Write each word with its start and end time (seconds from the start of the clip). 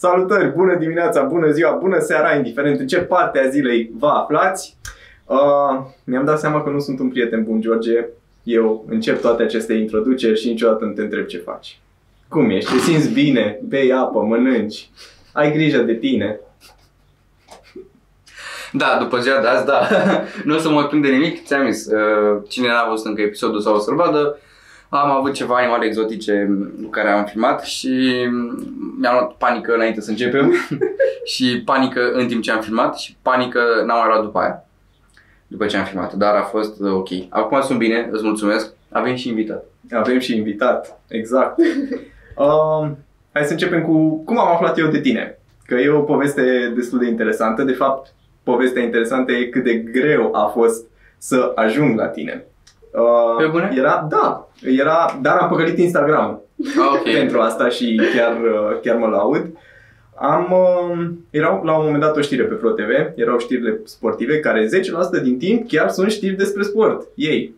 Salutări, 0.00 0.52
bună 0.56 0.74
dimineața, 0.74 1.22
bună 1.22 1.50
ziua, 1.50 1.70
bună 1.70 1.98
seara, 1.98 2.34
indiferent 2.36 2.80
în 2.80 2.86
ce 2.86 2.98
parte 2.98 3.38
a 3.38 3.48
zilei 3.48 3.90
vă 3.98 4.06
aflați. 4.06 4.76
Uh, 5.26 5.86
mi-am 6.04 6.24
dat 6.24 6.38
seama 6.38 6.62
că 6.62 6.70
nu 6.70 6.78
sunt 6.78 6.98
un 6.98 7.08
prieten 7.08 7.44
bun, 7.44 7.60
George. 7.60 8.06
Eu 8.42 8.84
încep 8.88 9.20
toate 9.20 9.42
aceste 9.42 9.72
introduceri 9.72 10.40
și 10.40 10.48
niciodată 10.48 10.84
nu 10.84 10.92
te 10.92 11.00
întreb 11.00 11.26
ce 11.26 11.38
faci. 11.38 11.78
Cum 12.28 12.50
ești? 12.50 12.72
Te 12.72 12.78
simți 12.78 13.12
bine? 13.12 13.60
Bei 13.68 13.92
apă, 13.92 14.20
mănânci? 14.20 14.90
Ai 15.32 15.52
grijă 15.52 15.78
de 15.78 15.94
tine? 15.94 16.40
Da, 18.72 18.98
după 19.00 19.18
ziua 19.18 19.40
de 19.40 19.46
azi, 19.46 19.64
da. 19.64 19.88
nu 20.44 20.54
o 20.54 20.58
să 20.58 20.70
mă 20.70 20.84
plâng 20.84 21.04
de 21.04 21.10
nimic, 21.10 21.44
ți-am 21.44 21.70
zis. 21.70 21.86
Uh, 21.86 22.42
cine 22.48 22.66
n-a 22.66 22.88
văzut 22.88 23.06
încă 23.06 23.20
episodul 23.20 23.60
sau 23.60 23.74
o 23.74 23.78
să-l 23.78 23.94
vadă, 23.94 24.38
am 24.88 25.10
avut 25.10 25.32
ceva 25.32 25.56
animale 25.56 25.86
exotice 25.86 26.58
cu 26.82 26.88
care 26.88 27.10
am 27.10 27.24
filmat 27.24 27.62
și 27.62 27.88
mi-am 28.98 29.14
luat 29.14 29.32
panică 29.32 29.74
înainte 29.74 30.00
să 30.00 30.10
începem 30.10 30.54
și 31.32 31.62
panică 31.64 32.10
în 32.12 32.26
timp 32.26 32.42
ce 32.42 32.50
am 32.50 32.60
filmat 32.60 32.98
și 32.98 33.16
panică 33.22 33.60
n-am 33.86 33.98
mai 33.98 34.08
luat 34.08 34.22
după 34.22 34.38
aia. 34.38 34.64
După 35.46 35.66
ce 35.66 35.76
am 35.76 35.84
filmat, 35.84 36.12
dar 36.12 36.34
a 36.34 36.42
fost 36.42 36.80
uh, 36.80 36.92
ok. 36.92 37.08
Acum 37.28 37.60
sunt 37.60 37.78
bine, 37.78 38.08
îți 38.10 38.24
mulțumesc. 38.24 38.72
Avem 38.90 39.14
și 39.14 39.28
invitat. 39.28 39.64
Avem 39.90 40.18
și 40.18 40.36
invitat, 40.36 41.00
exact. 41.08 41.58
uh, 42.36 42.88
hai 43.32 43.44
să 43.44 43.52
începem 43.52 43.82
cu 43.82 44.22
cum 44.24 44.38
am 44.38 44.52
aflat 44.52 44.78
eu 44.78 44.86
de 44.86 45.00
tine. 45.00 45.38
Că 45.66 45.74
e 45.74 45.88
o 45.88 46.00
poveste 46.00 46.72
destul 46.76 46.98
de 46.98 47.06
interesantă. 47.06 47.62
De 47.62 47.72
fapt, 47.72 48.14
povestea 48.42 48.82
interesantă 48.82 49.32
e 49.32 49.44
cât 49.44 49.64
de 49.64 49.74
greu 49.74 50.34
a 50.34 50.46
fost 50.46 50.84
să 51.18 51.52
ajung 51.54 51.98
la 51.98 52.06
tine. 52.06 52.44
Uh, 52.92 53.36
Pe 53.38 53.46
bune? 53.46 53.72
Era, 53.76 54.06
da, 54.10 54.48
era, 54.62 55.18
dar 55.22 55.36
am 55.36 55.48
păcălit 55.48 55.78
Instagram 55.78 56.40
Ah, 56.64 56.92
ok. 56.94 57.02
pentru 57.18 57.40
asta 57.40 57.68
și 57.68 58.00
chiar, 58.14 58.36
uh, 58.36 58.80
chiar 58.82 58.96
mă 58.96 59.06
laud. 59.06 59.46
Am, 60.14 60.52
uh, 60.52 61.08
erau 61.30 61.62
la 61.64 61.76
un 61.78 61.84
moment 61.84 62.02
dat 62.02 62.16
o 62.16 62.20
știre 62.20 62.42
pe 62.42 62.54
Pro 62.54 62.70
TV, 62.70 62.90
erau 63.14 63.38
știrile 63.38 63.80
sportive 63.84 64.40
care 64.40 64.68
10% 65.18 65.22
din 65.22 65.38
timp 65.38 65.68
chiar 65.68 65.88
sunt 65.88 66.10
știri 66.10 66.36
despre 66.36 66.62
sport, 66.62 67.06
ei. 67.14 67.54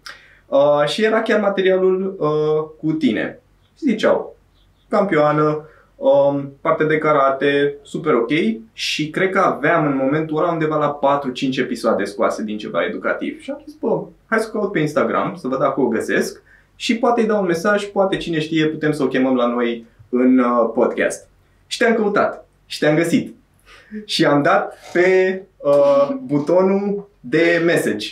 Uh, 0.46 0.84
și 0.86 1.04
era 1.04 1.22
chiar 1.22 1.40
materialul 1.40 2.16
uh, 2.18 2.70
cu 2.80 2.92
tine. 2.92 3.40
Și 3.78 3.84
ziceau, 3.84 4.36
campioană, 4.88 5.68
um, 6.00 6.52
parte 6.60 6.84
de 6.84 6.98
karate, 6.98 7.74
super 7.82 8.14
ok 8.14 8.30
și 8.72 9.10
cred 9.10 9.30
că 9.30 9.38
aveam 9.38 9.86
în 9.86 9.96
momentul 9.96 10.36
ăla 10.36 10.52
undeva 10.52 10.76
la 10.76 11.20
4-5 11.54 11.58
episoade 11.58 12.04
scoase 12.04 12.42
din 12.42 12.58
ceva 12.58 12.84
educativ. 12.84 13.40
Și 13.40 13.50
am 13.50 13.62
zis, 13.66 13.74
bă, 13.74 14.02
hai 14.26 14.38
să 14.38 14.50
caut 14.50 14.72
pe 14.72 14.78
Instagram, 14.78 15.34
să 15.34 15.48
văd 15.48 15.58
dacă 15.58 15.80
o 15.80 15.88
găsesc 15.88 16.42
și 16.76 16.96
poate 16.96 17.20
îi 17.20 17.26
dau 17.26 17.40
un 17.40 17.46
mesaj, 17.46 17.84
poate 17.84 18.16
cine 18.16 18.40
știe, 18.40 18.66
putem 18.66 18.92
să 18.92 19.02
o 19.02 19.08
chemăm 19.08 19.34
la 19.34 19.46
noi 19.46 19.86
în 20.08 20.38
uh, 20.38 20.70
podcast. 20.74 21.28
Și 21.66 21.78
te-am 21.78 21.94
căutat 21.94 22.48
și 22.66 22.78
te-am 22.78 22.96
găsit. 22.96 23.34
Și 24.04 24.24
am 24.24 24.42
dat 24.42 24.74
pe 24.92 25.42
uh, 25.56 26.08
butonul 26.22 27.08
de 27.20 27.62
message 27.64 28.08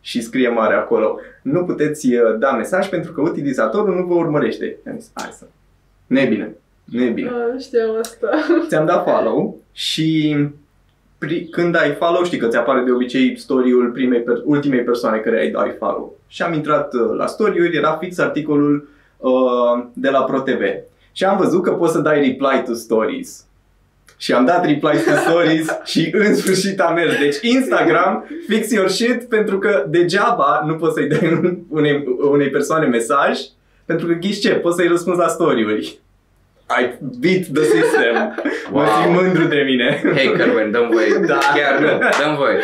și 0.00 0.22
scrie 0.22 0.48
mare 0.48 0.74
acolo. 0.74 1.18
Nu 1.42 1.64
puteți 1.64 2.14
uh, 2.14 2.38
da 2.38 2.50
mesaj 2.50 2.88
pentru 2.88 3.12
că 3.12 3.20
utilizatorul 3.20 3.94
nu 3.94 4.06
vă 4.06 4.14
urmărește. 4.14 4.76
Am 4.86 4.98
zis, 4.98 5.10
hai 5.14 5.30
să. 5.38 5.46
Nu 6.06 6.20
e 6.20 6.26
bine. 6.26 6.54
Nu 6.90 7.02
e 7.02 7.08
bine. 7.08 7.28
Ah, 7.28 7.52
nu 7.52 7.60
știam 7.60 7.96
asta. 8.00 8.28
Ți-am 8.68 8.86
dat 8.86 9.04
follow 9.04 9.58
și 9.72 10.36
pri- 11.18 11.48
când 11.50 11.76
ai 11.76 11.94
follow, 11.94 12.24
știi 12.24 12.38
că 12.38 12.46
ți 12.48 12.56
apare 12.56 12.82
de 12.84 12.90
obicei 12.90 13.38
story-ul 13.38 13.90
primei 13.90 14.20
per- 14.20 14.42
ultimei 14.44 14.80
persoane 14.82 15.18
care 15.18 15.38
ai 15.40 15.50
dai 15.50 15.74
follow. 15.78 16.18
Și 16.28 16.42
am 16.42 16.52
intrat 16.52 16.94
uh, 16.94 17.00
la 17.16 17.26
story-uri, 17.26 17.76
era 17.76 17.96
fix 18.00 18.18
articolul 18.18 18.88
uh, 19.16 19.84
de 19.92 20.10
la 20.10 20.22
ProTV. 20.22 20.62
Și 21.12 21.24
am 21.24 21.36
văzut 21.36 21.62
că 21.62 21.70
poți 21.70 21.92
să 21.92 21.98
dai 22.00 22.14
reply 22.20 22.62
to 22.66 22.72
stories. 22.74 23.44
Și 24.16 24.32
am 24.32 24.44
dat 24.44 24.64
reply 24.64 24.90
to 25.06 25.16
stories 25.30 25.68
și 25.92 26.10
în 26.12 26.34
sfârșit 26.34 26.80
a 26.80 26.88
mers. 26.90 27.18
Deci 27.18 27.36
Instagram, 27.42 28.24
fix 28.48 28.70
your 28.70 28.88
shit, 28.88 29.22
pentru 29.28 29.58
că 29.58 29.84
degeaba 29.88 30.62
nu 30.66 30.74
poți 30.74 30.94
să-i 30.94 31.08
dai 31.08 31.40
unei, 31.68 32.04
unei 32.30 32.48
persoane 32.50 32.86
mesaj, 32.86 33.38
pentru 33.84 34.06
că 34.06 34.12
ghiși 34.12 34.40
ce, 34.40 34.50
poți 34.54 34.76
să-i 34.76 34.88
răspunzi 34.88 35.18
la 35.20 35.28
story-uri. 35.28 35.98
I 36.78 36.82
beat 37.20 37.44
the 37.52 37.62
system. 37.62 38.14
Mă 38.72 38.80
Wow. 38.80 38.86
simt 39.02 39.14
mândru 39.22 39.44
de 39.44 39.62
mine. 39.66 40.00
Hacker, 40.04 40.52
man, 40.54 40.70
dăm 40.70 40.88
voie. 40.92 41.08
Da. 41.26 41.38
Chiar 41.54 41.80
nu, 41.80 41.86
dăm 42.24 42.36
voie. 42.36 42.58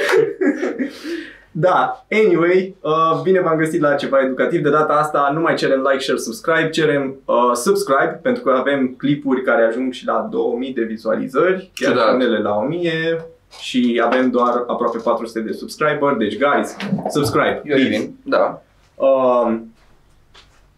Da, 1.59 2.07
anyway, 2.11 2.77
uh, 2.81 3.21
bine 3.23 3.41
v-am 3.41 3.57
găsit 3.59 3.81
la 3.81 3.95
ceva 3.95 4.21
educativ. 4.21 4.63
De 4.63 4.71
data 4.71 4.93
asta 4.93 5.31
nu 5.35 5.41
mai 5.41 5.55
cerem 5.55 5.81
like, 5.91 6.03
share, 6.03 6.19
subscribe, 6.19 6.69
cerem 6.71 7.15
uh, 7.25 7.53
subscribe 7.55 8.19
pentru 8.23 8.43
că 8.43 8.51
avem 8.59 8.95
clipuri 8.99 9.43
care 9.43 9.63
ajung 9.65 9.93
și 9.93 10.07
la 10.07 10.29
2000 10.31 10.73
de 10.73 10.83
vizualizări, 10.83 11.71
chiar 11.75 11.91
Ciudat. 11.93 12.15
unele 12.15 12.39
la 12.39 12.57
1000 12.57 13.27
și 13.61 14.01
avem 14.05 14.31
doar 14.31 14.65
aproape 14.67 14.99
400 15.05 15.41
de 15.41 15.53
subscriber. 15.53 16.15
Deci, 16.19 16.39
guys, 16.39 16.77
subscribe, 17.09 17.61
Eu 17.65 17.75
please. 17.77 17.89
vin, 17.89 18.15
da. 18.23 18.63
Uh, 18.95 19.55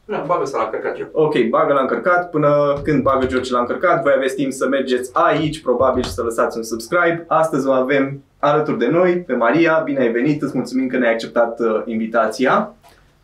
Nu, 0.09 0.25
bagă 0.27 0.45
să 0.45 0.57
l-am 0.57 0.69
încărcat 0.73 0.99
eu. 0.99 1.09
Ok, 1.13 1.39
bagă 1.49 1.73
l-a 1.73 1.81
încărcat, 1.81 2.31
până 2.31 2.81
când 2.83 3.03
bagă 3.03 3.27
George 3.27 3.53
l-a 3.53 3.59
încărcat, 3.59 4.03
voi 4.03 4.13
aveți 4.17 4.35
timp 4.35 4.53
să 4.53 4.69
mergeți 4.69 5.11
aici, 5.13 5.61
probabil, 5.61 6.03
și 6.03 6.11
să 6.11 6.23
lăsați 6.23 6.57
un 6.57 6.63
subscribe. 6.63 7.25
Astăzi 7.27 7.67
o 7.67 7.73
avem 7.73 8.23
alături 8.39 8.79
de 8.79 8.87
noi 8.87 9.19
pe 9.19 9.33
Maria, 9.35 9.81
bine 9.85 10.01
ai 10.01 10.11
venit, 10.11 10.43
îți 10.43 10.57
mulțumim 10.57 10.89
că 10.89 10.97
ne-ai 10.97 11.13
acceptat 11.13 11.61
uh, 11.61 11.83
invitația. 11.85 12.75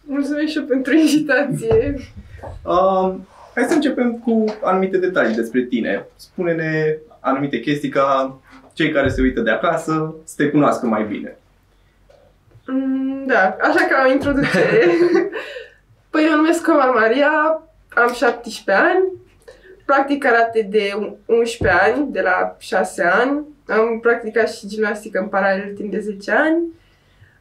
Mulțumesc 0.00 0.46
și 0.46 0.58
eu 0.58 0.64
pentru 0.64 0.94
invitație. 0.94 1.94
Uh, 2.62 3.14
hai 3.54 3.64
să 3.64 3.74
începem 3.74 4.18
cu 4.18 4.44
anumite 4.62 4.98
detalii 4.98 5.34
despre 5.34 5.62
tine. 5.62 6.06
Spune-ne 6.16 6.98
anumite 7.20 7.60
chestii 7.60 7.88
ca 7.88 8.38
cei 8.72 8.90
care 8.90 9.08
se 9.08 9.22
uită 9.22 9.40
de 9.40 9.50
acasă 9.50 10.14
să 10.24 10.34
te 10.36 10.48
cunoască 10.48 10.86
mai 10.86 11.04
bine. 11.04 11.36
Mm, 12.66 13.24
Da, 13.26 13.56
așa 13.60 13.86
ca 13.90 14.04
o 14.08 14.12
introducere. 14.12 14.84
Păi 16.14 16.24
eu 16.24 16.30
mă 16.30 16.36
numesc 16.36 16.62
Comar 16.64 16.90
Maria, 16.90 17.62
am 17.94 18.12
17 18.12 18.84
ani, 18.84 19.04
practic 19.84 20.22
karate 20.22 20.66
de 20.70 20.90
11 21.26 21.78
ani, 21.80 22.06
de 22.12 22.20
la 22.20 22.56
6 22.58 23.02
ani. 23.02 23.44
Am 23.68 23.98
practicat 24.02 24.52
și 24.52 24.66
gimnastică 24.66 25.18
în 25.18 25.26
paralel 25.26 25.72
timp 25.76 25.90
de 25.90 25.98
10 26.00 26.30
ani. 26.30 26.62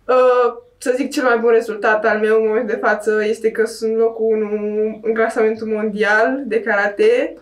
Uh, 0.08 0.54
să 0.78 0.94
zic 0.96 1.12
cel 1.12 1.24
mai 1.24 1.38
bun 1.38 1.52
rezultat 1.52 2.06
al 2.06 2.20
meu 2.20 2.36
în 2.42 2.48
momentul 2.48 2.76
de 2.76 2.86
față 2.86 3.24
este 3.26 3.52
că 3.52 3.66
sunt 3.66 3.98
locul 3.98 4.42
1 4.42 5.00
în 5.04 5.14
clasamentul 5.14 5.68
mondial 5.68 6.44
de 6.46 6.62
karate. 6.62 7.34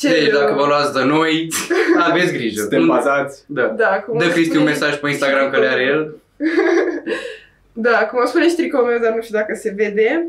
Deci 0.00 0.30
dacă 0.30 0.54
vă 0.54 0.66
luați 0.66 0.92
de 0.92 1.04
noi, 1.04 1.48
aveți 2.08 2.32
grijă. 2.32 2.60
Suntem 2.60 2.86
bazați. 2.86 3.44
Da. 3.46 3.66
Da, 3.66 3.86
cum 4.06 4.18
Dă 4.18 4.24
o 4.24 4.28
Cristi 4.28 4.56
un 4.56 4.62
spune- 4.62 4.70
mesaj 4.70 4.96
pe 4.98 5.08
Instagram 5.08 5.50
că 5.50 5.58
le 5.58 5.66
are 5.66 5.82
el. 5.82 6.16
Da, 7.72 8.06
cum 8.06 8.20
o 8.22 8.26
spune 8.26 8.48
și 8.48 8.54
tricoul 8.54 8.84
meu, 8.86 8.98
dar 8.98 9.12
nu 9.14 9.22
știu 9.22 9.38
dacă 9.38 9.54
se 9.54 9.72
vede. 9.76 10.26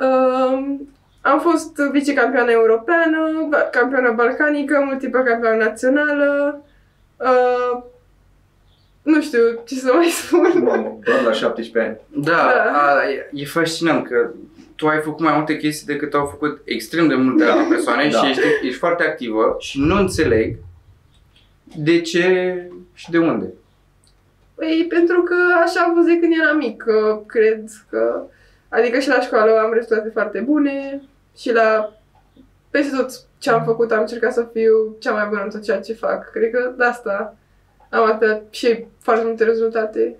Um, 0.00 0.88
am 1.20 1.40
fost 1.40 1.76
vicecampioană 1.76 2.50
europeană, 2.50 3.46
ba- 3.48 3.68
campioană 3.70 4.12
balcanică, 4.16 4.82
multiplă 4.84 5.20
campioană 5.22 5.64
națională. 5.64 6.60
Uh, 7.16 7.82
nu 9.02 9.20
știu 9.22 9.38
ce 9.66 9.74
să 9.74 9.92
mai 9.94 10.06
spun. 10.06 10.62
Mamă, 10.62 10.98
doar 11.04 11.22
la 11.22 11.32
17 11.32 11.90
ani. 11.90 12.24
Da, 12.24 12.30
Da. 12.32 12.72
A, 12.78 13.08
e, 13.10 13.30
e 13.32 13.44
fascinant 13.44 14.06
că 14.06 14.30
tu 14.76 14.86
ai 14.86 15.00
făcut 15.00 15.24
mai 15.24 15.36
multe 15.36 15.56
chestii 15.56 15.86
decât 15.86 16.14
au 16.14 16.26
făcut 16.26 16.60
extrem 16.64 17.08
de 17.08 17.14
multe 17.14 17.44
Da. 17.44 17.52
alte 17.52 17.66
persoane 17.68 18.08
Da. 18.12 18.18
și 18.18 18.30
ești, 18.30 18.42
ești 18.62 18.78
foarte 18.78 19.04
activă 19.04 19.56
și 19.58 19.80
nu 19.80 19.94
înțeleg 19.98 20.56
de 21.76 22.00
ce 22.00 22.54
și 22.94 23.10
de 23.10 23.18
unde. 23.18 23.52
Păi 24.60 24.86
pentru 24.88 25.22
că 25.22 25.34
așa 25.64 25.80
am 25.80 25.94
văzut 25.94 26.20
când 26.20 26.32
eram 26.42 26.56
mic, 26.56 26.82
că 26.82 27.22
cred 27.26 27.64
că... 27.90 28.22
Adică 28.68 28.98
și 28.98 29.08
la 29.08 29.20
școală 29.20 29.58
am 29.58 29.72
rezultate 29.72 30.08
foarte 30.12 30.40
bune 30.40 31.02
și 31.36 31.52
la... 31.52 31.92
Peste 32.70 32.96
tot 32.96 33.10
ce 33.38 33.50
am 33.50 33.64
făcut 33.64 33.92
am 33.92 34.00
încercat 34.00 34.32
să 34.32 34.48
fiu 34.52 34.96
cea 34.98 35.12
mai 35.12 35.26
bună 35.28 35.42
în 35.42 35.50
tot 35.50 35.62
ceea 35.62 35.80
ce 35.80 35.92
fac. 35.92 36.30
Cred 36.30 36.50
că 36.50 36.74
de 36.76 36.84
asta 36.84 37.36
am 37.90 38.06
atât 38.06 38.42
și 38.50 38.84
foarte 38.98 39.24
multe 39.24 39.44
rezultate. 39.44 40.16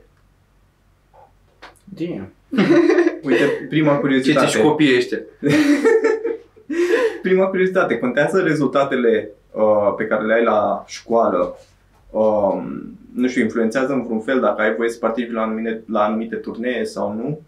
Damn. 1.84 2.32
Uite, 3.26 3.66
prima 3.68 3.94
Ce 3.94 4.00
curiozitate. 4.00 4.46
zici 4.46 4.62
copiii 4.62 4.96
ăștia? 4.96 5.18
Prima 7.22 7.46
curiozitate, 7.46 7.98
contează 7.98 8.40
rezultatele 8.40 9.30
uh, 9.52 9.94
pe 9.96 10.06
care 10.06 10.24
le 10.24 10.34
ai 10.34 10.44
la 10.44 10.84
școală? 10.86 11.56
Um, 12.10 12.98
nu 13.14 13.28
știu, 13.28 13.42
influențează 13.42 13.92
în 13.92 14.04
vreun 14.04 14.20
fel 14.20 14.40
dacă 14.40 14.60
ai 14.60 14.74
voie 14.74 14.88
să 14.88 14.98
participi 14.98 15.32
la 15.32 15.42
anumite, 15.42 15.82
la 15.86 16.04
anumite 16.04 16.36
turnee 16.36 16.84
sau 16.84 17.12
nu? 17.12 17.40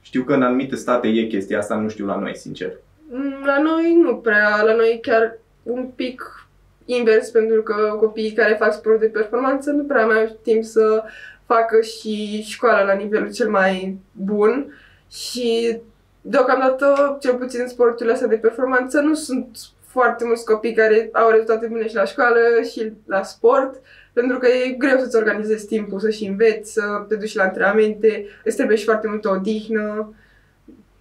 Știu 0.00 0.22
că 0.22 0.32
în 0.34 0.42
anumite 0.42 0.76
state 0.76 1.08
e 1.08 1.26
chestia 1.26 1.58
asta, 1.58 1.74
nu 1.74 1.88
știu 1.88 2.06
la 2.06 2.18
noi, 2.18 2.36
sincer. 2.36 2.72
Mm, 3.10 3.44
La 3.44 3.62
noi 3.62 4.00
nu 4.02 4.16
prea, 4.16 4.62
la 4.62 4.74
noi 4.74 4.98
chiar 5.02 5.38
un 5.62 5.86
pic 5.94 6.48
invers, 6.84 7.30
pentru 7.30 7.62
că 7.62 7.96
copiii 7.98 8.32
care 8.32 8.56
fac 8.58 8.72
sport 8.72 9.00
de 9.00 9.06
performanță 9.06 9.70
nu 9.70 9.82
prea 9.82 10.06
mai 10.06 10.20
au 10.20 10.38
timp 10.42 10.64
să 10.64 11.02
facă 11.46 11.80
și 11.80 12.42
școala 12.42 12.82
la 12.84 12.92
nivelul 12.92 13.32
cel 13.32 13.50
mai 13.50 13.98
bun 14.12 14.74
și 15.10 15.78
deocamdată, 16.20 17.16
cel 17.20 17.34
puțin 17.34 17.66
sporturile 17.66 18.12
astea 18.12 18.28
de 18.28 18.36
performanță, 18.36 19.00
nu 19.00 19.14
sunt 19.14 19.58
foarte 19.90 20.24
mulți 20.24 20.44
copii 20.44 20.72
care 20.72 21.08
au 21.12 21.30
rezultate 21.30 21.66
bune 21.66 21.88
și 21.88 21.94
la 21.94 22.04
școală 22.04 22.38
și 22.72 22.92
la 23.06 23.22
sport, 23.22 23.80
pentru 24.12 24.38
că 24.38 24.46
e 24.46 24.74
greu 24.78 24.98
să-ți 24.98 25.16
organizezi 25.16 25.66
timpul, 25.66 26.00
să-și 26.00 26.26
înveți, 26.26 26.72
să 26.72 27.04
te 27.08 27.14
duci 27.14 27.34
la 27.34 27.42
antrenamente, 27.42 28.26
îți 28.44 28.56
trebuie 28.56 28.76
și 28.76 28.84
foarte 28.84 29.08
multă 29.08 29.28
odihnă. 29.28 30.14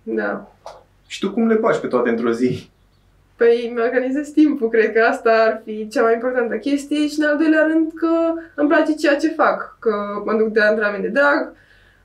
Da. 0.04 0.52
Și 1.08 1.20
tu 1.20 1.32
cum 1.32 1.48
le 1.48 1.56
faci 1.56 1.80
pe 1.80 1.88
toate 1.88 2.10
într-o 2.10 2.32
zi? 2.32 2.70
Păi 3.36 3.72
mi 3.76 3.82
organizez 3.82 4.30
timpul, 4.30 4.70
cred 4.70 4.94
că 4.94 5.02
asta 5.02 5.32
ar 5.32 5.62
fi 5.66 5.88
cea 5.88 6.02
mai 6.02 6.14
importantă 6.14 6.56
chestie 6.56 7.08
și 7.08 7.20
în 7.20 7.28
al 7.28 7.38
doilea 7.38 7.64
rând 7.64 7.92
că 7.96 8.34
îmi 8.56 8.70
place 8.70 8.94
ceea 8.94 9.16
ce 9.18 9.30
fac, 9.30 9.78
că 9.80 10.22
mă 10.26 10.34
duc 10.34 10.48
de 10.48 10.62
antrenament 10.62 11.04
de 11.04 11.08
drag, 11.10 11.54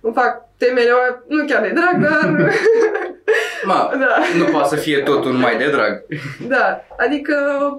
îmi 0.01 0.15
fac 0.15 0.49
temele, 0.57 0.91
nu 1.29 1.45
chiar 1.45 1.63
de 1.63 1.73
drag, 1.75 2.03
dar 2.03 2.37
Ma, 3.65 3.91
da. 3.99 4.17
nu 4.39 4.45
poate 4.45 4.69
să 4.69 4.77
fie 4.77 4.99
totul 4.99 5.33
numai 5.33 5.57
de 5.57 5.71
drag. 5.71 6.03
Da, 6.49 6.85
adică 6.99 7.35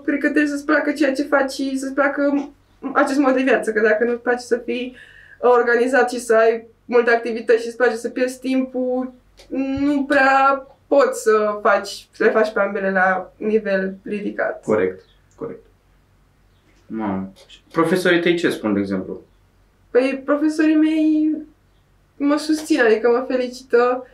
cred 0.06 0.20
că 0.20 0.30
trebuie 0.30 0.52
să-ți 0.52 0.66
placă 0.66 0.92
ceea 0.92 1.14
ce 1.14 1.24
faci 1.24 1.52
și 1.52 1.78
să-ți 1.78 1.94
placă 1.94 2.50
acest 2.94 3.20
mod 3.20 3.34
de 3.36 3.42
viață, 3.42 3.72
că 3.72 3.82
dacă 3.82 4.04
nu-ți 4.04 4.22
place 4.22 4.46
să 4.46 4.62
fii 4.66 4.96
organizat 5.40 6.12
și 6.12 6.20
să 6.20 6.36
ai 6.36 6.66
multe 6.86 7.12
activități 7.12 7.62
și 7.62 7.68
îți 7.68 7.78
place 7.78 7.96
să 7.96 8.10
pierzi 8.10 8.40
timpul, 8.40 9.14
nu 9.80 10.04
prea 10.04 10.68
poți 10.88 11.22
să 11.22 11.60
faci, 11.62 12.08
să 12.12 12.24
le 12.24 12.30
faci 12.30 12.52
pe 12.52 12.60
ambele 12.60 12.92
la 12.92 13.32
nivel 13.38 13.96
ridicat. 14.04 14.64
Corect, 14.64 15.02
corect. 15.36 15.66
Ma. 16.88 17.30
Profesorii 17.72 18.22
tăi 18.22 18.36
ce 18.36 18.50
spun, 18.50 18.74
de 18.74 18.80
exemplu? 18.80 19.22
Păi 19.92 20.22
profesorii 20.26 20.76
mei 20.76 21.36
mă 22.18 22.38
susțin, 22.38 22.82
adică 22.82 23.10
mă 23.10 23.26
felicită. 23.28 24.08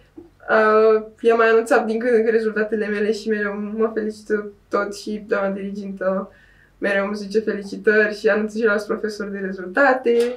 Uh, 0.50 1.04
i-am 1.20 1.38
mai 1.38 1.48
anunțat 1.48 1.86
din 1.86 2.00
când 2.00 2.14
în 2.14 2.22
când 2.22 2.34
rezultatele 2.34 2.88
mele 2.88 3.12
și 3.12 3.30
mereu 3.30 3.54
mă 3.78 3.92
felicită 3.94 4.52
tot 4.70 4.96
și 4.96 5.24
doamna 5.28 5.50
dirigintă 5.50 6.32
mereu 6.78 7.06
îmi 7.06 7.16
zice 7.16 7.40
felicitări 7.40 8.20
și 8.20 8.28
anunță 8.28 8.58
și 8.58 8.64
la 8.64 8.84
profesori 8.88 9.32
de 9.32 9.38
rezultate. 9.38 10.34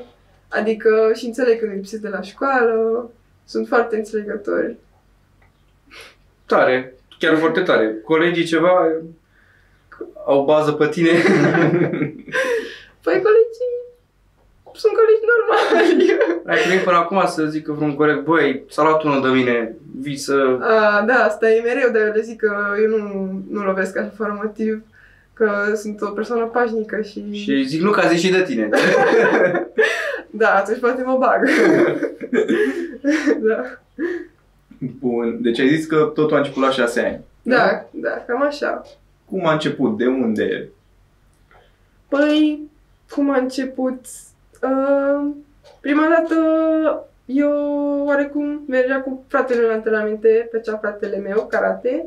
Adică 0.49 1.11
și 1.15 1.27
înțeleg 1.27 1.59
când 1.59 1.73
lipsesc 1.73 2.03
de 2.03 2.09
la 2.09 2.21
școală. 2.21 3.11
Sunt 3.45 3.69
foarte 3.69 3.97
înțelegători. 3.97 4.77
Tare, 6.47 6.95
chiar 7.19 7.37
foarte 7.37 7.61
tare. 7.61 7.97
Colegii 8.05 8.45
ceva 8.45 8.93
au 10.27 10.45
bază 10.45 10.73
pe 10.73 10.89
tine. 10.89 11.11
Păi 13.05 13.23
colegii 13.23 13.84
sunt 14.75 14.93
colegi 14.99 15.27
normali. 15.33 16.19
Ai 16.51 16.63
primit 16.63 16.85
până 16.85 16.97
acum 16.97 17.23
să 17.27 17.45
zică 17.45 17.73
vreun 17.73 17.95
coleg, 17.95 18.23
băi, 18.23 18.65
s-a 18.69 18.83
luat 18.83 19.03
unul 19.03 19.23
de 19.23 19.29
mine, 19.29 19.77
vii 20.01 20.17
să... 20.17 20.59
A, 20.61 21.05
da, 21.07 21.15
asta 21.15 21.51
e 21.51 21.61
mereu, 21.61 21.91
dar 21.93 22.03
eu 22.03 22.13
le 22.13 22.21
zic 22.21 22.39
că 22.41 22.55
eu 22.83 22.99
nu, 22.99 23.31
nu 23.51 23.65
lovesc 23.65 23.99
așa 23.99 24.13
fără 24.17 24.41
motiv. 24.43 24.83
Că 25.33 25.73
sunt 25.77 26.01
o 26.01 26.11
persoană 26.11 26.45
pașnică 26.45 27.01
și... 27.01 27.33
Și 27.33 27.65
zic, 27.65 27.81
nu, 27.81 27.91
că 27.91 28.01
a 28.01 28.09
zis 28.09 28.21
și 28.21 28.31
de 28.31 28.43
tine. 28.43 28.69
Da, 30.37 30.55
atunci 30.55 30.79
poate 30.79 31.03
mă 31.03 31.17
bag. 31.19 31.49
da. 33.49 33.63
Bun, 34.99 35.39
deci 35.41 35.59
ai 35.59 35.77
zis 35.77 35.87
că 35.87 36.11
totul 36.15 36.37
a 36.37 36.39
început 36.39 36.63
la 36.63 36.71
șase 36.71 37.01
ani. 37.01 37.21
Da, 37.43 37.85
da, 37.91 38.25
cam 38.27 38.43
așa. 38.43 38.83
Cum 39.25 39.47
a 39.47 39.53
început? 39.53 39.97
De 39.97 40.07
unde? 40.07 40.69
Păi, 42.09 42.61
cum 43.11 43.31
a 43.31 43.37
început? 43.37 44.01
Uh, 44.65 45.31
prima 45.81 46.07
dată 46.09 46.35
eu 47.25 47.53
oarecum 48.07 48.65
mergea 48.69 49.01
cu 49.01 49.25
fratele 49.29 49.61
meu 49.61 49.69
la 49.69 49.75
antrenamente, 49.75 50.49
făcea 50.51 50.77
fratele 50.77 51.17
meu, 51.17 51.47
karate, 51.51 52.07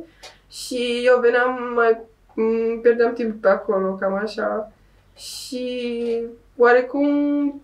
și 0.49 1.01
eu 1.05 1.19
veneam, 1.19 1.71
mai 1.75 1.99
m- 2.31 2.81
pierdeam 2.81 3.13
timp 3.13 3.41
pe 3.41 3.47
acolo, 3.47 3.93
cam 3.99 4.13
așa. 4.13 4.71
Și 5.15 6.21
oarecum 6.57 7.09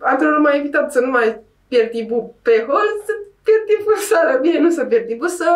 antrenorul 0.00 0.40
m-a 0.42 0.54
invitat 0.54 0.92
să 0.92 1.00
nu 1.00 1.10
mai 1.10 1.40
pierd 1.68 1.90
timpul 1.90 2.34
pe 2.42 2.64
hol, 2.66 2.86
să 3.06 3.12
pierd 3.42 3.64
timpul 3.66 3.92
în 3.96 4.02
sală. 4.02 4.38
Bine, 4.40 4.58
nu 4.58 4.70
să 4.70 4.84
pierd 4.84 5.06
timpul, 5.06 5.28
să 5.28 5.50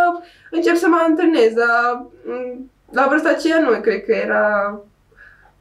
încep 0.50 0.74
să 0.74 0.88
mă 0.88 0.98
antrenez, 1.08 1.52
dar 1.52 2.06
m, 2.24 2.70
la 2.92 3.06
vârsta 3.08 3.28
aceea 3.28 3.60
nu 3.60 3.80
cred 3.80 4.04
că 4.04 4.12
era 4.12 4.80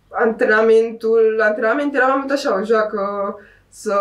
antrenamentul, 0.09 1.39
antrenament 1.43 1.95
era 1.95 2.05
mai 2.07 2.17
mult 2.17 2.31
așa, 2.31 2.59
o 2.59 2.63
joacă, 2.63 2.99
să 3.81 3.97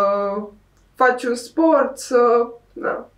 faci 0.94 1.24
un 1.24 1.34
sport, 1.34 1.98
să... 1.98 2.46
Da. 2.72 3.08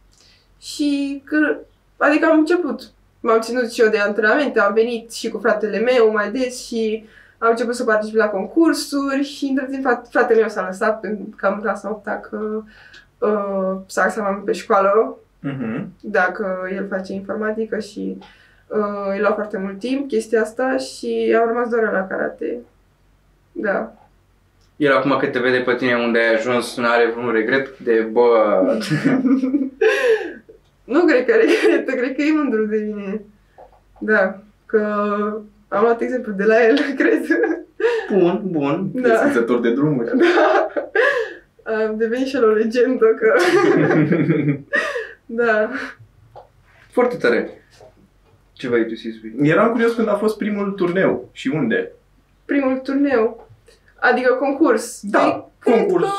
Și 0.58 1.22
că, 1.24 1.56
adică 1.96 2.26
am 2.26 2.38
început, 2.38 2.80
m-am 3.20 3.40
ținut 3.40 3.70
și 3.72 3.80
eu 3.80 3.88
de 3.88 3.98
antrenamente, 3.98 4.60
am 4.60 4.72
venit 4.72 5.12
și 5.12 5.28
cu 5.28 5.38
fratele 5.38 5.78
meu 5.78 6.10
mai 6.12 6.30
des 6.30 6.66
și 6.66 7.04
am 7.38 7.50
început 7.50 7.74
să 7.74 7.84
particip 7.84 8.16
la 8.16 8.28
concursuri 8.28 9.22
și 9.22 9.44
între 9.44 9.66
timp 9.70 9.84
frat- 9.86 10.08
fratele 10.10 10.40
meu 10.40 10.48
s-a 10.48 10.66
lăsat 10.66 11.00
pentru 11.00 11.36
că 11.36 11.46
am 11.46 11.60
clasa 11.60 11.90
8 11.90 12.06
că 12.30 12.62
uh, 13.18 13.76
s-a 13.86 14.02
axat 14.02 14.22
mai 14.22 14.32
mult 14.32 14.44
pe 14.44 14.52
școală, 14.52 15.16
Mhm. 15.40 15.92
dacă 16.00 16.68
el 16.74 16.86
face 16.88 17.12
informatică 17.12 17.78
și 17.78 18.18
uh, 18.66 19.10
îi 19.12 19.20
lua 19.20 19.32
foarte 19.32 19.58
mult 19.58 19.78
timp 19.78 20.08
chestia 20.08 20.42
asta 20.42 20.76
și 20.76 21.36
am 21.40 21.48
rămas 21.48 21.68
doar 21.68 21.92
la 21.92 22.06
karate. 22.06 22.58
Da. 23.52 23.92
El 24.78 24.92
acum 24.92 25.16
când 25.18 25.32
te 25.32 25.38
vede 25.38 25.58
pe 25.58 25.74
tine 25.74 25.94
unde 25.94 26.18
ai 26.18 26.34
ajuns, 26.34 26.76
nu 26.76 26.86
are 26.86 27.10
vreun 27.10 27.32
regret 27.32 27.78
de, 27.78 28.08
bă, 28.12 28.62
Nu 30.84 31.04
cred 31.04 31.24
că 31.24 31.32
regretă, 31.34 31.92
cred 31.92 32.14
că 32.16 32.22
e 32.22 32.32
mândru 32.32 32.66
de 32.66 32.76
mine. 32.76 33.22
Da, 34.00 34.42
că 34.66 34.78
am 35.68 35.82
luat 35.82 36.00
exemplu 36.00 36.32
de 36.32 36.44
la 36.44 36.64
el, 36.66 36.78
cred. 36.98 37.26
bun, 38.12 38.42
bun. 38.44 38.90
Da. 38.92 39.08
Desfințător 39.08 39.60
de 39.60 39.72
drumuri. 39.74 40.10
Da. 40.16 40.72
Am 41.72 41.96
devenit 41.96 42.26
și 42.26 42.36
el 42.36 42.44
o 42.44 42.52
legendă 42.52 43.06
că... 43.06 43.34
Da. 45.26 45.70
Foarte 46.90 47.16
tare. 47.16 47.50
Ce 48.52 48.68
vrei 48.68 48.86
tu 48.86 48.94
să 48.94 49.08
spui? 49.16 49.48
Eram 49.48 49.70
curios 49.70 49.94
când 49.94 50.08
a 50.08 50.14
fost 50.14 50.36
primul 50.36 50.70
turneu 50.70 51.28
și 51.32 51.48
unde. 51.48 51.92
Primul 52.44 52.76
turneu. 52.76 53.47
Adică 54.00 54.32
concurs. 54.32 54.98
Da, 55.02 55.18
Păi, 55.18 55.44
cred 55.58 55.74
concurs. 55.86 56.04
Că, 56.04 56.10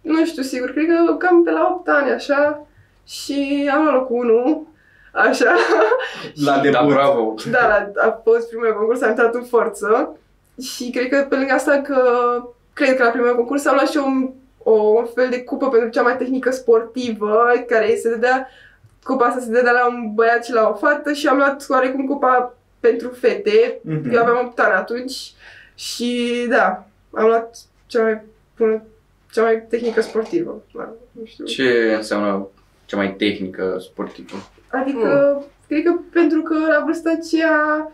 nu 0.00 0.24
știu 0.24 0.42
sigur, 0.42 0.70
cred 0.70 0.86
că 0.86 1.14
cam 1.14 1.42
pe 1.44 1.50
la 1.50 1.68
8 1.76 1.88
ani 1.88 2.10
așa. 2.10 2.66
Și 3.06 3.70
am 3.74 3.82
luat 3.82 3.94
locul 3.94 4.30
1. 4.30 4.66
Așa. 5.12 5.54
La 6.44 6.54
Și- 6.54 6.60
debut. 6.60 6.78
Da, 6.78 6.84
bravo. 6.86 7.34
Da, 7.50 7.90
a 8.06 8.20
fost 8.24 8.48
primul 8.48 8.74
concurs, 8.78 9.02
am 9.02 9.08
intrat 9.08 9.34
în 9.34 9.42
forță 9.44 10.16
și 10.62 10.90
cred 10.90 11.08
că 11.08 11.26
pe 11.28 11.36
lângă 11.36 11.52
asta 11.52 11.80
că 11.80 12.02
cred 12.72 12.96
că 12.96 13.02
la 13.02 13.10
primul 13.10 13.34
concurs 13.36 13.66
am 13.66 13.74
luat 13.74 13.88
și 13.88 13.96
un, 13.96 14.30
o, 14.62 14.72
un 14.72 15.06
fel 15.14 15.28
de 15.30 15.42
cupă 15.42 15.68
pentru 15.68 15.88
cea 15.88 16.02
mai 16.02 16.16
tehnică 16.16 16.50
sportivă 16.50 17.46
care 17.68 17.96
se 17.96 18.08
dădea, 18.10 18.48
cupa 19.04 19.24
asta 19.26 19.40
se 19.40 19.50
dădea 19.50 19.72
la 19.72 19.86
un 19.86 20.14
băiat 20.14 20.44
și 20.44 20.52
la 20.52 20.68
o 20.68 20.74
fată 20.74 21.12
și 21.12 21.26
am 21.26 21.36
luat 21.36 21.64
oarecum 21.68 22.06
cupa 22.06 22.54
pentru 22.80 23.08
fete, 23.08 23.80
Mhm. 23.82 24.10
eu 24.14 24.20
aveam 24.22 24.46
8 24.46 24.58
ani 24.58 24.72
atunci 24.74 25.32
și 25.80 26.46
da, 26.48 26.86
am 27.10 27.26
luat 27.26 27.56
cea 27.86 28.02
mai 28.02 28.20
bună, 28.56 28.82
cea 29.32 29.42
mai 29.42 29.62
tehnică 29.68 30.00
sportivă. 30.00 30.62
Da, 30.74 30.88
nu 31.12 31.24
știu. 31.24 31.44
Ce 31.44 31.94
înseamnă 31.96 32.46
cea 32.84 32.96
mai 32.96 33.14
tehnică 33.14 33.76
sportivă? 33.80 34.36
Adică, 34.68 35.42
cred 35.68 35.82
că 35.82 35.94
pentru 36.12 36.42
că 36.42 36.54
la 36.54 36.82
vârsta 36.84 37.10
aceea 37.10 37.90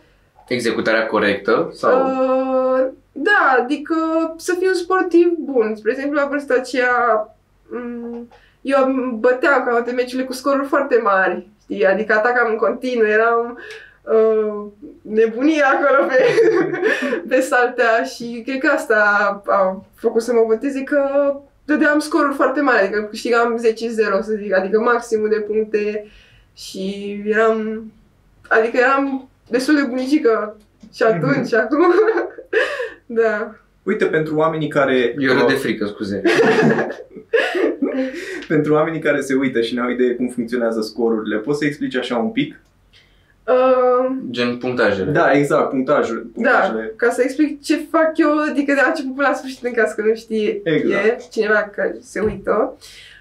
Executarea 0.49 1.07
corectă 1.07 1.71
sau... 1.73 2.07
Uh, 2.07 2.87
da, 3.13 3.57
adică 3.63 3.95
să 4.37 4.55
fiu 4.59 4.69
un 4.69 4.75
sportiv 4.75 5.29
bun. 5.39 5.75
Spre 5.77 5.91
exemplu, 5.91 6.19
la 6.21 6.27
vârsta 6.27 6.55
aceea, 6.55 7.29
m, 7.69 8.29
eu 8.61 8.85
îmi 8.85 9.17
băteam 9.19 9.65
ca 9.65 9.71
toate 9.71 9.91
meciurile 9.91 10.27
cu 10.27 10.33
scoruri 10.33 10.67
foarte 10.67 11.01
mari. 11.03 11.49
Știi? 11.63 11.87
Adică 11.87 12.13
atacam 12.13 12.51
în 12.51 12.57
continuu, 12.57 13.07
eram 13.07 13.59
uh, 14.13 14.67
nebunie 15.03 15.63
acolo 15.63 16.07
pe, 16.07 16.25
pe 17.29 17.41
saltea 17.41 18.03
și 18.03 18.43
cred 18.47 18.59
că 18.59 18.67
asta 18.67 19.43
a 19.47 19.85
făcut 19.95 20.23
să 20.23 20.33
mă 20.33 20.45
voteze 20.47 20.83
că 20.83 21.01
dădeam 21.65 21.99
scoruri 21.99 22.35
foarte 22.35 22.61
mari, 22.61 22.83
adică 22.83 23.07
câștigam 23.11 23.61
10-0, 24.19 24.21
să 24.21 24.35
zic, 24.43 24.55
adică 24.55 24.81
maximul 24.81 25.29
de 25.29 25.41
puncte 25.41 26.07
și 26.55 27.17
eram, 27.27 27.93
adică 28.49 28.77
eram 28.77 29.29
destul 29.49 29.75
de 29.75 29.83
bunicică 29.89 30.57
și 30.95 31.03
atunci, 31.03 31.47
și 31.47 31.55
acum. 31.55 31.85
da. 33.21 33.55
Uite, 33.83 34.05
pentru 34.05 34.37
oamenii 34.37 34.69
care... 34.69 35.15
Eu 35.19 35.33
râd 35.33 35.47
de 35.47 35.55
frică, 35.55 35.87
scuze. 35.87 36.23
Pentru 38.49 38.73
oamenii 38.73 39.01
care 39.01 39.21
se 39.21 39.35
uită 39.35 39.61
și 39.61 39.75
n-au 39.75 39.91
idee 39.91 40.15
cum 40.15 40.29
funcționează 40.29 40.81
scorurile, 40.81 41.37
poți 41.37 41.59
să 41.59 41.65
explici 41.65 41.97
așa 41.97 42.17
un 42.17 42.31
pic? 42.31 42.61
Uh, 43.49 44.17
Gen 44.31 44.59
punctajele. 44.59 45.11
Da, 45.11 45.31
exact, 45.33 45.71
punctajul. 45.71 46.17
da, 46.35 46.51
punctajele. 46.51 46.93
ca 46.97 47.11
să 47.11 47.23
explic 47.23 47.63
ce 47.63 47.87
fac 47.91 48.11
eu, 48.15 48.39
adică 48.51 48.73
de 48.75 48.81
la 48.83 48.89
început 48.89 49.15
până 49.15 49.29
la 49.29 49.35
sfârșit 49.35 49.65
în 49.65 49.73
caz 49.73 49.93
că 49.93 50.03
nu 50.03 50.15
știe 50.15 50.61
Exact. 50.65 51.05
e 51.05 51.19
cineva 51.31 51.63
care 51.77 51.97
se 52.01 52.21
uită. 52.21 52.77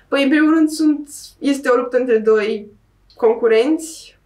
Păi, 0.08 0.24
în 0.24 0.30
primul 0.30 0.54
rând, 0.54 0.70
sunt, 0.70 1.10
este 1.40 1.70
o 1.70 1.76
luptă 1.76 1.98
între 1.98 2.18
doi 2.18 2.68
concurenți 3.16 4.18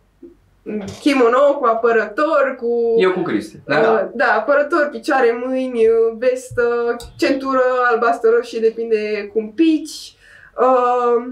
kimono 1.00 1.58
cu 1.60 1.66
apărător, 1.66 2.56
cu... 2.60 2.96
Eu 2.98 3.12
cu 3.12 3.22
Cristi. 3.22 3.58
Da, 3.66 3.78
Uh, 3.78 3.84
da. 3.86 4.12
da, 4.16 4.26
apărător, 4.34 4.90
picioare, 4.92 5.42
mâini, 5.46 5.88
uh, 5.88 6.16
vestă, 6.18 6.96
centură 7.18 7.62
albastră 7.92 8.30
roșie, 8.30 8.60
depinde 8.60 9.30
cum 9.34 9.52
pici. 9.56 10.14
Uh, 10.60 11.26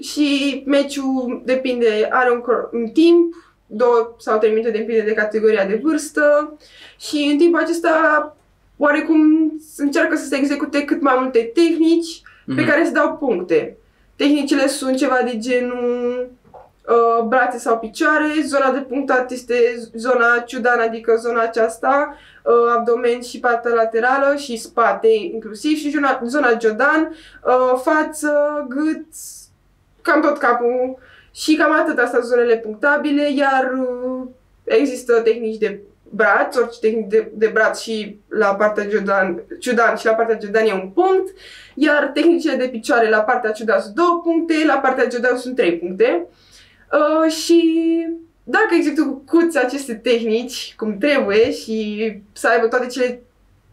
și 0.00 0.62
meciul 0.66 1.42
depinde, 1.44 2.08
are 2.10 2.30
un, 2.30 2.40
cor- 2.40 2.70
un 2.72 2.86
timp, 2.88 3.34
două 3.72 4.14
sau 4.18 4.38
trei 4.38 4.50
minute, 4.52 4.70
depinde 4.70 5.00
de 5.00 5.12
categoria 5.12 5.64
de 5.64 5.80
vârstă. 5.82 6.56
Și 6.98 7.28
în 7.32 7.38
timpul 7.38 7.60
acesta, 7.60 8.36
oarecum, 8.76 9.52
încearcă 9.76 10.16
să 10.16 10.24
se 10.26 10.36
execute 10.36 10.84
cât 10.84 11.00
mai 11.02 11.16
multe 11.20 11.50
tehnici 11.54 12.22
pe 12.46 12.52
Mhm. 12.60 12.66
care 12.68 12.84
se 12.84 12.90
dau 12.90 13.16
puncte. 13.16 13.76
Tehnicile 14.16 14.66
sunt 14.66 14.96
ceva 14.96 15.18
de 15.24 15.38
genul 15.38 16.30
uh, 16.88 17.24
brațe 17.24 17.58
sau 17.58 17.78
picioare, 17.78 18.26
zona 18.46 18.70
de 18.70 18.78
punctat 18.78 19.30
este 19.30 19.54
zona 19.94 20.38
ciudană, 20.46 20.82
adică 20.82 21.16
zona 21.16 21.40
aceasta, 21.42 22.16
uh, 22.44 22.72
abdomen 22.76 23.20
și 23.20 23.40
partea 23.40 23.74
laterală 23.74 24.36
și 24.36 24.56
spate 24.56 25.08
inclusiv 25.08 25.76
și 25.76 25.90
zona, 25.90 26.20
zona 26.24 26.56
jodan, 26.60 27.14
uh, 27.46 27.80
față, 27.82 28.32
gât, 28.68 29.04
cam 30.02 30.20
tot 30.20 30.38
capul 30.38 30.98
și 31.32 31.54
cam 31.54 31.72
atât, 31.72 31.98
astea 31.98 32.20
sunt 32.20 32.32
zonele 32.32 32.56
punctabile, 32.56 33.32
iar 33.32 33.72
uh, 33.72 34.28
există 34.64 35.20
tehnici 35.20 35.58
de 35.58 35.80
braț, 36.14 36.56
orice 36.56 36.78
tehnic 36.80 37.06
de, 37.08 37.30
de 37.34 37.46
braț 37.46 37.80
și 37.80 38.18
la 38.28 38.54
partea 38.54 38.86
ciudan, 38.86 39.42
ciudan 39.60 39.96
și 39.96 40.06
la 40.06 40.12
partea 40.12 40.36
ciudan 40.36 40.66
e 40.66 40.72
un 40.72 40.88
punct, 40.88 41.30
iar 41.74 42.10
tehnicile 42.14 42.56
de 42.56 42.68
picioare 42.68 43.08
la 43.08 43.20
partea 43.20 43.50
ciudan 43.50 43.80
sunt 43.80 43.94
două 43.94 44.20
puncte, 44.24 44.54
la 44.66 44.78
partea 44.78 45.06
ciudan 45.06 45.36
sunt 45.36 45.56
trei 45.56 45.78
puncte. 45.78 46.26
Uh, 46.92 47.32
și 47.32 47.62
dacă 48.44 48.74
execuți 48.74 49.58
aceste 49.58 49.94
tehnici 49.94 50.74
cum 50.76 50.98
trebuie 50.98 51.52
și 51.52 52.12
să 52.32 52.48
aibă 52.48 52.66
toate 52.66 52.86
cele, 52.86 53.22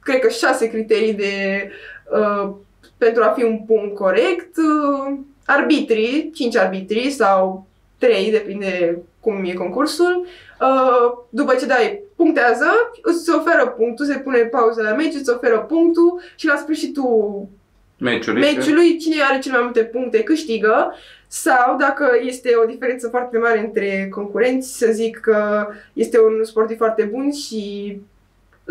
cred 0.02 0.20
că 0.20 0.30
șase 0.30 0.70
criterii 0.70 1.14
de, 1.14 1.70
uh, 2.12 2.52
pentru 2.98 3.24
a 3.24 3.34
fi 3.38 3.44
un 3.44 3.60
punct 3.60 3.96
corect, 3.96 4.58
uh, 4.58 5.18
arbitrii, 5.50 6.32
cinci 6.34 6.56
arbitri 6.56 7.10
sau 7.10 7.68
trei, 7.98 8.32
depinde 8.32 9.02
cum 9.20 9.44
e 9.46 9.54
concursul, 9.54 10.26
uh, 10.62 11.18
după 11.30 11.56
ce 11.56 11.66
dai 11.66 12.02
punctează, 12.16 12.66
îți 13.02 13.30
oferă 13.30 13.68
punctul, 13.68 14.06
se 14.06 14.18
pune 14.18 14.38
pauză 14.40 14.82
la 14.82 14.94
meci, 14.94 15.14
îți 15.14 15.30
oferă 15.30 15.58
punctul 15.58 16.22
și 16.36 16.48
la 16.48 16.56
sfârșitul 16.56 17.48
Meciuri. 17.98 18.40
meciului, 18.40 18.98
cine 18.98 19.16
are 19.30 19.40
cele 19.40 19.56
mai 19.56 19.64
multe 19.64 19.84
puncte 19.84 20.24
câștigă 20.24 20.94
sau 21.28 21.78
dacă 21.78 22.10
este 22.26 22.50
o 22.64 22.66
diferență 22.66 23.08
foarte 23.10 23.38
mare 23.38 23.60
între 23.60 24.08
concurenți, 24.12 24.78
să 24.78 24.88
zic 24.92 25.20
că 25.20 25.68
este 25.94 26.20
un 26.20 26.44
sportiv 26.44 26.78
foarte 26.78 27.04
bun 27.04 27.32
și 27.32 27.96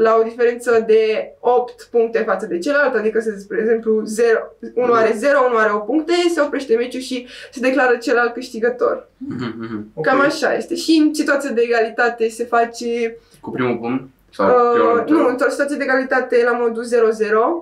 la 0.03 0.17
o 0.21 0.23
diferență 0.23 0.85
de 0.87 1.33
8 1.41 1.89
puncte 1.91 2.19
față 2.27 2.47
de 2.47 2.59
celălalt, 2.59 2.95
adică, 2.95 3.21
să 3.21 3.35
spre 3.39 3.59
exemplu, 3.61 4.03
0, 4.05 4.39
unul 4.75 4.95
are 4.95 5.13
0, 5.17 5.39
unul 5.47 5.59
are 5.59 5.73
8 5.73 5.87
puncte, 5.87 6.13
se 6.35 6.41
oprește 6.41 6.77
meciul 6.77 7.01
și 7.01 7.27
se 7.53 7.61
declară 7.61 7.97
celălalt 7.97 8.33
câștigător. 8.33 9.09
Mhm, 9.17 9.55
mhm. 9.59 9.91
Ok. 9.95 10.05
Cam 10.05 10.21
așa 10.21 10.55
este. 10.55 10.75
Și 10.75 10.91
în 10.91 11.15
situație 11.15 11.51
de 11.51 11.61
egalitate 11.61 12.29
se 12.29 12.45
face, 12.45 13.17
Cu 13.41 13.51
primul 13.51 13.77
punct? 13.77 14.09
Sau 14.31 14.47
uh, 14.49 15.03
primul 15.05 15.23
nu, 15.23 15.29
într-o 15.29 15.51
situație 15.51 15.77
de 15.77 15.83
egalitate 15.85 16.43
la 16.45 16.53
modul 16.53 16.85
0-0, 16.85 16.89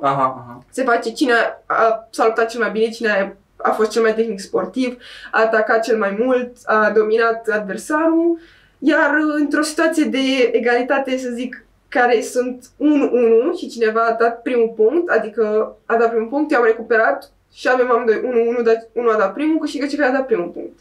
Aha, 0.00 0.22
aha. 0.22 0.64
se 0.70 0.82
face 0.82 1.12
cine 1.12 1.32
a, 1.66 1.74
a 1.74 2.08
salutat 2.10 2.50
cel 2.50 2.60
mai 2.60 2.70
bine, 2.70 2.88
cine 2.88 3.10
a, 3.10 3.68
a 3.68 3.70
fost 3.70 3.90
cel 3.90 4.02
mai 4.02 4.14
tehnic 4.14 4.40
sportiv, 4.40 4.96
a 5.32 5.40
atacat 5.40 5.82
cel 5.82 5.98
mai 5.98 6.16
mult, 6.24 6.50
a 6.64 6.90
dominat 6.94 7.48
adversarul, 7.48 8.38
iar 8.78 9.10
într-o 9.38 9.62
situație 9.62 10.04
de 10.04 10.50
egalitate, 10.52 11.16
să 11.16 11.28
zic, 11.34 11.65
care 11.98 12.20
sunt 12.20 12.64
1-1 12.64 13.58
și 13.58 13.68
cineva 13.68 14.00
a 14.00 14.16
dat 14.20 14.42
primul 14.42 14.72
punct, 14.76 15.10
adică 15.10 15.76
a 15.86 15.96
dat 15.96 16.10
primul 16.10 16.28
punct, 16.28 16.50
i-au 16.50 16.62
recuperat 16.64 17.32
și 17.52 17.68
avem 17.72 17.90
amândoi 17.90 18.20
1-1, 18.60 18.64
dar 18.64 18.86
unul 18.92 19.10
a 19.14 19.18
dat 19.18 19.32
primul, 19.34 19.58
câștigă 19.58 19.86
cel 19.86 19.98
care 19.98 20.10
a 20.10 20.16
dat 20.16 20.26
primul 20.26 20.48
punct. 20.48 20.78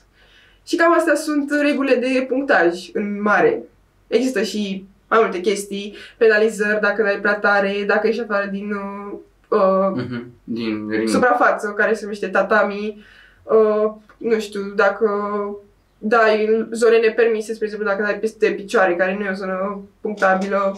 Și 0.68 0.76
cam 0.76 0.94
astea 0.94 1.16
sunt 1.16 1.52
regulile 1.62 1.96
de 1.96 2.26
punctaj 2.30 2.90
în 2.94 3.22
mare. 3.22 3.64
Există 4.08 4.42
și 4.44 4.86
mai 5.10 5.20
multe 5.22 5.40
chestii, 5.40 5.96
penalizări 6.18 6.82
dacă 6.82 7.02
dai 7.04 7.20
prea 7.22 7.36
tare, 7.36 7.84
dacă 7.88 8.08
ești 8.08 8.22
afară 8.22 8.46
din 8.52 8.72
uh, 8.72 9.18
uh, 9.50 9.92
Mhm. 9.96 10.32
Din 10.44 10.90
ring. 10.90 11.10
suprafață, 11.10 11.74
care 11.78 11.94
se 11.94 12.02
numește 12.04 12.28
tatami, 12.28 13.06
uh, 13.44 13.92
nu 14.18 14.40
știu, 14.40 14.62
dacă 14.76 15.10
dai 15.98 16.46
în 16.46 16.68
zone 16.72 16.98
nepermise, 16.98 17.54
spre 17.54 17.66
exemplu, 17.66 17.88
dacă 17.90 18.04
dai 18.04 18.20
peste 18.20 18.52
picioare, 18.52 18.96
care 18.96 19.16
nu 19.18 19.24
e 19.26 19.30
o 19.30 19.34
zonă 19.34 19.82
punctabilă, 20.02 20.78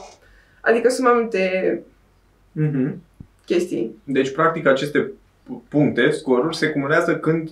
adică 0.68 0.90
sunt 0.90 1.08
mai 1.08 1.16
multe 1.16 1.82
Mhm. 2.52 3.02
chestii. 3.46 3.96
Deci, 4.04 4.32
practic, 4.34 4.68
aceste 4.68 5.12
pu- 5.44 5.64
puncte, 5.70 6.10
scoruri, 6.10 6.56
se 6.56 6.70
cumulează 6.70 7.16
când 7.18 7.50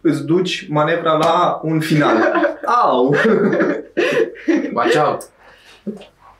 îți 0.00 0.24
duci 0.24 0.66
manevra 0.68 1.12
la 1.16 1.60
un 1.62 1.80
final. 1.80 2.16
Au! 2.84 3.14
Watch 4.74 4.96
out! 5.06 5.22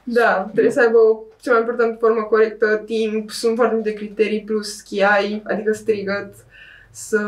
Da, 0.02 0.48
trebuie 0.52 0.72
să 0.72 0.80
aibă 0.80 0.98
o 0.98 1.18
cea 1.40 1.50
mai 1.52 1.60
importantă 1.60 1.96
formă 2.00 2.22
corectă, 2.22 2.82
timp, 2.86 3.30
sunt 3.30 3.56
foarte 3.56 3.74
multe 3.74 3.92
criterii 3.92 4.42
plus 4.46 4.76
schiai, 4.76 5.42
adică 5.46 5.72
strigăt, 5.72 6.34
să... 6.90 7.20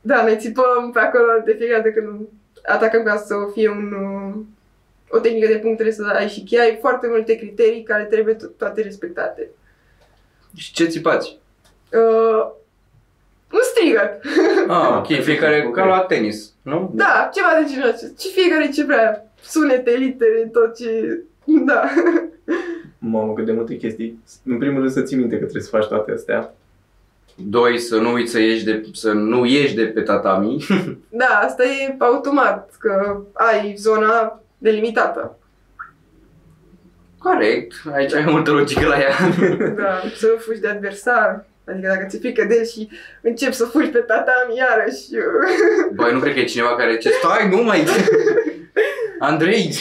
Da, 0.00 0.22
ne 0.24 0.36
țipăm 0.36 0.90
pe 0.92 0.98
acolo 0.98 1.24
de 1.44 1.54
fiecare 1.58 1.82
dată 1.82 1.94
când 1.94 2.20
atacăm 2.66 3.02
ca 3.02 3.16
să 3.16 3.34
fie 3.52 3.68
un, 3.70 3.92
uh, 3.92 4.34
o 5.10 5.18
tehnică 5.18 5.46
de 5.46 5.58
punct, 5.58 5.74
trebuie 5.76 5.94
să 5.94 6.12
ai 6.16 6.28
și 6.28 6.44
chiai, 6.50 6.78
foarte 6.80 7.06
multe 7.10 7.34
criterii 7.36 7.82
care 7.82 8.04
trebuie 8.04 8.34
to- 8.36 8.56
toate 8.58 8.82
respectate. 8.82 9.48
Și 10.56 10.72
ce 10.72 10.84
țipați? 10.84 11.38
Uh, 11.92 12.50
un 13.52 13.58
strigăt. 13.62 14.20
Ah, 14.68 14.96
ok, 14.98 15.06
fiecare 15.30 15.64
Ok. 15.66 15.74
ca 15.74 15.84
la 15.84 16.00
tenis, 16.00 16.52
nu? 16.62 16.90
Da, 16.94 17.30
ceva 17.34 17.48
de 17.60 17.72
genul 17.72 17.88
acesta. 17.88 18.14
Și 18.18 18.28
fiecare 18.32 18.70
ce 18.74 18.84
vrea. 18.84 19.32
Sunete, 19.42 19.90
litere, 19.90 20.48
tot 20.52 20.76
ce... 20.76 21.20
Da. 21.44 21.84
Mamă, 22.98 23.32
cât 23.32 23.44
de 23.44 23.52
multe 23.52 23.76
chestii. 23.76 24.22
În 24.44 24.58
primul 24.58 24.78
rând 24.80 24.90
să 24.92 25.02
ții 25.02 25.16
minte 25.16 25.34
că 25.34 25.40
trebuie 25.42 25.62
să 25.62 25.68
faci 25.68 25.86
toate 25.86 26.12
astea. 26.12 26.54
Doi, 27.34 27.78
să 27.78 27.96
nu 27.96 28.12
uiți 28.12 28.30
să 28.30 28.38
ieși 28.40 28.64
de, 28.64 28.84
să 28.92 29.12
nu 29.12 29.44
ieși 29.46 29.74
de 29.74 29.84
pe 29.84 30.00
tatami. 30.00 30.66
Da, 31.08 31.40
asta 31.42 31.64
e 31.64 31.94
automat, 31.98 32.70
că 32.78 33.20
ai 33.32 33.74
zona 33.76 34.42
delimitată. 34.58 35.38
Corect, 37.18 37.72
aici 37.94 38.14
ai 38.14 38.24
multă 38.24 38.50
logică 38.50 38.86
la 38.86 38.98
ea. 39.00 39.14
Da, 39.82 40.02
să 40.16 40.26
nu 40.26 40.38
fugi 40.38 40.60
de 40.60 40.68
adversar. 40.68 41.46
Adică 41.64 41.88
dacă 41.88 42.06
ți-e 42.08 42.18
frică 42.18 42.44
de 42.44 42.54
el 42.54 42.64
și 42.64 42.88
începi 43.22 43.54
să 43.54 43.64
fugi 43.64 43.88
pe 43.88 43.98
tatami 43.98 44.56
iarăși. 44.56 45.06
Băi, 45.94 46.12
nu 46.12 46.18
cred 46.18 46.34
că 46.34 46.40
e 46.40 46.44
cineva 46.44 46.76
care 46.76 46.92
zice, 46.92 47.10
stai, 47.10 47.48
nu 47.48 47.62
mai... 47.62 47.84
Andrei! 49.18 49.74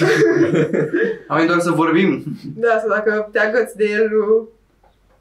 Am 1.28 1.36
venit 1.36 1.48
doar 1.48 1.60
să 1.60 1.72
vorbim. 1.72 2.24
Da, 2.56 2.80
sau 2.80 2.90
dacă 2.90 3.30
te 3.32 3.40
agăți 3.40 3.78
de 3.78 3.86
el, 3.86 4.10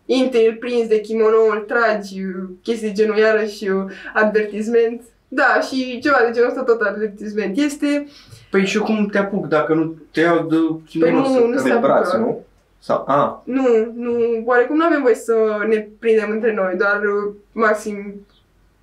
intri, 0.07 0.47
îl 0.47 0.55
prinzi 0.55 0.89
de 0.89 1.01
kimono, 1.01 1.37
îl 1.51 1.59
tragi, 1.59 2.21
chestii 2.63 2.89
de 2.89 2.95
genul 2.95 3.17
iarăși 3.17 3.69
advertisment. 4.15 5.03
Da, 5.29 5.61
și 5.61 5.99
ceva 6.03 6.17
de 6.27 6.31
genul 6.33 6.49
ăsta 6.49 6.63
tot 6.63 6.81
advertisment 6.81 7.57
este. 7.57 8.07
Păi 8.51 8.67
și 8.67 8.77
eu 8.77 8.83
cum 8.83 9.07
te 9.07 9.19
apuc 9.19 9.47
dacă 9.47 9.75
nu 9.75 9.95
te 10.13 10.21
iau 10.21 10.47
de 10.49 10.57
Păi 10.57 10.81
kimono 10.89 11.19
nu, 11.19 11.25
să- 11.35 11.39
nu 11.41 11.51
De 11.51 11.59
se 11.59 11.79
braț, 11.81 12.09
apucă. 12.09 12.17
nu? 12.19 12.45
Sau, 12.79 13.05
a, 13.09 13.43
Nu, 13.45 13.93
nu, 13.95 14.43
oarecum 14.45 14.77
nu 14.77 14.85
avem 14.85 15.03
voie 15.03 15.15
să 15.15 15.35
ne 15.69 15.89
prindem 15.99 16.31
între 16.31 16.55
noi, 16.55 16.75
doar 16.79 17.01
uh, 17.03 17.35
maxim 17.53 18.27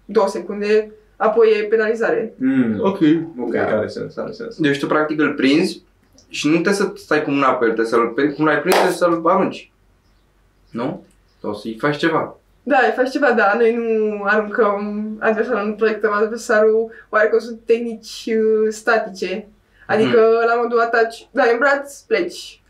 două 0.05 0.27
secunde, 0.27 0.91
apoi 1.15 1.47
e 1.59 1.63
penalizare. 1.63 2.33
mm, 2.37 2.79
ok, 2.81 2.99
ok, 3.39 3.51
Da. 3.51 3.65
are 3.77 3.87
sens, 3.87 4.17
are 4.17 4.31
sens. 4.31 4.57
Deci 4.57 4.79
tu 4.79 4.87
practic 4.87 5.19
îl 5.19 5.33
prinzi 5.33 5.81
și 6.29 6.45
nu 6.47 6.53
trebuie 6.53 6.73
să 6.73 6.91
stai 6.95 7.23
cu 7.23 7.29
mâna 7.31 7.47
pe 7.51 7.65
el, 7.65 7.71
trebuie 7.71 7.85
să-l, 7.93 8.07
pe- 8.07 8.29
cum 8.29 8.45
l-ai 8.45 8.59
prins, 8.59 8.75
trebuie 8.75 8.95
să-l 8.97 9.21
arunci. 9.23 9.71
Nu? 10.69 11.03
Sau 11.41 11.53
să-i 11.53 11.77
faci 11.79 11.97
ceva. 11.97 12.37
Da, 12.63 12.77
faci 12.95 13.09
ceva, 13.11 13.31
da, 13.31 13.53
noi 13.57 13.73
nu 13.75 14.23
aruncăm 14.23 15.05
adversarul, 15.19 15.67
nu 15.67 15.73
proiectăm 15.73 16.11
adversarul, 16.11 16.91
oarecum 17.09 17.39
sunt 17.39 17.59
tehnici 17.65 18.25
uh, 18.27 18.67
statice. 18.69 19.47
Adică 19.87 20.19
la 20.47 20.55
modul 20.61 20.79
ataci, 20.79 21.27
dai 21.31 21.51
în 21.51 21.57
braț, 21.57 21.99
pleci. 21.99 22.61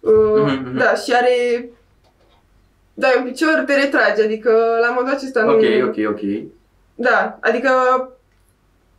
Uh, 0.00 0.12
Mhm, 0.44 0.62
mhm. 0.64 0.76
Da, 0.76 0.94
și 0.94 1.12
are... 1.14 1.68
Dai 2.94 3.14
un 3.18 3.24
picior, 3.24 3.62
te 3.66 3.74
retragi, 3.74 4.20
adică 4.22 4.50
la 4.80 4.90
modul 4.90 5.12
acesta 5.12 5.42
nu... 5.42 5.50
Ok, 5.52 5.62
ok, 5.84 5.96
ok. 6.08 6.20
Da, 6.94 7.38
adică 7.40 7.70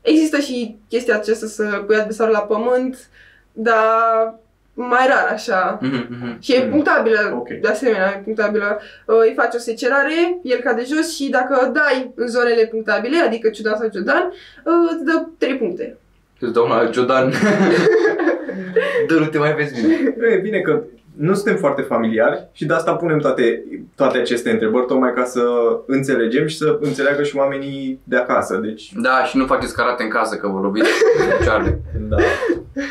există 0.02 0.40
și 0.40 0.78
chestia 0.90 1.16
aceasta 1.16 1.48
să 1.48 1.84
pui 1.86 1.96
adversarul 1.96 2.34
la 2.34 2.40
pământ, 2.42 3.10
dar 3.52 4.34
mai 4.82 5.08
rar 5.08 5.30
așa. 5.34 5.80
Mhm, 5.82 6.08
mhm. 6.10 6.38
Și 6.42 6.54
e 6.54 6.64
Mm. 6.64 6.70
punctabilă, 6.70 7.34
Ok. 7.40 7.48
de 7.62 7.68
asemenea, 7.68 8.14
e 8.18 8.22
punctabilă. 8.24 8.80
Uh, 9.06 9.16
Îi 9.22 9.34
faci 9.36 9.54
o 9.56 9.58
secerare, 9.58 10.40
el 10.44 10.60
cade 10.60 10.84
jos 10.88 11.16
și 11.16 11.30
dacă 11.30 11.72
dai 11.74 12.12
în 12.16 12.28
zonele 12.28 12.66
punctabile, 12.66 13.18
adică 13.26 13.50
ciudan 13.50 13.76
sau 13.80 13.88
ciudan, 13.88 14.34
uh, 14.66 14.74
îți 14.96 15.04
dă 15.04 15.26
3 15.38 15.56
puncte. 15.58 15.98
Îți 16.40 16.54
dau 16.54 16.66
una 16.66 16.90
Jordan. 16.92 17.32
Dă, 19.08 19.14
nu 19.20 19.26
te 19.26 19.38
mai 19.38 19.54
vezi 19.56 19.82
bine. 19.82 19.94
E 20.32 20.36
bine 20.38 20.60
că 20.60 20.84
nu 21.20 21.34
suntem 21.34 21.56
foarte 21.56 21.82
familiari 21.82 22.48
și 22.52 22.66
de 22.66 22.74
asta 22.74 22.96
punem 22.96 23.20
toate, 23.20 23.64
toate 23.96 24.18
aceste 24.18 24.50
întrebări, 24.52 24.86
tocmai 24.86 25.14
ca 25.14 25.24
să 25.24 25.42
înțelegem 25.86 26.48
și 26.48 26.58
să 26.58 26.78
înțeleagă 26.82 27.24
și 27.24 27.36
oamenii 27.36 28.00
de 28.04 28.16
acasă. 28.16 28.58
Deci, 28.64 28.92
Da, 28.96 29.24
și 29.24 29.38
nu 29.38 29.46
faceți 29.46 29.76
karate 29.76 30.04
în 30.04 30.10
casă, 30.10 30.36
că 30.36 30.48
vă 30.48 30.60
loviți 30.60 30.90
cu 30.90 31.38
picioarele. 31.38 31.82
da. 32.10 32.18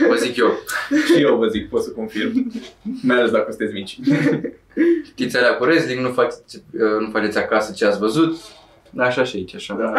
Vă 0.09 0.15
zic 0.15 0.37
eu. 0.37 0.51
Și 1.07 1.23
eu 1.23 1.37
vă 1.37 1.47
zic, 1.47 1.69
pot 1.69 1.83
să 1.83 1.91
confirm. 1.91 2.53
Mai 3.03 3.17
ales 3.17 3.31
dacă 3.31 3.47
sunteți 3.49 3.73
mici. 3.73 3.99
Știți 5.05 5.37
alea 5.37 5.55
cu 5.57 5.63
wrestling, 5.65 6.07
nu 6.07 6.13
faceți, 6.13 6.63
uh, 6.73 7.01
nu 7.01 7.11
faceți 7.13 7.39
acasă 7.39 7.73
ce 7.73 7.87
ați 7.87 7.99
văzut. 7.99 8.37
Așa 8.99 9.25
și 9.25 9.37
aici, 9.37 9.55
așa. 9.55 9.75
Da. 9.75 9.93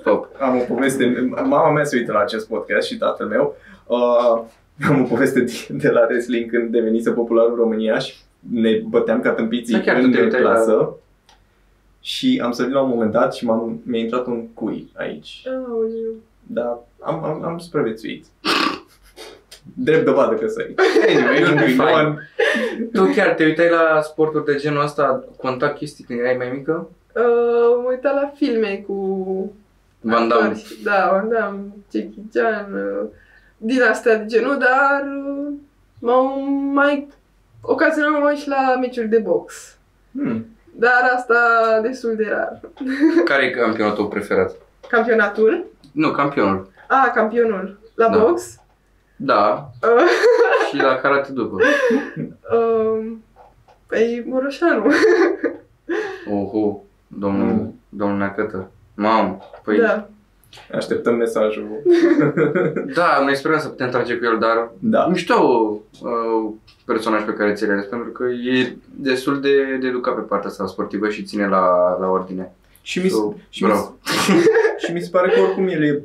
Stop. 0.00 0.28
Am 0.40 0.56
o 0.56 0.74
poveste, 0.74 1.28
mama 1.44 1.72
mea 1.72 1.84
se 1.84 1.96
uită 1.96 2.12
la 2.12 2.18
acest 2.20 2.48
podcast 2.48 2.86
și 2.86 2.96
tatăl 2.96 3.26
meu. 3.26 3.56
Uh, 3.86 4.42
am 4.88 5.00
o 5.00 5.04
poveste 5.04 5.40
de, 5.40 5.52
de 5.70 5.88
la 5.88 6.00
wrestling 6.00 6.50
când 6.50 6.70
devenise 6.70 7.10
popular 7.10 7.46
în 7.48 7.54
România 7.54 7.98
și 7.98 8.14
ne 8.50 8.82
băteam 8.88 9.20
ca 9.20 9.30
tâmpiții 9.30 9.74
Da, 9.74 9.80
chiar 9.80 9.96
tu 9.98 10.02
în 10.04 10.12
te 10.12 10.20
uitai 10.22 10.40
clasă. 10.40 10.72
la- 10.72 10.94
Și 12.00 12.40
am 12.44 12.52
sărit 12.52 12.72
la 12.72 12.80
un 12.82 12.88
moment 12.88 13.12
dat 13.12 13.34
și 13.34 13.44
m-am, 13.44 13.80
mi-a 13.84 14.00
intrat 14.00 14.26
un 14.26 14.46
cui 14.48 14.90
aici. 14.96 15.42
Aoleu. 15.68 16.12
Dar 16.42 16.78
am, 17.00 17.24
am, 17.24 17.44
am 17.44 17.58
supraviețuit. 17.58 18.24
Drept 19.74 20.04
dovadă 20.04 20.34
că 20.34 20.46
sărit. 20.48 20.80
Anyway, 21.08 21.36
You'll 21.40 21.46
be 21.46 21.54
moving 21.54 21.68
fine. 21.80 21.92
on. 21.92 22.18
Tu 22.92 23.04
chiar 23.14 23.34
te 23.34 23.44
uitai 23.44 23.68
la 23.70 24.00
sporturi 24.02 24.44
de 24.44 24.54
genul 24.54 24.82
ăsta, 24.82 25.24
contact 25.36 25.76
chestii 25.76 26.04
când 26.04 26.18
erai 26.18 26.36
mai 26.36 26.50
mică? 26.56 26.88
Uh, 27.14 27.22
mă 27.82 27.88
uitam 27.90 28.14
la 28.22 28.32
filme 28.34 28.84
cu 28.86 28.94
Van 30.00 30.28
Damme. 30.28 30.44
actori. 30.46 30.78
Da, 30.82 31.08
Van 31.12 31.28
Damme, 31.28 31.60
Jackie 31.92 32.22
Chan, 32.34 32.72
uh, 32.74 33.08
din 33.56 33.82
astea 33.82 34.16
de 34.16 34.24
genul, 34.26 34.58
dar 34.58 35.04
uh, 35.26 35.52
m-au 36.00 36.40
mai 36.72 37.08
ocazional 37.60 38.10
mă 38.10 38.28
uit 38.28 38.38
și 38.38 38.48
la 38.48 38.76
meciuri 38.80 39.08
de 39.08 39.18
box. 39.18 39.76
Hmm. 40.12 40.46
Dar 40.78 41.12
asta 41.16 41.34
destul 41.82 42.14
de 42.16 42.26
rar. 42.28 42.60
Care 43.24 43.44
e 43.44 43.50
campionatul 43.50 43.96
tău 43.96 44.08
preferat? 44.08 44.52
Campionatul? 44.88 45.64
Nu, 45.92 46.10
campionul. 46.10 46.68
A, 46.88 47.10
campionul. 47.14 47.78
La 47.94 48.08
Da. 48.08 48.18
box? 48.18 48.60
Da, 49.16 49.70
Uh, 49.82 50.04
și 50.68 50.76
la 50.76 50.94
karate 50.96 51.32
după. 51.32 51.56
uh, 52.52 53.12
păi, 53.86 54.24
Moroșanu. 54.26 54.86
Oho, 56.30 56.82
domnul, 57.08 57.46
Mm. 57.52 57.80
domnul 57.88 58.18
Neacătă. 58.18 58.70
Mamă, 58.94 59.38
păi 59.64 59.78
Da. 59.78 60.08
Așteptăm 60.74 61.14
mesajul. 61.14 61.66
da, 62.94 63.20
noi 63.24 63.36
sperăm 63.36 63.58
să 63.58 63.68
putem 63.68 63.90
trage 63.90 64.16
cu 64.16 64.24
el, 64.24 64.38
dar 64.40 64.70
Da. 64.78 65.06
mișto 65.06 65.34
uh, 66.02 66.52
personaj 66.84 67.24
pe 67.24 67.32
care 67.32 67.52
ți-l 67.52 67.70
ales, 67.70 67.84
pentru 67.84 68.08
că 68.10 68.24
e 68.24 68.76
destul 68.94 69.40
de, 69.40 69.76
de 69.80 69.86
educat 69.86 70.14
pe 70.14 70.20
partea 70.20 70.48
asta 70.48 70.66
sportivă 70.66 71.08
și 71.08 71.22
ține 71.22 71.48
la, 71.48 71.96
la 72.00 72.08
ordine. 72.08 72.52
Și 72.82 72.98
mi, 73.02 73.08
So, 73.08 73.32
și, 73.48 73.62
mi, 73.64 73.68
bravo. 73.70 73.94
și 74.86 74.92
mi 74.92 75.00
se 75.00 75.08
pare 75.12 75.30
că 75.30 75.40
oricum 75.40 75.68
el 75.68 75.82
e 75.84 76.02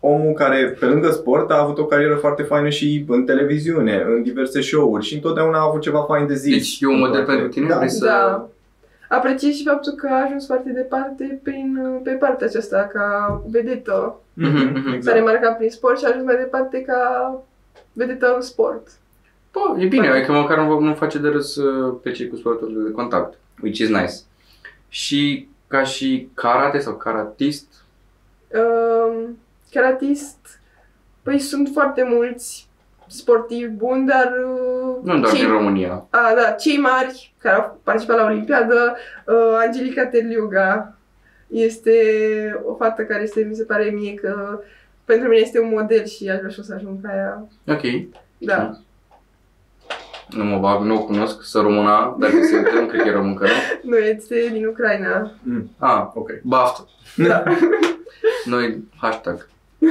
omul 0.00 0.32
care, 0.32 0.76
pe 0.80 0.86
lângă 0.86 1.10
sport, 1.10 1.50
a 1.50 1.60
avut 1.62 1.78
o 1.78 1.84
carieră 1.84 2.14
foarte 2.14 2.42
faină 2.42 2.68
și 2.68 3.04
în 3.08 3.24
televiziune, 3.24 4.04
în 4.08 4.22
diverse 4.22 4.60
show-uri 4.60 5.04
și 5.04 5.14
întotdeauna 5.14 5.58
a 5.58 5.66
avut 5.68 5.80
ceva 5.80 6.02
fain 6.08 6.26
de 6.26 6.34
zis. 6.34 6.52
Deci 6.52 6.78
e 6.80 6.86
un 6.86 6.98
model 6.98 7.18
În 7.20 7.24
toate- 7.24 7.40
pentru 7.40 7.58
tine? 7.58 7.68
Da. 7.68 7.76
Vrei 7.76 7.90
să... 7.90 8.40
Da. 9.08 9.16
Apreciez 9.16 9.54
și 9.54 9.64
faptul 9.64 9.92
că 9.92 10.08
a 10.10 10.22
ajuns 10.24 10.46
foarte 10.46 10.70
departe 10.70 11.40
prin, 11.42 11.78
pe 12.02 12.10
partea 12.10 12.46
aceasta, 12.46 12.90
ca 12.92 13.42
vedetă. 13.48 14.20
Mhm, 14.32 14.56
Mhm, 14.56 14.88
S-a 14.88 14.94
exact. 14.94 15.16
remarcat 15.16 15.56
prin 15.56 15.70
sport 15.70 15.98
și 15.98 16.04
a 16.04 16.08
ajuns 16.08 16.24
mai 16.24 16.36
departe 16.36 16.82
ca 16.82 17.32
vedetă 17.92 18.32
în 18.34 18.40
sport. 18.40 18.88
Bă, 19.52 19.80
e 19.80 19.86
bine, 19.86 20.08
adică 20.08 20.32
măcar 20.32 20.58
nu, 20.58 20.78
nu 20.78 20.94
face 20.94 21.18
de 21.18 21.28
râs 21.28 21.56
uh, 21.56 21.94
pe 22.02 22.10
cei 22.10 22.28
cu 22.28 22.36
sporturile 22.36 22.82
de 22.82 22.90
contact, 22.90 23.34
which 23.62 23.78
is 23.78 23.88
nice. 23.88 24.14
Și 24.88 25.48
ca 25.66 25.82
și 25.82 26.28
karate 26.34 26.78
sau 26.78 26.94
karatist, 26.94 27.66
Um, 28.54 29.38
karatist, 29.72 30.60
păi 31.22 31.38
sunt 31.38 31.68
foarte 31.72 32.02
mulți 32.10 32.65
sportivi 33.06 33.68
buni, 33.68 34.06
dar 34.06 34.32
uh, 34.44 34.96
nu 35.02 35.18
doar 35.18 35.32
cei, 35.32 35.40
din 35.44 35.52
România. 35.52 36.06
a, 36.10 36.32
da, 36.36 36.50
cei 36.50 36.78
mari 36.78 37.34
care 37.38 37.54
au 37.56 37.80
participat 37.82 38.16
la 38.16 38.24
Olimpiadă, 38.24 38.96
uh, 39.26 39.58
Angelica 39.66 40.06
Terliuga 40.06 40.94
este 41.48 41.92
o 42.64 42.74
fată 42.74 43.02
care 43.02 43.22
este, 43.22 43.46
mi 43.48 43.54
se 43.54 43.64
pare 43.64 43.84
mie 43.84 44.14
că 44.14 44.60
pentru 45.04 45.28
mine 45.28 45.40
este 45.40 45.60
un 45.60 45.68
model 45.74 46.04
și 46.04 46.28
aș 46.30 46.38
vrea 46.38 46.50
și 46.50 46.60
o 46.60 46.62
să 46.62 46.74
ajung 46.74 46.98
ca 47.02 47.10
ea. 47.14 47.46
Ok. 47.74 47.82
Da. 48.38 48.70
Nu 50.30 50.44
mă 50.44 50.58
bag, 50.58 50.80
nu 50.82 50.94
o 50.94 51.04
cunosc, 51.04 51.42
să 51.44 51.58
româna, 51.60 52.16
dacă 52.18 52.32
se 52.42 52.56
uităm, 52.56 52.86
cred 52.86 53.02
că 53.02 53.08
e 53.08 53.12
româncă, 53.12 53.44
nu? 53.44 53.50
Nu, 53.90 53.96
este 53.96 54.48
din 54.52 54.66
Ucraina. 54.66 55.30
Mm, 55.42 55.70
Ah, 55.78 56.06
ok. 56.14 56.30
baftă. 56.42 56.88
Da. 57.16 57.42
Noi, 58.44 58.84
hashtag. 59.00 59.48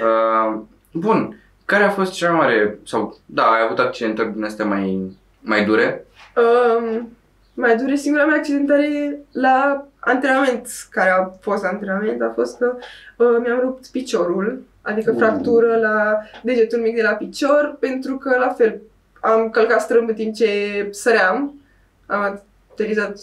Uh, 0.00 0.60
bun, 0.92 1.36
care 1.66 1.84
a 1.84 1.90
fost 1.90 2.12
cea 2.12 2.30
mai 2.30 2.38
mare, 2.46 2.78
sau, 2.84 3.18
da, 3.26 3.42
ai 3.42 3.62
avut 3.64 3.78
accidentări 3.78 4.32
din 4.32 4.44
astea 4.44 4.64
mai, 4.64 5.16
mai 5.40 5.64
dure? 5.64 6.06
Um, 6.36 7.08
mai 7.54 7.76
dure 7.76 7.94
singura 7.96 8.24
mea 8.24 8.36
accidentare 8.36 9.18
la 9.32 9.86
antrenament, 9.98 10.68
care 10.90 11.10
a 11.10 11.24
fost 11.40 11.64
antrenament, 11.64 12.22
a 12.22 12.32
fost 12.34 12.58
că 12.58 12.76
uh, 13.16 13.36
mi-am 13.42 13.60
rupt 13.60 13.86
piciorul, 13.86 14.62
adică 14.82 15.10
Uh. 15.10 15.16
fractură 15.18 15.76
la 15.76 16.18
degetul 16.42 16.78
mic 16.78 16.94
de 16.94 17.02
la 17.02 17.12
picior, 17.12 17.76
pentru 17.80 18.16
că 18.16 18.36
la 18.38 18.48
fel 18.48 18.80
am 19.20 19.50
călcat 19.50 19.80
strâmb 19.80 20.08
în 20.08 20.14
timp 20.14 20.34
ce 20.34 20.48
săream, 20.90 21.60
am 22.06 22.40
aterizat 22.72 23.18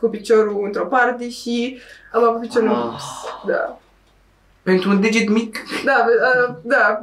cu 0.00 0.08
piciorul 0.08 0.64
într-o 0.64 0.84
parte 0.86 1.28
și 1.30 1.78
am 2.12 2.22
avut 2.24 2.40
piciorul 2.40 2.68
Ah. 2.68 3.00
da. 3.46 3.78
Pentru 4.62 4.90
un 4.90 5.00
deget 5.00 5.28
mic? 5.28 5.56
Da, 5.84 6.06
uh, 6.48 6.54
da, 6.62 7.02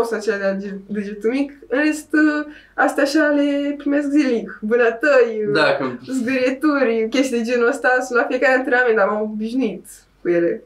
o 0.00 0.02
să 0.02 0.14
acela 0.14 0.36
de 0.36 0.44
la 0.44 0.56
ge- 0.56 0.78
degetul 0.86 1.30
mic. 1.30 1.52
În 1.68 1.78
rest, 1.84 2.08
uh, 2.12 2.52
astea 2.74 3.02
așa 3.02 3.24
le 3.36 3.74
primesc 3.78 4.08
zilnic. 4.08 4.58
Vânătăi, 4.60 5.44
uh, 5.46 5.52
Da, 5.54 5.76
că 5.76 5.84
zgârieturi, 6.12 7.06
chestii 7.10 7.36
de 7.38 7.50
genul 7.50 7.68
ăsta 7.68 7.88
sunt 8.06 8.18
la 8.18 8.24
fiecare 8.28 8.54
antrenament, 8.58 8.96
dar 8.96 9.08
m-am 9.08 9.22
obișnuit 9.22 9.84
cu 10.22 10.28
ele. 10.28 10.62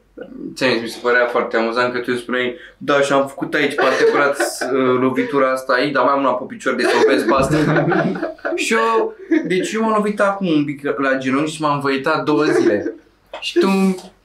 ți 0.55 0.65
mi 0.81 0.87
se 0.87 0.97
părea 1.01 1.25
foarte 1.25 1.57
amuzant 1.57 1.93
că 1.93 1.99
tu 1.99 2.05
îmi 2.07 2.17
spuneai 2.17 2.55
Da, 2.77 3.01
și 3.01 3.11
am 3.13 3.27
făcut 3.27 3.53
aici 3.53 3.75
pe 3.75 3.81
antebraț 3.83 4.61
uh, 4.61 4.99
lovitura 4.99 5.51
asta 5.51 5.73
aici, 5.73 5.91
dar 5.93 6.03
mai 6.03 6.13
am 6.13 6.19
una 6.19 6.33
pe 6.33 6.43
picior 6.47 6.75
de 6.75 6.83
să 6.83 6.89
o 7.05 7.09
vezi 7.11 7.25
pe 7.25 7.33
asta. 7.33 7.85
și 8.63 8.73
eu, 8.73 9.15
deci 9.47 9.71
eu 9.73 9.81
m-am 9.81 9.93
lovit 9.95 10.19
acum 10.19 10.47
un 10.47 10.65
pic 10.65 10.81
la 10.97 11.17
genunchi 11.17 11.51
și 11.55 11.61
m-am 11.61 11.79
văitat 11.79 12.23
două 12.23 12.43
zile. 12.43 12.93
Și 13.39 13.59
tu 13.59 13.67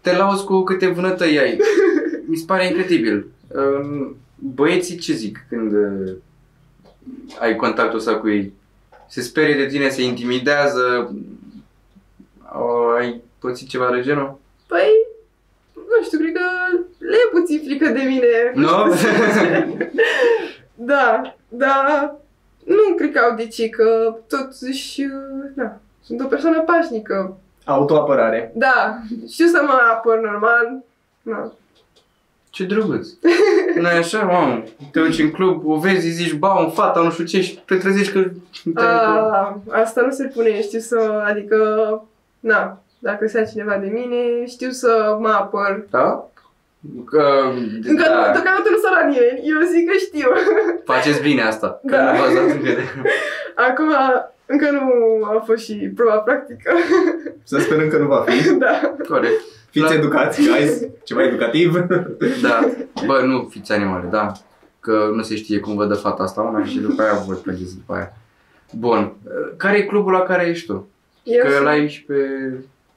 te 0.01 0.17
lauzi 0.17 0.45
cu 0.45 0.62
câte 0.62 0.87
vânătăi 0.87 1.38
ai. 1.38 1.59
Mi 2.27 2.37
se 2.37 2.45
pare 2.47 2.67
incredibil. 2.67 3.27
Uh, 3.49 4.11
Băieții 4.52 4.98
ce 4.98 5.12
zic 5.12 5.46
când 5.48 5.72
uh, 5.72 6.12
ai 7.40 7.57
contactul 7.57 7.98
ăsta 7.98 8.16
cu 8.16 8.28
ei? 8.28 8.52
Se 9.09 9.20
sperie 9.20 9.54
de 9.54 9.66
tine, 9.66 9.88
se 9.88 10.02
intimidează? 10.02 11.14
Uh, 12.54 12.96
Ai 12.98 13.22
pățit 13.38 13.68
ceva 13.68 13.90
de 13.90 14.00
genul? 14.02 14.38
Păi, 14.66 14.88
nu 15.74 16.04
știu, 16.04 16.18
cred 16.18 16.33
că 16.33 16.40
le 16.98 17.16
e 17.16 17.38
puțin 17.38 17.62
frică 17.64 17.88
de 17.88 18.02
mine. 18.02 18.52
Nu? 18.54 18.68
da, 20.74 21.37
da, 21.48 22.14
nu 22.64 22.94
cred 22.96 23.12
că 23.12 23.18
au 23.18 23.37
de 23.37 23.46
ce, 23.46 23.68
că 23.68 24.16
totuși, 24.28 25.00
uh, 25.00 25.50
da, 25.54 25.78
sunt 26.02 26.20
o 26.20 26.26
persoană 26.26 26.61
pașnică. 26.61 27.37
Autoapărare. 27.64 28.52
Da, 28.54 28.98
știu 29.30 29.46
să 29.46 29.61
mă 29.66 29.80
apăr 29.92 30.20
normal. 30.20 30.83
Da. 31.22 31.52
Ce 32.55 32.64
drăguț. 32.64 33.09
nu 33.81 33.88
e 33.88 33.97
așa, 33.99 34.23
mamă? 34.23 34.62
Te 34.93 35.01
duci 35.01 35.19
în 35.19 35.31
club, 35.31 35.67
o 35.67 35.77
vezi, 35.79 36.09
zici, 36.09 36.33
ba, 36.35 36.53
un 36.55 36.71
fata, 36.71 37.01
nu 37.01 37.11
știu 37.11 37.25
ce, 37.25 37.40
și 37.40 37.59
te 37.67 37.77
trezești 37.77 38.12
că... 38.12 38.25
A, 38.75 39.59
asta 39.71 40.01
nu 40.01 40.11
se 40.11 40.25
pune, 40.35 40.62
știu 40.62 40.79
să, 40.79 41.23
adică, 41.25 41.59
na, 42.40 42.83
dacă 42.99 43.27
se 43.27 43.38
ia 43.38 43.45
cineva 43.45 43.77
de 43.77 43.87
mine, 43.87 44.47
știu 44.47 44.71
să 44.71 45.17
mă 45.21 45.29
apăr. 45.29 45.85
Da? 45.90 46.29
Că, 47.11 47.23
Încă 47.83 48.03
da, 48.09 48.14
nu, 48.14 48.23
deocamdată 48.33 48.69
nu 48.71 48.77
s-a 48.83 48.90
la 49.01 49.07
nimeni, 49.09 49.40
eu 49.45 49.59
zic 49.73 49.90
că 49.90 49.97
știu. 49.99 50.29
faceți 50.93 51.23
bine 51.23 51.43
asta, 51.43 51.81
că 51.87 51.97
Da. 51.97 52.12
nu 52.12 52.19
v-ați 52.19 52.35
dat 52.35 52.45
încredere. 52.51 52.85
Acum, 53.69 53.90
încă 54.47 54.71
nu 54.71 54.83
a 55.25 55.43
fost 55.47 55.64
și 55.64 55.75
proba 55.95 56.17
practică. 56.17 56.73
Să 57.45 57.59
sperăm 57.59 57.88
că 57.88 57.97
nu 57.99 58.07
va 58.07 58.25
fi. 58.29 58.55
da. 58.55 58.95
Corect. 59.09 59.40
Fiți 59.74 59.87
La- 59.92 59.94
educați, 59.94 60.40
guys. 60.48 60.80
Ceva 61.08 61.22
educativ. 61.24 61.87
Da. 62.42 62.68
Bă, 63.06 63.20
nu 63.24 63.48
fiți 63.50 63.72
animale, 63.72 64.08
da. 64.10 64.32
Că 64.80 65.10
nu 65.14 65.22
se 65.22 65.34
știe 65.37 65.58
cum 65.58 65.74
vă 65.76 65.84
dă 65.87 65.94
fata 65.94 66.22
asta 66.22 66.40
una 66.40 66.64
și 66.64 66.78
după 66.78 67.02
aia 67.02 67.12
vă 67.26 67.34
plângeți 67.34 67.74
după 67.76 67.94
aia. 67.94 68.12
Bun. 68.72 69.12
Care 69.56 69.76
e 69.78 69.82
clubul 69.82 70.12
la 70.12 70.20
care 70.22 70.46
ești 70.48 70.66
tu? 70.66 70.88
Eu 71.22 71.42
Că 71.44 71.50
sunt, 71.50 71.64
l-ai 71.64 71.88
și 71.88 72.02
pe... 72.04 72.14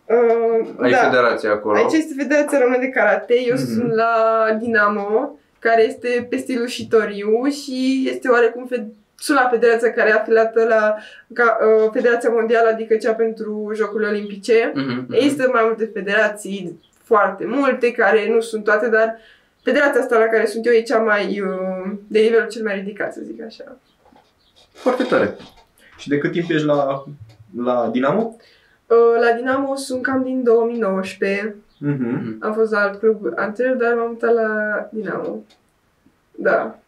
uh, 0.05 0.67
Ai 0.81 0.91
da. 0.91 0.97
federația 0.97 1.51
acolo. 1.51 1.77
Aici 1.77 1.91
este 1.93 2.13
Federația 2.17 2.59
Română 2.59 2.79
de 2.79 2.87
Karate, 2.89 3.33
eu 3.47 3.55
Mhm. 3.55 3.65
sunt 3.65 3.93
la 3.93 4.13
Dinamo 4.61 5.39
care 5.59 5.83
este 5.87 6.27
pe 6.29 6.37
stilul 6.37 6.67
șitoriu 6.67 7.45
și 7.45 8.07
este 8.13 8.27
oarecum 8.27 8.69
fe- 9.17 9.23
sula 9.23 9.47
federația 9.51 9.93
care 9.93 10.09
e 10.09 10.13
afiliată 10.13 10.63
la 10.67 10.95
ca, 11.33 11.57
uh, 11.83 11.89
Federația 11.93 12.29
Mondială, 12.29 12.67
adică 12.69 12.95
cea 12.95 13.13
pentru 13.13 13.71
Jocurile 13.75 14.09
Olimpice. 14.09 14.71
Mhm, 14.75 14.89
mhm. 14.89 15.13
Există 15.13 15.49
mai 15.53 15.61
multe 15.65 15.85
federații, 15.93 16.79
foarte 17.03 17.45
multe, 17.45 17.91
care 17.91 18.29
nu 18.29 18.39
sunt 18.39 18.63
toate, 18.63 18.89
dar 18.89 19.17
federația 19.63 20.01
asta 20.01 20.17
la 20.17 20.25
care 20.25 20.45
sunt 20.45 20.65
eu 20.65 20.73
e 20.73 20.81
cea 20.81 20.99
mai, 20.99 21.41
uh, 21.41 21.91
de 22.07 22.19
nivelul 22.19 22.47
cel 22.49 22.63
mai 22.63 22.75
ridicat, 22.75 23.13
să 23.13 23.19
zic 23.23 23.43
așa. 23.43 23.77
Foarte 24.73 25.03
tare. 25.03 25.35
Și 25.97 26.07
de 26.09 26.17
cât 26.17 26.31
timp 26.31 26.49
ești 26.49 26.65
la, 26.65 27.03
la 27.63 27.89
Dinamo? 27.91 28.35
Uh, 28.87 29.19
La 29.21 29.31
Dinamo 29.35 29.75
sunt 29.75 30.01
cam 30.01 30.23
din 30.23 30.43
2019. 30.43 31.55
Mhm. 31.79 31.91
Mhm. 32.03 32.37
Am 32.39 32.53
fost 32.53 32.71
la 32.71 32.79
alt 32.79 32.99
club 32.99 33.31
anterior, 33.35 33.75
dar 33.75 33.93
m-am 33.93 34.07
mutat 34.09 34.33
la 34.33 34.49
Dinamo. 34.91 35.43
Da. 36.35 36.79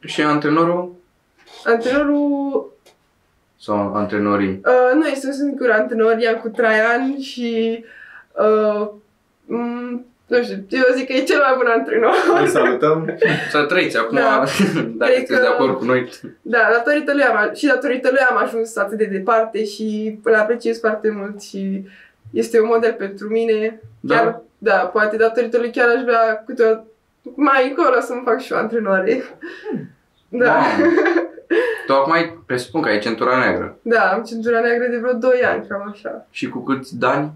Și 0.00 0.22
antrenorul? 0.22 0.94
Antrenorul 1.64 2.72
Sau 3.60 3.94
antrenorii? 3.94 4.60
uh, 4.64 4.94
nu 4.94 5.06
este 5.06 5.26
un 5.26 5.32
singur 5.32 5.70
antrenor, 5.70 6.18
i-am 6.18 6.36
cu 6.36 6.48
Traian 6.48 7.20
și 7.20 7.84
uh, 8.32 8.88
m- 9.46 10.06
nu 10.26 10.42
știu, 10.42 10.64
eu 10.70 10.94
zic 10.96 11.06
că 11.06 11.12
e 11.12 11.22
cel 11.22 11.38
mai 11.38 11.54
bun 11.56 11.66
antrenor. 11.66 12.12
Îl 12.40 12.46
salutăm. 12.46 13.18
Să 13.50 13.62
trăiți 13.62 13.96
acum, 13.96 14.16
Da. 14.16 14.22
dacă 14.36 14.50
Cred 14.56 14.66
sunteți 15.16 15.32
că- 15.32 15.40
de 15.40 15.46
acord 15.46 15.76
cu 15.76 15.84
noi. 15.84 16.08
Da, 16.42 16.58
datorită 16.72 17.12
lui 17.12 17.22
am, 17.22 17.50
și 17.54 17.66
datorită 17.66 18.08
lui 18.10 18.20
am 18.30 18.36
ajuns 18.36 18.76
atât 18.76 18.98
de 18.98 19.04
departe 19.04 19.64
și 19.64 20.18
îl 20.22 20.34
apreciez 20.34 20.80
foarte 20.80 21.10
mult 21.10 21.42
și 21.42 21.84
este 22.30 22.60
un 22.60 22.66
model 22.72 22.92
pentru 22.92 23.28
mine. 23.28 23.80
Da? 24.00 24.14
Chiar, 24.16 24.40
da, 24.58 24.74
poate 24.76 25.16
datorită 25.16 25.58
lui 25.58 25.70
chiar 25.70 25.88
aș 25.88 26.02
vrea 26.02 26.42
câteodată 26.46 26.84
mai 27.34 27.68
încolo 27.68 28.00
să-mi 28.00 28.22
fac 28.24 28.40
și 28.40 28.52
o 28.52 28.56
antrenoare. 28.56 29.22
Da. 30.28 30.52
Mamă. 30.52 30.84
Tu 31.88 31.94
acum 31.94 32.12
ai, 32.12 32.38
presupun 32.46 32.82
că 32.82 32.88
ai 32.88 32.98
centura 32.98 33.38
neagră. 33.38 33.78
Da, 33.82 34.00
am 34.00 34.22
centura 34.22 34.60
neagră 34.60 34.86
de 34.86 34.98
vreo 34.98 35.12
2 35.12 35.42
ani, 35.44 35.66
cam 35.68 35.88
așa. 35.92 36.26
Și 36.30 36.48
cu 36.48 36.58
câți 36.58 36.98
dani? 36.98 37.30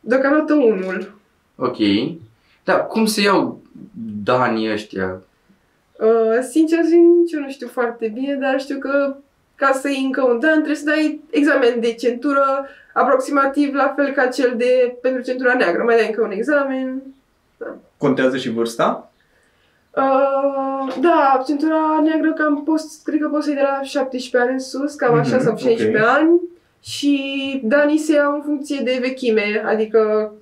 Deocamdată 0.00 0.54
unul. 0.54 1.14
Ok. 1.56 1.76
Dar 2.64 2.86
cum 2.86 3.06
se 3.06 3.20
iau 3.20 3.60
danii 4.22 4.72
ăștia? 4.72 5.22
Uh, 5.92 6.38
sincer, 6.50 6.78
nici 6.78 7.32
eu 7.32 7.40
nu 7.40 7.50
știu 7.50 7.68
foarte 7.68 8.08
bine, 8.14 8.34
dar 8.34 8.60
știu 8.60 8.78
că 8.78 9.16
ca 9.54 9.72
să 9.72 9.88
iei 9.88 10.04
încă 10.04 10.22
un 10.22 10.38
dan 10.40 10.54
trebuie 10.54 10.76
să 10.76 10.84
dai 10.84 11.20
examen 11.30 11.80
de 11.80 11.94
centură 11.94 12.68
aproximativ 12.92 13.74
la 13.74 13.92
fel 13.96 14.12
ca 14.12 14.26
cel 14.26 14.54
de 14.56 14.96
pentru 15.02 15.22
centura 15.22 15.54
neagră. 15.54 15.82
Mai 15.82 15.96
dai 15.96 16.06
încă 16.06 16.22
un 16.22 16.30
examen. 16.30 17.02
Contează 17.96 18.36
și 18.36 18.50
vârsta? 18.50 19.10
Uh, 19.96 20.94
da, 21.00 21.42
centura 21.46 22.00
neagră 22.04 22.32
cam 22.32 22.62
poți, 22.64 23.04
cred 23.04 23.20
că 23.20 23.28
poți 23.28 23.44
să 23.44 23.50
iei 23.50 23.58
de 23.58 23.64
la 23.66 23.80
17 23.82 24.36
ani 24.38 24.52
în 24.52 24.58
sus, 24.58 24.94
cam 24.94 25.14
așa, 25.14 25.34
Mhm, 25.36 25.44
sau 25.44 25.56
16 25.56 25.98
ok. 26.02 26.08
ani. 26.08 26.40
Și 26.82 27.60
danii 27.64 27.98
se 27.98 28.14
iau 28.14 28.34
în 28.34 28.42
funcție 28.42 28.80
de 28.84 28.98
vechime, 29.00 29.62
adică 29.66 30.32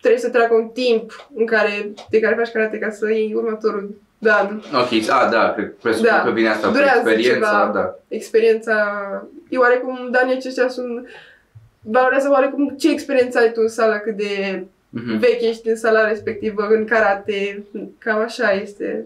trebuie 0.00 0.20
să 0.20 0.30
treacă 0.30 0.54
un 0.54 0.68
timp 0.68 1.28
în 1.34 1.46
care, 1.46 1.92
de 2.10 2.20
care 2.20 2.34
faci 2.34 2.50
karate 2.52 2.78
ca 2.78 2.90
să 2.90 3.10
iei 3.10 3.32
următorul 3.34 4.00
dan. 4.18 4.62
Ok, 4.74 5.08
a, 5.10 5.28
da, 5.30 5.52
cred, 5.52 5.72
presupun 5.82 6.08
Da. 6.10 6.22
că 6.22 6.30
vine 6.30 6.48
asta 6.48 6.66
cu 6.66 6.72
Durează 6.72 6.98
experiența, 7.10 7.48
ceva. 7.50 7.70
da. 7.74 7.94
experiența, 8.08 8.74
e 9.48 9.58
oarecum, 9.58 10.08
danii 10.10 10.34
aceștia 10.36 10.68
sunt, 10.68 11.08
valorează 11.82 12.28
oarecum 12.30 12.68
ce 12.78 12.90
experiență 12.90 13.38
ai 13.38 13.52
tu 13.52 13.60
în 13.60 13.68
sală, 13.68 13.96
cât 14.04 14.16
de 14.16 14.64
Mhm. 14.90 15.18
vechi 15.18 15.42
ești 15.42 15.68
în 15.68 15.76
sala 15.76 16.08
respectivă, 16.08 16.66
în 16.70 16.84
karate, 16.86 17.64
cam 17.98 18.18
așa 18.18 18.50
este. 18.52 19.04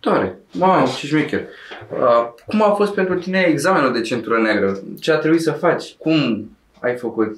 Tare. 0.00 0.38
Mamă, 0.52 0.86
ce 0.98 1.06
șmecher. 1.06 1.40
Uh, 1.92 2.28
cum 2.46 2.62
a 2.62 2.70
fost 2.74 2.94
pentru 2.94 3.18
tine 3.18 3.46
examenul 3.48 3.92
de 3.92 4.00
centură 4.00 4.40
neagră? 4.40 4.78
Ce 5.00 5.12
a 5.12 5.16
trebuit 5.18 5.40
să 5.40 5.52
faci? 5.52 5.94
Cum 5.98 6.50
ai 6.80 6.96
făcut? 6.96 7.36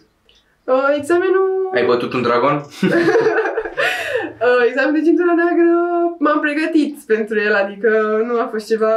Uh, 0.64 0.94
examenul, 0.96 1.70
Ai 1.74 1.84
bătut 1.84 2.12
un 2.12 2.22
dragon? 2.22 2.54
uh, 2.84 4.64
examenul 4.66 5.00
de 5.00 5.06
cintura 5.06 5.34
neagră 5.34 5.72
m-am 6.18 6.40
pregătit 6.40 6.98
pentru 7.06 7.38
el, 7.40 7.54
adică 7.54 8.20
nu 8.26 8.40
a 8.40 8.48
fost 8.50 8.66
ceva 8.66 8.92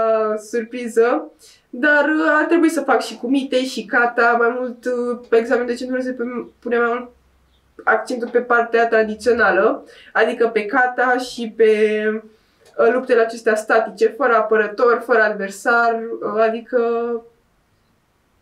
surpriză. 0.49 1.31
Dar 1.69 2.05
uh, 2.05 2.41
a 2.41 2.45
trebuit 2.47 2.71
să 2.71 2.81
fac 2.81 3.01
și 3.01 3.15
cu 3.17 3.29
mite 3.29 3.65
și 3.65 3.85
kata, 3.85 4.35
mai 4.39 4.55
mult 4.59 4.85
uh, 4.85 5.19
pe 5.29 5.37
examenul 5.37 5.67
de 5.67 5.75
cintură 5.75 6.01
se 6.01 6.11
pune- 6.11 6.47
pune 6.59 6.77
mai 6.77 6.87
mult 6.87 7.09
accentul 7.83 8.27
pe 8.31 8.39
partea 8.39 8.87
tradițională, 8.87 9.83
adică 10.13 10.47
pe 10.47 10.65
kata 10.65 11.17
și 11.17 11.53
pe 11.57 11.71
uh, 12.77 12.91
luptele 12.93 13.21
acestea 13.21 13.55
statice, 13.55 14.07
fără 14.17 14.35
apărător, 14.35 15.01
fără 15.05 15.21
adversar, 15.23 15.99
uh, 16.33 16.41
adică 16.41 16.79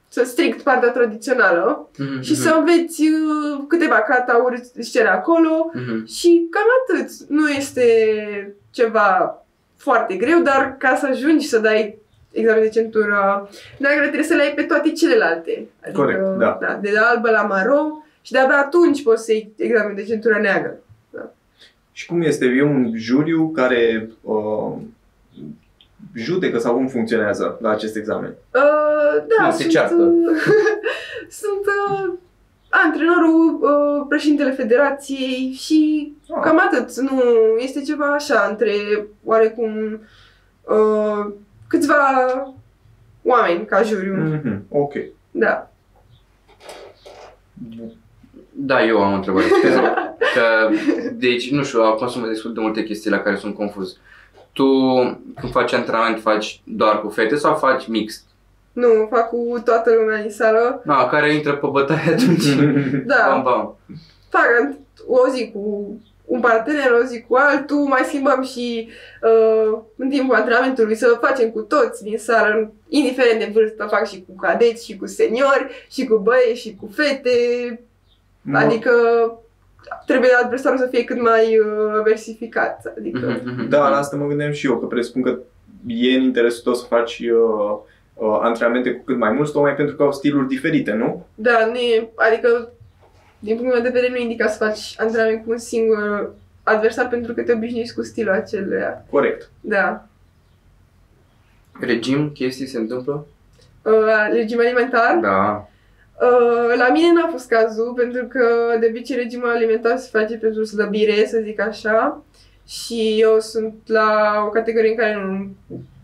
să 0.09 0.23
strict 0.23 0.61
partea 0.61 0.89
tradițională 0.91 1.89
Mhm, 1.97 2.21
și 2.21 2.35
să 2.35 2.49
înveți 2.57 3.01
uh, 3.01 3.63
câteva 3.67 3.95
kata-uri 3.95 4.63
scene 4.79 5.07
acolo 5.07 5.71
Mhm. 5.73 6.05
și 6.05 6.47
cam 6.51 6.63
atât. 6.83 7.11
Nu 7.29 7.49
este 7.49 7.85
ceva 8.71 9.39
foarte 9.77 10.15
greu, 10.15 10.39
dar 10.39 10.75
ca 10.79 10.95
să 10.95 11.05
ajungi 11.05 11.47
să 11.47 11.59
dai 11.59 11.97
examen 12.31 12.61
de 12.61 12.69
centură 12.69 13.49
neagră, 13.77 14.01
trebuie 14.01 14.23
să 14.23 14.33
le 14.33 14.41
ai 14.41 14.53
pe 14.53 14.63
toate 14.63 14.91
celelalte. 14.91 15.67
Adică, 15.83 16.01
Corect, 16.01 16.21
da. 16.37 16.57
da. 16.61 16.73
De 16.81 16.91
la 16.93 17.01
albă 17.01 17.29
la 17.29 17.41
maro 17.41 18.04
și 18.25 18.31
de-abia 18.31 18.57
atunci 18.57 19.03
poți 19.03 19.25
să 19.25 19.31
iei 19.31 19.53
examen 19.57 19.95
de 19.95 20.03
centură 20.03 20.37
neagră. 20.41 20.75
Și 21.91 22.05
cum 22.05 22.21
este? 22.21 22.45
E 22.45 22.63
un 22.63 22.91
juriu 22.95 23.49
care 23.49 24.09
uh, 24.21 24.73
judecă 26.13 26.57
sau 26.59 26.73
cum 26.73 26.87
funcționează 26.87 27.57
la 27.61 27.69
acest 27.69 27.95
examen? 27.95 28.29
Uh, 28.29 29.23
da, 29.37 29.45
Nu, 29.45 29.51
se 29.51 29.57
sunt, 29.61 29.71
ceartă. 29.71 29.95
uh, 29.95 30.37
sunt 31.41 31.65
uh, 31.89 32.13
antrenorul, 32.69 33.59
uh, 33.61 34.05
președintele 34.09 34.51
federației 34.51 35.51
și 35.51 36.13
Ah. 36.29 36.41
cam 36.43 36.59
atât. 36.59 36.95
Nu 36.99 37.21
este 37.57 37.81
ceva 37.81 38.13
așa 38.13 38.47
între 38.49 38.71
oarecum 39.23 39.99
uh, 40.61 41.33
câțiva 41.67 42.03
oameni 43.23 43.65
ca 43.65 43.81
juriu. 43.81 44.13
Mhm, 44.15 44.65
Ok. 44.69 44.93
Da. 45.31 45.71
Da, 48.57 48.85
eu 48.85 49.03
am 49.03 49.11
o 49.11 49.15
întrebare. 49.15 49.45
că, 50.35 50.69
deci, 51.13 51.51
nu 51.51 51.63
știu, 51.63 51.81
acum 51.81 52.07
sunt 52.07 52.27
destul 52.27 52.53
de 52.53 52.59
multe 52.59 52.83
chestii 52.83 53.09
la 53.11 53.19
care 53.19 53.35
sunt 53.35 53.55
confuz. 53.55 53.97
Tu, 54.53 54.65
când 55.39 55.51
faci 55.51 55.73
antrenament, 55.73 56.21
faci 56.21 56.61
doar 56.63 57.01
cu 57.01 57.09
fete 57.09 57.35
sau 57.35 57.55
faci 57.55 57.87
mixt? 57.87 58.23
Nu, 58.73 58.87
fac 59.09 59.29
cu 59.29 59.61
toată 59.65 59.93
lumea 59.93 60.21
din 60.21 60.31
sală. 60.31 60.81
Da, 60.85 61.07
care 61.11 61.33
intră 61.33 61.55
pe 61.55 61.67
bătaie 61.71 62.13
atunci. 62.13 62.45
Da, 63.05 63.25
Bam, 63.29 63.43
bam. 63.43 63.77
fac 64.29 64.45
o 65.07 65.27
zi 65.29 65.51
cu 65.53 65.93
un 66.25 66.39
partener, 66.39 66.91
o 67.01 67.03
zi 67.05 67.21
cu 67.21 67.35
altul, 67.35 67.77
mai 67.77 68.01
schimbăm 68.05 68.43
și 68.43 68.89
uh, 69.21 69.79
în 69.97 70.09
timpul 70.09 70.35
antrenamentului 70.35 70.95
să 70.95 71.19
facem 71.21 71.49
cu 71.49 71.61
toți 71.61 72.03
din 72.03 72.17
sală, 72.17 72.73
indiferent 72.87 73.39
de 73.39 73.49
vârstă, 73.53 73.87
fac 73.89 74.07
și 74.07 74.25
cu 74.27 74.35
cadeți, 74.41 74.85
și 74.85 74.97
cu 74.97 75.05
seniori, 75.05 75.85
și 75.91 76.05
cu 76.05 76.17
băieți, 76.17 76.61
și 76.61 76.75
cu 76.79 76.89
fete, 76.95 77.29
adică 78.53 78.91
trebuie 80.05 80.29
adversarul 80.43 80.77
să 80.77 80.87
fie 80.91 81.03
cât 81.03 81.21
mai 81.21 81.57
uh, 81.59 82.01
versificat, 82.03 82.93
adică... 82.97 83.19
Mhm, 83.19 83.49
mhm, 83.49 83.69
Da, 83.69 83.81
mhm. 83.81 83.91
la 83.91 83.97
asta 83.97 84.15
mă 84.17 84.27
gândeam 84.27 84.51
și 84.51 84.65
eu, 84.65 84.77
că 84.77 84.85
presupun 84.85 85.21
că 85.21 85.39
e 85.87 86.15
în 86.15 86.21
interesul 86.21 86.63
tău 86.63 86.73
să 86.73 86.85
faci 86.85 87.19
uh, 87.19 87.77
uh, 88.13 88.39
antrenamente 88.41 88.91
cu 88.91 89.03
cât 89.03 89.17
mai 89.17 89.31
mulți, 89.31 89.51
tocmai 89.51 89.75
pentru 89.75 89.95
că 89.95 90.03
au 90.03 90.11
stiluri 90.11 90.47
diferite, 90.47 90.91
nu? 90.91 91.25
Da, 91.35 91.65
nu 91.65 91.75
e, 91.75 92.09
adică, 92.15 92.71
din 93.39 93.55
punctul 93.55 93.73
meu 93.73 93.83
de 93.83 93.99
vedere, 93.99 94.11
nu 94.11 94.17
indica 94.17 94.47
să 94.47 94.65
faci 94.65 94.95
antrenament 94.97 95.43
cu 95.43 95.51
un 95.51 95.57
singur 95.57 96.33
adversar 96.63 97.07
pentru 97.07 97.33
că 97.33 97.41
te 97.41 97.53
obișnuiești 97.53 97.95
cu 97.95 98.03
stilul 98.03 98.33
acelea. 98.33 99.05
Corect. 99.09 99.49
Da. 99.61 100.05
Regim, 101.79 102.29
chestii 102.29 102.67
se 102.67 102.77
întâmplă? 102.77 103.25
Uh, 103.81 104.27
regim 104.31 104.59
alimentar. 104.59 105.17
Da. 105.21 105.69
Uh, 106.21 106.77
la 106.77 106.89
mine 106.89 107.11
n-a 107.11 107.27
fost 107.31 107.47
cazul, 107.47 107.93
pentru 107.95 108.25
că 108.25 108.77
de 108.79 108.87
obicei 108.89 109.15
regimul 109.15 109.49
alimentar 109.49 109.97
se 109.97 110.09
face 110.11 110.37
pentru 110.37 110.63
slăbire, 110.63 111.25
să 111.25 111.39
zic 111.43 111.59
așa. 111.59 112.23
Și 112.67 113.15
eu 113.19 113.39
sunt 113.39 113.73
la 113.85 114.41
o 114.45 114.49
categorie 114.49 114.89
în 114.89 114.95
care 114.95 115.15
nu 115.15 115.49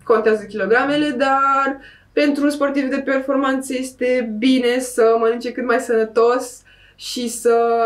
contează 0.03 0.43
kilogramele, 0.43 1.09
dar 1.09 1.79
pentru 2.11 2.43
un 2.43 2.49
sportiv 2.49 2.89
de 2.89 2.99
performanță 2.99 3.73
este 3.73 4.35
bine 4.37 4.79
să 4.79 5.15
mănânce 5.19 5.51
cât 5.51 5.65
mai 5.65 5.79
sănătos 5.79 6.61
și 6.95 7.27
să 7.27 7.83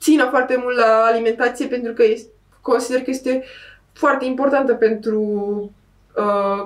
țină 0.00 0.26
foarte 0.30 0.56
mult 0.62 0.76
la 0.76 1.02
alimentație 1.04 1.66
pentru 1.66 1.92
că 1.92 2.04
este, 2.04 2.30
consider 2.60 3.02
că 3.02 3.10
este 3.10 3.44
foarte 3.92 4.24
importantă 4.24 4.74
pentru 4.74 5.20
uh, 5.20 5.68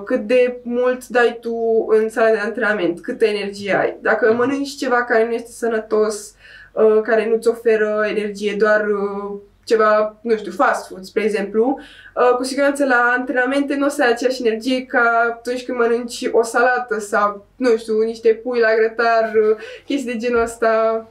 cât 0.05 0.19
de 0.19 0.59
mult 0.63 1.07
dai 1.07 1.37
tu 1.41 1.85
în 1.89 2.09
sala 2.09 2.29
de 2.31 2.37
antrenament, 2.37 3.01
câtă 3.01 3.25
energie 3.25 3.75
ai. 3.75 3.97
Dacă 4.01 4.33
mănânci 4.33 4.75
ceva 4.75 5.03
care 5.03 5.25
nu 5.25 5.31
este 5.31 5.51
sănătos, 5.51 6.33
uh, 6.71 7.01
care 7.03 7.29
nu-ți 7.29 7.47
oferă 7.47 8.05
energie, 8.09 8.55
doar 8.57 8.85
uh, 8.87 9.39
ceva, 9.63 10.15
nu 10.21 10.37
știu, 10.37 10.51
fast 10.51 10.87
food, 10.87 11.03
spre 11.03 11.23
exemplu, 11.23 11.79
uh, 12.15 12.35
cu 12.35 12.43
siguranță 12.43 12.85
la 12.85 13.13
antrenamente 13.17 13.75
nu 13.75 13.85
o 13.85 13.89
să 13.89 14.03
ai 14.03 14.11
aceeași 14.11 14.47
energie 14.47 14.85
ca 14.85 15.27
atunci 15.29 15.65
când 15.65 15.77
mănânci 15.77 16.29
o 16.31 16.43
salată 16.43 16.99
sau, 16.99 17.45
nu 17.55 17.77
știu, 17.77 18.01
niște 18.01 18.29
pui 18.29 18.59
la 18.59 18.75
grătar, 18.75 19.31
uh, 19.35 19.57
chestii 19.85 20.11
de 20.11 20.17
genul 20.17 20.41
ăsta. 20.41 21.07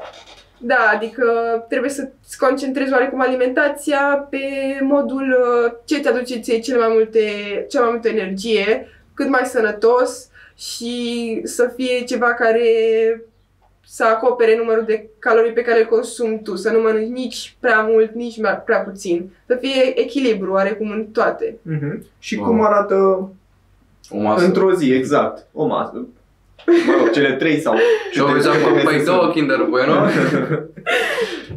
Da, 0.63 0.91
adică 0.95 1.25
trebuie 1.69 1.91
să-ți 1.91 2.39
concentrezi 2.39 2.93
oarecum 2.93 3.21
alimentația 3.21 4.27
pe 4.31 4.39
modul 4.81 5.37
uh, 5.67 5.73
ce 5.85 5.99
ți 6.01 6.09
aduce 6.09 6.39
ție 6.41 6.59
cele 6.61 6.79
mai 6.79 6.89
multe, 6.91 7.21
cea 7.69 7.81
mai 7.81 7.91
multă 7.91 8.09
energie, 8.09 8.89
cât 9.15 9.29
mai 9.29 9.45
sănătos 9.45 10.29
și 10.57 11.41
să 11.45 11.73
fie 11.77 12.05
ceva 12.05 12.35
care 12.35 12.63
să 13.87 14.05
acopere 14.05 14.57
numărul 14.57 14.85
de 14.87 15.09
calorii 15.19 15.53
pe 15.53 15.63
care 15.63 15.79
le 15.79 15.85
consumi 15.85 16.41
tu, 16.43 16.57
să 16.57 16.71
nu 16.71 16.81
mănânci 16.81 17.09
nici 17.13 17.57
prea 17.61 17.81
mult, 17.83 18.15
nici 18.15 18.41
mai- 18.41 18.63
prea 18.65 18.79
puțin. 18.79 19.31
Să 19.47 19.55
fie 19.61 20.01
echilibru 20.01 20.53
oarecum 20.53 20.91
în 20.91 21.05
toate. 21.07 21.57
Mhm. 21.63 22.05
Și 22.19 22.37
Wow. 22.37 22.47
cum 22.47 22.61
arată 22.65 22.95
O 24.11 24.19
masă. 24.19 24.45
într-o 24.45 24.73
zi, 24.75 24.93
exact, 24.93 25.47
o 25.53 25.67
masă. 25.67 26.07
Mă 26.87 26.95
rog, 26.99 27.11
cele 27.11 27.33
trei 27.33 27.61
sau... 27.61 27.75
Și 28.11 28.21
o 28.21 28.25
câte 28.25 28.35
vezi 28.37 28.49
acum, 28.49 28.73
câte 28.73 28.85
păi 28.85 28.93
mese 28.93 29.05
două 29.05 29.21
sunt. 29.21 29.33
Kinder 29.33 29.63
Bueno. 29.69 29.95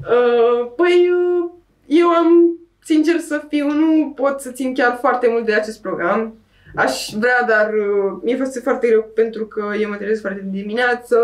Uh, 0.10 0.72
păi, 0.76 1.10
uh, 1.12 1.50
eu 1.86 2.08
am, 2.08 2.58
sincer 2.84 3.20
să 3.20 3.42
fiu, 3.50 3.72
nu 3.72 4.12
pot 4.16 4.40
să 4.40 4.52
țin 4.52 4.74
chiar 4.74 4.98
foarte 5.00 5.28
mult 5.30 5.46
de 5.46 5.54
acest 5.54 5.82
program. 5.82 6.34
Aș 6.76 7.10
vrea, 7.20 7.44
dar 7.48 7.70
uh, 7.74 8.20
mi-e 8.24 8.36
fost 8.38 8.60
foarte 8.64 8.88
greu 8.88 9.12
pentru 9.16 9.46
că 9.46 9.64
eu 9.80 9.90
mă 9.90 9.96
trezesc 9.96 10.22
foarte 10.22 10.40
de 10.44 10.60
dimineață, 10.60 11.18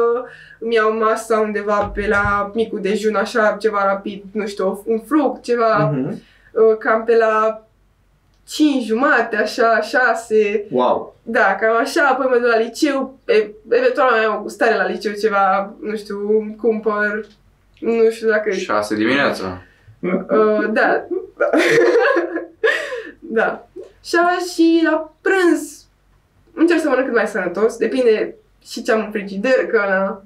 îmi 0.59 0.73
iau 0.75 0.97
masa 0.97 1.39
undeva 1.39 1.91
pe 1.95 2.07
la 2.07 2.51
micul 2.53 2.79
dejun, 2.81 3.15
așa, 3.15 3.57
ceva 3.59 3.85
rapid, 3.85 4.23
nu 4.31 4.47
știu, 4.47 4.83
un 4.85 4.99
fruct, 4.99 5.43
ceva, 5.43 5.77
Mhm. 5.89 6.09
uh, 6.51 6.77
cam 6.79 7.03
pe 7.03 7.15
la 7.15 7.63
5 8.49 8.83
jumate, 8.85 9.35
așa, 9.35 9.81
6, 9.81 10.65
Wow. 10.71 11.15
da, 11.23 11.55
cam 11.59 11.75
așa, 11.75 12.07
apoi 12.07 12.25
mă 12.29 12.35
duc 12.37 12.47
la 12.51 12.57
liceu, 12.57 13.17
e, 13.25 13.47
eventual 13.71 14.09
mai 14.11 14.23
am 14.23 14.35
o 14.37 14.41
gustare 14.41 14.75
la 14.75 14.87
liceu, 14.87 15.11
ceva, 15.13 15.73
nu 15.81 15.95
știu, 15.95 16.39
îmi 16.39 16.55
cumpăr, 16.55 17.25
nu 17.79 18.09
știu 18.09 18.29
dacă... 18.29 18.51
6 18.51 18.95
dimineața. 18.95 19.61
Uh, 20.01 20.65
da, 20.71 21.05
da. 21.37 21.49
da. 23.19 23.67
Și, 24.03 24.15
a- 24.15 24.51
și 24.53 24.81
la 24.83 25.13
prânz 25.21 25.85
încerc 26.53 26.79
să 26.81 26.87
mănânc 26.89 27.05
cât 27.07 27.15
mai 27.15 27.27
sănătos, 27.27 27.77
depinde 27.77 28.35
și 28.65 28.83
ce 28.83 28.91
am 28.91 28.99
în 29.05 29.11
frigider, 29.11 29.67
că 29.67 29.77
na, 29.87 30.23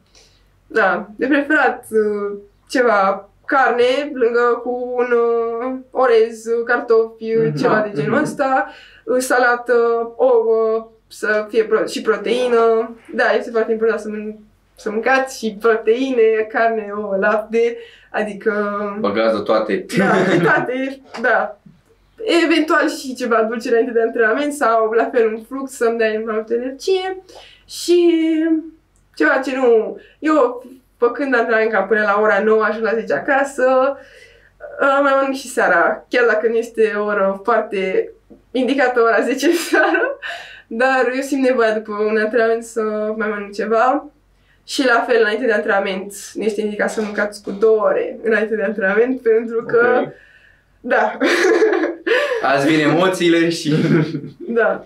da, 0.68 1.10
de 1.16 1.26
preferat 1.28 1.86
uh, 1.92 2.38
ceva 2.70 3.30
carne 3.58 4.12
lângă 4.13 4.60
cu 4.63 4.94
un 4.98 5.08
uh, 5.12 5.76
orez, 5.92 6.46
uh, 6.46 6.63
cartofi, 6.66 7.36
uh, 7.36 7.46
Mhm. 7.48 7.56
ceva 7.58 7.82
de 7.92 8.02
genul 8.02 8.13
Mhm. 8.13 8.24
ăsta, 8.24 8.68
uh, 9.06 9.18
salată, 9.20 9.74
ouă, 10.16 10.88
să 11.08 11.46
fie 11.50 11.63
pro- 11.63 11.86
și 11.86 12.02
proteină. 12.02 12.96
Da, 13.13 13.24
este 13.38 13.52
foarte 13.52 13.72
important 13.72 14.00
să, 14.00 14.10
mân- 14.10 14.39
să 14.76 14.92
mâncați 14.92 15.38
și 15.38 15.58
proteine, 15.62 16.48
carne, 16.52 16.92
ouă, 16.98 17.18
lapte, 17.20 17.78
adică... 18.12 18.54
Băgați 19.00 19.36
de 19.38 19.42
toate. 19.42 19.86
Da, 19.98 20.12
de 20.36 20.44
toate, 20.44 21.02
da. 21.22 21.58
Eventual 22.46 22.89
și 22.89 23.16
ceva 23.16 23.44
dulce 23.44 23.70
înainte 23.70 23.92
de 23.92 24.02
antrenament 24.02 24.54
sau 24.54 24.92
la 24.92 25.10
fel 25.13 25.34
un 25.34 25.42
fruct 25.50 25.70
să-mi 25.72 25.98
dea 25.98 26.12
mai 26.12 26.34
multă 26.34 26.54
energie 26.54 27.24
și 27.68 28.10
ceva 29.16 29.38
ce 29.38 29.56
nu... 29.56 29.98
Eu, 30.20 30.66
făcând 31.06 31.36
antrenament 31.36 31.72
cam 31.72 31.88
până 31.88 32.02
la 32.02 32.20
ora 32.22 32.39
9, 32.44 32.63
ajung 32.63 32.84
la 32.84 32.94
10 32.94 33.13
acasă, 33.13 33.98
uh, 34.82 35.00
mai 35.02 35.13
mănânc 35.16 35.36
și 35.36 35.48
seara, 35.48 36.06
chiar 36.10 36.26
dacă 36.26 36.48
nu 36.48 36.56
este 36.56 36.94
o 36.98 37.04
oră 37.04 37.42
foarte 37.44 38.12
indicată 38.52 39.02
ora 39.02 39.22
10 39.22 39.52
seara, 39.70 40.20
dar 40.68 41.12
eu 41.16 41.22
simt 41.22 41.44
nevoia 41.44 41.74
după 41.74 41.92
un 41.92 42.18
antrenament 42.18 42.63
să 42.63 42.82
mai 43.18 43.30
mănânc 43.30 43.54
ceva. 43.54 44.06
Și 44.66 44.86
la 44.86 45.06
fel, 45.08 45.18
înainte 45.22 45.46
de 45.46 45.52
antrenament, 45.54 46.13
nu 46.34 46.44
este 46.44 46.62
indicat 46.62 46.92
să 46.92 47.02
mâncați 47.02 47.44
cu 47.44 47.52
două 47.52 47.82
ore 47.82 48.20
înainte 48.24 48.56
de 48.56 48.63
antrenament, 48.63 49.22
pentru 49.22 49.63
că 49.63 50.00
Ok. 50.04 50.12
da. 50.80 51.18
Azi 52.42 52.68
vin 52.68 52.80
emoțiile 52.80 53.50
și... 53.50 53.74
da. 54.60 54.86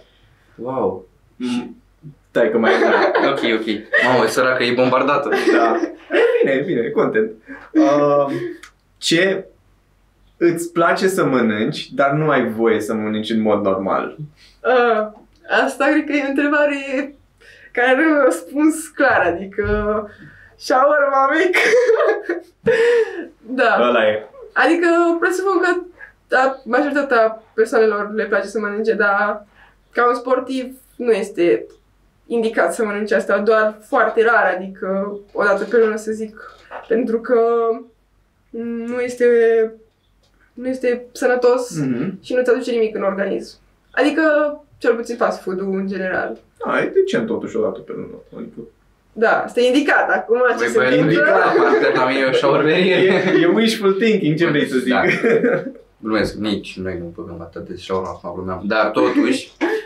Wow. 0.55 1.07
Stai 2.37 2.51
că 2.51 2.57
mai 2.57 2.71
da. 2.81 3.11
Ok, 3.31 3.39
ok. 3.59 3.65
Mamă, 4.05 4.23
e 4.23 4.27
săracă, 4.27 4.63
e 4.63 4.73
bombardată. 4.73 5.29
da. 5.29 5.75
E 6.11 6.19
bine, 6.41 6.51
e 6.51 6.63
bine, 6.65 6.89
content. 6.89 7.31
Uh, 7.71 8.25
ce 8.97 9.45
îți 10.37 10.71
place 10.71 11.07
să 11.07 11.25
mănânci, 11.25 11.91
dar 11.91 12.11
nu 12.11 12.29
ai 12.29 12.47
voie 12.47 12.79
să 12.79 12.93
mănânci 12.93 13.29
în 13.29 13.41
mod 13.41 13.63
normal? 13.63 14.15
Uh, 14.63 15.07
asta 15.65 15.85
cred 15.85 16.05
că 16.05 16.11
e 16.11 16.23
o 16.25 16.29
întrebare 16.29 17.15
care 17.71 17.87
are 17.87 18.05
un 18.05 18.21
răspuns 18.23 18.87
clar, 18.87 19.21
adică 19.21 19.65
shawarma 20.55 21.29
mic. 21.37 21.57
da. 23.61 23.77
Ăla 23.81 24.07
e. 24.07 24.25
Adică 24.53 24.87
presupun 25.19 25.59
că 25.61 25.81
da, 26.27 26.61
majoritatea 26.65 27.43
persoanelor 27.53 28.13
le 28.13 28.25
place 28.25 28.47
să 28.47 28.59
mănânce, 28.59 28.93
dar 28.93 29.45
ca 29.91 30.07
un 30.07 30.15
sportiv 30.15 30.75
nu 30.95 31.11
este 31.11 31.65
indicat 32.27 32.73
să 32.73 32.83
mănânce 32.85 33.15
asta, 33.15 33.39
doar 33.39 33.77
foarte 33.87 34.23
rar, 34.23 34.53
adică 34.57 35.17
o 35.33 35.43
dată 35.43 35.63
pe 35.63 35.77
lună 35.77 35.95
să 35.95 36.11
zic, 36.11 36.51
pentru 36.87 37.19
că 37.21 37.39
nu 38.87 38.99
este, 38.99 39.25
nu 40.53 40.67
este 40.67 41.05
sănătos 41.11 41.75
Mhm. 41.79 42.19
și 42.23 42.33
nu-ți 42.33 42.49
aduce 42.49 42.71
nimic 42.71 42.95
în 42.95 43.03
organism. 43.03 43.57
Adică, 43.91 44.21
cel 44.77 44.95
puțin 44.95 45.15
fast 45.15 45.41
food-ul 45.41 45.73
în 45.77 45.87
general. 45.87 46.37
A, 46.59 46.79
e 46.79 46.91
decent 46.93 47.27
totuși 47.27 47.55
o 47.57 47.61
dată 47.61 47.79
pe 47.79 47.91
lună. 47.95 48.15
Adică 48.37 48.59
Da, 49.13 49.43
asta 49.43 49.59
e 49.59 49.67
indicat. 49.67 50.09
Acum 50.09 50.37
ce 50.49 50.55
Băi, 50.57 50.67
se 50.67 50.77
băiatul, 50.77 50.97
întâmplă... 50.99 51.27
indicat, 51.27 51.55
partea 51.55 52.01
la 52.03 52.07
mine 52.09 52.19
e 52.19 52.25
o 52.25 52.31
șaurmerie. 52.31 52.95
e, 52.95 53.39
e 53.41 53.45
wishful 53.47 53.93
thinking, 53.93 54.37
ce 54.37 54.45
vrei 54.47 54.67
să 54.67 54.77
zic? 54.77 54.93
Da. 54.93 55.01
Glumesc, 55.99 56.33
nici 56.35 56.79
noi 56.79 56.97
nu 56.99 57.05
băgăm 57.15 57.41
atât 57.41 57.67
de 57.67 57.75
shawarma, 57.75 58.09
acum 58.09 58.33
glumeam. 58.35 58.61
Dar 58.65 58.89
totuși, 58.89 59.51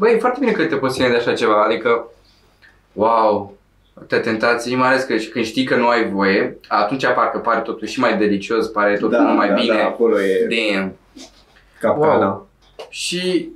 băi, 0.00 0.12
e 0.14 0.18
foarte 0.18 0.38
bine 0.40 0.52
că 0.52 0.64
te 0.64 0.76
poți 0.76 0.94
ține 0.94 1.08
de 1.08 1.16
așa 1.16 1.32
ceva, 1.32 1.64
adică, 1.64 2.06
wow, 2.92 3.56
atâtea 3.94 4.20
tentații, 4.20 4.74
mai 4.76 4.88
ales 4.88 5.02
că 5.02 5.16
și 5.16 5.28
când 5.28 5.44
știi 5.44 5.64
că 5.64 5.76
nu 5.76 5.88
ai 5.88 6.10
voie, 6.10 6.58
atunci 6.68 7.06
parcă 7.06 7.38
pare 7.38 7.60
totul 7.60 7.86
și 7.86 8.00
mai 8.00 8.18
delicios, 8.18 8.66
pare 8.68 8.94
totul 8.94 9.10
da, 9.10 9.20
mai 9.22 9.48
da, 9.48 9.54
bine. 9.54 9.76
Da, 9.76 9.84
acolo 9.84 10.20
e 10.20 10.46
Damn. 10.72 10.96
capcana. 11.80 12.26
Wow. 12.26 12.48
Și 12.88 13.48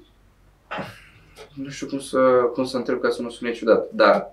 nu 1.54 1.68
știu 1.68 1.87
cum 1.87 1.98
să, 1.98 2.18
cum 2.54 2.64
să 2.64 2.76
întreb 2.76 3.00
ca 3.00 3.09
să 3.11 3.22
nu 3.22 3.30
sune 3.30 3.52
ciudat, 3.52 3.87
dar 3.90 4.33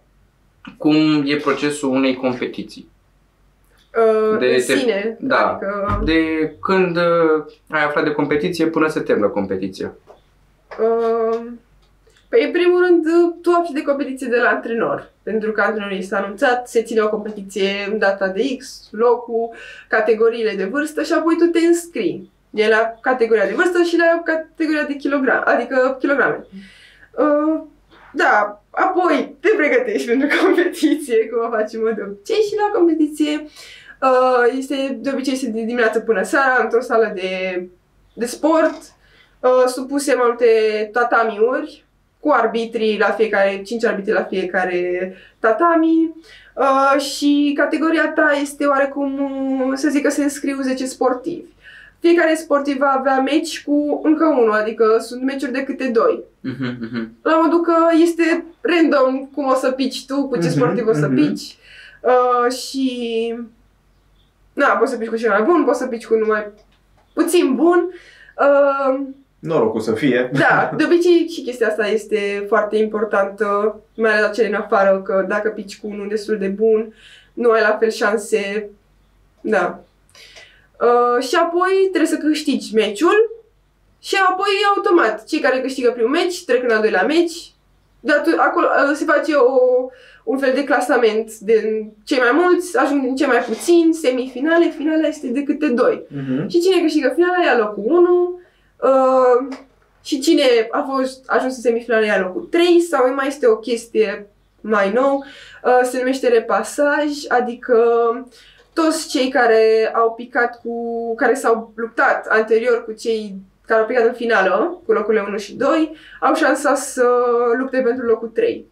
cum 0.78 1.24
e 1.26 1.36
procesul 1.36 1.90
unei 1.90 2.16
competiții? 2.16 2.90
Uh, 3.98 4.38
De- 4.40 4.46
în 4.46 4.52
de- 4.52 4.60
sine. 4.60 5.18
da. 5.20 5.48
Adică, 5.52 6.02
De 6.04 6.54
când 6.62 6.98
uh, 6.98 7.46
ai 7.70 7.84
aflat 7.84 8.04
de 8.04 8.12
competiție 8.12 8.66
până 8.68 8.88
se 8.88 9.00
termină 9.00 9.28
competiția? 9.28 9.94
uh, 10.80 11.40
păi, 12.32 12.46
în 12.46 12.52
primul 12.52 12.86
rând, 12.86 13.06
tu 13.42 13.52
afli 13.52 13.74
de 13.74 13.82
competiție 13.82 14.28
de 14.28 14.38
la 14.38 14.50
antrenor. 14.50 15.12
Pentru 15.24 15.52
că 15.52 15.62
antrenorul 15.62 15.98
este 15.98 16.16
anunțat, 16.16 16.68
se 16.68 16.84
ține 16.84 17.02
o 17.02 17.10
competiție 17.10 17.88
în 17.92 17.98
data 17.98 18.28
de 18.28 18.56
X, 18.58 18.88
locul, 18.92 19.50
categoriile 19.88 20.56
de 20.56 20.66
vârstă 20.66 21.04
și 21.04 21.14
apoi 21.14 21.36
tu 21.38 21.46
te 21.46 21.60
înscrii. 21.60 22.32
E 22.54 22.68
la 22.68 22.98
categoria 23.02 23.46
de 23.46 23.54
vârstă 23.54 23.84
și 23.84 23.98
la 23.98 24.22
categoria 24.24 24.84
de 24.84 24.96
kilogram, 24.96 25.42
adică 25.46 25.98
kilograme. 26.00 26.46
Uh, 27.12 27.62
da, 28.14 28.62
apoi 28.70 29.36
te 29.40 29.50
pregătești 29.56 30.08
pentru 30.08 30.28
competiție, 30.44 31.28
cum 31.28 31.46
o 31.46 31.50
facem 31.50 31.92
de 31.96 32.02
obicei 32.02 32.42
și 32.50 32.56
la 32.56 32.78
competiție 32.78 33.46
uh, 34.02 34.58
este 34.58 34.98
de 35.00 35.10
obicei 35.14 35.34
este 35.34 35.50
de 35.50 35.62
dimineață 35.62 36.00
până 36.00 36.24
seara 36.24 36.64
într-o 36.64 36.82
sală 36.82 37.12
de, 37.16 37.68
de 38.14 38.26
sport, 38.26 38.82
uh, 39.40 39.64
supuse 39.66 40.14
mai 40.14 40.26
multe 40.28 40.46
tatamiuri 40.94 41.86
cu 42.22 42.30
arbitrii 42.30 42.98
la 42.98 43.12
fiecare, 43.12 43.62
5 43.66 43.86
arbitri 43.86 44.12
la 44.14 44.24
fiecare 44.24 45.14
tatami 45.40 46.16
uh, 46.56 47.02
și 47.02 47.54
categoria 47.58 48.12
ta 48.12 48.32
este 48.42 48.66
oarecum, 48.66 49.20
uh, 49.70 49.72
să 49.76 49.90
zic 49.90 50.04
că 50.04 50.10
se 50.10 50.24
înscriu 50.24 50.62
10 50.62 50.86
sportivi. 50.86 51.46
Fiecare 52.00 52.36
sportiv 52.36 52.78
va 52.78 52.96
avea 52.98 53.20
meci 53.20 53.64
cu 53.64 54.00
încă 54.04 54.26
unul, 54.26 54.52
adică 54.52 54.98
sunt 55.00 55.22
meciuri 55.24 55.52
de 55.52 55.64
câte 55.64 55.88
doi 55.88 56.24
Mhm, 56.42 56.78
mhm. 56.82 57.12
la 57.22 57.40
modul 57.42 57.62
că 57.62 57.76
este 58.02 58.46
random 58.62 59.26
cum 59.26 59.46
o 59.46 59.54
să 59.54 59.72
pici 59.72 60.06
tu, 60.06 60.28
cu 60.28 60.36
ce 60.36 60.48
Mhm, 60.48 60.56
sportiv 60.58 60.88
o 60.88 60.94
să 60.94 61.08
mhm. 61.08 61.16
pici. 61.16 61.56
Uh, 62.02 62.52
și... 62.54 63.36
Na, 64.54 64.68
poți 64.68 64.92
să 64.92 64.98
pici 64.98 65.08
cu 65.08 65.16
cel 65.16 65.30
mai 65.30 65.42
bun, 65.42 65.64
poți 65.64 65.80
să 65.80 65.88
pici 65.88 66.06
cu 66.06 66.16
numai 66.16 66.52
puțin 67.14 67.56
bun. 67.56 67.90
Uh, 68.38 69.00
Norocul 69.42 69.82
să 69.82 69.92
fie. 69.92 70.30
da, 70.34 70.72
de 70.78 70.84
obicei 70.84 71.28
și 71.28 71.42
chestia 71.42 71.68
asta 71.68 71.88
este 71.88 72.46
foarte 72.48 72.78
importantă, 72.78 73.80
mai 73.96 74.12
ales 74.12 74.26
la 74.26 74.30
cele 74.30 74.48
în 74.48 74.54
afară, 74.54 75.02
că 75.02 75.26
dacă 75.28 75.50
pici 75.50 75.80
cu 75.80 75.88
unul 75.88 76.08
destul 76.08 76.38
de 76.38 76.48
bun, 76.48 76.94
nu 77.34 77.50
ai 77.50 77.62
la 77.62 77.78
fel 77.80 77.90
șanse. 77.90 78.70
Da. 79.42 79.84
Uh, 80.82 81.24
și 81.24 81.36
apoi 81.36 81.72
trebuie 81.92 82.12
să 82.12 82.18
câștigi 82.18 82.74
meciul 82.74 83.44
și 84.00 84.16
apoi 84.30 84.50
automat, 84.76 85.26
cei 85.26 85.40
care 85.40 85.62
câștigă 85.62 85.92
primul 85.92 86.10
meci 86.10 86.46
trec 86.46 86.64
în 86.64 86.70
al 86.70 86.82
doilea 86.82 87.04
meci. 87.04 87.52
Dar 88.00 88.22
tu, 88.22 88.30
acolo 88.38 88.68
uh, 88.90 88.96
se 88.96 89.06
face 89.06 89.34
o, 89.34 89.52
un 90.24 90.38
fel 90.38 90.54
de 90.54 90.64
clasament 90.64 91.38
de 91.38 91.86
cei 92.06 92.18
mai 92.18 92.32
mulți, 92.34 92.78
ajung 92.78 93.02
din 93.02 93.16
cei 93.16 93.28
mai 93.28 93.44
puțini, 93.48 93.94
semifinale, 93.94 94.74
finala 94.78 95.08
este 95.08 95.28
de 95.28 95.44
câte 95.44 95.68
doi. 95.68 96.04
Mhm. 96.08 96.48
Și 96.48 96.60
cine 96.60 96.82
câștigă 96.82 97.12
finala 97.16 97.44
ia 97.44 97.58
locul 97.58 97.84
1 97.86 98.41
uh, 98.82 99.56
și 100.04 100.20
cine 100.20 100.44
a 100.72 100.90
fost 100.96 101.24
ajuns 101.26 101.56
în 101.56 101.62
semifinale 101.62 102.06
ia 102.06 102.20
locul 102.20 102.48
3 102.52 102.82
sau 102.82 103.14
mai 103.14 103.28
este 103.28 103.48
o 103.48 103.56
chestie 103.56 104.28
mai 104.62 104.92
nou, 104.92 105.26
uh, 105.64 105.80
se 105.84 105.98
numește 105.98 106.28
repasaj, 106.28 107.08
adică 107.28 107.78
toți 108.74 109.08
cei 109.08 109.30
care 109.30 109.92
au 109.94 110.12
picat 110.14 110.62
cu, 110.62 111.16
care 111.16 111.34
s-au 111.34 111.72
luptat 111.76 112.26
anterior 112.28 112.84
cu 112.84 112.92
cei 112.92 113.36
care 113.66 113.82
au 113.82 113.88
picat 113.88 114.06
în 114.06 114.14
finală, 114.14 114.82
cu 114.86 114.92
locurile 114.92 115.24
1 115.28 115.38
și 115.38 115.56
2, 115.56 115.98
au 116.20 116.36
șansa 116.36 116.76
să 116.76 117.08
lupte 117.58 117.82
pentru 117.82 118.06
locul 118.06 118.28
3. 118.28 118.66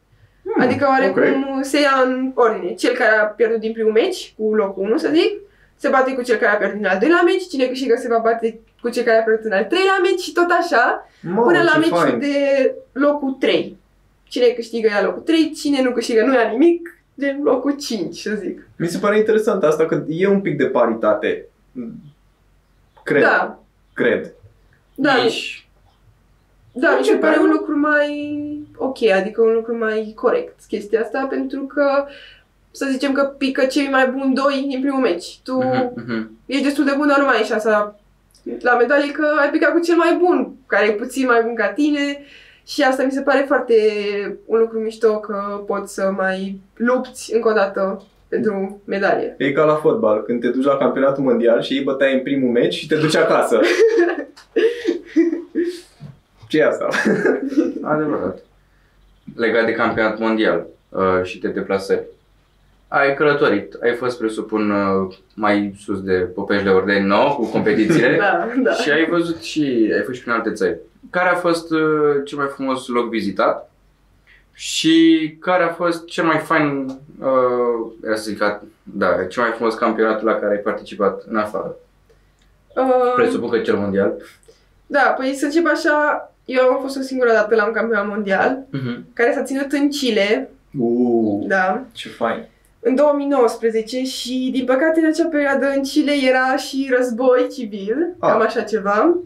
Hmm, 0.44 0.64
Adică 0.64 0.88
oarecum 0.90 1.56
ok. 1.58 1.64
se 1.64 1.80
ia 1.80 2.02
în 2.06 2.32
ordine. 2.36 2.74
Cel 2.74 2.96
care 2.96 3.18
a 3.18 3.26
pierdut 3.26 3.60
din 3.60 3.74
primul 3.74 3.92
meci, 3.92 4.34
cu 4.38 4.56
locul 4.56 4.84
1 4.84 4.98
să 4.98 5.10
zic, 5.14 5.40
se 5.76 5.88
bate 5.88 6.14
cu 6.14 6.22
cel 6.22 6.38
care 6.38 6.52
a 6.52 6.58
pierdut 6.58 6.78
din 6.78 6.88
al 6.88 7.00
doilea 7.00 7.22
meci, 7.22 7.48
cine 7.48 7.66
câștigă 7.66 7.96
se 7.98 8.08
va 8.08 8.18
bate 8.18 8.60
cu 8.82 8.90
cel 8.90 9.04
care 9.04 9.18
a 9.18 9.24
pierdut 9.24 9.46
în 9.46 9.52
al 9.52 9.66
treilea 9.66 9.98
meci 10.02 10.20
și 10.20 10.32
tot 10.32 10.48
așa, 10.62 11.10
Mamă, 11.22 11.42
până 11.42 11.62
la 11.62 11.72
ce 11.72 11.78
meciul 11.78 11.98
fain. 11.98 12.20
de 12.20 12.36
locul 12.92 13.32
3. 13.40 13.78
Cine 14.24 14.46
câștigă 14.46 14.88
ia 14.88 15.04
locul 15.04 15.22
3, 15.22 15.52
cine 15.52 15.82
nu 15.82 15.92
câștigă 15.92 16.26
nu 16.26 16.34
ia 16.34 16.50
nimic, 16.52 16.94
de 17.14 17.38
locul 17.44 17.72
5, 17.76 18.16
să 18.18 18.36
zic. 18.40 18.68
Mi 18.76 18.88
se 18.88 18.98
pare 18.98 19.18
interesant 19.18 19.64
asta, 19.64 19.86
că 19.86 20.04
e 20.08 20.28
un 20.28 20.42
pic 20.42 20.58
de 20.58 20.66
paritate. 20.66 21.46
Cred, 23.04 23.22
Da, 23.22 23.60
cred. 23.94 24.32
da, 24.96 25.16
Nici. 25.24 25.68
da, 26.72 26.96
mi 26.98 27.04
se 27.04 27.12
Ce 27.12 27.18
pare 27.18 27.34
tare. 27.36 27.46
un 27.46 27.52
lucru 27.52 27.78
mai 27.80 28.38
ok, 28.78 29.04
adică 29.04 29.42
un 29.42 29.54
lucru 29.54 29.78
mai 29.78 30.12
corect 30.16 30.60
chestia 30.68 31.02
asta, 31.02 31.26
pentru 31.30 31.62
că 31.62 32.06
să 32.72 32.88
zicem 32.92 33.12
că 33.12 33.24
pică 33.24 33.66
cei 33.66 33.88
mai 33.90 34.08
buni 34.08 34.34
doi 34.34 34.66
din 34.70 34.82
primul 34.82 35.00
meci. 35.00 35.40
Tu 35.44 35.58
Mhm, 35.64 35.92
mhm. 35.96 36.32
ești 36.46 36.64
destul 36.64 36.86
de 36.86 36.94
bun, 36.98 37.08
dar 37.08 37.18
nu 37.20 37.26
mai 37.26 37.38
ai 37.38 37.44
șansa 37.44 37.99
la 38.60 38.78
medalie 38.78 39.12
că 39.12 39.26
ai 39.40 39.50
picat 39.50 39.72
cu 39.72 39.80
cel 39.80 39.96
mai 39.96 40.18
bun, 40.20 40.54
care 40.68 40.88
e 40.88 40.92
puțin 40.92 41.26
mai 41.26 41.42
bun 41.44 41.56
ca 41.56 41.68
tine 41.68 42.24
și 42.66 42.82
asta 42.82 43.04
mi 43.04 43.12
se 43.12 43.22
pare 43.22 43.44
foarte 43.48 43.76
un 44.46 44.60
lucru 44.60 44.80
mișto 44.80 45.20
că 45.20 45.64
poți 45.66 45.94
să 45.94 46.12
mai 46.16 46.62
lupți 46.76 47.34
încă 47.34 47.50
o 47.50 47.54
dată 47.54 48.04
pentru 48.28 48.82
medalie. 48.86 49.36
E 49.38 49.52
ca 49.52 49.64
la 49.64 49.76
fotbal, 49.76 50.24
când 50.24 50.42
te 50.42 50.50
duci 50.50 50.66
la 50.66 50.78
campionatul 50.78 51.24
mondial 51.24 51.62
și 51.62 51.74
ei 51.74 51.84
bătaie 51.84 52.14
în 52.14 52.24
primul 52.24 52.52
meci 52.52 52.74
și 52.74 52.88
te 52.88 52.96
duci 52.96 53.16
acasă. 53.16 53.60
ce 56.50 56.58
e 56.58 56.66
asta? 56.66 56.88
Adevărat. 57.82 58.40
Legat 59.36 59.66
de 59.66 59.72
campionat 59.72 60.20
mondial 60.20 60.66
uh, 60.90 61.24
și 61.24 61.40
de 61.40 61.48
deplasări. 61.48 62.06
Ai 62.92 63.14
călătorit, 63.16 63.74
ai 63.84 63.94
fost, 63.96 64.18
presupun, 64.18 64.72
uh, 64.72 65.16
mai 65.34 65.74
sus 65.84 66.02
de 66.02 66.14
Popești 66.14 66.64
de 66.64 66.70
Ordeni, 66.70 67.06
nou, 67.06 67.36
cu 67.36 67.46
competițiile. 67.46 68.18
Da, 68.22 68.48
da. 68.64 68.72
Și 68.74 68.90
ai 68.90 69.06
văzut 69.06 69.42
și, 69.42 69.92
ai 69.96 70.02
fost 70.04 70.16
și 70.18 70.22
prin 70.24 70.34
alte 70.34 70.52
țări. 70.52 70.78
Care 71.10 71.30
a 71.30 71.36
fost 71.36 71.72
uh, 71.72 71.80
cel 72.26 72.38
mai 72.38 72.48
frumos 72.48 72.88
loc 72.88 73.10
vizitat? 73.10 73.72
Și 74.54 75.38
care 75.40 75.64
a 75.64 75.68
fost 75.74 76.06
cel 76.06 76.24
mai 76.26 76.38
fain, 76.38 76.86
uh, 77.20 77.92
era 78.06 78.16
să 78.16 78.30
zic, 78.30 78.60
da, 78.84 79.24
cel 79.30 79.42
mai 79.44 79.52
frumos 79.52 79.74
campionat 79.76 80.24
la 80.24 80.34
care 80.36 80.56
ai 80.56 80.62
participat 80.62 81.24
în 81.30 81.36
afară? 81.36 81.76
Uh, 82.76 83.14
Presupun 83.16 83.50
că 83.50 83.60
cel 83.60 83.76
mondial. 83.76 84.14
da, 84.88 85.16
păi 85.18 85.34
să 85.34 85.46
încep 85.46 85.66
așa, 85.68 86.32
eu 86.46 86.64
am 86.70 86.82
fost 86.82 86.98
o 86.98 87.02
singură 87.02 87.32
dată 87.32 87.56
la 87.56 87.66
un 87.66 87.74
campionat 87.74 88.08
mondial, 88.08 88.58
Uh-huh. 88.78 89.14
care 89.14 89.34
s-a 89.34 89.44
ținut 89.44 89.72
în 89.72 89.90
Chile, 89.90 90.50
Uuu, 90.80 91.46
da, 91.48 91.84
ce 91.92 92.10
fain. 92.10 92.46
În 92.80 92.96
2019 92.96 94.04
și 94.04 94.50
din 94.54 94.66
păcate 94.66 95.00
în 95.00 95.06
acea 95.06 95.28
perioadă 95.28 95.70
în 95.76 95.82
Chile 95.82 96.12
era 96.30 96.56
și 96.56 96.94
război 96.98 97.48
civil, 97.54 98.16
Ah. 98.20 98.30
cam 98.32 98.42
așa 98.42 98.62
ceva. 98.62 99.18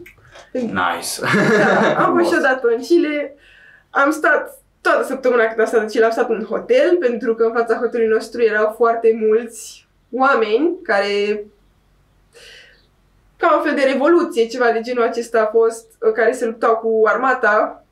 Nice. 0.52 1.20
Da, 1.58 2.04
am 2.04 2.16
fost 2.16 2.28
și 2.30 2.34
Frumos. 2.34 2.36
odată 2.38 2.68
în 2.76 2.80
Chile, 2.82 3.34
am 3.90 4.10
stat 4.10 4.58
toată 4.80 5.04
săptămâna 5.04 5.44
cât 5.44 5.58
am 5.58 5.66
stat 5.66 5.80
în 5.80 5.86
Chile, 5.86 6.04
am 6.04 6.10
stat 6.10 6.30
în 6.30 6.44
hotel, 6.44 6.96
pentru 7.00 7.34
că 7.34 7.44
în 7.44 7.52
fața 7.52 7.76
hotelului 7.76 8.12
nostru 8.12 8.42
erau 8.42 8.74
foarte 8.76 9.18
mulți 9.28 9.86
oameni 10.12 10.74
care 10.82 11.44
ca 13.36 13.56
un 13.56 13.62
fel 13.64 13.74
de 13.74 13.90
revoluție, 13.92 14.46
ceva 14.46 14.70
de 14.72 14.80
genul 14.80 15.02
acesta 15.02 15.40
a 15.40 15.46
fost, 15.58 15.86
uh, 16.06 16.12
care 16.12 16.32
se 16.32 16.44
luptau 16.46 16.76
cu 16.76 17.02
armata, 17.06 17.83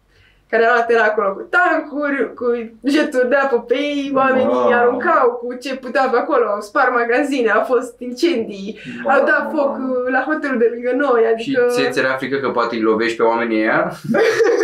care 0.53 0.65
era 0.65 0.85
era 0.89 1.05
acolo 1.05 1.33
cu 1.35 1.49
tancuri, 1.51 2.35
cu 2.35 2.47
jeturi 2.85 3.29
de 3.29 3.35
apă 3.35 3.61
pe 3.61 3.75
ei, 3.75 4.13
oamenii 4.15 4.47
Wow. 4.47 4.73
aruncau 4.73 5.31
cu 5.31 5.55
ce 5.55 5.77
puteau 5.77 6.11
pe 6.11 6.17
acolo, 6.17 6.45
au 6.47 6.61
spart 6.61 6.93
magazine, 6.93 7.51
au 7.51 7.63
fost 7.65 8.01
incendii, 8.01 8.79
au 9.09 9.25
dat 9.25 9.51
foc 9.55 9.77
uh, 9.77 10.11
la 10.11 10.25
hotelul 10.29 10.59
de 10.59 10.71
lângă 10.73 10.93
noi, 10.97 11.21
Și 11.23 11.29
adică... 11.33 11.67
ție 11.71 11.91
ți 11.91 11.99
era 11.99 12.17
frică 12.17 12.37
că 12.37 12.49
poate 12.51 12.75
îi 12.75 12.81
lovești 12.81 13.17
pe 13.17 13.23
oamenii 13.23 13.59
ăia? 13.61 13.93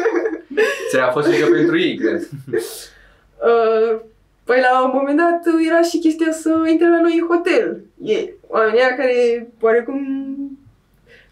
Ți-a 0.90 1.10
fost 1.10 1.28
frică 1.28 1.46
pentru 1.50 1.78
ei, 1.78 1.96
cred. 1.96 2.28
Uh, 2.52 4.00
păi 4.44 4.60
la 4.70 4.84
un 4.84 4.90
moment 4.94 5.18
dat 5.18 5.54
uh, 5.54 5.66
era 5.68 5.80
și 5.80 5.98
chestia 5.98 6.32
să 6.32 6.50
intre 6.70 6.88
la 6.88 7.00
noi 7.00 7.18
în 7.20 7.26
hotel. 7.26 7.80
E, 8.04 8.28
oamenii 8.46 8.78
ăia 8.80 8.96
care 8.96 9.48
oarecum 9.60 10.00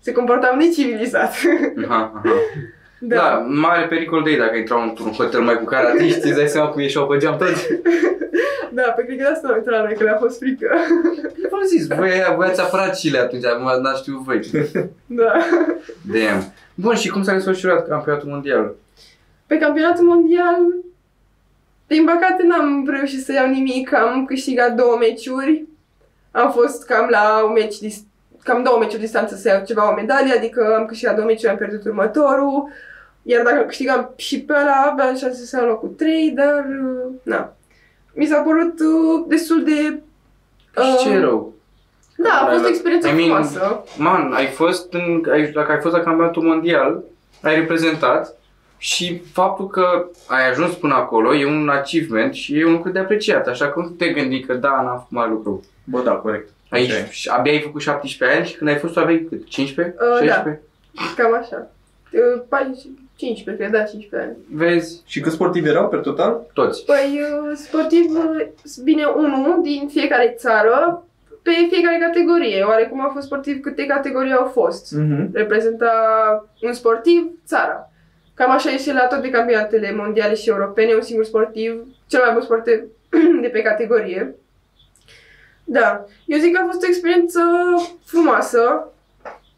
se 0.00 0.12
comportau 0.12 0.56
necivilizat. 0.56 1.32
Aha, 1.84 2.12
aha. 2.14 2.34
Da. 2.98 3.16
da. 3.16 3.22
da, 3.22 3.46
mare 3.48 3.86
pericol 3.86 4.22
de 4.22 4.30
ei 4.30 4.36
dacă 4.36 4.56
intrau 4.56 4.82
într-un 4.82 5.12
hotel 5.12 5.40
mai 5.40 5.58
cu 5.58 5.64
caratiști, 5.64 6.26
îți 6.26 6.36
dai 6.36 6.48
seama 6.48 6.68
cum 6.68 6.80
ieșeau 6.80 7.06
pe 7.06 7.16
geam 7.16 7.36
toți. 7.36 7.66
da, 8.78 8.82
pe 8.82 9.04
cred 9.04 9.16
că 9.16 9.22
de 9.22 9.28
asta 9.28 9.48
am 9.48 9.56
intrat 9.56 9.78
la 9.78 9.84
noi, 9.84 9.96
că 9.96 10.04
le-a 10.04 10.16
fost 10.16 10.38
frică. 10.38 10.66
V-am 11.50 11.66
zis, 11.66 11.86
voi, 11.86 12.10
voi 12.36 12.46
ați 12.46 12.60
apărat 12.60 12.98
Chile 12.98 13.18
atunci, 13.18 13.44
acum 13.44 13.82
n-ați 13.82 14.00
știut 14.00 14.22
voi. 14.22 14.40
da. 15.20 15.32
Damn. 16.12 16.52
Bun, 16.74 16.94
și 16.94 17.08
cum 17.08 17.22
s-a 17.22 17.32
desfășurat 17.32 17.88
campionatul 17.88 18.28
mondial? 18.28 18.74
Pe 19.46 19.58
campionatul 19.58 20.04
mondial, 20.04 20.56
din 21.86 22.04
păcate 22.04 22.42
n-am 22.42 22.88
reușit 22.88 23.24
să 23.24 23.32
iau 23.32 23.48
nimic, 23.48 23.94
am 23.94 24.24
câștigat 24.24 24.74
două 24.74 24.96
meciuri. 25.00 25.64
Am 26.30 26.52
fost 26.52 26.84
cam 26.84 27.08
la 27.10 27.44
un 27.46 27.52
meci 27.52 27.78
dis- 27.78 28.04
cam 28.46 28.62
două 28.62 28.78
meciuri 28.78 29.00
distanță 29.00 29.34
să 29.34 29.48
iau 29.48 29.64
ceva 29.64 29.90
o 29.90 29.94
medalie, 29.94 30.34
adică 30.36 30.74
am 30.78 30.86
câștigat 30.86 31.14
două 31.14 31.26
meciuri, 31.26 31.50
am 31.50 31.56
pierdut 31.56 31.84
următorul. 31.84 32.68
Iar 33.22 33.42
dacă 33.44 33.62
câștigam 33.62 34.12
și 34.16 34.40
pe 34.40 34.52
ăla, 34.60 34.90
aveam 34.90 35.16
șanse 35.16 35.44
să 35.44 35.56
iau 35.56 35.66
locul 35.66 35.88
3, 35.88 36.30
dar 36.30 36.66
uh, 36.82 37.12
na. 37.22 37.56
Mi 38.14 38.26
s-a 38.26 38.40
părut 38.40 38.80
uh, 38.80 39.24
destul 39.26 39.64
de... 39.64 40.00
Și 40.82 40.96
ce 41.02 41.08
uh, 41.08 41.14
e 41.14 41.20
rău? 41.20 41.54
Da, 42.16 42.30
a 42.30 42.46
fost 42.52 42.64
o 42.64 42.68
experiență 42.68 43.08
I 43.08 43.12
mean, 43.12 43.24
frumoasă. 43.24 43.84
Man, 43.98 44.32
ai 44.32 44.46
fost 44.46 44.92
în, 44.92 45.24
ai, 45.30 45.50
dacă 45.50 45.72
ai 45.72 45.80
fost 45.80 45.94
la 45.94 46.02
campionatul 46.02 46.42
mondial, 46.42 47.02
ai 47.42 47.54
reprezentat 47.54 48.36
și 48.78 49.22
faptul 49.32 49.66
că 49.66 50.06
ai 50.26 50.50
ajuns 50.50 50.74
până 50.74 50.94
acolo 50.94 51.34
e 51.34 51.46
un 51.46 51.68
achievement 51.68 52.34
și 52.34 52.58
e 52.58 52.66
un 52.66 52.72
lucru 52.72 52.90
de 52.90 52.98
apreciat, 52.98 53.46
așa 53.46 53.68
că 53.68 53.80
nu 53.80 53.86
te 53.86 54.08
gândi 54.08 54.40
că 54.40 54.54
da, 54.54 54.68
n-am 54.68 54.96
făcut 54.98 55.10
mare 55.10 55.30
lucru. 55.30 55.64
Bă, 55.84 56.00
da, 56.00 56.12
corect. 56.12 56.48
Aici 56.70 56.90
Așa 56.90 56.98
e. 56.98 57.08
și 57.10 57.28
abia 57.28 57.52
ai 57.52 57.60
făcut 57.60 57.80
17 57.80 58.38
ani 58.38 58.46
și 58.48 58.56
când 58.56 58.70
ai 58.70 58.76
fost 58.76 58.92
tu 58.92 59.00
aveai 59.00 59.26
cât? 59.28 59.48
15? 59.48 59.94
Uh, 59.98 60.26
da. 60.26 60.32
16? 60.34 60.62
Cam 61.16 61.34
așa. 61.34 61.70
Uh, 62.12 62.42
14, 62.48 62.88
15, 63.16 63.64
cred, 63.64 63.80
da, 63.80 63.86
15 63.86 64.28
ani. 64.28 64.36
Vezi? 64.50 65.02
Și 65.06 65.20
câți 65.20 65.34
sportivi 65.34 65.68
erau 65.68 65.88
per 65.88 65.98
total? 65.98 66.46
Toți. 66.52 66.84
Păi, 66.84 67.20
uh, 67.22 67.56
sportiv, 67.56 68.04
uh, 68.10 68.46
bine, 68.84 69.04
unul 69.04 69.60
din 69.62 69.88
fiecare 69.92 70.34
țară, 70.38 71.04
pe 71.42 71.50
fiecare 71.70 71.98
categorie. 72.00 72.62
Oarecum 72.62 73.00
a 73.00 73.10
fost 73.12 73.26
sportiv 73.26 73.60
câte 73.60 73.86
categorii 73.86 74.32
au 74.32 74.44
fost. 74.46 74.92
Mhm. 74.92 75.30
Reprezenta 75.32 75.90
un 76.60 76.72
sportiv 76.72 77.30
țara. 77.46 77.90
Cam 78.34 78.50
așa 78.50 78.70
este 78.70 78.92
la 78.92 79.06
toate 79.06 79.30
campionatele 79.30 79.92
mondiale 79.94 80.34
și 80.34 80.48
europene, 80.48 80.94
un 80.94 81.00
singur 81.00 81.24
sportiv, 81.24 81.82
cel 82.06 82.20
mai 82.24 82.32
bun 82.32 82.42
sportiv 82.42 82.82
de 83.42 83.48
pe 83.48 83.62
categorie. 83.62 84.34
Da, 85.68 86.04
eu 86.26 86.38
zic 86.38 86.54
că 86.54 86.60
a 86.62 86.66
fost 86.66 86.82
o 86.82 86.86
experiență 86.86 87.40
frumoasă, 88.04 88.88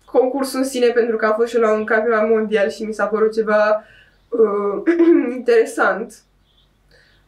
concursul 0.04 0.58
în 0.58 0.64
sine, 0.64 0.86
pentru 0.86 1.16
că 1.16 1.26
a 1.26 1.32
fost 1.32 1.48
și 1.48 1.58
la 1.58 1.72
un 1.72 1.84
campionat 1.84 2.28
mondial 2.28 2.68
și 2.70 2.82
mi 2.84 2.94
s-a 2.94 3.04
părut 3.06 3.32
ceva 3.32 3.84
uh, 4.28 4.94
interesant. 5.36 6.14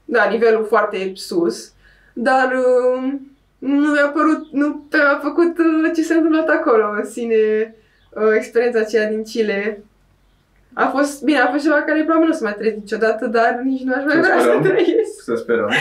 Da, 0.05 0.25
nivelul 0.25 0.65
foarte 0.65 1.13
sus, 1.15 1.73
dar 2.13 2.53
uh, 2.53 3.13
nu 3.59 3.91
mi-a 3.91 4.09
părut, 4.09 4.53
nu 4.53 4.85
mi-a 4.93 5.19
făcut 5.23 5.59
uh, 5.59 5.91
ce 5.95 6.03
s-a 6.03 6.15
întâmplat 6.15 6.49
acolo 6.49 6.85
în 6.99 7.05
sine, 7.11 7.75
uh, 8.11 8.33
experiența 8.37 8.79
aceea 8.81 9.09
din 9.09 9.23
Chile. 9.23 9.85
A 10.73 10.87
fost, 10.87 11.23
bine, 11.23 11.39
a 11.39 11.51
fost 11.51 11.63
ceva 11.65 11.83
care 11.83 12.03
probabil 12.03 12.29
nu 12.29 12.33
o 12.35 12.37
să 12.37 12.45
mai 12.45 12.55
trăiesc 12.55 12.77
niciodată, 12.77 13.27
dar 13.27 13.61
nici 13.65 13.83
nu 13.83 13.93
aș 13.95 14.05
mai 14.05 14.15
Să 14.15 14.21
vrea 14.21 14.37
să 14.39 14.43
sperăm. 14.43 14.63
trăiesc. 14.63 15.23
Să 15.25 15.35
sperăm. 15.35 15.71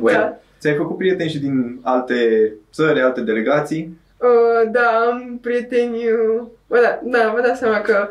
Well, 0.00 0.16
Da. 0.18 0.38
Ți-ai 0.64 0.76
făcut 0.76 0.96
prieteni 0.96 1.30
și 1.30 1.38
din 1.38 1.78
alte 1.82 2.52
țări, 2.72 3.00
alte 3.00 3.20
delegații? 3.20 3.98
Uh, 4.18 4.70
da, 4.70 4.88
am 5.10 5.38
prieteni... 5.42 5.96
Uh, 5.96 6.42
bă, 6.66 6.78
da, 6.82 7.00
da, 7.18 7.32
vă 7.34 7.40
dați 7.40 7.58
seama 7.58 7.80
că 7.80 8.08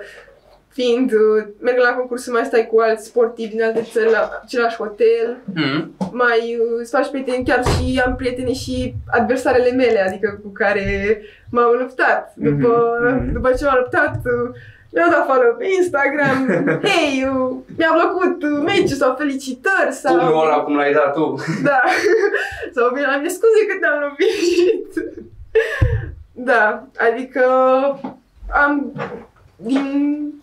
fiind, 0.67 1.11
uh, 1.11 1.43
merg 1.61 1.77
la 1.77 1.93
concurs 1.97 2.23
să 2.23 2.31
mai 2.31 2.43
stai 2.45 2.67
cu 2.71 2.79
alți 2.79 3.05
sportivi 3.05 3.49
din 3.51 3.63
alte 3.63 3.81
țări 3.91 4.11
la 4.11 4.39
același 4.43 4.75
hotel, 4.77 5.37
Mm. 5.53 5.91
mai 6.11 6.57
uh, 6.59 6.79
îți 6.79 6.91
faci 6.91 7.09
prieteni, 7.09 7.45
chiar 7.45 7.63
și 7.65 8.01
am 8.05 8.15
prieteni 8.15 8.53
și 8.53 8.93
adversarele 9.11 9.71
mele, 9.71 9.99
adică 9.99 10.39
cu 10.43 10.49
care 10.49 11.21
m-am 11.51 11.75
luptat. 11.79 12.33
După, 12.35 12.99
Mhm, 13.03 13.15
mhm. 13.23 13.33
după 13.33 13.51
ce 13.57 13.65
m-am 13.65 13.77
luptat, 13.79 14.15
uh, 14.15 14.55
mi-au 14.93 15.09
dat 15.09 15.25
follow 15.25 15.55
pe 15.57 15.65
Instagram, 15.77 16.37
hei, 16.89 17.27
uh, 17.27 17.55
mi-a 17.77 17.91
plăcut 17.93 18.43
uh, 18.43 18.63
meciul 18.65 18.97
sau 18.97 19.15
felicitări 19.15 19.91
sau... 19.91 20.17
Pumnul 20.17 20.43
ăla 20.43 20.63
cum 20.63 20.75
l-ai 20.75 20.93
dat 20.93 21.13
tu. 21.13 21.35
Da. 21.69 21.81
Sau 22.75 22.89
bine, 22.93 23.05
am 23.05 23.27
scuze 23.27 23.65
că 23.67 23.77
te-am 23.79 23.99
lovit. 23.99 24.93
da, 26.31 26.83
adică 26.97 27.43
am 28.51 28.93
din 29.55 30.33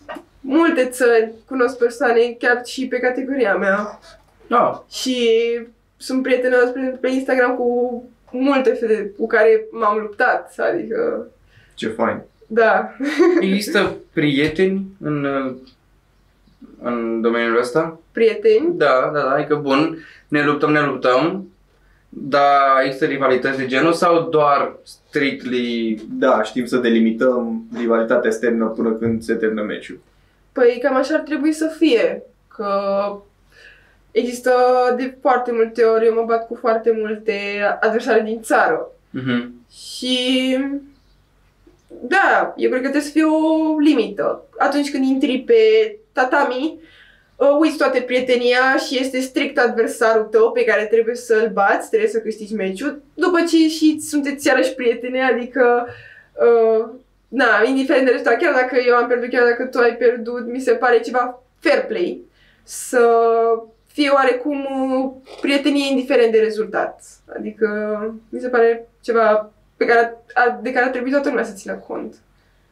multe 0.41 0.85
țări 0.85 1.31
cunosc 1.47 1.77
persoane, 1.77 2.35
chiar 2.39 2.65
și 2.65 2.87
pe 2.87 2.99
categoria 2.99 3.55
mea. 3.55 3.99
Da. 4.47 4.83
Și 4.89 5.39
sunt 5.97 6.21
prietenos 6.23 6.69
pe, 6.69 6.79
pe 6.79 7.07
Instagram 7.07 7.55
cu 7.55 8.03
multe 8.31 8.73
fete 8.73 9.13
cu 9.17 9.27
care 9.27 9.65
m-am 9.71 9.97
luptat, 9.97 10.55
adică, 10.57 11.27
Ce 11.75 11.87
fain. 11.87 12.21
Da. 12.53 12.95
Există 13.39 13.95
prieteni 14.13 14.85
în, 15.01 15.23
uh, 15.23 15.53
în 16.81 17.21
domeniul 17.21 17.59
ăsta? 17.59 17.99
Prieteni. 18.11 18.73
Da, 18.77 19.09
da, 19.13 19.19
da, 19.19 19.31
adică 19.31 19.55
bun, 19.55 19.97
ne 20.27 20.45
luptăm, 20.45 20.71
ne 20.71 20.81
luptăm, 20.81 21.47
dar 22.09 22.83
există 22.85 23.05
rivalități 23.05 23.57
de 23.57 23.65
genul 23.65 23.93
sau 23.93 24.29
doar 24.29 24.75
strictly... 24.83 25.99
Da, 26.09 26.43
știm 26.43 26.65
să 26.65 26.77
delimităm 26.77 27.63
rivalitatea 27.77 28.29
externă 28.29 28.65
până 28.65 28.91
când 28.91 29.23
se 29.23 29.33
termină 29.33 29.61
meciul. 29.61 29.99
Păi 30.51 30.79
cam 30.83 30.95
așa 30.95 31.13
ar 31.15 31.21
trebui 31.21 31.51
să 31.51 31.75
fie, 31.77 32.23
că 32.47 32.71
există 34.11 34.51
de 34.97 35.17
foarte 35.21 35.51
multe 35.51 35.83
ori, 35.83 36.05
eu 36.05 36.13
mă 36.13 36.23
bat 36.27 36.47
cu 36.47 36.55
foarte 36.55 36.97
multe 36.99 37.39
adversare 37.79 38.21
din 38.21 38.41
țară. 38.41 38.91
Mhm. 39.09 39.53
Și 39.71 40.57
da, 42.01 42.53
eu 42.57 42.69
cred 42.69 42.81
că 42.81 42.89
trebuie 42.89 43.09
să 43.09 43.11
fie 43.11 43.23
o 43.23 43.77
limită. 43.79 44.43
Atunci 44.57 44.91
când 44.91 45.05
intri 45.05 45.39
pe 45.39 45.55
tatami, 46.11 46.79
uh, 47.35 47.57
uiți 47.59 47.77
toate 47.77 48.01
prietenia 48.01 48.77
și 48.87 48.99
este 48.99 49.19
strict 49.19 49.57
adversarul 49.57 50.23
tău 50.23 50.51
pe 50.51 50.63
care 50.63 50.85
trebuie 50.85 51.15
să-l 51.15 51.49
bați, 51.53 51.89
trebuie 51.89 52.09
să 52.09 52.19
câștigi 52.19 52.53
meciul, 52.53 53.01
după 53.13 53.39
ce 53.49 53.67
și 53.67 53.99
sunteți 53.99 54.47
iarăși 54.47 54.73
prietene, 54.73 55.23
adică 55.23 55.87
uh, 56.33 56.89
na, 57.27 57.63
indiferent 57.65 58.05
de 58.05 58.11
rezultat, 58.11 58.37
chiar 58.37 58.53
dacă 58.53 58.77
eu 58.87 58.95
am 58.95 59.07
pierdut, 59.07 59.29
chiar 59.29 59.45
dacă 59.45 59.65
tu 59.65 59.77
ai 59.77 59.95
pierdut, 59.97 60.45
mi 60.45 60.59
se 60.59 60.71
pare 60.71 60.99
ceva 60.99 61.43
fair 61.59 61.85
play 61.85 62.21
să 62.63 63.07
fie 63.87 64.09
oarecum 64.09 64.59
uh, 64.59 65.11
prietenie 65.41 65.89
indiferent 65.89 66.31
de 66.31 66.39
rezultat. 66.39 67.03
Adică 67.35 67.67
mi 68.29 68.39
se 68.39 68.47
pare 68.47 68.89
ceva 69.01 69.51
pe 69.81 69.87
care, 69.87 70.17
ar- 70.33 70.59
de 70.61 70.71
care 70.71 70.85
ar 70.85 70.91
trebui 70.91 71.11
toată 71.11 71.29
lumea 71.29 71.43
să 71.43 71.53
țină 71.53 71.73
cont. 71.73 72.15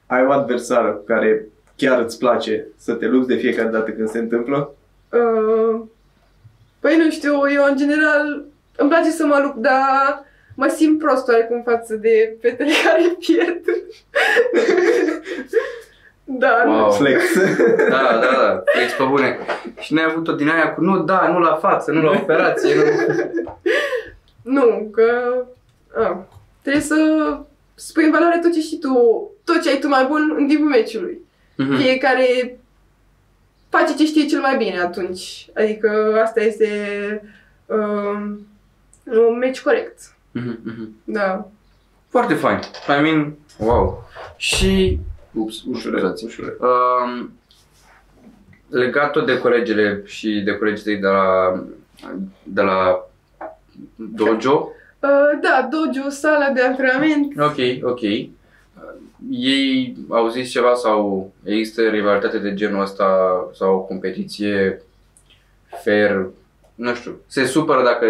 Ai 0.08 0.26
o 0.26 0.32
adversară 0.32 0.90
cu 0.92 1.04
care 1.04 1.46
chiar 1.76 2.02
îți 2.02 2.18
place 2.18 2.66
să 2.78 2.94
te 2.94 3.06
lupți 3.08 3.28
de 3.28 3.36
fiecare 3.36 3.68
dată 3.70 3.92
când 3.92 4.10
se 4.10 4.18
întâmplă? 4.20 4.72
Uh, 5.12 5.82
păi 6.80 6.98
nu 6.98 7.10
știu, 7.10 7.34
eu 7.54 7.64
în 7.64 7.78
general 7.78 8.46
îmi 8.78 8.90
place 8.90 9.10
să 9.10 9.26
mă 9.26 9.40
lupt, 9.44 9.56
dar 9.58 10.24
mă 10.56 10.68
simt 10.76 11.00
prost 11.00 11.28
oarecum 11.28 11.62
față 11.66 11.96
de 11.96 12.38
fetele 12.42 12.72
care 12.86 13.16
pierd. 13.20 13.64
da, 16.24 16.64
nu. 16.66 16.72
Wow. 16.72 16.92
Flex. 16.92 17.24
Da, 17.90 18.20
da, 18.22 18.32
da, 18.42 18.64
ești 18.84 18.98
pe 18.98 19.04
bune. 19.10 19.38
Și 19.80 19.94
n-ai 19.94 20.06
avut-o 20.10 20.32
din 20.34 20.50
aia 20.50 20.74
cu 20.74 20.82
nu, 20.82 21.04
da, 21.04 21.28
nu 21.28 21.40
la 21.40 21.56
față, 21.56 21.92
nu 21.92 22.02
la 22.02 22.12
operație, 22.22 22.76
nu. 22.76 22.84
Nu, 24.60 24.90
că 24.92 25.34
a, 25.96 26.28
trebuie 26.62 26.82
să 26.82 26.96
spui 27.76 28.04
în 28.06 28.12
valoare 28.12 28.40
tot 28.44 28.54
ce 28.54 28.62
știi 28.62 28.80
tu, 28.80 29.30
tot 29.44 29.62
ce 29.62 29.70
ai 29.70 29.80
tu 29.80 29.88
mai 29.88 30.06
bun 30.06 30.34
în 30.38 30.48
timpul 30.48 30.68
meciului. 30.68 31.18
Mhm. 31.56 31.76
Fiecare 31.76 32.60
face 33.70 33.96
ce 33.96 34.06
știe 34.06 34.26
cel 34.26 34.40
mai 34.40 34.58
bine 34.58 34.80
atunci. 34.80 35.50
Adică 35.56 36.20
asta 36.24 36.42
este 36.42 36.70
um, 37.66 38.48
un 39.28 39.38
meci 39.38 39.62
corect. 39.62 40.16
Mhm, 40.32 40.60
mhm. 40.64 40.96
Da. 41.04 41.48
Foarte 42.10 42.34
fain. 42.34 42.60
I 42.98 43.02
mean, 43.02 43.36
wow. 43.58 44.08
Și, 44.38 45.00
ups, 45.34 45.64
Ușuret, 45.68 46.00
scuzați. 46.00 46.26
ușuret. 46.26 46.58
Um, 46.60 47.32
legat 48.70 49.12
tot 49.12 49.26
de 49.26 49.38
colegele 49.40 50.02
și 50.06 50.42
de 50.46 50.52
colegii 50.58 50.84
tăi 50.84 50.98
de 50.98 51.08
la, 51.08 51.54
de 52.44 52.62
la 52.62 53.08
dojo. 53.96 54.70
Uh, 55.04 55.40
da, 55.42 55.70
dojo, 55.72 56.10
sala 56.10 56.50
de 56.50 56.62
antrenament. 56.62 57.34
Ok, 57.40 57.58
ok. 57.92 58.02
Uh, 58.02 58.30
Ei 59.32 59.98
au 60.10 60.28
zis 60.28 60.50
ceva 60.50 60.74
sau 60.74 61.32
există 61.44 61.82
rivalitate 61.82 62.38
de 62.38 62.54
genul 62.54 62.82
ăsta 62.82 63.06
sau 63.54 63.76
o 63.76 63.80
competiție 63.80 64.82
fair, 65.84 66.28
nu 66.76 66.94
știu, 66.94 67.20
se 67.28 67.46
supără 67.46 67.84
dacă 67.84 68.08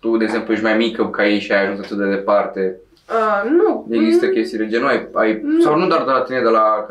tu, 0.00 0.16
de 0.16 0.24
exemplu, 0.24 0.52
ești 0.52 0.64
mai 0.64 0.76
mică 0.76 1.06
ca 1.08 1.28
ei 1.28 1.38
și 1.40 1.52
ai 1.52 1.62
ajuns 1.66 1.78
atât 1.84 1.96
de 1.96 2.08
departe. 2.14 2.76
Uh, 3.08 3.50
nu. 3.50 3.86
Există 3.90 4.26
Mm, 4.26 4.32
chestii 4.32 4.58
de 4.58 4.66
genul, 4.66 4.88
ai, 4.88 5.08
ai 5.12 5.40
Nu. 5.42 5.60
sau 5.60 5.78
nu 5.78 5.86
doar 5.86 6.04
de 6.04 6.10
la 6.10 6.20
tine, 6.20 6.40
de 6.40 6.48
la, 6.48 6.86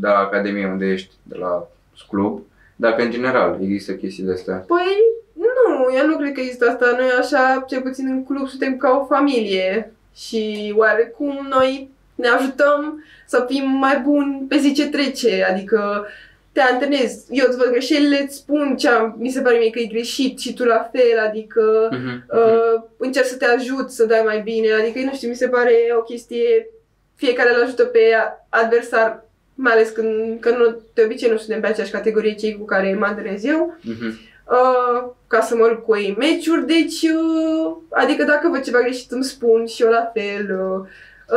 de 0.00 0.06
la 0.06 0.18
Academie 0.18 0.66
unde 0.66 0.86
ești, 0.86 1.14
de 1.22 1.36
la 1.38 1.68
club, 2.10 2.42
dar 2.76 2.94
că 2.94 3.02
în 3.02 3.10
general 3.10 3.58
există 3.60 3.92
chestii 3.92 4.24
de 4.24 4.32
astea. 4.32 4.54
Păi, 4.54 4.96
nu, 5.78 5.96
eu 5.98 6.06
nu 6.06 6.16
cred 6.16 6.32
că 6.32 6.40
există 6.40 6.68
asta. 6.68 6.94
Noi 6.98 7.08
așa, 7.20 7.64
cel 7.68 7.80
puțin 7.80 8.06
în 8.08 8.24
club, 8.24 8.48
suntem 8.48 8.76
ca 8.76 8.90
o 9.02 9.14
familie. 9.14 9.92
Și 10.16 10.72
oarecum 10.76 11.46
noi 11.50 11.88
ne 12.14 12.28
ajutăm 12.28 13.04
să 13.26 13.44
fim 13.48 13.68
mai 13.70 13.98
buni 13.98 14.44
pe 14.48 14.56
zi 14.58 14.72
ce 14.74 14.88
trece. 14.88 15.46
Adică 15.50 16.06
te 16.52 16.60
antrenezi. 16.60 17.24
Eu 17.30 17.44
îți 17.48 17.56
văd 17.56 17.70
greșelile, 17.70 18.22
îți 18.22 18.36
spun 18.36 18.76
ce 18.76 18.88
am, 18.88 19.14
mi 19.18 19.30
se 19.30 19.40
pare 19.40 19.58
mie 19.58 19.70
că 19.70 19.78
e 19.78 19.84
greșit 19.84 20.38
și 20.38 20.54
tu 20.54 20.64
la 20.64 20.90
fel. 20.92 21.18
Adică 21.28 21.88
Mhm. 21.92 22.24
uh, 22.32 22.82
încerc 22.96 23.26
să 23.26 23.36
te 23.36 23.44
ajut 23.44 23.90
să 23.90 24.04
dai 24.06 24.22
mai 24.24 24.40
bine. 24.40 24.72
Adică, 24.72 24.98
nu 25.04 25.14
știu, 25.14 25.28
mi 25.28 25.34
se 25.34 25.48
pare 25.48 25.74
o 25.98 26.02
chestie, 26.02 26.68
fiecare 27.14 27.54
îl 27.54 27.62
ajută 27.62 27.84
pe 27.84 28.00
adversar, 28.48 29.24
mai 29.54 29.72
ales 29.72 29.88
când, 29.90 30.40
că 30.40 30.50
nu, 30.50 30.80
de 30.94 31.02
obicei 31.04 31.30
nu 31.30 31.36
suntem 31.36 31.60
pe 31.60 31.66
aceeași 31.66 31.92
categorie 31.92 32.34
cei 32.34 32.56
cu 32.58 32.64
care 32.64 32.94
mă 32.98 33.06
antrenez 33.06 33.44
eu, 33.44 33.76
Mhm. 33.82 34.18
Uh, 34.50 35.10
ca 35.26 35.40
să 35.40 35.56
mă 35.56 35.66
lupt 35.66 35.84
cu 35.84 35.96
ei 35.96 36.08
în 36.08 36.14
meciuri, 36.18 36.66
deci, 36.66 37.02
uh, 37.02 37.76
adică 37.90 38.24
dacă 38.24 38.48
văd 38.48 38.62
ceva 38.62 38.78
greșit 38.80 39.10
îmi 39.10 39.24
spun 39.24 39.66
și 39.66 39.82
eu 39.82 39.90
la 39.90 40.10
fel, 40.14 40.60
uh, 40.60 40.86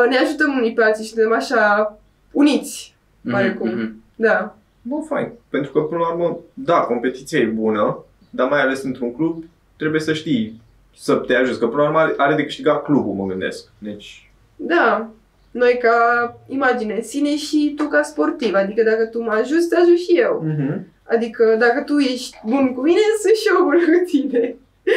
uh, 0.04 0.10
ne 0.10 0.18
ajutăm 0.18 0.58
unii 0.58 0.74
pe 0.74 0.84
alții 0.84 1.04
și 1.06 1.10
suntem 1.10 1.34
așa 1.34 1.98
uniți, 2.32 2.96
Mhm, 3.22 3.34
oarecum. 3.34 3.68
mhm. 3.70 4.04
da. 4.16 4.56
Bă, 4.82 4.96
fain. 5.10 5.32
Pentru 5.50 5.72
că, 5.72 5.80
până 5.80 6.00
la 6.00 6.10
urmă, 6.14 6.38
da, 6.54 6.80
competiția 6.80 7.40
e 7.40 7.46
bună, 7.46 7.98
dar 8.30 8.50
mai 8.50 8.62
ales 8.62 8.84
într-un 8.84 9.16
club 9.16 9.44
trebuie 9.78 10.02
să 10.02 10.14
știi 10.14 10.62
să 10.98 11.16
te 11.16 11.36
ajuți. 11.36 11.60
Că, 11.60 11.68
până 11.68 11.82
la 11.82 11.88
urmă, 11.88 12.00
are- 12.00 12.14
are 12.18 12.36
de 12.36 12.44
câștigat 12.44 12.84
clubul, 12.84 13.14
mă 13.14 13.26
gândesc. 13.26 13.68
Deci, 13.78 14.30
Da, 14.56 15.10
noi 15.52 15.78
ca 15.82 15.94
imagine 16.48 16.94
în 16.96 17.04
sine 17.04 17.36
și 17.36 17.74
tu 17.78 17.84
ca 17.84 18.02
sportiv, 18.02 18.54
adică 18.54 18.84
dacă 18.84 19.06
tu 19.06 19.22
mă 19.24 19.32
ajuți, 19.32 19.68
te 19.70 19.76
ajut 19.76 19.98
și 19.98 20.12
eu. 20.20 20.42
Adică 21.12 21.56
dacă 21.60 21.82
tu 21.86 21.98
ești 21.98 22.38
bun 22.46 22.74
cu 22.74 22.82
mine, 22.82 23.00
sunt 23.22 23.36
și 23.36 23.48
eu 23.58 23.64
bun 23.64 23.78
cu 23.78 24.06
tine. 24.06 24.56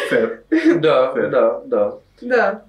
fair. 0.08 0.42
Da, 0.80 1.10
Fair. 1.14 1.28
da, 1.28 1.62
da. 1.66 1.98
Da. 2.20 2.62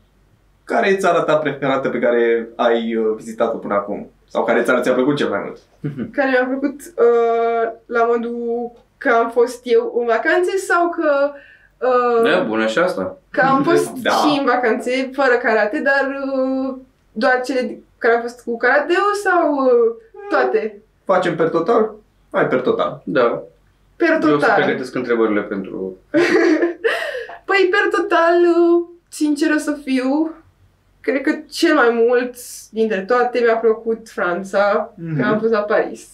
Care 0.64 0.90
e 0.90 0.96
țara 0.98 1.22
ta 1.22 1.36
preferată 1.38 1.90
pe 1.90 2.00
care 2.00 2.48
ai 2.56 2.96
uh, 2.96 3.16
vizitat-o 3.16 3.58
până 3.58 3.74
acum? 3.74 4.10
Sau 4.28 4.44
care 4.44 4.64
țară 4.64 4.80
ți-a 4.82 4.94
plăcut 4.94 5.16
cel 5.16 5.30
mai 5.30 5.40
mult? 5.44 5.58
Care 6.14 6.30
mi-a 6.30 6.46
plăcut 6.58 6.80
uh, 6.82 7.72
la 7.86 8.04
modul 8.06 8.72
că 8.98 9.10
am 9.10 9.30
fost 9.30 9.60
eu 9.64 9.96
în 10.00 10.06
vacanțe 10.06 10.58
sau 10.58 10.90
că, 10.90 11.32
uh, 11.88 12.32
Da, 12.32 12.44
bună 12.44 12.68
și 12.68 12.80
asta. 12.80 13.18
că 13.30 13.42
am 13.42 13.64
fost 13.70 13.90
Da. 13.92 14.10
și 14.12 14.40
în 14.40 14.46
vacanțe 14.46 15.10
fără 15.14 15.36
karate, 15.44 15.80
dar 15.80 16.08
uh, 16.34 16.76
doar 17.12 17.42
cele 17.46 17.80
care 17.98 18.14
au 18.16 18.22
fost 18.22 18.44
cu 18.44 18.58
karateu 18.58 19.04
sau 19.24 19.54
uh, 19.54 19.96
toate? 20.30 20.82
Facem 21.06 21.36
per 21.36 21.50
total? 21.50 21.96
Hai 22.36 22.48
per 22.48 22.62
total. 22.62 23.02
Da. 23.06 23.44
Per 23.96 24.10
Eu 24.10 24.18
o 24.18 24.22
să 24.22 24.28
total. 24.30 24.64
pregătesc 24.64 24.96
întrebările 24.96 25.42
pentru... 25.42 25.98
Păi, 27.50 27.70
per 27.72 28.00
total, 28.00 28.34
uh, 28.58 28.88
sinceră 29.10 29.58
să 29.58 29.78
fiu, 29.84 30.34
cred 31.02 31.22
că 31.22 31.36
cel 31.50 31.76
mai 31.76 31.90
mult 32.08 32.36
dintre 32.72 33.02
toate 33.02 33.40
mi-a 33.40 33.56
plăcut 33.56 34.10
Franța, 34.10 34.94
Mhm. 34.98 35.20
că 35.20 35.26
am 35.28 35.40
fost 35.40 35.52
la 35.52 35.60
Paris. 35.60 36.08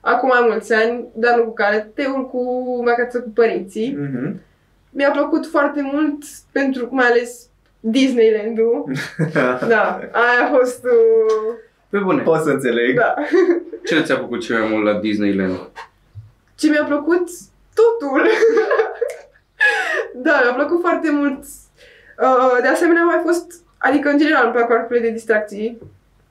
Acum 0.00 0.28
mai 0.28 0.46
mulți 0.50 0.72
ani, 0.72 1.04
dar 1.14 1.36
nu 1.36 1.42
cu 1.42 1.52
karateul, 1.52 2.26
cu 2.28 2.42
vacanță 2.84 3.20
cu 3.20 3.30
părinții. 3.30 3.96
Mhm. 4.00 4.40
Mi-a 4.90 5.10
plăcut 5.10 5.46
foarte 5.46 5.80
mult 5.92 6.22
pentru, 6.52 6.88
mai 6.90 7.06
ales 7.06 7.46
Disneyland-ul. 7.80 8.84
Da, 9.68 10.00
aia 10.12 10.44
a 10.50 10.54
fost... 10.56 10.84
Uh, 10.84 11.54
Pe 11.88 11.98
bune. 11.98 12.22
Pot 12.22 12.42
să 12.42 12.48
înțeleg. 12.50 12.96
da. 12.96 13.14
Ce 13.86 14.02
ți-a 14.02 14.16
plăcut 14.16 14.40
cel 14.40 14.58
mai 14.60 14.68
mult 14.70 14.84
la 14.84 14.98
Disneyland? 15.00 15.58
Ce 16.54 16.68
mi-a 16.68 16.84
plăcut? 16.84 17.28
Totul! 17.74 18.26
da, 20.26 20.40
mi-a 20.44 20.52
plăcut 20.54 20.80
foarte 20.80 21.10
mult. 21.10 21.44
Uh, 22.22 22.58
de 22.62 22.68
asemenea, 22.68 23.02
a 23.02 23.04
mai 23.04 23.20
fost, 23.24 23.52
adică 23.78 24.08
în 24.08 24.18
general 24.18 24.44
îmi 24.44 24.52
plac 24.52 24.66
parcurile 24.68 25.06
de 25.06 25.12
distracții. 25.12 25.78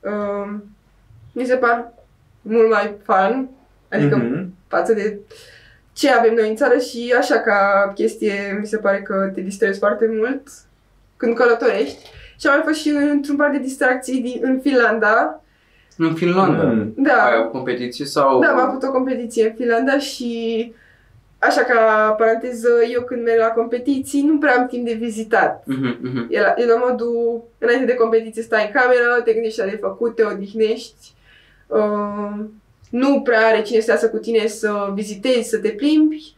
Uh, 0.00 0.54
mi 1.32 1.44
se 1.44 1.56
par 1.56 1.92
mult 2.42 2.70
mai 2.70 2.94
fun, 3.04 3.48
adică 3.90 4.16
Mhm. 4.16 4.54
față 4.68 4.92
de 4.92 5.18
ce 5.92 6.10
avem 6.10 6.34
noi 6.34 6.48
în 6.48 6.56
țară 6.56 6.78
și 6.78 7.14
așa 7.18 7.38
ca 7.40 7.90
chestie 7.94 8.56
mi 8.60 8.66
se 8.66 8.76
pare 8.76 9.02
că 9.02 9.30
te 9.34 9.40
distrezi 9.40 9.78
foarte 9.78 10.06
mult 10.12 10.42
când 11.16 11.36
călătorești. 11.36 12.06
Și 12.40 12.46
am 12.46 12.54
mai 12.54 12.62
fost 12.66 12.80
și 12.80 12.88
într-un 12.88 13.36
par 13.36 13.50
de 13.50 13.58
distracții 13.58 14.20
din, 14.20 14.38
în 14.42 14.60
Finlanda. 14.60 15.42
În 15.98 16.14
Finlanda. 16.14 16.62
Mm. 16.62 16.92
Da, 16.96 17.24
Ai 17.24 17.36
avut 17.38 17.50
competiție 17.52 18.04
sau... 18.04 18.40
da, 18.40 18.48
am 18.48 18.58
avut 18.68 18.82
o 18.82 18.90
competiție 18.90 19.44
în 19.46 19.54
Finlanda 19.56 19.98
și 19.98 20.72
așa 21.38 21.60
ca 21.62 22.14
paranteză, 22.18 22.68
eu 22.92 23.02
când 23.02 23.22
merg 23.22 23.38
la 23.38 23.46
competiții 23.48 24.22
nu 24.22 24.38
prea 24.38 24.56
am 24.58 24.66
timp 24.66 24.86
de 24.86 24.92
vizitat. 24.92 25.62
Mhm, 25.66 25.98
mhm. 26.02 26.26
E 26.30 26.40
la, 26.40 26.54
e 26.56 26.66
la 26.66 26.84
modul, 26.88 27.42
înainte 27.58 27.84
de 27.84 27.94
competiție 27.94 28.42
stai 28.42 28.64
în 28.66 28.80
cameră, 28.80 29.20
te 29.24 29.32
gândești 29.32 29.58
la 29.58 29.64
de 29.64 29.78
făcut, 29.80 30.14
te 30.14 30.24
odihnești. 30.24 31.12
Uh, 31.66 32.44
nu 32.90 33.20
prea 33.20 33.46
are 33.46 33.62
cine 33.62 33.80
să 33.80 33.90
iasă 33.90 34.08
cu 34.08 34.16
tine 34.16 34.46
să 34.46 34.90
vizitezi, 34.94 35.48
să 35.48 35.58
te 35.58 35.68
plimbi. 35.68 36.34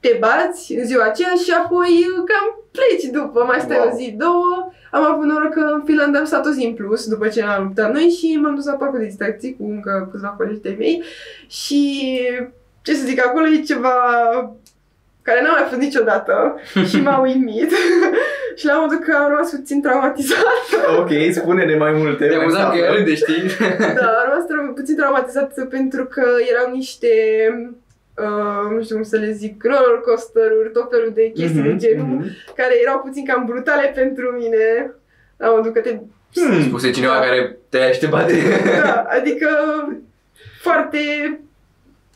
Te 0.00 0.16
bați 0.20 0.74
în 0.74 0.84
ziua 0.84 1.04
aceea 1.04 1.32
și 1.44 1.50
apoi 1.64 1.88
uh, 1.88 2.24
cam 2.26 2.64
pleci 2.70 3.10
după, 3.12 3.44
mai 3.44 3.60
stai 3.60 3.76
Wow. 3.78 3.88
o 3.92 3.96
zi, 3.96 4.14
două. 4.18 4.67
Am 4.90 5.02
avut 5.12 5.24
noroc 5.24 5.52
că 5.52 5.60
în 5.60 5.82
Finlanda 5.84 6.18
am 6.18 6.24
stat 6.24 6.46
o 6.46 6.50
zi 6.50 6.64
în 6.66 6.74
plus 6.74 7.06
după 7.08 7.28
ce 7.28 7.42
am 7.42 7.62
luptat 7.62 7.92
noi 7.92 8.02
și 8.02 8.38
m-am 8.42 8.54
dus 8.54 8.64
la 8.66 8.72
parcul 8.72 8.98
de 8.98 9.04
distracții 9.04 9.56
cu 9.58 9.64
încă 9.70 10.08
câțiva 10.12 10.28
colegi 10.28 10.60
de 10.60 10.74
mei 10.78 11.02
și 11.48 12.10
ce 12.82 12.94
să 12.94 13.04
zic, 13.06 13.26
acolo 13.26 13.46
e 13.46 13.60
ceva 13.60 13.94
care 15.22 15.42
n-am 15.42 15.54
mai 15.58 15.66
fost 15.68 15.80
niciodată 15.80 16.56
și 16.88 17.00
m-a 17.00 17.18
uimit. 17.20 17.70
și 18.58 18.66
la 18.66 18.78
modul 18.80 18.98
că 18.98 19.16
am 19.16 19.28
rămas 19.28 19.50
puțin 19.50 19.80
traumatizat. 19.82 20.36
Ok, 20.98 21.08
spune-ne 21.32 21.76
mai 21.76 21.92
multe. 21.92 22.26
Te 22.26 22.34
amuzant 22.34 22.68
că 22.70 22.76
Exact. 22.76 22.92
ea 22.94 22.98
râde, 22.98 23.14
știi? 23.14 23.42
da, 23.78 24.06
am 24.06 24.28
rămas 24.30 24.44
tra- 24.48 24.74
puțin 24.74 24.96
traumatizat 24.96 25.52
pentru 25.68 26.04
că 26.04 26.24
erau 26.52 26.72
niște, 26.74 27.08
uh, 28.24 28.70
nu 28.74 28.82
știu 28.82 28.94
cum 28.94 29.04
să 29.04 29.16
le 29.16 29.30
zic, 29.30 29.62
roller 29.62 30.00
coaster-uri, 30.04 30.70
tot 30.72 30.90
felul 30.90 31.10
de 31.14 31.30
chestii 31.30 31.60
Mhm, 31.60 31.68
de 31.68 31.76
genul, 31.86 32.06
mhm. 32.06 32.26
care 32.56 32.74
erau 32.84 32.98
puțin 32.98 33.24
cam 33.26 33.44
brutale 33.44 33.92
pentru 33.94 34.30
mine. 34.38 34.92
La 35.36 35.48
modul 35.50 35.72
că 35.72 35.80
te... 35.80 35.98
Hmm. 36.34 36.62
Spuse 36.62 36.90
cineva 36.90 37.12
Da. 37.12 37.20
care 37.20 37.58
te 37.68 37.78
așteptate. 37.78 38.32
Da, 38.82 39.04
adică 39.08 39.48
foarte 40.60 40.98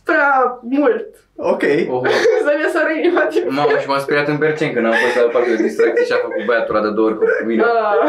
prea 0.04 0.58
mult. 0.62 1.06
Ok. 1.36 1.62
Oh, 1.88 2.02
Să-mi 2.46 2.62
iasă 2.62 2.78
inima 3.02 3.28
din 3.30 3.46
mamă, 3.48 3.78
și 3.78 3.86
m-am 3.88 4.00
speriat 4.00 4.28
în 4.28 4.38
Bercen 4.38 4.72
când 4.72 4.86
am 4.86 4.92
fost 4.92 5.24
la 5.24 5.30
parcul 5.32 5.56
de 5.56 5.62
distracție 5.62 6.04
și 6.04 6.12
a 6.12 6.16
făcut 6.16 6.44
băiatul 6.44 6.74
ăla 6.74 6.84
de 6.84 6.90
două 6.94 7.08
ori 7.08 7.18
cu 7.18 7.24
mine. 7.46 7.62
Da. 7.66 8.04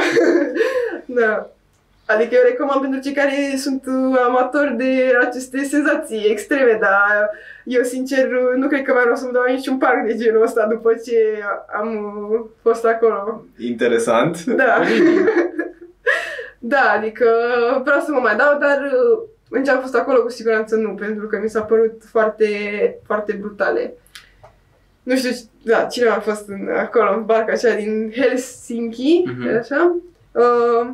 da. 1.05 1.49
Adică 2.05 2.35
eu 2.35 2.41
recomand 2.45 2.81
pentru 2.81 2.99
cei 2.99 3.13
care 3.13 3.53
sunt 3.57 3.83
uh, 3.85 4.19
amatori 4.27 4.75
de 4.75 5.17
aceste 5.21 5.63
senzații 5.63 6.25
extreme, 6.29 6.77
dar 6.81 7.29
eu 7.65 7.83
sincer 7.83 8.31
uh, 8.31 8.55
nu 8.55 8.67
cred 8.67 8.81
că 8.83 8.91
mai 8.93 9.01
vreau 9.01 9.15
să 9.15 9.25
mă 9.25 9.31
dau 9.31 9.43
în 9.47 9.53
niciun 9.53 9.77
parc 9.77 10.05
de 10.05 10.15
genul 10.15 10.41
ăsta 10.41 10.67
după 10.67 10.93
ce 11.05 11.17
am 11.79 11.89
uh, 12.31 12.45
fost 12.61 12.85
acolo. 12.85 13.45
Interesant. 13.57 14.43
Da. 14.43 14.81
da, 16.73 16.93
adică 16.97 17.25
vreau 17.83 17.99
să 17.99 18.11
mă 18.11 18.19
mai 18.19 18.35
dau, 18.35 18.57
dar 18.59 18.77
uh, 18.81 19.23
în 19.49 19.63
ce 19.63 19.71
am 19.71 19.79
fost 19.81 19.95
acolo 19.95 20.21
cu 20.21 20.29
siguranță 20.29 20.75
nu, 20.75 20.89
pentru 20.93 21.27
că 21.27 21.39
mi 21.43 21.49
s-a 21.49 21.61
părut 21.61 22.01
foarte, 22.05 22.47
foarte 23.05 23.37
brutale. 23.41 23.93
Nu 25.03 25.15
știu, 25.15 25.29
da, 25.63 25.83
cine 25.83 26.07
a 26.07 26.19
fost 26.19 26.47
în, 26.47 26.69
acolo 26.77 27.13
în 27.13 27.25
barca 27.25 27.51
aceea 27.51 27.75
din 27.75 28.11
Helsinki, 28.15 29.23
Mhm. 29.25 29.47
mm-hmm. 29.47 29.59
așa. 29.59 29.95
Uh, 30.31 30.87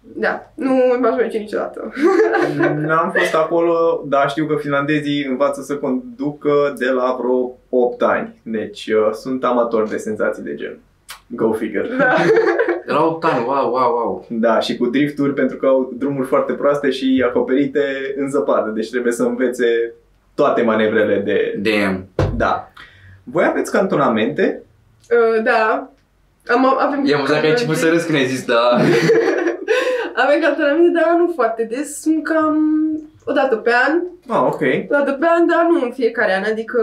da, 0.00 0.52
nu 0.54 0.74
m-aș 1.00 1.16
merge 1.16 1.38
niciodată. 1.38 1.92
N-am 2.86 3.14
fost 3.16 3.34
acolo, 3.34 4.04
dar 4.06 4.30
știu 4.30 4.46
că 4.46 4.56
finlandezii 4.56 5.24
învață 5.24 5.62
să 5.62 5.76
conducă 5.76 6.74
de 6.78 6.88
la 6.90 7.16
vreo 7.20 7.56
8 7.68 8.02
ani. 8.02 8.40
Deci 8.42 8.86
uh, 8.86 9.12
sunt 9.12 9.44
amatori 9.44 9.90
de 9.90 9.96
senzații 9.96 10.42
de 10.42 10.54
gen. 10.54 10.78
Go 11.26 11.52
figure. 11.52 11.88
da. 11.98 12.14
De 12.86 12.96
la 12.96 13.04
8 13.04 13.24
ani, 13.24 13.44
wow, 13.46 13.70
wow, 13.70 13.92
wow. 13.92 14.26
Da, 14.28 14.60
și 14.60 14.76
cu 14.76 14.86
drifturi 14.86 15.34
pentru 15.34 15.56
că 15.56 15.66
au 15.66 15.92
drumuri 15.98 16.26
foarte 16.26 16.52
proaste 16.52 16.90
și 16.90 17.24
acoperite 17.26 18.14
în 18.16 18.30
zăpadă. 18.30 18.70
Deci 18.70 18.90
trebuie 18.90 19.12
să 19.12 19.22
învețe 19.22 19.94
toate 20.34 20.62
manevrele 20.62 21.18
de... 21.18 21.58
Damn. 21.58 22.08
Da. 22.36 22.72
Voi 23.24 23.44
aveți 23.44 23.72
cantonamente? 23.72 24.62
Uh, 25.10 25.42
da. 25.42 25.90
Am, 26.46 26.66
avem 26.78 27.04
I-am 27.04 27.20
văzut 27.20 27.40
că 27.40 27.44
ai 27.44 27.50
început 27.50 27.76
să 27.76 27.88
râzi 27.88 28.06
când 28.06 28.18
ai 28.18 28.26
zis, 28.26 28.44
da. 28.44 28.76
Avem 30.14 30.40
cantonamente, 30.40 31.00
dar 31.00 31.14
nu 31.18 31.32
foarte 31.34 31.62
des. 31.62 32.00
Sunt 32.00 32.24
cam 32.24 32.56
o 33.24 33.32
dată 33.32 33.56
pe 33.56 33.70
an. 33.88 34.00
Ah, 34.28 34.42
ok. 34.52 34.60
O 34.62 34.94
dată 34.94 35.12
pe 35.12 35.26
an, 35.28 35.46
dar 35.46 35.66
nu 35.70 35.84
în 35.84 35.92
fiecare 35.92 36.34
an. 36.34 36.42
Adică 36.42 36.80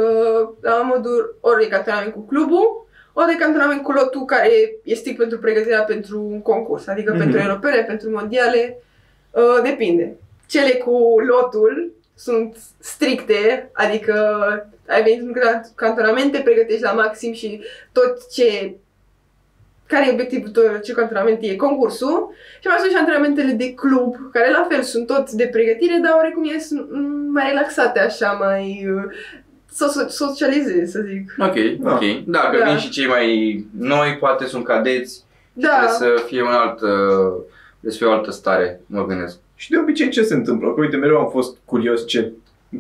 la 0.62 0.82
modul 0.82 1.38
ori 1.42 1.62
de 1.64 1.68
cantonament 1.68 2.14
cu 2.14 2.20
clubul, 2.20 2.88
ori 3.14 3.28
de 3.28 3.36
cantonament 3.36 3.82
cu 3.84 3.92
lotul 3.92 4.26
care 4.26 4.50
e 4.84 4.94
strict 4.96 5.18
pentru 5.18 5.40
pregătirea 5.40 5.82
pentru 5.84 6.22
un 6.32 6.42
concurs. 6.42 6.88
Adică 6.88 7.12
Mhm. 7.12 7.20
pentru 7.22 7.40
europene, 7.40 7.82
pentru 7.84 8.10
mondiale. 8.10 8.78
Uh, 9.32 9.60
depinde. 9.64 10.16
Cele 10.48 10.70
cu 10.72 11.16
lotul 11.28 11.92
sunt 12.16 12.58
stricte, 12.80 13.70
adică 13.74 14.14
ai 14.88 15.04
venit 15.04 15.22
în 15.22 15.34
cantonament, 15.76 16.32
te 16.32 16.40
pregătești 16.40 16.84
la 16.84 16.92
maxim 16.92 17.34
și 17.34 17.62
tot 17.92 18.30
ce 18.32 18.76
care 19.88 20.08
e 20.08 20.12
obiectivul 20.14 20.50
tău, 20.50 20.64
ce 20.84 20.92
cantonament 20.94 21.38
e 21.42 21.56
concursul 21.56 22.30
și 22.62 22.68
mai 22.68 22.78
sunt 22.80 22.92
și 22.92 22.98
antrenamentele 22.98 23.52
de 23.52 23.74
club, 23.74 24.16
care 24.32 24.52
la 24.52 24.66
fel 24.70 24.82
sunt 24.82 25.08
tot 25.08 25.32
de 25.32 25.48
pregătire, 25.52 26.00
dar 26.04 26.14
oarecum 26.16 26.44
e 26.56 26.60
sunt 26.60 26.88
mm, 26.92 27.32
mai 27.32 27.48
relaxate 27.48 28.00
așa, 28.00 28.32
mai 28.32 28.88
uh, 28.96 29.04
so- 29.72 30.04
so- 30.04 30.08
socializezi, 30.08 30.92
să 30.92 31.00
zic. 31.08 31.36
Ok, 31.40 31.56
Da. 31.80 31.92
ok. 31.94 32.24
Da, 32.26 32.40
că 32.40 32.58
Da. 32.58 32.66
vin 32.66 32.78
și 32.78 32.90
cei 32.90 33.08
mai 33.08 33.66
noi, 33.80 34.18
poate 34.20 34.46
sunt 34.46 34.64
cadeți. 34.64 35.24
Da, 35.54 35.68
Trebuie 35.70 36.18
să 36.18 36.24
fie 36.26 36.42
un 36.42 36.48
alt, 36.52 36.82
uh, 36.82 37.44
trebuie 37.72 37.92
să 37.92 37.98
fie 37.98 38.08
o 38.08 38.12
altă 38.12 38.32
stare, 38.32 38.82
mă 38.86 39.06
gândesc. 39.06 39.38
Și 39.56 39.70
de 39.70 39.78
obicei 39.78 40.10
ce 40.10 40.22
se 40.24 40.34
întâmplă? 40.34 40.74
Că 40.74 40.80
uite, 40.82 40.96
mereu 40.96 41.18
am 41.18 41.30
fost 41.30 41.58
curios 41.66 42.08
ce, 42.08 42.32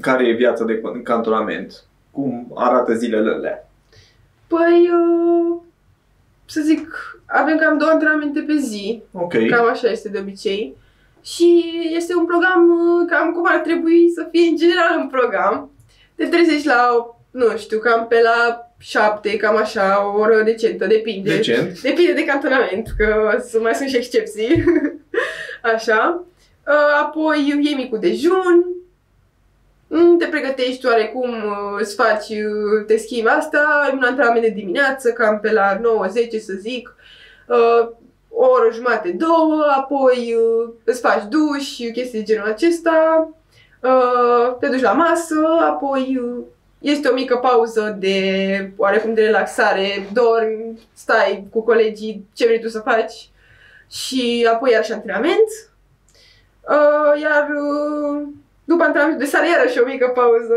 care 0.02 0.28
e 0.28 0.32
viața 0.34 0.64
de 0.64 0.82
cantonament. 1.04 1.84
Cum 2.12 2.52
arată 2.56 2.94
zilele 2.94 3.32
alea. 3.32 3.70
păi, 4.48 4.90
uh, 4.94 5.47
să 6.48 6.62
zic, 6.62 6.88
avem 7.26 7.58
cam 7.58 7.78
două 7.78 7.92
antrenamente 7.92 8.40
pe 8.40 8.56
zi, 8.56 9.02
Ok. 9.12 9.34
cam 9.50 9.66
așa 9.66 9.90
este 9.90 10.10
de 10.10 10.18
obicei. 10.20 10.76
Și 11.24 11.64
este 11.96 12.16
un 12.16 12.26
program 12.26 12.70
uh, 12.70 13.08
cam 13.10 13.32
cum 13.32 13.44
ar 13.48 13.58
trebui 13.60 14.12
să 14.16 14.28
fie 14.32 14.48
în 14.50 14.56
general 14.56 14.98
un 14.98 15.08
program. 15.08 15.72
Te 16.16 16.26
trezești 16.26 16.68
la, 16.68 16.90
nu 17.32 17.58
știu, 17.58 17.80
cam 17.80 18.06
pe 18.08 18.22
la 18.24 18.62
șapte, 18.80 19.38
cam 19.38 19.56
așa, 19.56 20.06
o 20.16 20.20
oră 20.20 20.42
decentă, 20.44 20.86
depinde. 20.86 21.36
Decent. 21.36 21.82
Depinde 21.82 22.14
de 22.14 22.26
cantonament, 22.26 22.88
că 22.98 23.38
să 23.48 23.60
mai 23.60 23.74
sunt 23.74 23.90
și 23.90 23.96
excepții. 23.96 24.64
Așa. 25.74 26.24
Uh, 26.68 27.02
Apoi 27.04 27.62
iei 27.64 27.74
micul 27.76 28.00
dejun, 28.00 28.66
Mm, 28.66 28.77
te 30.20 30.26
pregătești 30.26 30.86
oarecum, 30.86 31.30
uh, 31.30 31.80
îți 31.80 31.96
faci, 31.96 32.30
uh, 32.30 32.86
te 32.86 32.98
schimbi 32.98 33.30
asta, 33.30 33.82
ai 33.84 33.92
un 33.94 34.04
antrenament 34.04 34.42
de 34.42 34.50
dimineață, 34.50 35.12
cam 35.12 35.40
pe 35.40 35.52
la 35.52 35.78
9-10 35.78 36.40
să 36.40 36.54
zic, 36.60 36.96
uh, 37.48 37.90
o 38.30 38.46
oră 38.46 38.70
jumate, 38.74 39.10
două, 39.12 39.66
apoi 39.76 40.36
uh, 40.38 40.74
îți 40.84 41.00
faci 41.00 41.24
duș, 41.30 41.92
chestii 41.94 42.20
de 42.20 42.24
genul 42.24 42.48
acesta, 42.48 43.30
uh, 43.82 44.58
te 44.60 44.68
duci 44.68 44.82
la 44.82 44.92
masă, 44.92 45.46
apoi 45.60 46.20
uh, 46.22 46.44
este 46.80 47.08
o 47.08 47.14
mică 47.14 47.38
pauză 47.38 47.96
de 48.00 48.72
oarecum 48.76 49.14
de 49.14 49.26
relaxare, 49.26 50.10
dormi, 50.14 50.80
stai 50.94 51.48
cu 51.52 51.62
colegii, 51.62 52.28
ce 52.34 52.46
vrei 52.46 52.60
tu 52.60 52.68
să 52.68 52.80
faci. 52.80 53.30
Și 53.92 54.48
apoi 54.54 54.72
iar 54.72 54.86
și 54.86 54.92
antrenament. 54.92 55.50
Uh, 56.70 57.22
iar 57.22 57.48
uh, 57.50 58.28
după 58.68 58.84
antrenamentul 58.84 59.24
de 59.26 59.30
seară 59.32 59.46
iarăși 59.48 59.80
o 59.80 59.86
mică 59.86 60.08
pauză. 60.08 60.56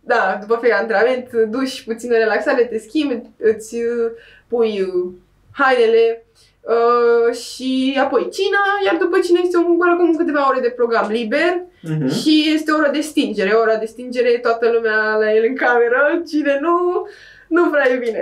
Da, 0.00 0.38
după 0.40 0.58
fiecare 0.60 0.80
antrenament, 0.82 1.50
duci 1.50 1.82
puțină 1.84 2.16
relaxare, 2.16 2.64
te 2.64 2.78
schimbi, 2.78 3.22
îți 3.38 3.74
uh, 3.76 4.10
pui 4.48 4.80
uh, 4.80 5.10
hainele 5.52 6.24
uh, 6.60 7.34
și 7.34 7.98
apoi 8.02 8.28
cina, 8.30 8.62
iar 8.84 8.96
după 8.96 9.18
cina 9.18 9.40
este 9.42 9.56
un, 9.56 9.76
oricum 9.80 10.16
câteva 10.16 10.48
ore 10.48 10.60
de 10.60 10.68
program 10.76 11.10
liber 11.10 11.66
Mhm. 11.82 12.08
și 12.08 12.50
este 12.54 12.70
ora 12.72 12.88
de 12.88 13.00
stingere. 13.00 13.50
Ora 13.50 13.76
de 13.76 13.84
stingere, 13.86 14.38
toată 14.38 14.70
lumea 14.70 15.16
la 15.16 15.32
el 15.34 15.44
în 15.48 15.54
cameră, 15.54 16.22
cine 16.28 16.58
nu, 16.60 17.06
nu 17.48 17.70
prea 17.70 17.88
e 17.90 17.96
bine. 17.96 18.20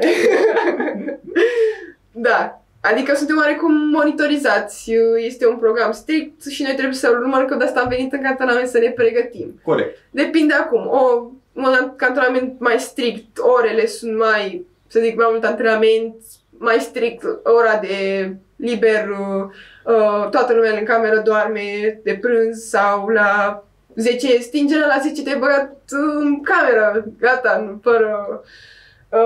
da, 2.28 2.62
Adică 2.91 3.14
suntem 3.14 3.37
oarecum 3.37 3.89
monitorizați, 3.89 4.93
este 5.16 5.47
un 5.47 5.57
program 5.57 5.93
strict 5.93 6.45
și 6.45 6.62
noi 6.62 6.74
trebuie 6.74 6.95
să-l 6.95 7.18
urmăm, 7.18 7.45
că 7.45 7.55
de 7.55 7.64
asta 7.64 7.80
am 7.80 7.89
venit 7.89 8.12
în 8.12 8.22
cantonament 8.22 8.68
să 8.68 8.78
ne 8.78 8.91
pregătim. 8.91 9.61
Corect. 9.64 9.99
Depinde 10.11 10.55
acum, 10.55 10.87
o, 10.87 11.30
un 11.53 11.93
cantonament 11.97 12.61
mai 12.61 12.78
strict, 12.78 13.39
orele 13.39 13.87
sunt 13.87 14.16
mai, 14.16 14.66
să 14.87 15.01
zic, 15.01 15.16
mai 15.16 15.26
mult 15.30 15.45
antrenament, 15.45 16.14
mai 16.59 16.78
strict, 16.80 17.24
ora 17.43 17.78
de 17.80 18.30
liber, 18.57 19.09
uh, 19.09 19.45
uh, 19.84 20.28
toată 20.30 20.53
lumea 20.55 20.78
în 20.78 20.84
cameră 20.84 21.20
doarme 21.24 22.01
de 22.03 22.18
prânz 22.20 22.68
sau 22.68 23.09
la 23.09 23.62
10 23.95 24.41
stingere, 24.41 24.87
la 24.87 24.99
10 25.03 25.22
te-ai 25.22 25.39
băgat 25.39 25.76
în 25.89 26.43
cameră, 26.43 27.05
gata, 27.20 27.64
nu- 27.66 27.78
fără 27.82 28.26
uh, 28.30 28.49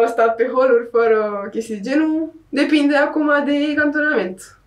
stat 0.06 0.36
pe 0.36 0.50
holuri, 0.52 0.88
fără 0.90 1.48
chestii 1.50 1.74
de 1.74 1.90
genul. 1.90 2.32
Depinde 2.48 2.96
acum 2.96 3.30
de 3.44 3.74
cantonament. 3.74 4.58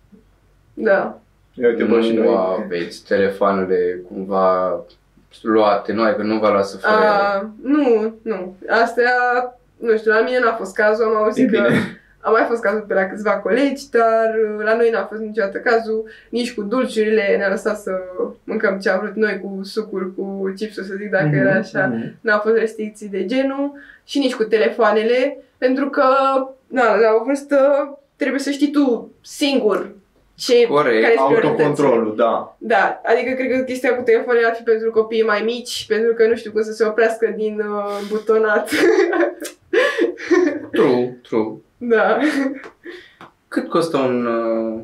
Da. 0.74 1.18
Ia 1.54 1.68
uite, 1.68 1.84
bă, 1.84 2.00
și 2.00 2.12
nu 2.12 2.22
noi. 2.22 2.64
aveți 2.64 3.04
telefoanele 3.04 4.02
cumva 4.08 4.80
luate, 5.42 5.92
nu, 5.92 6.02
că 6.02 6.22
nu 6.22 6.38
v-a 6.38 6.50
luat 6.50 6.66
să 6.66 6.76
fără. 6.76 6.94
A, 6.94 7.50
nu, 7.62 8.14
nu. 8.22 8.56
Astea, 8.82 9.12
nu 9.76 9.96
știu, 9.96 10.10
la 10.10 10.20
mine 10.20 10.38
n-a 10.38 10.52
fost 10.52 10.74
cazul, 10.74 11.04
am 11.04 11.12
E 11.12 11.16
auzit 11.16 11.50
că 11.50 11.60
bine. 11.60 12.00
A 12.24 12.30
mai 12.30 12.44
fost 12.48 12.60
cazul 12.62 12.84
pe 12.88 12.94
la 12.94 13.04
câțiva 13.06 13.30
colegi, 13.30 13.90
dar 13.90 14.34
uh, 14.58 14.64
la 14.64 14.76
noi 14.76 14.90
n-a 14.90 15.04
fost 15.04 15.20
niciodată 15.20 15.58
cazul, 15.58 16.04
nici 16.28 16.54
cu 16.54 16.62
dulciurile, 16.62 17.34
ne-a 17.36 17.48
lăsat 17.48 17.78
să 17.80 17.90
mâncăm 18.44 18.78
ce 18.78 18.90
am 18.90 19.00
vrut 19.00 19.14
noi 19.14 19.40
cu 19.40 19.60
sucuri, 19.62 20.14
cu 20.14 20.52
chipsuri, 20.56 20.86
să 20.86 20.94
zic, 20.98 21.10
dacă 21.10 21.24
Mhm, 21.26 21.34
era 21.36 21.54
așa. 21.54 21.86
mhm. 21.86 22.14
N-au 22.20 22.38
fost 22.40 22.56
restricții 22.56 23.08
de 23.08 23.24
genul 23.24 23.72
și 24.04 24.18
nici 24.18 24.34
cu 24.34 24.42
telefoanele, 24.44 25.36
pentru 25.58 25.88
că, 25.90 26.04
na, 26.66 26.94
la 26.96 27.08
o 27.20 27.24
vârstă 27.24 27.58
trebuie 28.16 28.40
să 28.40 28.50
știi 28.50 28.70
tu 28.70 29.10
singur 29.22 29.90
ce, 30.36 30.66
Corect. 30.66 31.02
care 31.02 31.14
sunt 31.16 31.26
prioritățile. 31.26 31.64
Autocontrolul, 31.66 32.16
da. 32.16 32.56
Da, 32.58 33.00
adică 33.04 33.34
cred 33.34 33.50
că 33.50 33.64
chestia 33.64 33.96
cu 33.96 34.02
telefoanele 34.02 34.46
ar 34.46 34.54
fi 34.54 34.62
pentru 34.62 34.90
copiii 34.90 35.24
mai 35.24 35.42
mici, 35.44 35.84
pentru 35.88 36.14
că 36.14 36.26
nu 36.26 36.34
știu 36.34 36.50
cum 36.50 36.62
să 36.62 36.72
se 36.72 36.84
oprească 36.84 37.34
din 37.36 37.60
uh, 37.60 38.08
butonat. 38.10 38.70
True, 40.72 41.18
true. 41.22 41.52
Da. 41.88 42.18
Cât 43.48 43.68
costă 43.68 43.96
un, 43.96 44.26
uh, 44.26 44.80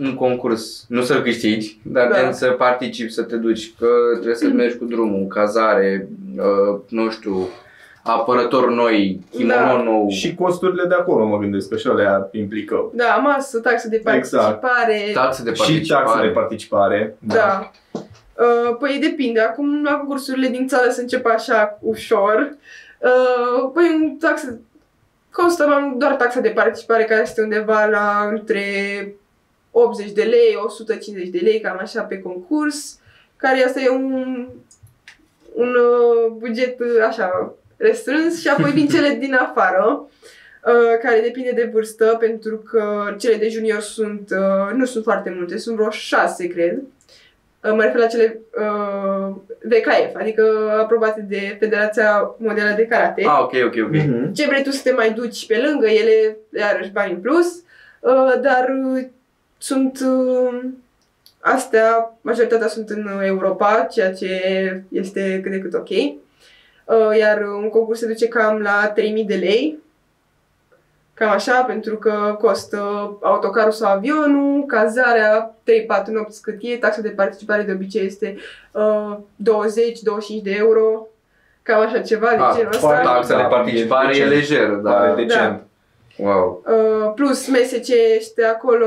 un 0.00 0.14
concurs? 0.14 0.84
Nu 0.88 1.02
să-l 1.02 1.22
câștigi, 1.22 1.78
dar 1.82 2.08
Da. 2.08 2.20
da. 2.22 2.32
să 2.32 2.46
participi, 2.50 3.12
să 3.12 3.22
te 3.22 3.36
duci, 3.36 3.72
că 3.78 3.86
trebuie 4.12 4.34
să 4.34 4.46
mergi 4.46 4.76
cu 4.76 4.84
drumul, 4.84 5.26
cazare, 5.26 6.08
uh, 6.36 6.80
nu 6.88 7.10
știu, 7.10 7.48
apărător 8.02 8.70
noi, 8.70 9.20
kimono 9.30 9.54
Da. 9.76 9.82
nou. 9.82 10.08
Și 10.08 10.34
costurile 10.34 10.84
de 10.88 10.94
acolo 10.94 11.26
mă 11.26 11.38
gândesc 11.38 11.68
că 11.68 11.76
și 11.76 11.86
alea 11.86 12.28
implică. 12.32 12.90
Da, 12.94 13.14
masă, 13.22 13.58
taxe 13.60 13.88
de 13.88 13.96
Exact. 13.96 14.60
participare. 14.60 15.10
taxe 15.14 15.42
de 15.42 15.52
Și 15.54 15.80
taxe 15.86 16.20
de 16.20 16.28
participare. 16.28 16.30
participare. 16.30 17.16
Da. 17.18 17.70
Uh, 17.92 18.76
păi 18.78 18.98
depinde, 19.00 19.40
acum 19.40 19.82
la 19.84 19.92
concursurile 19.96 20.48
din 20.48 20.66
țară 20.66 20.90
se 20.90 21.00
începe 21.00 21.28
așa 21.28 21.78
ușor. 21.80 22.56
Uh, 22.98 23.70
păi 23.74 23.84
un 24.02 24.16
taxă, 24.16 24.58
costă 25.34 25.66
mai- 25.66 25.94
doar 25.98 26.14
taxa 26.14 26.40
de 26.40 26.48
participare 26.48 27.04
care 27.04 27.22
este 27.22 27.42
undeva 27.42 27.84
la 27.84 28.28
între 28.30 28.62
80 29.70 30.10
de 30.10 30.22
lei, 30.22 30.56
150 30.64 31.28
de 31.28 31.38
lei, 31.38 31.60
cam 31.60 31.78
așa 31.80 32.02
pe 32.02 32.18
concurs, 32.18 32.98
care 33.36 33.64
asta 33.64 33.80
e 33.80 33.88
un, 33.88 34.46
un 35.54 35.74
uh, 35.74 36.32
buget 36.38 36.80
uh, 36.80 37.04
așa 37.06 37.54
restrâns 37.76 38.40
și 38.40 38.48
apoi 38.48 38.72
din 38.72 38.88
cele 38.94 39.16
din 39.20 39.34
afară, 39.34 40.08
uh, 40.64 40.98
care 41.02 41.20
depinde 41.20 41.50
de 41.50 41.70
vârstă, 41.72 42.16
pentru 42.20 42.56
că 42.56 43.14
cele 43.18 43.36
de 43.36 43.48
junior 43.48 43.80
sunt, 43.80 44.30
uh, 44.30 44.74
nu 44.74 44.84
sunt 44.84 45.04
foarte 45.04 45.34
multe, 45.36 45.58
sunt 45.58 45.76
vreo 45.76 45.90
6, 45.90 46.46
cred. 46.46 46.82
Uh, 47.64 47.72
Mă 47.72 47.82
refer 47.82 48.00
la 48.00 48.06
cele 48.06 48.40
uh, 48.60 49.34
VKF, 49.62 50.14
adică 50.20 50.42
aprobate 50.80 51.26
de 51.28 51.56
Federația 51.60 52.34
Mondială 52.38 52.74
de 52.76 52.86
Karate. 52.86 53.22
Ah, 53.26 53.38
ok, 53.42 53.52
ok, 53.64 53.74
ok. 53.84 53.90
Mhm. 53.90 54.32
Ce 54.32 54.46
vrei 54.46 54.62
tu 54.62 54.70
să 54.70 54.80
te 54.82 54.92
mai 54.92 55.12
duci 55.12 55.46
pe 55.46 55.58
lângă 55.66 55.86
ele, 55.86 56.36
iarăși 56.56 56.90
bani 56.90 57.12
în 57.12 57.20
plus, 57.20 57.62
uh, 58.00 58.40
dar 58.40 58.74
uh, 58.84 59.04
sunt 59.58 60.00
uh, 60.06 60.60
astea, 61.40 62.16
majoritatea 62.20 62.66
sunt 62.68 62.88
în 62.88 63.20
Europa, 63.22 63.86
ceea 63.90 64.12
ce 64.12 64.30
este 64.88 65.40
cât 65.42 65.50
de 65.50 65.58
cât 65.58 65.74
ok. 65.74 65.88
Uh, 65.88 67.18
Iar 67.18 67.42
un 67.62 67.68
concurs 67.68 67.98
se 67.98 68.06
duce 68.06 68.28
cam 68.28 68.58
la 68.60 68.90
3000 68.94 69.24
de 69.24 69.34
lei, 69.34 69.78
cam 71.14 71.30
așa, 71.30 71.62
pentru 71.62 71.96
că 71.96 72.36
costă 72.40 72.78
autocarul 73.22 73.72
sau 73.72 73.92
avionul, 73.92 74.64
cazarea 74.66 75.54
3-4 76.02 76.06
nopți 76.06 76.42
cât 76.42 76.56
e, 76.60 76.76
taxa 76.76 77.00
de 77.00 77.08
participare 77.08 77.62
de 77.62 77.72
obicei 77.72 78.06
este 78.06 78.36
uh, 78.72 79.16
20-25 80.38 80.42
de 80.42 80.54
euro, 80.58 81.06
cam 81.62 81.80
așa 81.80 81.98
ceva 82.00 82.28
de 82.30 82.36
Ah, 82.42 82.54
genul 82.56 82.72
foarte 82.72 83.00
ăsta. 83.00 83.14
Taxa 83.14 83.36
de 83.36 83.42
Da, 83.42 83.48
participare 83.48 84.16
e 84.16 84.20
e 84.22 84.28
decent. 84.28 84.30
lejeră, 84.40 84.72
Pare 84.82 85.06
dar... 85.06 85.14
decent. 85.16 85.62
Wow. 86.16 86.62
Uh, 86.66 87.12
plus 87.14 87.48
mese 87.48 87.78
ce 87.80 87.94
ești 88.16 88.42
acolo, 88.44 88.86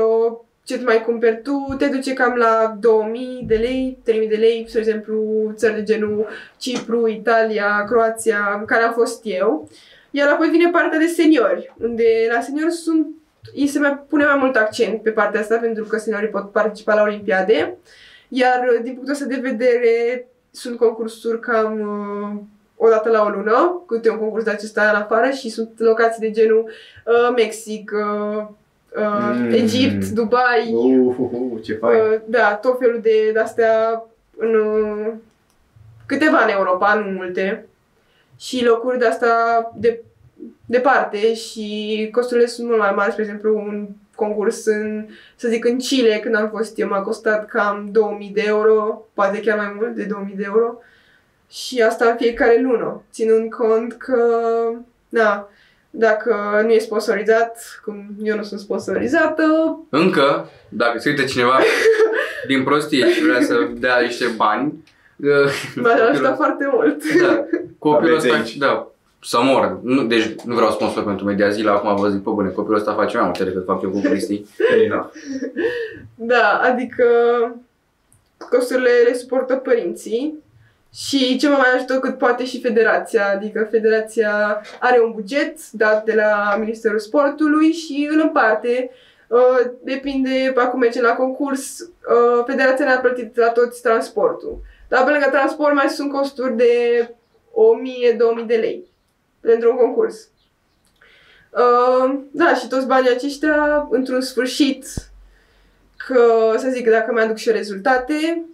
ce 0.64 0.80
mai 0.84 1.02
cumperi 1.04 1.42
tu, 1.42 1.74
te 1.78 1.86
duce 1.86 2.12
cam 2.12 2.34
la 2.34 2.76
2000 2.80 3.44
de 3.46 3.54
lei, 3.54 3.98
3000 4.04 4.28
de 4.28 4.36
lei, 4.36 4.64
spre 4.68 4.80
exemplu, 4.80 5.22
țări 5.54 5.74
de 5.74 5.82
genul 5.82 6.26
Cipru, 6.56 7.08
Italia, 7.08 7.84
Croația, 7.88 8.56
în 8.58 8.64
care 8.64 8.82
am 8.82 8.92
fost 8.92 9.20
eu. 9.24 9.68
Iar 10.10 10.28
apoi 10.28 10.48
vine 10.48 10.70
partea 10.70 10.98
de 10.98 11.06
seniori, 11.06 11.74
unde 11.82 12.04
la 12.34 12.40
seniori 12.40 12.72
sunt, 12.72 13.06
îi 13.54 13.66
se 13.66 13.78
mai 13.78 13.98
pune 14.08 14.24
mai 14.24 14.36
mult 14.38 14.56
accent 14.56 15.02
pe 15.02 15.10
partea 15.10 15.40
asta, 15.40 15.56
pentru 15.56 15.84
că 15.84 15.98
seniorii 15.98 16.28
pot 16.28 16.50
participa 16.52 16.94
la 16.94 17.02
olimpiade. 17.02 17.76
Iar 18.28 18.68
uh, 18.72 18.80
din 18.82 18.92
punctul 18.92 19.12
ăsta 19.12 19.24
de 19.24 19.40
vedere, 19.42 20.26
sunt 20.50 20.76
concursuri 20.78 21.40
cam 21.40 21.80
uh, 21.80 22.40
o 22.76 22.88
dată 22.88 23.08
la 23.08 23.22
o 23.24 23.28
lună, 23.28 23.82
câte 23.86 24.10
un 24.10 24.18
concurs 24.18 24.44
de 24.44 24.50
acesta 24.50 24.82
în 24.94 25.00
afară 25.00 25.30
și 25.30 25.48
sunt 25.50 25.70
locații 25.76 26.20
de 26.20 26.30
genul 26.30 26.64
uh, 27.06 27.32
Mexic, 27.36 27.90
uh, 27.94 28.36
uh, 28.38 28.46
Mm. 29.34 29.50
Egipt, 29.52 30.06
Dubai, 30.08 30.70
Uh, 30.72 31.14
uh, 31.18 31.28
uh, 31.32 31.62
ce 31.62 31.74
fain. 31.74 32.00
uh, 32.00 32.20
da, 32.26 32.54
tot 32.54 32.78
felul 32.78 33.00
de 33.02 33.30
de-astea 33.32 34.04
în 34.36 34.54
uh, 34.54 35.12
câteva 36.06 36.42
în 36.44 36.50
Europa, 36.50 36.94
nu 36.94 37.10
multe. 37.10 37.66
Și 38.38 38.64
locuri 38.64 38.98
de-astea 38.98 39.70
de, 39.74 40.02
departe 40.66 41.34
și 41.34 42.08
costurile 42.12 42.46
sunt 42.46 42.66
mult 42.66 42.78
mai 42.78 42.92
mari, 42.94 43.10
spre 43.10 43.22
exemplu 43.22 43.56
un 43.56 43.88
concurs 44.14 44.64
în, 44.64 45.06
să 45.36 45.48
zic, 45.48 45.64
în 45.64 45.78
Chile, 45.78 46.18
când 46.22 46.34
am 46.34 46.48
fost 46.48 46.78
eu, 46.78 46.88
m-a 46.88 47.00
costat 47.00 47.46
cam 47.46 47.88
2000 47.92 48.30
de 48.34 48.42
euro, 48.46 49.06
poate 49.14 49.40
chiar 49.40 49.56
mai 49.56 49.72
mult 49.76 49.94
de 49.94 50.04
2000 50.04 50.34
de 50.36 50.42
euro. 50.46 50.74
Și 51.50 51.82
asta 51.82 52.08
în 52.08 52.16
fiecare 52.16 52.60
lună, 52.60 53.02
ținând 53.12 53.50
cont 53.50 53.92
că, 53.92 54.22
da, 55.08 55.48
dacă 55.90 56.60
nu 56.64 56.70
e 56.70 56.78
sponsorizat, 56.78 57.80
cum 57.84 58.08
eu 58.22 58.36
nu 58.36 58.42
sunt 58.42 58.60
sponsorizată, 58.60 59.78
Încă, 59.90 60.50
dacă 60.68 60.98
se 60.98 61.08
uită 61.08 61.24
cineva 61.24 61.58
din 62.48 62.64
prostie 62.64 63.12
și 63.12 63.22
vrea 63.22 63.42
să 63.42 63.68
dea 63.74 64.00
niște 64.00 64.26
bani, 64.36 64.66
uh, 64.66 64.97
m-ar 65.74 66.00
ajuta 66.10 66.34
foarte 66.34 66.68
mult. 66.72 67.02
Da, 67.20 67.44
copilul 67.78 68.16
Aveți 68.16 68.26
ăsta, 68.26 68.38
aici. 68.38 68.56
da, 68.56 68.88
să 69.22 69.38
mor. 69.42 69.78
Nu, 69.82 70.02
deci 70.04 70.34
nu 70.44 70.54
vreau 70.54 70.70
sponsor 70.70 71.04
pentru 71.04 71.24
Media 71.24 71.48
Zila, 71.48 71.72
acum 71.72 71.96
vă 71.96 72.08
zic, 72.08 72.22
pe 72.22 72.30
bune, 72.30 72.48
copilul 72.48 72.78
ăsta 72.78 72.92
face 72.92 73.16
mai 73.16 73.24
multe 73.24 73.44
decât 73.44 73.64
fac 73.64 73.82
eu 73.82 73.90
cu 73.90 74.00
Cristi. 74.00 74.44
Fair 74.68 74.84
enough. 74.84 75.08
Da, 76.14 76.60
adică 76.62 77.04
costurile 78.50 78.90
le 79.06 79.14
suportă 79.14 79.54
părinții 79.54 80.38
și 80.94 81.38
ce 81.38 81.48
mă 81.48 81.54
mai 81.58 81.74
ajută 81.74 81.98
cât 81.98 82.18
poate 82.18 82.44
și 82.44 82.60
federația, 82.60 83.30
adică 83.34 83.68
federația 83.70 84.62
are 84.80 85.00
un 85.04 85.12
buget 85.14 85.70
dat 85.70 86.04
de 86.04 86.14
la 86.14 86.56
Ministerul 86.60 86.98
Sportului 86.98 87.72
și 87.72 88.08
îl 88.12 88.20
împarte. 88.22 88.90
Uh, 89.28 89.70
depinde, 89.82 90.52
acum 90.56 90.78
merge 90.78 91.02
la 91.02 91.14
concurs, 91.14 91.80
uh, 91.80 92.44
federația 92.46 92.84
ne-a 92.84 92.98
plătit 92.98 93.36
la 93.36 93.48
toți 93.48 93.82
transportul. 93.82 94.58
Dar 94.88 95.04
pe 95.04 95.10
lângă 95.10 95.28
transport 95.30 95.74
mai 95.74 95.88
sunt 95.88 96.12
costuri 96.12 96.56
de 96.56 96.70
1000-2000 98.42 98.46
de 98.46 98.56
lei 98.56 98.84
pentru 99.40 99.70
un 99.70 99.76
concurs. 99.76 100.28
Uh, 101.50 102.20
da, 102.30 102.54
și 102.54 102.68
toți 102.68 102.86
banii 102.86 103.10
aceștia, 103.10 103.88
într-un 103.90 104.20
sfârșit, 104.20 104.86
că, 105.96 106.54
să 106.56 106.68
zic, 106.68 106.90
dacă 106.90 107.12
mi-aduc 107.12 107.36
și 107.36 107.48
eu 107.48 107.54
rezultate, 107.54 108.44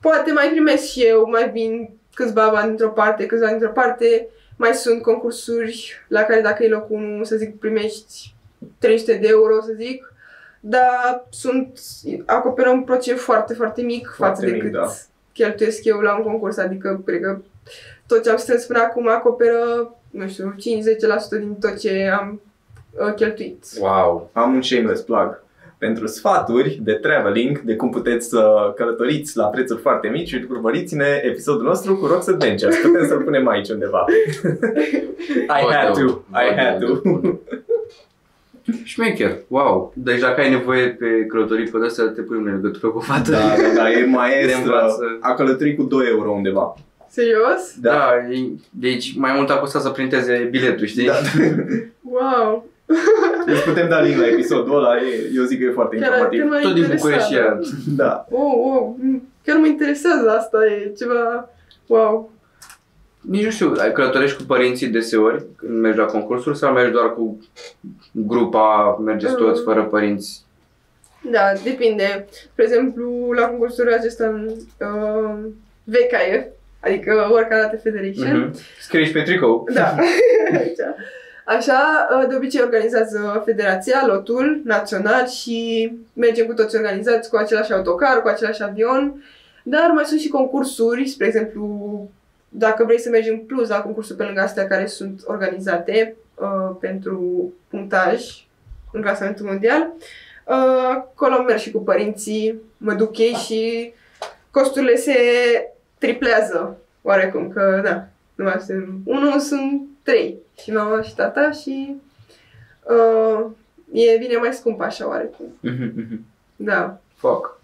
poate 0.00 0.32
mai 0.32 0.48
primesc 0.48 0.84
și 0.84 1.02
eu, 1.04 1.28
mai 1.30 1.50
vin 1.50 1.90
câțiva 2.14 2.48
bani 2.48 2.66
dintr-o 2.66 2.88
parte, 2.88 3.26
câțiva 3.26 3.48
dintr-o 3.48 3.70
parte, 3.70 4.28
mai 4.56 4.74
sunt 4.74 5.02
concursuri 5.02 6.04
la 6.08 6.22
care 6.22 6.40
dacă 6.40 6.64
e 6.64 6.68
locul 6.68 6.96
1, 6.96 7.24
să 7.24 7.36
zic, 7.36 7.58
primești 7.58 8.34
300 8.78 9.14
de 9.14 9.28
euro, 9.28 9.60
să 9.60 9.72
zic, 9.76 10.12
dar 10.60 11.26
sunt, 11.30 11.80
acoperă 12.26 12.70
un 12.70 12.82
procent 12.82 13.18
foarte, 13.18 13.54
foarte 13.54 13.82
mic 13.82 14.14
Foarte 14.16 14.34
față 14.34 14.46
de 14.46 14.52
mic, 14.52 14.62
cât 14.62 14.72
da. 14.72 14.92
Cheltuiesc 15.32 15.84
eu 15.84 15.98
la 15.98 16.16
un 16.16 16.22
concurs, 16.22 16.56
adică 16.56 17.02
cred 17.04 17.20
că 17.20 17.38
tot 18.06 18.22
ce 18.22 18.30
am 18.30 18.36
strâns 18.36 18.64
până 18.64 18.78
acum 18.78 19.08
acoperă, 19.08 19.94
nu 20.10 20.28
știu, 20.28 20.54
5-10% 21.36 21.38
din 21.38 21.54
tot 21.60 21.78
ce 21.78 22.10
am 22.18 22.40
uh, 22.90 23.14
cheltuiți. 23.14 23.80
Wow. 23.80 24.30
Am 24.32 24.54
un 24.54 24.62
shameless 24.62 25.02
plug. 25.02 25.40
Pentru 25.78 26.06
sfaturi 26.06 26.78
de 26.82 26.92
traveling, 26.92 27.60
de 27.60 27.76
cum 27.76 27.90
puteți 27.90 28.28
să 28.28 28.72
călătoriți 28.76 29.36
la 29.36 29.44
prețuri 29.44 29.80
foarte 29.80 30.08
mici, 30.08 30.32
urmăriți-ne 30.50 31.20
episodul 31.22 31.62
nostru 31.62 31.96
cu 31.96 32.06
Rox 32.06 32.28
Adventures. 32.28 32.76
Putem 32.80 33.06
să-l 33.06 33.22
punem 33.22 33.48
aici 33.48 33.68
undeva. 33.68 34.04
I 35.60 35.74
had 35.74 35.92
to. 35.92 36.20
I 36.32 36.54
had 36.56 36.78
to. 36.80 37.00
Șmecher, 38.84 39.36
wow. 39.48 39.92
Deci 39.96 40.20
dacă 40.20 40.40
ai 40.40 40.50
nevoie 40.50 40.88
pe 40.88 41.06
călătorii 41.28 41.68
pe 41.70 41.78
astea, 41.86 42.04
te 42.04 42.20
punem 42.20 42.44
în 42.44 42.52
legătură 42.54 42.88
cu 42.92 42.96
o 42.98 43.00
fată. 43.00 43.30
Da, 43.30 43.38
da, 43.38 43.74
da, 43.74 43.90
e 43.90 43.94
Te 44.00 44.04
maestră. 44.04 44.56
învață. 44.62 45.18
A 45.20 45.34
călătorit 45.34 45.76
cu 45.76 45.82
2 45.82 46.06
euro 46.08 46.30
undeva. 46.30 46.74
Serios? 47.08 47.74
Da. 47.80 47.90
da. 47.90 48.34
e- 48.34 48.50
deci 48.70 49.16
mai 49.16 49.32
mult 49.36 49.50
a 49.50 49.58
costat 49.58 49.82
să 49.82 49.88
printeze 49.90 50.48
biletul, 50.50 50.86
știi? 50.86 51.06
Da. 51.06 51.14
Wow! 52.00 52.66
Deci 53.46 53.60
putem 53.64 53.88
da 53.88 54.00
link 54.00 54.16
la 54.18 54.26
episodul 54.26 54.76
ăla, 54.76 54.96
e, 54.96 55.30
eu 55.34 55.44
zic 55.44 55.58
că 55.58 55.64
e 55.64 55.70
foarte 55.70 55.96
Chiar, 55.96 56.06
informativ. 56.08 56.40
chiar 56.40 56.48
m-a 56.48 56.58
Tot 56.60 56.72
din 56.72 56.82
interesat, 56.82 57.00
București 57.08 57.34
da. 57.34 57.38
era. 57.38 57.58
Da. 57.96 58.26
Oh, 58.30 58.52
oh, 58.74 58.94
mm, 58.98 59.28
chiar 59.44 59.56
mă 59.56 59.66
interesează 59.66 60.30
asta, 60.38 60.58
e 60.66 60.92
ceva... 60.98 61.48
Wow! 61.86 62.30
Nici 63.28 63.44
nu 63.44 63.50
știu, 63.50 63.72
ai 63.78 63.92
călătorești 63.92 64.36
cu 64.36 64.42
părinții 64.42 64.86
deseori 64.86 65.44
când 65.56 65.80
mergi 65.80 65.98
la 65.98 66.04
concursuri 66.04 66.58
sau 66.58 66.72
mergi 66.72 66.92
doar 66.92 67.14
cu 67.14 67.38
grupa, 68.12 68.98
mergeți 69.04 69.34
toți 69.34 69.58
Mm. 69.58 69.64
fără 69.64 69.84
părinți? 69.84 70.40
Da, 71.30 71.40
depinde. 71.64 72.26
Spre 72.52 72.64
exemplu, 72.64 73.30
la 73.32 73.46
concursul 73.46 73.92
acesta 73.92 74.44
uh, 74.78 75.34
VKF, 75.84 76.44
adică 76.80 77.28
Work 77.30 77.48
Karate 77.48 77.76
Federation, 77.76 78.38
Mhm. 78.40 78.56
Scrii 78.80 79.04
și 79.06 79.12
pe 79.12 79.22
tricou. 79.22 79.68
Da. 79.74 79.94
Aici. 80.58 80.78
Așa, 81.44 82.08
uh, 82.18 82.28
de 82.28 82.34
obicei 82.34 82.60
organizează 82.62 83.42
federația, 83.44 84.04
lotul 84.06 84.60
național 84.64 85.26
și 85.28 85.92
mergem 86.14 86.46
cu 86.46 86.52
toți 86.54 86.76
organizați 86.76 87.30
cu 87.30 87.36
același 87.36 87.72
autocar, 87.72 88.22
cu 88.22 88.28
același 88.28 88.62
avion, 88.62 89.24
dar 89.62 89.90
mai 89.94 90.04
sunt 90.04 90.20
și 90.20 90.28
concursuri, 90.28 91.06
spre 91.06 91.26
exemplu, 91.26 91.66
dacă 92.54 92.84
vrei 92.84 93.00
să 93.00 93.08
mergi 93.08 93.30
în 93.30 93.38
plus 93.38 93.68
la 93.68 93.82
concursuri 93.82 94.18
pe 94.18 94.24
lângă 94.24 94.40
astea 94.40 94.66
care 94.66 94.86
sunt 94.86 95.22
organizate 95.24 96.16
uh, 96.34 96.76
pentru 96.80 97.52
punctaj 97.68 98.46
în 98.92 99.02
clasamentul 99.02 99.46
mondial, 99.46 99.92
uh, 100.46 100.88
acolo 100.90 101.42
merg 101.42 101.58
și 101.58 101.70
cu 101.70 101.78
părinții, 101.78 102.60
mă 102.76 102.92
duc 102.92 103.18
ei 103.18 103.32
și 103.32 103.92
costurile 104.50 104.96
se 104.96 105.14
triplează 105.98 106.76
oarecum, 107.02 107.48
că 107.48 107.80
da, 107.84 108.06
nu 108.34 108.44
mai 108.44 108.60
sunt 108.66 108.88
unul, 109.04 109.38
sunt 109.38 109.82
trei. 110.02 110.36
Și 110.62 110.72
mama 110.72 111.02
și 111.02 111.14
tata 111.14 111.50
și 111.50 111.96
uh, 112.82 113.46
e 113.92 114.18
vine 114.18 114.36
mai 114.36 114.52
scump 114.52 114.80
așa 114.80 115.08
oarecum. 115.08 115.46
Mhm, 115.60 115.92
mhm. 115.96 116.24
Da. 116.56 117.00
Fuck. 117.14 117.60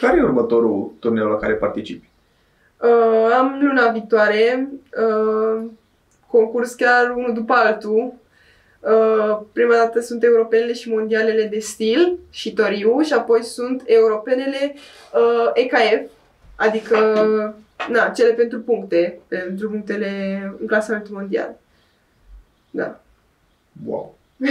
Care 0.00 0.18
e 0.18 0.22
următorul 0.22 0.92
turneu 0.98 1.28
la 1.28 1.36
care 1.36 1.52
participi? 1.52 2.09
Uh, 2.82 3.34
am 3.38 3.58
luna 3.62 3.90
viitoare 3.90 4.68
uh, 5.06 5.62
concurs 6.26 6.74
chiar 6.74 7.10
unul 7.16 7.32
după 7.34 7.52
altul. 7.52 8.12
Uh, 8.80 9.40
prima 9.52 9.74
dată 9.74 10.00
sunt 10.00 10.24
europenele 10.24 10.72
și 10.72 10.90
mondialele 10.90 11.44
de 11.44 11.58
stil 11.58 12.18
și 12.30 12.52
toriu 12.52 13.00
și 13.00 13.12
apoi 13.12 13.42
sunt 13.42 13.82
europenele 13.86 14.74
uh, 15.14 15.50
EKF, 15.54 16.10
adică 16.56 16.96
na, 17.88 18.08
cele 18.08 18.32
pentru 18.32 18.60
puncte, 18.60 19.18
pentru 19.28 19.70
punctele 19.70 20.42
în 20.60 20.66
clasamentul 20.66 21.14
mondial. 21.14 21.56
Da. 22.70 23.00
Wow. 23.86 24.14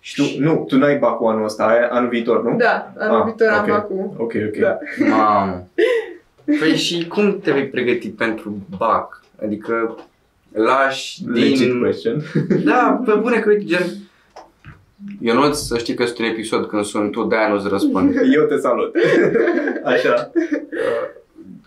Și 0.00 0.14
tu, 0.14 0.42
nu, 0.42 0.64
tu 0.68 0.76
n-ai 0.76 0.98
Bacu 0.98 1.24
anul 1.26 1.44
ăsta, 1.44 1.66
ai 1.66 1.88
anul 1.88 2.08
viitor, 2.08 2.42
nu? 2.42 2.56
Da, 2.56 2.92
anul 2.98 3.18
Ah, 3.18 3.24
viitor 3.24 3.48
am 3.48 3.60
ok. 3.62 3.68
Baku. 3.68 4.14
Ok, 4.18 4.32
ok. 4.46 4.56
Da. 4.56 4.78
Mamă. 5.08 5.66
Păi 6.58 6.76
și 6.76 7.06
cum 7.06 7.38
te 7.38 7.52
vei 7.52 7.68
pregăti 7.68 8.08
pentru 8.08 8.66
BAC? 8.78 9.22
Adică 9.42 9.98
lași 10.52 11.22
Legit 11.26 11.58
din... 11.58 11.80
question. 11.80 12.22
Da, 12.64 13.02
pe 13.04 13.12
bune 13.12 13.38
că 13.38 13.48
uite, 13.48 13.64
gen... 13.64 13.86
Eu 15.20 15.34
nu 15.34 15.52
să 15.52 15.78
știi 15.78 15.94
că 15.94 16.04
sunt 16.04 16.18
un 16.18 16.24
episod 16.24 16.66
când 16.66 16.84
sunt 16.84 17.10
tu, 17.10 17.24
de-aia 17.24 17.48
nu-ți 17.48 17.68
răspund. 17.68 18.14
Eu 18.36 18.44
te 18.44 18.56
salut. 18.56 18.94
Așa. 19.92 20.30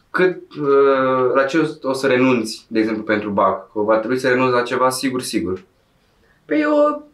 Cât, 0.09 0.37
uh, 0.61 1.31
la 1.35 1.43
ce 1.43 1.57
o, 1.57 1.89
o 1.89 1.93
să 1.93 2.07
renunți, 2.07 2.65
de 2.67 2.79
exemplu, 2.79 3.03
pentru 3.03 3.29
BAC? 3.29 3.71
Că 3.71 3.79
va 3.79 3.97
trebui 3.97 4.19
să 4.19 4.27
renunți 4.27 4.53
la 4.53 4.61
ceva 4.61 4.89
sigur, 4.89 5.21
sigur. 5.21 5.61
Păi 6.45 6.61
eu, 6.61 7.07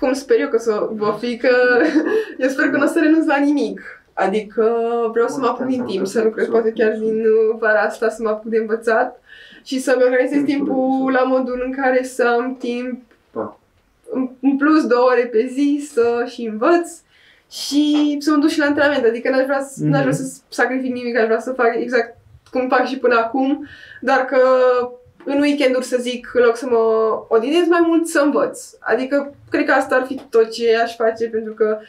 cum 0.00 0.12
sper 0.12 0.40
eu 0.40 0.48
că 0.48 0.58
să 0.58 0.88
va 0.92 1.12
fi, 1.12 1.36
că 1.36 1.50
eu 2.38 2.48
sper 2.48 2.70
că 2.70 2.76
nu 2.76 2.84
o 2.84 2.86
să 2.86 3.00
renunț 3.02 3.26
la 3.26 3.36
nimic. 3.36 3.95
Adică 4.18 4.64
vreau 5.12 5.28
să 5.28 5.38
mă 5.40 5.46
apuc 5.46 5.66
din 5.66 5.84
timp, 5.84 6.06
să 6.06 6.22
lucrez 6.22 6.46
poate 6.48 6.72
chiar 6.72 6.92
din 6.92 7.20
uh, 7.20 7.56
vara 7.58 7.80
asta 7.80 8.08
să 8.08 8.22
mă 8.22 8.28
apuc 8.28 8.50
de 8.50 8.56
învățat 8.58 9.20
și 9.64 9.80
să-mi 9.80 10.02
organizez 10.02 10.42
timpul 10.44 11.10
la 11.12 11.22
modul 11.22 11.62
în 11.66 11.72
care 11.72 12.02
să 12.02 12.34
am 12.38 12.56
timp 12.58 13.00
în- 14.12 14.30
în 14.40 14.56
plus 14.56 14.86
două 14.86 15.08
ore 15.10 15.26
pe 15.26 15.46
zi 15.52 15.88
să 15.92 16.24
și 16.28 16.42
învăț 16.44 16.90
și 17.50 18.16
să 18.20 18.30
mă 18.30 18.36
duc 18.36 18.48
și 18.48 18.58
la 18.58 18.64
antrenament. 18.66 19.04
Adică 19.04 19.30
n-aș 19.30 19.44
vrea, 19.44 19.60
să, 19.62 19.84
n-aș 19.84 20.00
vrea 20.00 20.12
să 20.12 20.38
sacrific 20.48 20.92
nimic, 20.92 21.16
aș 21.18 21.24
vrea 21.24 21.40
să 21.40 21.52
fac 21.52 21.74
exact 21.78 22.16
cum 22.50 22.68
fac 22.68 22.86
și 22.86 22.98
până 22.98 23.16
acum, 23.16 23.66
dar 24.00 24.24
că 24.24 24.38
în 25.24 25.40
weekenduri 25.40 25.84
să 25.84 25.96
zic, 26.00 26.30
în 26.34 26.42
loc 26.42 26.56
să 26.56 26.66
mă 26.70 26.78
odinez 27.28 27.66
mai 27.68 27.80
mult, 27.86 28.06
să 28.06 28.20
învăț. 28.24 28.70
Adică, 28.80 29.34
cred 29.50 29.64
că 29.66 29.72
asta 29.72 29.94
ar 29.96 30.04
fi 30.06 30.20
tot 30.30 30.50
ce 30.50 30.76
aș 30.82 30.96
face, 30.96 31.28
pentru 31.28 31.52
că 31.52 31.78
uh, 31.80 31.86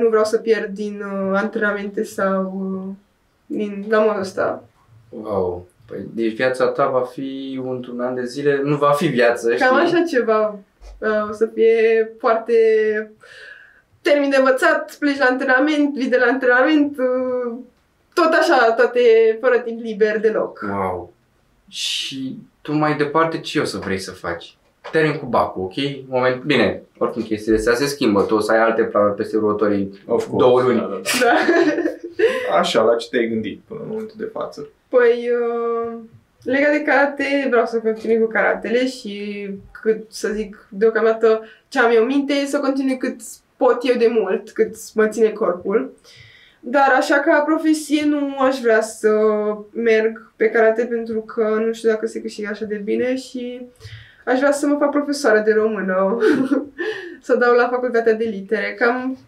nu 0.00 0.08
vreau 0.08 0.24
să 0.24 0.38
pierd 0.38 0.74
din 0.74 1.02
uh, 1.02 1.32
antrenamente 1.34 2.04
sau 2.04 2.52
uh, 2.54 2.94
din, 3.46 3.84
la 3.88 3.98
modul 3.98 4.20
ăsta. 4.20 4.64
Wow. 5.08 5.66
Păi, 5.86 5.98
deci 6.14 6.34
viața 6.34 6.66
ta 6.66 6.86
va 6.86 7.02
fi 7.02 7.60
într-un 7.68 8.00
an 8.00 8.14
de 8.14 8.24
zile, 8.24 8.60
nu 8.62 8.76
va 8.76 8.92
fi 8.92 9.06
viață, 9.06 9.54
știi? 9.54 9.66
Cam 9.66 9.76
așa 9.76 10.02
ceva. 10.08 10.58
Uh, 10.98 11.28
o 11.30 11.32
să 11.32 11.46
fie 11.54 12.12
foarte... 12.18 12.54
Termin 14.00 14.30
de 14.30 14.36
învățat, 14.36 14.96
pleci 14.98 15.18
la 15.18 15.24
antrenament, 15.24 15.94
vii 15.94 16.08
de 16.08 16.16
la 16.16 16.26
antrenament, 16.26 16.98
uh, 16.98 17.58
tot 18.14 18.32
așa, 18.32 18.72
toate 18.72 19.00
fără 19.40 19.58
timp 19.58 19.80
liber 19.82 20.20
deloc. 20.20 20.60
Wow. 20.68 21.12
Și 21.68 22.38
tu 22.60 22.72
mai 22.72 22.96
departe 22.96 23.40
ce 23.40 23.60
o 23.60 23.64
să 23.64 23.78
vrei 23.78 23.98
să 23.98 24.10
faci? 24.10 24.56
Termin 24.90 25.18
cu 25.18 25.26
bacul, 25.26 25.62
ok? 25.62 25.74
Moment, 26.08 26.42
bine, 26.42 26.82
oricum 26.98 27.22
chestiile 27.22 27.58
astea 27.58 27.74
se 27.74 27.86
schimbă, 27.86 28.22
tu 28.22 28.34
o 28.34 28.40
să 28.40 28.52
ai 28.52 28.58
alte 28.58 28.82
planuri 28.82 29.14
peste 29.14 29.36
următorii 29.36 30.02
Of 30.06 30.26
course. 30.26 30.46
două 30.46 30.60
luni. 30.62 30.78
Da, 30.78 30.86
da, 30.86 31.00
Da. 31.20 31.26
da. 32.50 32.56
Așa, 32.58 32.82
la 32.82 32.96
ce 32.96 33.08
te-ai 33.08 33.28
gândit 33.28 33.60
până 33.68 33.80
în 33.82 33.88
momentul 33.88 34.16
de 34.18 34.28
față? 34.32 34.68
Păi, 34.88 35.30
uh, 35.40 35.92
legat 36.44 36.70
de 36.72 36.82
karate, 36.82 37.46
vreau 37.50 37.66
să 37.66 37.78
continui 37.78 38.18
cu 38.20 38.26
karatele 38.26 38.86
și 38.86 39.48
cât 39.82 40.04
să 40.08 40.28
zic 40.28 40.66
deocamdată 40.70 41.44
ce 41.68 41.78
am 41.78 41.90
eu 41.94 42.00
în 42.00 42.06
minte, 42.06 42.32
să 42.46 42.58
continui 42.58 42.96
cât 42.96 43.20
pot 43.56 43.78
eu 43.82 43.94
de 43.98 44.08
mult, 44.10 44.50
cât 44.50 44.74
mă 44.94 45.06
ține 45.08 45.28
corpul. 45.28 45.92
Dar 46.60 46.88
așa 46.98 47.18
ca 47.18 47.40
profesie 47.40 48.04
nu 48.04 48.38
aș 48.38 48.58
vrea 48.60 48.80
să 48.80 49.10
merg 49.72 50.32
pe 50.36 50.48
karate 50.48 50.84
pentru 50.84 51.20
că 51.20 51.62
nu 51.66 51.72
știu 51.72 51.88
dacă 51.88 52.06
se 52.06 52.20
câștigă 52.20 52.48
așa 52.50 52.64
de 52.64 52.76
bine 52.84 53.16
și 53.16 53.60
aș 54.26 54.38
vrea 54.38 54.52
să 54.52 54.66
mă 54.66 54.76
fac 54.78 54.90
profesoară 54.90 55.42
de 55.44 55.52
română, 55.56 56.16
să 57.26 57.36
dau 57.36 57.54
la 57.54 57.68
facultatea 57.68 58.14
de 58.14 58.24
litere. 58.24 58.74
Cam 58.78 59.18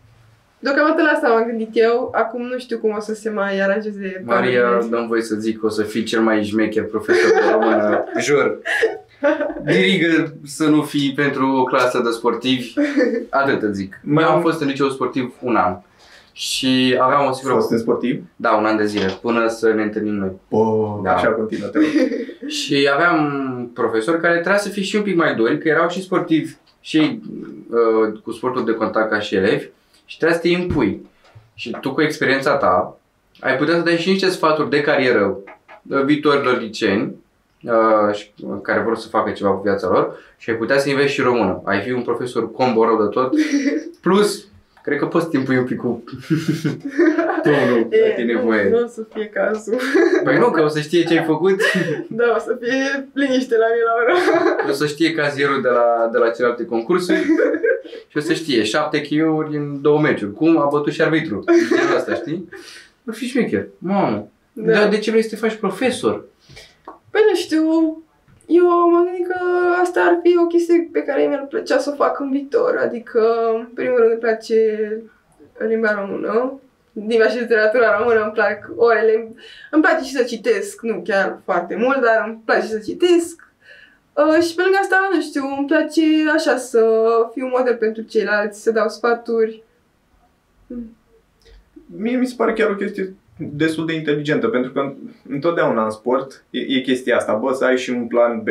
Deocamdată 0.58 1.02
la 1.02 1.08
asta 1.08 1.28
m-am 1.28 1.44
gândit 1.46 1.70
eu, 1.72 2.12
acum 2.14 2.42
nu 2.42 2.58
știu 2.58 2.78
cum 2.78 2.94
o 2.96 3.00
să 3.00 3.14
se 3.14 3.30
mai 3.30 3.60
aranjeze 3.60 4.22
Maria, 4.24 4.60
planurile. 4.60 4.96
dăm 4.96 5.06
voi 5.06 5.22
să 5.22 5.34
zic 5.34 5.58
că 5.60 5.66
o 5.66 5.68
să 5.68 5.82
fii 5.82 6.02
cel 6.02 6.20
mai 6.20 6.44
șmecher 6.44 6.84
profesor 6.84 7.30
de 7.30 7.50
română, 7.52 8.04
jur. 8.26 8.58
Dirigă 9.64 10.34
să 10.44 10.64
nu 10.68 10.82
fii 10.82 11.12
pentru 11.16 11.46
o 11.56 11.64
clasă 11.64 12.00
de 12.04 12.10
sportivi, 12.10 12.72
atât 13.30 13.62
îți 13.62 13.74
zic. 13.78 14.00
Mai 14.02 14.22
Eu 14.22 14.28
am 14.30 14.34
am- 14.36 14.42
fost 14.42 14.60
în 14.60 14.66
liceu 14.66 14.88
sportiv 14.88 15.34
un 15.40 15.56
an 15.56 15.76
și 16.36 16.96
aveam 17.00 17.24
o 17.24 17.26
Ai 17.26 17.34
sigură... 17.34 17.54
fost 17.54 17.70
în 17.70 17.78
sportiv? 17.78 18.22
Da, 18.36 18.50
un 18.54 18.64
an 18.64 18.76
de 18.76 18.86
zile, 18.86 19.18
până 19.22 19.48
să 19.48 19.72
ne 19.72 19.82
întâlnim 19.82 20.14
noi. 20.14 20.30
Bă, 20.48 21.00
Da. 21.02 21.14
așa 21.14 21.28
continuă 21.30 21.68
te 21.68 21.78
rog. 21.78 21.86
Și 22.60 22.88
aveam 22.94 23.70
profesori 23.74 24.20
care 24.20 24.34
trebuia 24.34 24.58
să 24.58 24.68
fie 24.68 24.82
și 24.82 24.96
un 24.96 25.02
pic 25.02 25.16
mai 25.16 25.34
duri, 25.34 25.58
că 25.58 25.68
erau 25.68 25.88
și 25.88 26.02
sportivi 26.02 26.52
și 26.80 26.96
ei 26.98 27.20
uh, 27.70 28.18
cu 28.24 28.32
sportul 28.32 28.64
de 28.64 28.72
contact 28.72 29.10
ca 29.10 29.18
și 29.20 29.34
elevi 29.34 29.66
și 30.04 30.16
trebuia 30.16 30.36
să 30.38 30.42
te 30.42 30.48
impui. 30.48 31.06
Și 31.54 31.76
tu 31.80 31.92
cu 31.92 32.02
experiența 32.02 32.56
ta 32.56 32.98
ai 33.40 33.56
putea 33.56 33.74
să 33.74 33.80
dai 33.80 33.96
și 33.96 34.08
niște 34.10 34.28
sfaturi 34.28 34.70
de 34.70 34.80
carieră 34.80 35.36
uh, 35.88 36.02
viitorilor 36.04 36.60
liceeni 36.60 37.14
uh, 37.62 38.14
și- 38.14 38.32
care 38.62 38.80
vor 38.80 38.96
să 38.96 39.08
facă 39.08 39.30
ceva 39.30 39.50
cu 39.50 39.62
viața 39.62 39.88
lor 39.88 40.18
și 40.38 40.50
ai 40.50 40.56
putea 40.56 40.78
să 40.78 40.88
înveți 40.88 41.12
și 41.12 41.20
română. 41.20 41.62
Ai 41.64 41.80
fi 41.80 41.90
un 41.90 42.02
profesor 42.02 42.52
combo 42.52 42.84
rău 42.84 43.02
de 43.02 43.08
tot, 43.08 43.32
plus 44.02 44.44
Cred 44.84 44.98
că 44.98 45.06
poți 45.06 45.28
timpui 45.28 45.56
un 45.58 45.64
pic 45.64 45.76
cu 45.78 46.04
tonul, 47.42 47.86
E, 47.90 48.08
dacă 48.08 48.20
e 48.20 48.24
nevoie. 48.24 48.68
Nu, 48.68 48.78
nu 48.78 48.84
o 48.84 48.88
să 48.88 49.06
fie 49.14 49.26
cazul. 49.26 49.76
Păi 50.24 50.38
nu, 50.38 50.50
că 50.50 50.62
o 50.62 50.68
să 50.68 50.80
știe 50.80 51.04
ce 51.04 51.18
ai 51.18 51.24
făcut, 51.32 51.60
Da, 52.08 52.34
o 52.36 52.38
să 52.38 52.58
fie 52.62 53.08
liniște 53.12 53.56
la 53.56 53.64
mine 53.72 53.84
la 53.84 53.94
ora. 54.02 54.70
o 54.70 54.72
să 54.72 54.86
știe 54.86 55.12
cazierul 55.12 55.62
de 55.62 55.68
la, 55.68 56.08
de 56.12 56.18
la 56.18 56.30
celelalte 56.30 56.64
concursuri 56.64 57.18
și 58.10 58.16
o 58.16 58.20
să 58.20 58.32
știe 58.32 58.62
șapte 58.62 59.00
chiuri 59.00 59.56
în 59.56 59.80
două 59.82 60.00
meciuri. 60.00 60.32
Cum 60.32 60.58
a 60.60 60.66
bătut 60.66 60.92
și 60.92 61.02
arbitru. 61.02 61.44
Genul 61.76 61.96
asta, 61.96 62.14
știi? 62.14 62.48
Ar 63.06 63.14
fi 63.14 63.26
șmecher. 63.26 63.66
Mamă. 63.78 64.28
Da. 64.52 64.72
Dar 64.72 64.88
de 64.88 64.98
ce 64.98 65.10
vrei 65.10 65.22
să 65.22 65.28
te 65.28 65.36
faci 65.36 65.54
profesor? 65.54 66.24
Păi 67.10 67.20
nu 67.30 67.36
știu, 67.36 67.62
eu 68.46 68.90
mă 68.90 69.02
gândit 69.04 69.26
că 69.26 69.38
asta 69.80 70.00
ar 70.00 70.18
fi 70.22 70.36
o 70.36 70.46
chestie 70.46 70.88
pe 70.92 71.02
care 71.02 71.26
mi-ar 71.26 71.46
plăcea 71.46 71.78
să 71.78 71.90
o 71.90 71.94
fac 71.94 72.20
în 72.20 72.30
viitor. 72.30 72.76
Adică, 72.76 73.20
în 73.54 73.66
primul 73.74 73.96
rând, 73.96 74.10
îmi 74.10 74.20
place 74.20 75.02
limba 75.58 75.92
română, 75.92 76.60
limba 76.92 77.28
și 77.28 77.38
literatura 77.38 77.98
română, 77.98 78.22
îmi 78.22 78.32
plac 78.32 78.70
orele. 78.76 79.34
Îmi 79.70 79.82
place 79.82 80.04
și 80.04 80.14
să 80.14 80.22
citesc, 80.22 80.82
nu 80.82 81.02
chiar 81.04 81.40
foarte 81.44 81.74
mult, 81.74 82.00
dar 82.02 82.24
îmi 82.26 82.42
place 82.44 82.62
și 82.62 82.72
să 82.72 82.78
citesc. 82.78 83.48
Uh, 84.12 84.42
și 84.42 84.54
pe 84.54 84.62
lângă 84.62 84.78
asta, 84.80 85.08
nu 85.12 85.20
știu, 85.20 85.44
îmi 85.58 85.66
place 85.66 86.02
așa 86.34 86.56
să 86.56 87.06
fiu 87.32 87.46
model 87.46 87.76
pentru 87.76 88.02
ceilalți, 88.02 88.62
să 88.62 88.70
dau 88.70 88.88
sfaturi. 88.88 89.62
Mie 91.96 92.16
mi 92.16 92.26
se 92.26 92.34
pare 92.36 92.52
chiar 92.52 92.70
o 92.70 92.74
chestie 92.74 93.14
destul 93.36 93.86
de 93.86 93.94
inteligentă, 93.94 94.46
pentru 94.48 94.70
că 94.72 94.92
întotdeauna 95.28 95.84
în 95.84 95.90
sport 95.90 96.44
e, 96.50 96.58
e 96.60 96.80
chestia 96.80 97.16
asta, 97.16 97.32
bă, 97.34 97.52
să 97.52 97.64
ai 97.64 97.76
și 97.76 97.90
un 97.90 98.06
plan 98.06 98.42
B. 98.42 98.48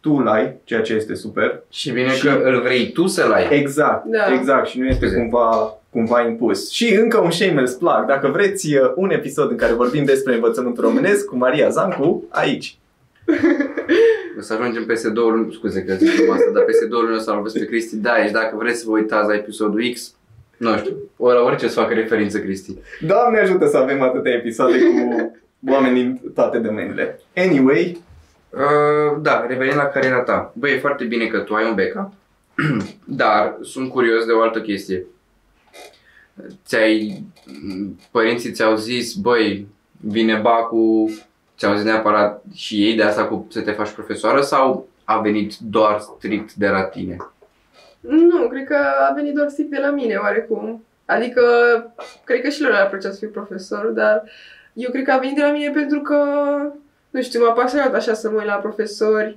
Tu 0.00 0.12
îl 0.12 0.28
ai, 0.28 0.54
ceea 0.64 0.80
ce 0.80 0.94
este 0.94 1.14
super. 1.14 1.62
Și 1.70 1.90
bine 1.90 2.08
Și- 2.12 2.22
că 2.26 2.40
îl 2.44 2.60
vrei 2.60 2.92
tu 2.92 3.06
să-l 3.06 3.32
ai. 3.32 3.58
Exact, 3.58 4.04
Da. 4.06 4.32
exact, 4.34 4.66
și 4.68 4.78
nu 4.78 4.86
este 4.86 5.04
Scuze. 5.06 5.20
cumva, 5.20 5.74
cumva 5.90 6.22
impus. 6.26 6.70
Și 6.70 6.94
încă 6.94 7.18
un 7.20 7.30
shameless 7.30 7.74
plug, 7.74 8.04
dacă 8.06 8.28
vreți 8.28 8.74
uh, 8.74 8.92
un 8.96 9.10
episod 9.10 9.50
în 9.50 9.56
care 9.56 9.72
vorbim 9.72 10.04
despre 10.04 10.34
învățământul 10.34 10.84
românesc 10.84 11.24
cu 11.26 11.36
Maria 11.36 11.68
Zancu, 11.68 12.24
aici. 12.30 12.76
O 14.38 14.40
să 14.40 14.52
ajungem 14.60 14.84
peste 14.84 15.10
două 15.10 15.30
luni, 15.30 15.52
scuze 15.52 15.82
că 15.84 15.94
zic 15.94 16.08
asta, 16.30 16.50
dar 16.54 16.62
peste 16.62 16.84
două 16.86 17.02
luni 17.02 17.14
o 17.14 17.18
să 17.18 17.30
vorbesc 17.32 17.58
pe 17.58 17.64
Cristi 17.66 17.96
Daici. 17.96 18.30
Dacă 18.30 18.56
vreți 18.56 18.78
să 18.78 18.84
vă 18.86 18.92
uitați 18.92 19.28
la 19.28 19.34
episodul 19.34 19.90
X, 19.92 20.14
nu 20.62 20.76
știu, 20.76 20.96
ori 21.16 21.34
la 21.34 21.42
orice 21.42 21.68
să 21.68 21.80
facă 21.80 21.94
referință 21.94 22.38
Cristi. 22.38 22.76
Doamne 23.00 23.38
ajută 23.38 23.66
să 23.66 23.76
avem 23.76 24.02
atâtea 24.02 24.32
episoade 24.32 24.78
cu 24.78 25.32
oameni 25.68 25.94
din 25.94 26.20
toate 26.34 26.58
domeniile. 26.58 27.20
Anyway, 27.36 28.00
Uh, 28.52 29.20
da, 29.20 29.46
revenind 29.46 29.76
la 29.76 29.86
cariera 29.86 30.20
ta. 30.20 30.52
Băi, 30.54 30.72
e 30.72 30.78
foarte 30.78 31.04
bine 31.04 31.26
că 31.26 31.38
tu 31.38 31.54
ai 31.54 31.68
un 31.68 31.74
backup, 31.74 32.12
dar 33.22 33.56
sunt 33.62 33.90
curios 33.90 34.24
de 34.24 34.32
o 34.32 34.42
altă 34.42 34.60
chestie. 34.60 35.06
Ți-ai, 36.64 37.24
părinții 38.10 38.52
ți-au 38.52 38.76
zis, 38.76 39.14
băi, 39.14 39.66
vine 40.00 40.34
bacul, 40.34 41.10
ți-au 41.58 41.74
zis 41.74 41.84
neapărat 41.84 42.42
și 42.54 42.86
ei 42.86 42.94
de 42.94 43.02
asta 43.02 43.24
cu 43.24 43.46
să 43.50 43.60
te 43.60 43.70
faci 43.70 43.90
profesoară 43.90 44.40
sau 44.40 44.88
a 45.04 45.18
venit 45.20 45.56
doar 45.56 46.00
strict 46.00 46.54
de 46.54 46.68
la 46.68 46.82
tine? 46.82 47.16
Nu, 48.02 48.48
cred 48.48 48.64
că 48.66 48.76
a 49.08 49.12
venit 49.12 49.34
doar 49.34 49.48
strict 49.48 49.70
de 49.70 49.78
la 49.78 49.90
mine, 49.90 50.16
oarecum. 50.16 50.84
Adică, 51.04 51.42
cred 52.24 52.40
că 52.40 52.48
și 52.48 52.62
lor 52.62 52.70
le-ar 52.70 52.88
plăcea 52.88 53.10
să 53.10 53.18
fiu 53.18 53.28
profesor, 53.28 53.86
dar 53.86 54.22
eu 54.72 54.90
cred 54.90 55.04
că 55.04 55.12
a 55.12 55.18
venit 55.18 55.34
de 55.36 55.42
la 55.42 55.50
mine 55.50 55.70
pentru 55.70 56.00
că, 56.00 56.16
nu 57.10 57.22
știu, 57.22 57.44
m-a 57.44 57.52
pasionat 57.52 57.94
așa 57.94 58.14
să 58.14 58.30
mă 58.30 58.36
uit 58.36 58.46
la 58.46 58.54
profesori, 58.54 59.36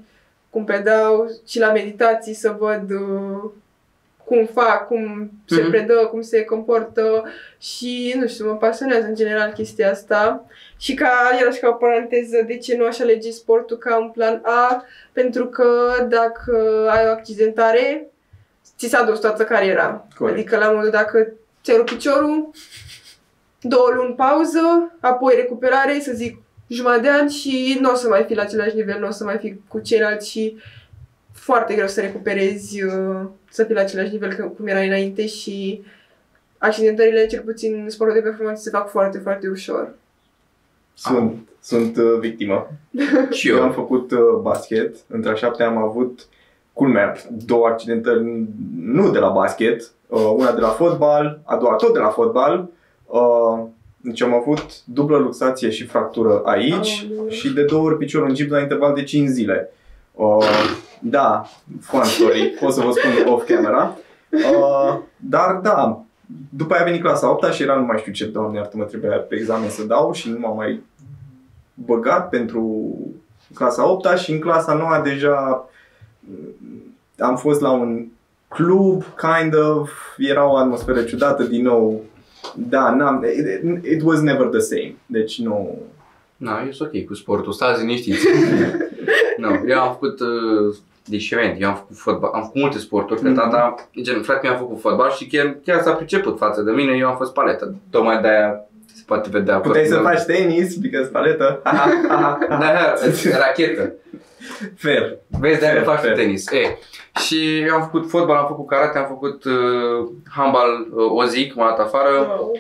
cum 0.50 0.64
predau 0.66 1.32
și 1.48 1.60
la 1.60 1.72
meditații 1.72 2.34
să 2.34 2.56
văd 2.60 2.92
uh, 2.92 3.50
cum 4.26 4.46
fac, 4.54 4.88
cum 4.88 5.32
se 5.46 5.62
Mhm. 5.62 5.70
predă, 5.70 5.94
cum 5.94 6.22
se 6.22 6.44
comportă 6.44 7.24
și, 7.60 8.16
nu 8.20 8.28
știu, 8.28 8.46
mă 8.46 8.58
pasionează 8.58 9.06
în 9.08 9.16
general 9.16 9.52
chestia 9.52 9.92
asta. 9.92 10.46
Și 10.80 10.94
ca, 10.94 11.10
iarăși 11.40 11.60
ca 11.60 11.68
o 11.68 11.72
paranteză, 11.74 12.44
de 12.48 12.58
ce 12.58 12.78
nu 12.78 12.86
aș 12.86 13.00
alege 13.00 13.32
sportul 13.32 13.78
ca 13.78 13.98
un 13.98 14.10
plan 14.10 14.42
A? 14.44 14.84
Pentru 15.12 15.48
că 15.48 15.68
dacă 16.10 16.88
ai 16.92 17.06
o 17.08 17.12
accidentare, 17.12 18.08
ți 18.86 18.92
s-a 18.92 19.04
dus 19.04 19.20
toată 19.20 19.44
cariera. 19.44 20.08
Corect. 20.18 20.38
Adică 20.38 20.58
la 20.58 20.72
modul 20.72 20.90
dacă 20.90 21.28
ți-ai 21.64 21.78
rupt 21.78 21.90
piciorul, 21.90 22.50
două 23.62 23.90
luni 23.96 24.14
pauză, 24.16 24.92
apoi 25.00 25.34
recuperare, 25.36 26.00
să 26.00 26.12
zic 26.14 26.38
jumătate 26.68 27.02
de 27.02 27.10
ani 27.10 27.30
și 27.30 27.78
nu 27.82 27.92
o 27.92 27.96
să 27.96 28.08
mai 28.08 28.24
fii 28.24 28.36
la 28.36 28.42
același 28.42 28.76
nivel, 28.76 29.00
nu 29.00 29.08
o 29.08 29.12
să 29.12 29.24
mai 29.24 29.38
fii 29.38 29.62
cu 29.68 29.80
ceilalți 29.80 30.30
și 30.30 30.58
foarte 31.34 31.74
greu 31.74 31.88
să 31.88 32.02
recuperezi, 32.02 32.84
uh, 32.84 33.26
să 33.50 33.64
fii 33.64 33.74
la 33.76 33.82
același 33.82 34.12
nivel 34.12 34.34
că- 34.34 34.44
cum 34.58 34.68
era 34.68 34.80
înainte 34.80 35.28
și 35.28 35.84
accidentările, 36.58 37.26
cel 37.26 37.42
puțin 37.42 37.74
în 37.84 37.90
sportul 37.90 38.16
de 38.16 38.22
performanță, 38.22 38.62
se 38.62 38.70
fac 38.70 38.90
foarte, 38.90 39.18
foarte 39.18 39.48
ușor. 39.48 39.94
sunt, 40.94 41.48
sunt 41.62 41.98
uh, 41.98 42.20
victimă. 42.20 42.72
Și 43.32 43.50
Eu 43.50 43.62
am 43.62 43.68
eu. 43.68 43.74
făcut 43.74 44.12
uh, 44.12 44.20
basket, 44.42 44.96
între 45.08 45.32
a 45.32 45.36
șapte 45.36 45.64
am 45.64 45.78
avut, 45.78 46.28
culmea, 46.76 47.16
două 47.46 47.68
accidentări, 47.68 48.48
nu 48.82 49.12
de 49.12 49.20
la 49.20 49.30
basket, 49.30 49.92
uh, 50.08 50.34
una 50.36 50.52
de 50.52 50.62
la 50.62 50.68
fotbal, 50.68 51.40
a 51.44 51.58
doua 51.58 51.76
tot 51.76 51.94
de 51.94 52.00
la 52.00 52.08
fotbal. 52.08 52.70
Uh, 53.06 53.64
deci 53.98 54.22
am 54.22 54.34
avut 54.34 54.84
dublă 54.84 55.18
luxație 55.18 55.70
și 55.70 55.86
fractură 55.86 56.42
aici 56.46 57.08
Aoleu. 57.10 57.30
și 57.30 57.54
de 57.54 57.64
două 57.64 57.84
ori 57.84 57.98
piciorul 57.98 58.28
în 58.28 58.34
gips 58.34 58.52
la 58.52 58.60
interval 58.60 58.94
de 58.94 59.04
5 59.04 59.28
zile. 59.28 59.72
Uh, 60.12 60.46
da, 61.00 61.46
fun 61.82 62.04
story, 62.04 62.56
pot 62.60 62.74
să 62.74 62.82
vă 62.82 62.92
spun 62.92 63.34
off 63.34 63.48
camera. 63.48 63.98
Uh, 64.32 65.00
dar 65.18 65.60
da, 65.64 66.06
după 66.50 66.74
aia 66.74 66.82
a 66.82 66.86
venit 66.86 67.02
clasa 67.02 67.32
8 67.32 67.54
și 67.54 67.64
era 67.64 67.76
nu 67.76 67.86
mai 67.86 67.98
știu 67.98 68.12
ce, 68.12 68.26
doamne 68.26 68.58
iartă, 68.58 68.78
mă 68.78 68.84
trebuia 68.84 69.18
pe 69.18 69.36
examen 69.36 69.70
să 69.70 69.84
dau 69.84 70.14
și 70.14 70.30
nu 70.30 70.40
m-am 70.40 70.56
mai 70.56 70.84
băgat 71.74 72.30
pentru 72.30 72.94
clasa 73.54 73.92
8 73.92 74.18
și 74.18 74.32
în 74.32 74.40
clasa 74.40 74.74
9 74.74 75.02
deja 75.04 75.36
mm, 75.40 75.70
am 77.18 77.36
fost 77.38 77.62
la 77.62 77.72
un 77.72 78.06
club, 78.48 79.04
kind 79.04 79.56
of, 79.56 79.92
era 80.18 80.52
o 80.52 80.56
atmosferă 80.58 81.04
ciudată 81.04 81.44
din 81.44 81.64
nou. 81.64 82.04
Da, 82.56 82.90
n-am, 82.96 83.24
it, 83.24 83.84
it 83.84 84.02
was 84.04 84.20
never 84.20 84.48
the 84.48 84.60
same. 84.60 84.96
Deci 85.06 85.42
nu... 85.42 85.78
Na, 86.38 86.62
e 86.62 86.78
ok 86.80 87.06
cu 87.06 87.14
sportul, 87.14 87.52
stați 87.52 87.80
liniștiți. 87.82 88.28
nu, 89.38 89.64
eu 89.68 89.80
am 89.80 89.92
făcut 89.92 90.20
uh, 90.20 90.76
diferent, 91.06 91.62
eu 91.62 91.68
am 91.70 91.76
făcut 91.76 91.96
fotbal, 91.98 92.32
am 92.34 92.42
făcut 92.44 92.62
multe 92.62 92.78
sporturi, 92.78 93.22
că 93.22 93.28
Mhm. 93.28 93.36
tata, 93.38 93.76
gen, 94.02 94.22
frate 94.22 94.48
mi 94.48 94.54
a 94.54 94.58
făcut 94.58 94.80
fotbal 94.80 95.12
și 95.12 95.28
chiar, 95.28 95.58
chiar 95.66 95.82
s-a 95.82 95.92
priceput 95.92 96.38
față 96.38 96.62
de 96.62 96.72
mine, 96.72 96.96
eu 96.98 97.08
am 97.08 97.16
fost 97.16 97.34
paletă, 97.34 97.76
tocmai 97.90 98.22
de-aia 98.22 98.60
se 98.60 98.66
poate 99.06 99.30
vedea. 99.32 99.58
Puteai 99.60 99.86
să 99.86 99.94
acolo. 99.96 100.10
faci 100.10 100.24
tenis, 100.24 100.76
because 100.76 101.10
paletă. 101.10 101.60
Ha, 101.64 101.72
ha, 101.72 101.90
ha, 102.08 102.38
ha, 102.50 102.58
Da, 102.60 102.66
ha. 102.66 103.38
rachetă. 103.38 103.94
Fair. 104.78 105.18
Vezi, 105.40 105.60
de-aia 105.60 105.74
Fair, 105.74 105.86
nu 105.86 105.92
faci 105.92 106.02
fair. 106.02 106.16
tenis. 106.16 106.52
E, 106.52 106.78
și 107.20 107.58
eu 107.60 107.74
am 107.76 107.82
făcut 107.82 108.10
fotbal, 108.10 108.36
am 108.38 108.48
făcut 108.48 108.68
karate, 108.68 108.98
am 108.98 109.06
făcut 109.08 109.44
uh, 109.44 110.08
handbal 110.30 110.88
uh, 110.96 111.12
o 111.12 111.26
zi, 111.26 111.54
m-a 111.56 111.70
dat 111.70 111.80
afară, 111.80 112.10
Wow. 112.10 112.60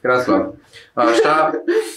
era 0.00 0.18
slab. 0.20 0.54
Așa, 0.94 1.50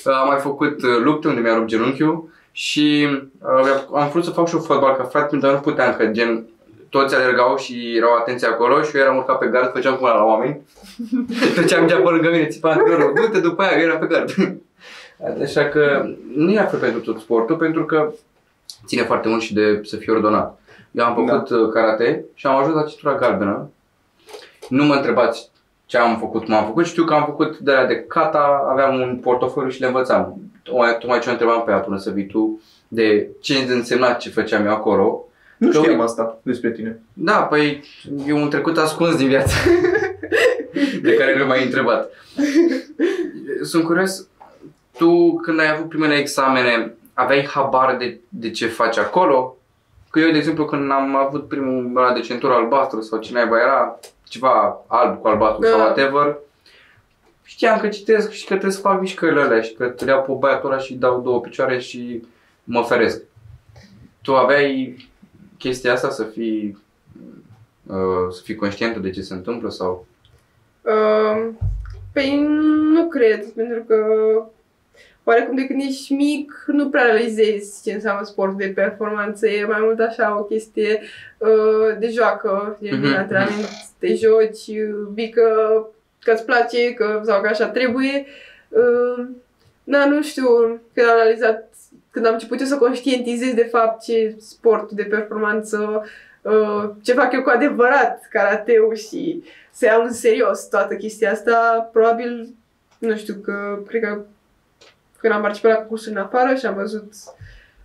am 0.03 0.27
mai 0.27 0.37
făcut 0.39 0.81
uh, 0.83 0.97
lupte 1.03 1.27
unde 1.27 1.41
mi-a 1.41 1.53
rupt 1.55 1.67
genunchiul 1.67 2.29
și 2.51 3.07
uh, 3.41 3.83
am 3.93 4.09
vrut 4.09 4.23
să 4.23 4.29
fac 4.31 4.47
și 4.47 4.55
eu 4.55 4.61
fotbal 4.61 4.95
ca 4.95 5.03
frate, 5.03 5.35
dar 5.37 5.51
nu 5.53 5.59
puteam, 5.59 5.95
că 5.97 6.05
gen 6.05 6.47
toți 6.89 7.15
alergau 7.15 7.57
și 7.57 7.93
erau 7.97 8.15
atenți 8.15 8.45
acolo 8.45 8.81
și 8.81 8.95
eu 8.97 9.01
eram 9.01 9.17
urcat 9.17 9.37
pe 9.37 9.45
gard, 9.47 9.71
făceam 9.71 9.95
cum 9.95 10.07
la 10.07 10.23
oameni. 10.23 10.61
Treceam 11.55 11.87
geapă 11.87 12.09
lângă 12.09 12.29
mine, 12.31 12.45
țipa 12.45 12.69
antrenorul, 12.69 13.13
du-te 13.15 13.39
după 13.39 13.61
aia, 13.61 13.77
eu 13.79 13.85
eram 13.87 13.99
pe 13.99 14.05
gard. 14.05 14.33
Așa 15.43 15.65
că 15.65 16.05
nu 16.35 16.51
e 16.51 16.55
la 16.55 16.65
fel 16.65 16.79
pentru 16.79 16.99
tot 16.99 17.19
sportul, 17.19 17.55
pentru 17.55 17.85
că 17.85 18.11
ține 18.85 19.01
foarte 19.03 19.27
mult 19.27 19.41
și 19.41 19.53
de 19.53 19.81
să 19.83 19.95
fii 19.95 20.11
ordonat. 20.13 20.59
Eu 20.91 21.05
am 21.05 21.13
făcut 21.15 21.49
da. 21.49 21.69
karate 21.79 22.25
și 22.33 22.47
am 22.47 22.55
ajuns 22.55 22.75
la 22.75 22.83
centura 22.83 23.15
galbenă. 23.15 23.69
Nu 24.69 24.83
mă 24.85 24.93
întrebați 24.93 25.49
ce 25.85 25.97
am 25.97 26.17
făcut, 26.19 26.45
cum 26.45 26.53
am 26.53 26.65
făcut. 26.65 26.85
Știu 26.85 27.03
că 27.03 27.13
am 27.13 27.25
făcut 27.25 27.57
de 27.57 27.71
la 27.71 27.85
de 27.85 28.03
kata, 28.07 28.67
aveam 28.71 28.99
un 28.99 29.17
portofoliu 29.21 29.69
și 29.69 29.79
le 29.79 29.87
învățam. 29.87 30.41
Tocmai, 30.63 30.97
tocmai 30.99 31.19
ce 31.19 31.29
o 31.29 31.31
întrebam 31.31 31.63
pe 31.63 31.71
ea 31.71 31.77
până 31.77 31.97
să 31.97 32.09
vii 32.09 32.25
tu, 32.25 32.61
de 32.87 33.27
ce 33.41 33.53
însemna 33.69 34.13
ce 34.13 34.29
făceam 34.29 34.65
eu 34.65 34.71
acolo. 34.71 35.23
Nu 35.57 35.67
Că 35.69 35.73
știam 35.77 35.91
uite- 35.91 36.03
asta 36.05 36.37
despre 36.41 36.71
tine. 36.71 36.99
Da, 37.13 37.33
păi 37.33 37.83
e 38.27 38.33
un 38.33 38.49
trecut 38.49 38.77
ascuns 38.77 39.15
din 39.15 39.27
viață 39.27 39.53
de 41.01 41.13
care 41.13 41.37
nu 41.37 41.45
m-ai 41.45 41.63
întrebat. 41.63 42.11
Sunt 43.63 43.83
curios, 43.83 44.27
tu 44.97 45.35
când 45.35 45.59
ai 45.59 45.71
avut 45.71 45.89
primele 45.89 46.15
examene, 46.15 46.93
aveai 47.13 47.45
habar 47.45 47.95
de, 47.97 48.19
de 48.29 48.51
ce 48.51 48.67
faci 48.67 48.97
acolo? 48.97 49.57
Că 50.09 50.19
eu, 50.19 50.31
de 50.31 50.37
exemplu, 50.37 50.65
când 50.65 50.91
am 50.91 51.15
avut 51.15 51.47
primul 51.47 51.91
ăla 51.95 52.13
de 52.13 52.19
centură 52.19 52.53
albastru 52.53 53.01
sau 53.01 53.19
ce 53.19 53.33
naiba 53.33 53.59
era, 53.59 53.99
ceva 54.27 54.83
alb 54.87 55.21
cu 55.21 55.27
albastru 55.27 55.61
Da. 55.61 55.69
sau 55.69 55.79
whatever, 55.79 56.37
știam 57.43 57.79
că 57.79 57.87
citesc 57.87 58.31
și 58.31 58.41
că 58.41 58.49
trebuie 58.49 58.71
să 58.71 58.79
fac 58.79 58.99
mișcările 58.99 59.41
alea 59.41 59.61
și 59.61 59.73
că 59.73 59.85
te 59.85 60.05
iau 60.05 60.21
pe 60.21 60.31
băiatul 60.39 60.71
ăla 60.71 60.79
și 60.79 60.93
dau 60.93 61.21
două 61.21 61.39
picioare 61.41 61.79
și 61.79 62.23
mă 62.63 62.83
feresc. 62.83 63.21
Tu 64.21 64.35
aveai 64.35 65.07
chestia 65.57 65.93
asta 65.93 66.09
să 66.09 66.23
fii 66.23 66.77
Uh, 67.89 68.31
să 68.31 68.41
fii 68.43 68.55
conștientă 68.55 68.99
de 68.99 69.09
ce 69.09 69.21
se 69.21 69.33
întâmplă 69.33 69.69
sau... 69.69 70.07
Uh, 70.81 71.47
păi 72.13 72.47
nu 72.93 73.07
cred, 73.07 73.45
pentru 73.45 73.83
că 73.83 73.95
oarecum 75.23 75.55
de 75.55 75.65
când 75.67 75.81
ești 75.81 76.13
mic 76.13 76.63
nu 76.67 76.89
prea 76.89 77.03
realizezi 77.03 77.83
ce 77.83 77.93
înseamnă 77.93 78.23
sport 78.23 78.57
de 78.57 78.71
performanță, 78.75 79.47
e 79.47 79.65
mai 79.65 79.79
mult 79.81 79.99
așa 79.99 80.37
o 80.39 80.43
chestie 80.43 81.01
uh, 81.37 81.97
de 81.99 82.09
joacă, 82.09 82.77
de 82.79 82.89
Mhm, 82.91 83.01
mm-hmm. 83.01 83.17
antrenament, 83.17 83.69
te 83.99 84.15
joci, 84.15 84.77
vii 85.13 85.29
că, 85.29 85.85
că 86.19 86.31
îți 86.31 86.45
place 86.45 86.93
că, 86.93 87.21
sau 87.25 87.41
că 87.41 87.47
așa 87.47 87.67
trebuie. 87.67 88.25
Uh, 88.69 89.25
da, 89.83 90.05
nu 90.05 90.21
știu, 90.21 90.47
când 90.93 91.07
am 91.07 91.15
realizat, 91.15 91.73
când 92.11 92.25
am 92.25 92.33
început 92.33 92.59
eu 92.59 92.65
să 92.65 92.77
conștientizez 92.77 93.53
de 93.53 93.67
fapt 93.71 94.03
ce 94.03 94.35
sport 94.39 94.91
de 94.91 95.03
performanță, 95.03 96.01
uh, 96.03 96.09
ce 97.01 97.13
fac 97.13 97.33
eu 97.33 97.41
cu 97.41 97.49
adevărat, 97.49 98.27
karateu 98.31 98.93
și 98.93 99.43
să 99.71 99.85
iau 99.85 100.03
în 100.03 100.13
serios 100.13 100.67
toată 100.67 100.95
chestia 100.95 101.31
asta, 101.31 101.89
probabil, 101.91 102.47
nu 102.97 103.15
știu, 103.15 103.33
că 103.33 103.79
cred 103.87 104.01
că 104.01 104.21
când 105.17 105.33
am 105.33 105.41
participat 105.41 105.71
la 105.71 105.77
concursuri 105.77 106.15
în 106.15 106.21
afară 106.21 106.55
și 106.55 106.65
am 106.65 106.73
văzut 106.73 107.13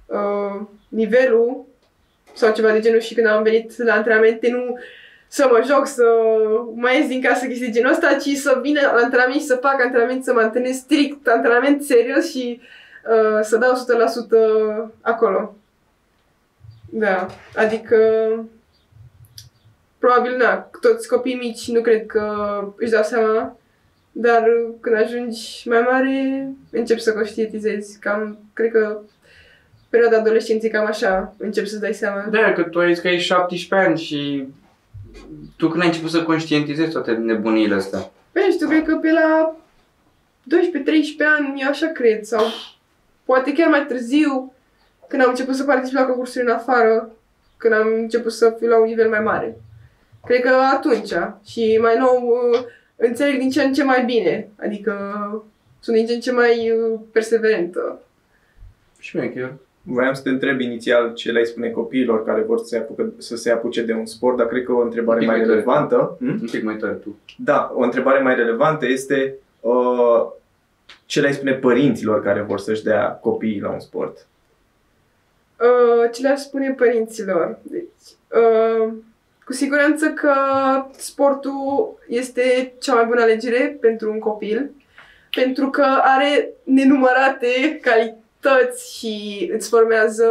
uh, 0.06 0.66
nivelul 0.88 1.64
sau 2.32 2.52
ceva 2.52 2.72
de 2.72 2.80
genul 2.80 3.00
și 3.00 3.14
când 3.14 3.26
am 3.26 3.42
venit 3.42 3.82
la 3.82 3.94
antrenamente, 3.94 4.50
nu 4.50 4.78
să 5.28 5.48
mă 5.50 5.62
joc, 5.66 5.86
să 5.86 6.04
mai 6.74 6.98
ies 6.98 7.08
din 7.08 7.22
casă 7.22 7.46
chestii 7.46 7.66
de 7.66 7.72
genul 7.72 7.92
ăsta, 7.92 8.14
ci 8.14 8.36
să 8.36 8.58
vin 8.62 8.78
la 8.82 9.02
antrenament 9.02 9.40
și 9.40 9.46
să 9.46 9.54
fac 9.54 9.82
antrenament, 9.82 10.24
să 10.24 10.32
mă 10.32 10.40
antrenez 10.40 10.76
strict, 10.76 11.28
antrenament 11.28 11.82
serios 11.82 12.30
și 12.30 12.60
uh, 13.04 13.38
să 13.42 13.56
dau 13.56 13.72
100% 14.86 14.90
acolo. 15.00 15.56
Da, 16.96 17.26
adică 17.56 17.96
probabil, 19.98 20.36
na, 20.36 20.70
toți 20.80 21.08
copiii 21.08 21.36
mici 21.36 21.68
nu 21.68 21.80
cred 21.80 22.06
că 22.06 22.24
își 22.76 22.90
dau 22.90 23.02
seama, 23.02 23.56
dar 24.12 24.44
când 24.80 24.96
ajungi 24.96 25.68
mai 25.68 25.80
mare, 25.80 26.48
începi 26.70 27.00
să 27.00 27.12
conștientizezi. 27.12 27.98
Cam, 27.98 28.38
cred 28.52 28.70
că 28.70 29.00
perioada 29.88 30.16
adolescenței 30.16 30.70
cam 30.70 30.86
așa 30.86 31.34
începi 31.36 31.68
să-ți 31.68 31.80
dai 31.80 31.94
seama. 31.94 32.26
Da, 32.30 32.52
că 32.52 32.62
tu 32.62 32.78
ai 32.78 32.92
zis 32.92 33.02
că 33.02 33.08
ai 33.08 33.18
17 33.18 33.88
ani 33.88 33.98
și 33.98 34.48
tu 35.56 35.68
când 35.68 35.82
ai 35.82 35.88
început 35.88 36.10
să 36.10 36.22
conștientizezi 36.22 36.92
toate 36.92 37.12
nebuniile 37.12 37.74
astea? 37.74 38.10
Păi, 38.32 38.42
nu 38.46 38.52
știu, 38.52 38.68
cred 38.68 38.84
că 38.84 38.96
pe 38.96 39.10
la 39.10 39.56
12-13 40.42 40.46
ani, 41.38 41.60
eu 41.60 41.68
așa 41.68 41.86
cred, 41.86 42.24
sau 42.24 42.44
poate 43.24 43.52
chiar 43.52 43.68
mai 43.68 43.86
târziu, 43.86 44.53
când 45.08 45.22
am 45.22 45.28
început 45.28 45.54
să 45.54 45.64
particip 45.64 45.96
la 45.96 46.04
concursuri 46.04 46.44
în 46.44 46.50
afară, 46.52 47.10
când 47.56 47.74
am 47.74 47.86
început 47.94 48.32
să 48.32 48.54
fiu 48.58 48.68
la 48.68 48.78
un 48.78 48.84
nivel 48.86 49.08
mai 49.08 49.20
mare. 49.20 49.56
Cred 50.26 50.40
că 50.40 50.50
atunci. 50.74 51.12
Și 51.46 51.78
mai 51.82 51.96
nou 51.98 52.26
uh, 52.52 52.60
înțeleg 52.96 53.38
din 53.38 53.50
ce 53.50 53.62
în 53.62 53.72
ce 53.72 53.84
mai 53.84 54.04
bine. 54.04 54.48
Adică 54.60 54.94
sunt 55.80 55.96
din 55.96 56.06
ce 56.06 56.14
în 56.14 56.20
ce 56.20 56.32
mai 56.32 56.70
uh, 56.70 57.00
perseverentă. 57.12 58.00
Și 58.98 59.16
mie 59.16 59.32
chiar. 59.32 59.52
Voiam 59.82 60.12
să 60.14 60.22
te 60.22 60.28
întreb 60.28 60.60
inițial 60.60 61.12
ce 61.14 61.30
le-ai 61.32 61.44
spune 61.44 61.70
copiilor 61.70 62.24
care 62.24 62.40
vor 62.42 62.58
să 62.58 62.64
se, 62.64 62.76
apucă, 62.76 63.12
să 63.18 63.36
se 63.36 63.50
apuce 63.50 63.82
de 63.82 63.92
un 63.92 64.06
sport, 64.06 64.36
dar 64.36 64.46
cred 64.46 64.64
că 64.64 64.72
o 64.72 64.80
întrebare 64.82 65.18
Un 65.18 65.24
pic 65.24 65.28
mai 65.28 65.36
mai 65.38 65.46
tare. 65.46 65.58
relevantă. 65.58 66.16
Hm? 66.20 66.38
Un 66.42 66.48
pic 66.50 66.62
mai 66.62 66.76
tare 66.76 66.92
tu. 66.92 67.18
Da, 67.38 67.72
o 67.74 67.82
întrebare 67.82 68.18
mai 68.22 68.34
relevantă 68.34 68.86
este 68.86 69.34
uh, 69.60 70.26
ce 71.06 71.20
le-ai 71.20 71.32
spune 71.32 71.52
părinților 71.52 72.22
care 72.22 72.40
vor 72.40 72.58
să-și 72.58 72.82
dea 72.84 73.10
copiii 73.10 73.60
la 73.60 73.70
un 73.70 73.80
sport? 73.80 74.26
Uh, 75.64 76.10
ce 76.12 76.22
le-aș 76.22 76.38
spune 76.40 76.70
părinților? 76.70 77.58
Deci, 77.62 78.06
uh, 78.28 78.92
cu 79.44 79.52
siguranță 79.52 80.06
că 80.06 80.34
sportul 80.96 81.98
este 82.08 82.74
cea 82.80 82.94
mai 82.94 83.04
bună 83.04 83.22
alegere 83.22 83.76
pentru 83.80 84.10
un 84.10 84.18
copil, 84.18 84.70
pentru 85.30 85.70
că 85.70 85.84
are 86.02 86.50
nenumărate 86.64 87.80
calități 87.82 88.98
și 88.98 89.50
îți 89.54 89.68
formează 89.68 90.26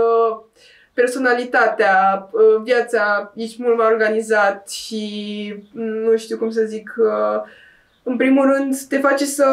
personalitatea, 0.93 2.29
uh, 2.31 2.61
viața, 2.63 3.33
ești 3.35 3.61
mult 3.61 3.77
mai 3.77 3.91
organizat 3.91 4.69
și 4.69 5.55
nu 5.71 6.17
știu 6.17 6.37
cum 6.37 6.49
să 6.49 6.63
zic, 6.63 6.93
uh, 6.97 7.41
în 8.03 8.15
primul 8.15 8.53
rând 8.53 8.77
te 8.77 8.97
face 8.97 9.25
să, 9.25 9.45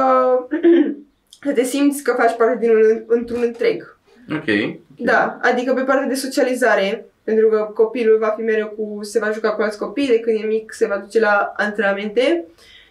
să 1.45 1.53
te 1.53 1.65
simți 1.65 2.03
că 2.03 2.15
faci 2.19 2.37
parte 2.37 2.59
din 2.59 2.71
un, 2.71 3.03
într-un 3.07 3.43
întreg. 3.43 3.97
Ok. 4.33 4.79
Da, 5.03 5.39
adică 5.43 5.73
pe 5.73 5.83
partea 5.83 6.07
de 6.07 6.15
socializare, 6.15 7.05
pentru 7.25 7.49
că 7.49 7.71
copilul 7.75 8.19
va 8.19 8.35
fi 8.37 8.43
mereu 8.43 8.67
cu, 8.67 8.99
se 9.03 9.19
va 9.19 9.31
juca 9.31 9.53
cu 9.53 9.63
alți 9.63 9.79
copii, 9.79 10.07
de 10.07 10.21
când 10.21 10.43
e 10.43 10.47
mic 10.47 10.73
se 10.73 10.87
va 10.87 10.97
duce 10.97 11.21
la 11.21 11.53
antrenamente 11.57 12.45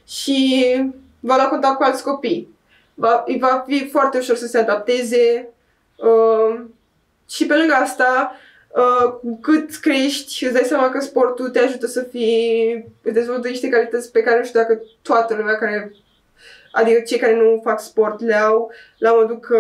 și 0.07 0.75
va 1.19 1.35
lua 1.35 1.47
contact 1.47 1.75
cu 1.75 1.83
alți 1.83 2.03
copii. 2.03 2.57
Va, 2.93 3.23
îi 3.27 3.37
va 3.39 3.63
fi 3.67 3.87
foarte 3.89 4.17
ușor 4.17 4.35
să 4.35 4.47
se 4.47 4.57
adapteze 4.57 5.49
uh, 5.95 6.61
și 7.29 7.45
pe 7.45 7.55
lângă 7.55 7.73
asta, 7.73 8.35
uh, 8.69 9.11
cu 9.21 9.39
cât 9.41 9.75
crești, 9.75 10.45
îți 10.45 10.53
dai 10.53 10.63
seama 10.63 10.89
că 10.89 10.99
sportul 10.99 11.49
te 11.49 11.59
ajută 11.59 11.87
să 11.87 12.01
fii, 12.01 12.85
îți 13.01 13.13
dezvoltă 13.13 13.47
niște 13.47 13.69
calități 13.69 14.11
pe 14.11 14.21
care 14.21 14.37
nu 14.37 14.45
știu 14.45 14.59
dacă 14.59 14.81
toată 15.01 15.35
lumea 15.35 15.55
care 15.55 15.91
Adică 16.71 16.99
cei 16.99 17.17
care 17.17 17.35
nu 17.35 17.61
fac 17.63 17.79
sport 17.79 18.21
le 18.21 18.35
au 18.35 18.71
la 18.97 19.13
modul 19.13 19.39
că 19.39 19.59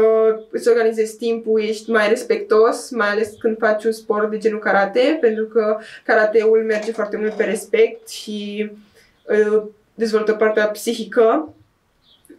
îți 0.51 0.67
organizezi 0.69 1.17
timpul, 1.17 1.61
ești 1.61 1.91
mai 1.91 2.07
respectos, 2.07 2.89
mai 2.89 3.07
ales 3.07 3.33
când 3.39 3.57
faci 3.57 3.83
un 3.83 3.91
sport 3.91 4.29
de 4.29 4.37
genul 4.37 4.59
karate, 4.59 5.17
pentru 5.21 5.45
că 5.45 5.77
karateul 6.05 6.63
merge 6.63 6.91
foarte 6.91 7.17
mult 7.17 7.33
pe 7.33 7.43
respect 7.43 8.09
și 8.09 8.71
uh, 9.23 9.63
dezvoltă 9.93 10.33
partea 10.33 10.67
psihică. 10.67 11.53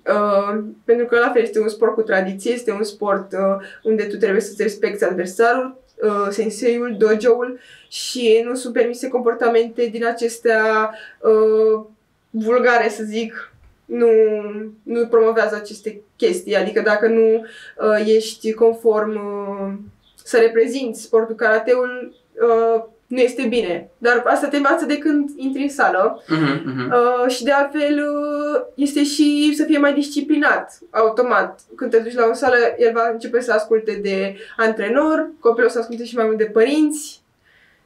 Uh, 0.07 0.59
pentru 0.85 1.07
că 1.07 1.19
la 1.19 1.31
fel 1.31 1.43
este 1.43 1.61
un 1.61 1.69
sport 1.69 1.95
cu 1.95 2.03
tradiție, 2.03 2.53
este 2.53 2.73
un 2.73 2.83
sport 2.83 3.33
uh, 3.33 3.67
unde 3.83 4.05
tu 4.05 4.17
trebuie 4.17 4.41
să-ți 4.41 4.63
respecti 4.63 5.05
adversarul, 5.05 5.79
uh, 6.03 6.29
senseiul, 6.31 6.97
dojo-ul 6.99 7.61
și 7.89 8.43
nu 8.45 8.55
sunt 8.55 8.73
permise 8.73 9.09
comportamente 9.09 9.87
din 9.87 10.07
acestea 10.07 10.95
uh, 11.21 11.85
vulgare, 12.31 12.89
să 12.89 13.03
zic, 13.03 13.50
nu, 13.91 14.09
nu 14.83 15.07
promovează 15.07 15.55
aceste 15.55 16.01
chestii. 16.17 16.57
Adică 16.57 16.81
dacă 16.81 17.09
nu 17.09 17.35
uh, 17.35 18.07
ești 18.07 18.53
conform 18.53 19.15
uh, 19.15 19.73
să 20.25 20.39
reprezinți 20.39 21.03
sportul 21.03 21.35
karateul, 21.35 22.15
uh, 22.33 22.83
nu 23.07 23.19
este 23.19 23.47
bine. 23.47 23.91
Dar 23.99 24.23
asta 24.27 24.49
te 24.49 24.57
învață 24.57 24.85
de 24.85 24.99
când 24.99 25.31
intri 25.37 25.63
în 25.63 25.69
sală. 25.69 26.23
Mhm, 26.29 26.63
mhm. 26.65 26.93
Uh, 26.93 27.31
și 27.31 27.45
de 27.45 27.51
altfel 27.51 27.99
uh, 27.99 28.63
este 28.75 29.05
și 29.05 29.53
să 29.57 29.65
fie 29.65 29.79
mai 29.79 29.95
disciplinat, 29.95 30.79
automat. 30.91 31.61
Când 31.77 31.91
te 31.91 31.99
duci 31.99 32.15
la 32.15 32.27
o 32.31 32.35
sală, 32.35 32.57
el 32.79 32.93
va 32.93 33.11
începe 33.13 33.41
să 33.41 33.53
asculte 33.53 33.99
de 34.03 34.37
antrenor, 34.57 35.31
copilul 35.41 35.69
o 35.69 35.71
să 35.71 35.79
asculte 35.79 36.05
și 36.05 36.17
mai 36.17 36.25
mult 36.25 36.39
de 36.39 36.45
părinți 36.45 37.23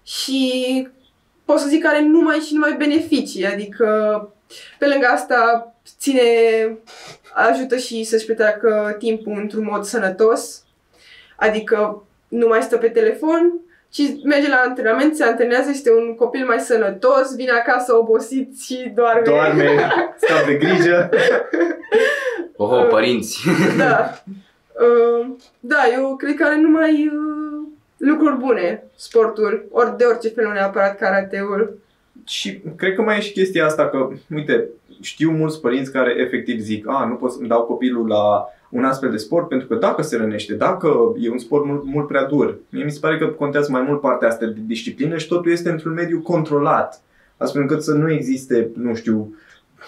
și 0.02 0.88
pot 1.44 1.59
să 1.59 1.68
zic 1.68 1.82
că 1.82 1.88
are 1.88 2.02
numai 2.02 2.38
și 2.38 2.55
numai 2.55 2.74
beneficii. 2.78 3.46
Adică 3.46 3.88
pe 4.78 4.86
lângă 4.86 5.07
asta 5.07 5.72
ține, 5.99 6.22
ajută 7.34 7.76
și 7.76 8.05
să-și 8.05 8.26
petreacă 8.26 8.97
timpul 8.99 9.32
într-un 9.36 9.68
mod 9.70 9.84
sănătos, 9.84 10.64
adică 11.36 12.03
nu 12.28 12.47
mai 12.47 12.62
stă 12.62 12.76
pe 12.76 12.88
telefon, 12.88 13.61
ci 13.88 14.24
merge 14.24 14.49
la 14.49 14.62
antrenament, 14.66 15.16
se 15.16 15.24
antrenează, 15.24 15.70
este 15.70 15.92
un 15.92 16.14
copil 16.14 16.47
mai 16.47 16.59
sănătos, 16.59 17.34
vine 17.36 17.51
acasă 17.51 17.95
obosit 17.95 18.61
și 18.61 18.92
doarme. 18.95 19.22
Doarme, 19.24 19.92
stau 20.22 20.45
de 20.47 20.55
grijă. 20.55 21.09
Oho, 22.57 22.82
părinți. 22.82 23.38
da. 23.78 24.22
Uh, 24.72 25.26
da, 25.61 25.82
eu 25.92 26.16
cred 26.16 26.34
că 26.34 26.45
are 26.45 26.57
numai 26.57 27.11
uh, 27.12 27.68
lucruri 27.97 28.36
bune 28.36 28.84
sportul, 28.97 29.66
ori 29.70 29.97
de 29.97 30.05
orice 30.05 30.28
fel, 30.28 30.45
nu 30.45 30.53
neapărat 30.53 30.99
karateul. 30.99 31.78
Și 32.24 32.62
cred 32.76 32.94
că 32.94 33.02
mai 33.02 33.16
e 33.16 33.20
și 33.20 33.32
chestia 33.32 33.64
asta 33.64 33.88
că, 33.88 34.08
uite, 34.34 34.68
știu 35.00 35.30
mulți 35.30 35.60
părinți 35.60 35.92
care 35.92 36.14
efectiv 36.18 36.60
zic, 36.60 36.88
a, 36.88 37.06
nu 37.08 37.14
pot 37.14 37.32
să-mi 37.32 37.48
dau 37.48 37.62
copilul 37.62 38.06
la 38.06 38.44
un 38.70 38.84
astfel 38.84 39.10
de 39.10 39.16
sport 39.16 39.48
pentru 39.48 39.66
că 39.66 39.74
dacă 39.74 40.02
se 40.02 40.16
rănește, 40.16 40.54
dacă 40.54 41.14
e 41.20 41.30
un 41.30 41.38
sport 41.38 41.64
mult, 41.64 41.84
mult 41.84 42.06
prea 42.06 42.24
dur, 42.24 42.58
mie 42.68 42.84
mi 42.84 42.90
se 42.90 42.98
pare 43.00 43.18
că 43.18 43.26
contează 43.26 43.70
mai 43.70 43.82
mult 43.82 44.00
partea 44.00 44.28
asta 44.28 44.46
de 44.46 44.60
disciplină 44.66 45.16
și 45.16 45.28
totul 45.28 45.52
este 45.52 45.70
într-un 45.70 45.92
mediu 45.92 46.20
controlat, 46.20 47.02
astfel 47.36 47.60
încât 47.60 47.82
să 47.82 47.92
nu 47.92 48.12
existe, 48.12 48.70
nu 48.76 48.94
știu, 48.94 49.34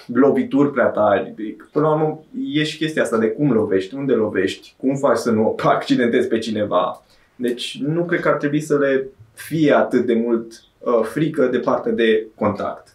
lovituri 0.07 0.71
prea 0.71 0.87
tari. 0.87 1.35
Până 1.73 1.87
la 1.87 1.93
urmă 1.93 2.25
e 2.53 2.63
și 2.63 2.79
chestia 2.79 3.03
asta 3.03 3.19
de 3.19 3.29
cum 3.29 3.53
lovești, 3.53 3.95
unde 3.95 4.13
lovești, 4.13 4.75
cum 4.77 4.97
faci 4.97 5.17
să 5.17 5.31
nu 5.31 5.57
accidentezi 5.63 6.29
pe 6.29 6.39
cineva. 6.39 7.05
Deci 7.37 7.81
nu 7.83 8.05
cred 8.05 8.21
că 8.21 8.29
ar 8.29 8.37
trebui 8.37 8.61
să 8.61 8.79
le 8.79 9.09
fie 9.35 9.73
atât 9.73 10.07
de 10.07 10.15
mult 10.15 10.65
uh, 10.87 11.05
frică 11.05 11.47
de 11.47 11.59
partea 11.59 11.93
de 11.93 12.27
contact. 12.35 12.89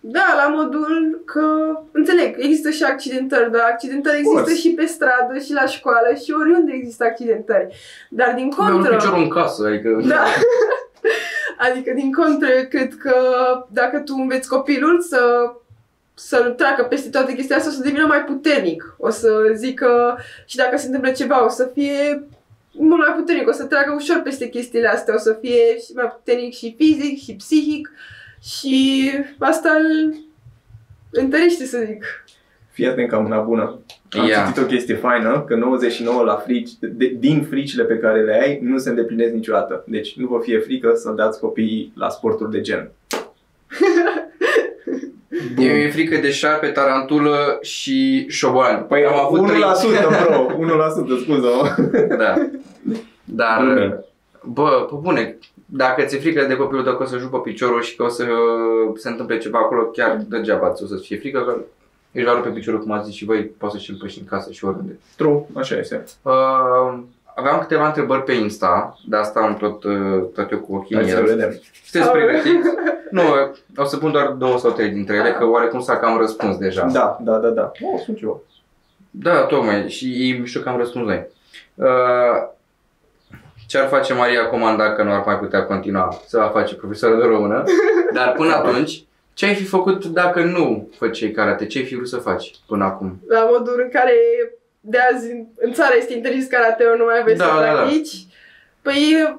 Da, 0.00 0.34
la 0.36 0.48
modul 0.48 1.22
că, 1.24 1.46
înțeleg, 1.92 2.34
există 2.38 2.70
și 2.70 2.82
accidentări, 2.82 3.50
dar 3.50 3.62
accidentări 3.72 4.16
Of 4.16 4.22
course. 4.24 4.40
există 4.50 4.68
și 4.68 4.74
pe 4.74 4.84
stradă, 4.84 5.38
și 5.38 5.52
la 5.52 5.66
școală, 5.66 6.14
și 6.24 6.34
oriunde 6.40 6.72
există 6.72 7.04
accidentări. 7.04 7.76
Dar 8.10 8.34
din 8.34 8.50
Am 8.58 8.66
un 8.66 8.72
contră... 8.72 8.96
picior 8.96 9.16
în 9.16 9.28
casă, 9.28 9.66
adică... 9.66 10.00
Da. 10.06 10.24
Adică, 11.70 11.92
din 11.94 12.12
contră, 12.12 12.48
cred 12.68 12.94
că 12.94 13.14
dacă 13.68 13.98
tu 13.98 14.14
înveți 14.16 14.48
copilul 14.48 15.00
să 15.00 15.52
să 16.14 16.54
treacă 16.56 16.82
peste 16.82 17.08
toate 17.08 17.34
chestia 17.34 17.56
asta, 17.56 17.68
o 17.68 17.72
să 17.72 17.82
devină 17.82 18.06
mai 18.06 18.24
puternic. 18.24 18.94
O 18.98 19.10
să 19.10 19.28
zică 19.54 20.18
și 20.44 20.56
dacă 20.56 20.76
se 20.76 20.86
întâmplă 20.86 21.10
ceva, 21.10 21.44
o 21.44 21.48
să 21.48 21.70
fie 21.74 22.24
mult 22.72 23.06
mai 23.06 23.14
puternic, 23.16 23.48
o 23.48 23.52
să 23.52 23.64
treacă 23.64 23.92
ușor 23.96 24.20
peste 24.24 24.48
chestiile 24.48 24.86
astea, 24.88 25.14
o 25.14 25.18
să 25.18 25.38
fie 25.40 25.78
și 25.86 25.92
mai 25.94 26.12
puternic 26.16 26.52
și 26.52 26.74
fizic 26.76 27.18
și 27.18 27.34
psihic 27.34 27.90
și 28.42 29.10
asta 29.38 29.70
îl 29.70 30.14
întărește, 31.10 31.64
să 31.64 31.82
zic. 31.86 32.04
Fii 32.70 32.86
atent 32.86 33.08
că 33.08 33.14
am 33.14 33.24
una 33.24 33.40
bună. 33.40 33.80
Am 34.10 34.26
Ia. 34.26 34.44
citit 34.46 34.62
o 34.62 34.66
chestie 34.66 34.94
faină, 34.94 35.44
că 35.46 35.54
99 35.54 36.22
la 36.22 36.34
frici, 36.34 36.70
de, 36.80 37.06
din 37.18 37.42
fricile 37.42 37.84
pe 37.84 37.98
care 37.98 38.22
le 38.22 38.40
ai, 38.40 38.58
nu 38.62 38.78
se 38.78 38.88
îndeplinesc 38.88 39.32
niciodată. 39.32 39.84
Deci 39.86 40.16
nu 40.16 40.26
vă 40.26 40.38
fie 40.42 40.58
frică 40.58 40.92
să 40.94 41.10
dați 41.10 41.40
copiii 41.40 41.92
la 41.96 42.08
sporturi 42.08 42.50
de 42.50 42.60
gen. 42.60 42.90
Eu 45.58 45.74
mi-e 45.74 45.90
frică 45.90 46.16
de 46.16 46.30
șarpe, 46.30 46.66
tarantulă 46.66 47.58
și 47.60 48.26
șobolan. 48.28 48.84
Păi 48.88 49.04
am 49.06 49.24
avut 49.24 49.40
1%, 49.40 49.52
trei. 49.52 49.60
bro, 50.26 50.46
1%, 51.18 51.22
scuză-mă. 51.22 51.74
da. 52.16 52.34
Dar, 53.24 53.62
Bine. 53.62 54.04
bă, 54.42 54.86
pe 54.90 54.94
bune, 55.00 55.38
dacă 55.66 56.02
ți-e 56.02 56.18
frică 56.18 56.44
de 56.44 56.56
copilul 56.56 56.84
tău 56.84 56.96
că 56.96 57.02
o 57.02 57.06
să 57.06 57.18
jupă 57.18 57.40
piciorul 57.40 57.82
și 57.82 57.96
că 57.96 58.02
o 58.02 58.08
să 58.08 58.22
uh, 58.22 58.92
se 58.96 59.08
întâmple 59.08 59.38
ceva 59.38 59.58
acolo, 59.58 59.82
chiar 59.82 60.24
degeaba 60.28 60.72
ți 60.72 60.82
o 60.82 60.86
să-ți 60.86 61.06
fie 61.06 61.16
frică 61.18 61.40
că 61.40 61.56
își 62.12 62.24
va 62.24 62.34
rupe 62.34 62.48
piciorul, 62.48 62.80
cum 62.80 62.90
ați 62.92 63.06
zis 63.06 63.14
și 63.14 63.24
voi, 63.24 63.44
poți 63.58 63.72
să-și 63.72 63.90
îl 64.00 64.08
și 64.08 64.18
în 64.18 64.24
casă 64.24 64.50
și 64.52 64.64
oriunde. 64.64 64.98
True, 65.16 65.44
așa 65.54 65.76
este. 65.78 66.04
Uh, 66.22 66.98
aveam 67.40 67.58
câteva 67.60 67.86
întrebări 67.86 68.22
pe 68.22 68.32
Insta, 68.32 68.98
de 69.08 69.16
asta 69.16 69.40
am 69.40 69.56
tot, 69.56 69.84
uh, 69.84 70.22
tot 70.34 70.50
eu 70.50 70.58
cu 70.58 70.74
ochii 70.74 70.96
în 70.96 71.02
Hai 71.02 71.10
să 71.10 71.16
el. 71.18 71.24
vedem. 71.24 71.60
Sunteți 71.84 72.12
pregătiți? 72.12 72.68
Nu, 73.10 73.22
o 73.76 73.84
să 73.84 73.96
pun 73.96 74.12
doar 74.12 74.26
două 74.26 74.58
sau 74.58 74.70
trei 74.70 74.88
dintre 74.88 75.16
ele, 75.16 75.32
că 75.32 75.46
oarecum 75.46 75.80
s-a 75.80 75.96
cam 75.96 76.18
răspuns 76.18 76.56
deja. 76.56 76.86
Da, 76.92 77.18
da, 77.20 77.36
da, 77.36 77.48
da. 77.48 77.72
Oh, 77.92 78.00
sunt 78.04 78.22
eu. 78.22 78.44
Da, 79.10 79.40
tocmai. 79.40 79.88
Și 79.88 80.30
e 80.30 80.38
mișto 80.38 80.60
că 80.60 80.68
am 80.68 80.76
răspuns 80.78 81.06
noi. 81.06 81.26
Uh, 81.74 82.48
ce 83.66 83.78
ar 83.78 83.88
face 83.88 84.14
Maria 84.14 84.46
Coman 84.46 84.76
dacă 84.76 85.02
nu 85.02 85.12
ar 85.12 85.22
mai 85.26 85.38
putea 85.38 85.64
continua 85.64 86.20
să 86.26 86.38
va 86.38 86.46
face 86.48 86.74
profesoră 86.74 87.16
de 87.16 87.24
română? 87.24 87.64
Dar 88.14 88.32
până 88.32 88.54
atunci, 88.54 89.04
ce 89.34 89.46
ai 89.46 89.54
fi 89.54 89.64
făcut 89.64 90.04
dacă 90.04 90.42
nu 90.42 90.88
făceai 90.98 91.30
karate? 91.30 91.66
Ce 91.66 91.78
ai 91.78 91.84
fi 91.84 91.94
vrut 91.94 92.08
să 92.08 92.16
faci 92.16 92.52
până 92.66 92.84
acum? 92.84 93.20
La 93.28 93.48
modul 93.50 93.80
în 93.84 93.90
care 93.92 94.12
de 94.80 94.98
azi 95.12 95.30
în, 95.30 95.44
în 95.56 95.72
țară 95.72 95.94
este 95.96 96.12
interzis 96.12 96.46
karate 96.46 96.84
nu 96.98 97.04
mai 97.04 97.18
aveți 97.20 97.38
Da, 97.38 97.44
să 97.44 97.50
da, 97.50 97.60
da. 97.66 97.72
practici. 97.72 98.12
Păi, 98.82 99.38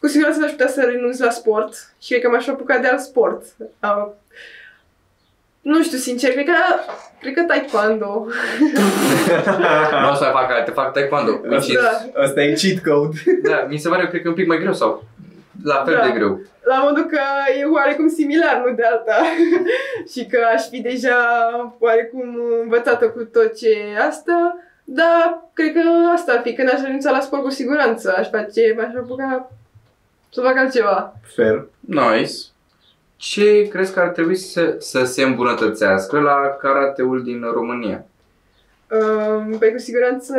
cu 0.00 0.06
siguranță 0.06 0.38
n-aș 0.40 0.50
putea 0.50 0.68
să 0.68 0.80
renunț 0.82 1.18
la 1.18 1.30
sport 1.30 1.74
și 2.02 2.08
cred 2.10 2.22
că 2.22 2.28
m-aș 2.28 2.46
apuca 2.46 2.78
de 2.78 2.86
alt 2.86 3.00
sport. 3.00 3.42
Uh, 3.82 4.06
nu 5.60 5.82
știu, 5.82 5.98
sincer, 5.98 6.32
cred 6.32 6.44
că, 6.44 6.52
cred 7.20 7.34
că 7.34 7.42
taekwondo. 7.42 8.26
Nu 10.02 10.10
o 10.10 10.14
să 10.14 10.22
mai 10.22 10.32
fac 10.32 10.48
karate, 10.48 10.70
fac 10.70 10.92
taekwondo. 10.92 11.40
Which 11.48 11.66
is- 11.66 11.74
Da. 11.74 12.20
Asta 12.22 12.42
e 12.42 12.52
cheat 12.62 12.82
code. 12.94 13.16
da, 13.42 13.66
mi 13.68 13.78
se 13.78 13.88
pare, 13.88 14.08
cred 14.08 14.22
că 14.22 14.28
un 14.28 14.34
pic 14.34 14.46
mai 14.46 14.58
greu 14.58 14.72
sau 14.72 15.04
la 15.64 15.82
fel 15.84 15.94
Da. 15.94 16.04
de 16.06 16.10
greu. 16.10 16.40
La 16.62 16.82
modul 16.82 17.04
că 17.04 17.20
e 17.60 17.64
oarecum 17.64 18.08
similar, 18.08 18.62
nu 18.66 18.74
de 18.74 18.82
alta. 18.84 19.22
și 20.12 20.26
că 20.26 20.38
aș 20.54 20.68
fi 20.68 20.80
deja 20.80 21.16
oarecum 21.78 22.38
învățată 22.62 23.08
cu 23.08 23.24
tot 23.24 23.56
ce 23.56 23.68
e 23.68 23.98
asta. 24.08 24.56
Dar 24.84 25.42
cred 25.52 25.72
că 25.72 25.80
asta 26.14 26.32
ar 26.32 26.40
fi, 26.42 26.54
când 26.54 26.68
aș 26.72 26.80
renunța 26.80 27.10
la 27.10 27.20
sport 27.20 27.42
cu 27.42 27.50
siguranță. 27.50 28.14
Aș 28.16 28.28
face, 28.30 28.74
m-aș 28.76 28.94
apuca 28.96 29.50
să 30.32 30.40
fac 30.40 30.56
altceva. 30.56 31.16
Fair. 31.36 31.66
Nice. 31.80 32.32
Ce 33.16 33.68
crezi 33.68 33.92
că 33.92 34.00
ar 34.00 34.08
trebui 34.08 34.36
să, 34.36 34.74
să 34.78 35.04
se 35.04 35.22
îmbunătățească 35.22 36.20
la 36.20 36.56
karateul 36.60 37.22
din 37.22 37.40
România? 37.52 38.04
Um, 38.90 39.58
păi 39.58 39.72
cu 39.72 39.78
siguranță 39.78 40.34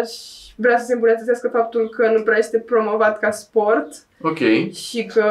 aș 0.00 0.10
vrea 0.54 0.78
să 0.78 0.84
se 0.84 0.92
îmbunătățească 0.92 1.48
faptul 1.48 1.88
că 1.88 2.08
nu 2.08 2.22
prea 2.22 2.38
este 2.38 2.58
promovat 2.58 3.18
ca 3.18 3.30
sport 3.30 3.88
Ok. 4.20 4.38
și 4.72 5.04
că 5.14 5.24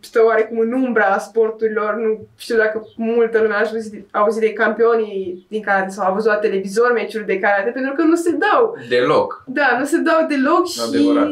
stă 0.00 0.24
oarecum 0.24 0.58
în 0.58 0.72
umbra 0.72 1.18
sporturilor. 1.18 1.94
Nu 1.94 2.26
știu 2.36 2.56
dacă 2.56 2.86
multă 2.96 3.40
lume 3.40 3.54
a 3.54 3.58
auzit, 3.58 4.06
a 4.10 4.18
auzit 4.18 4.40
de 4.40 4.52
campionii 4.52 5.46
din 5.48 5.62
karate 5.62 5.90
sau 5.90 6.06
a 6.06 6.12
văzut 6.12 6.30
la 6.30 6.36
televizor 6.36 6.92
meciuri 6.92 7.26
de 7.26 7.38
karate, 7.38 7.70
pentru 7.70 7.92
că 7.94 8.02
nu 8.02 8.14
se 8.14 8.30
dau. 8.30 8.76
Deloc. 8.88 9.42
Da, 9.46 9.76
nu 9.78 9.84
se 9.84 9.96
dau 9.96 10.26
deloc 10.28 10.68
și... 10.68 10.80
Adevărat. 10.88 11.30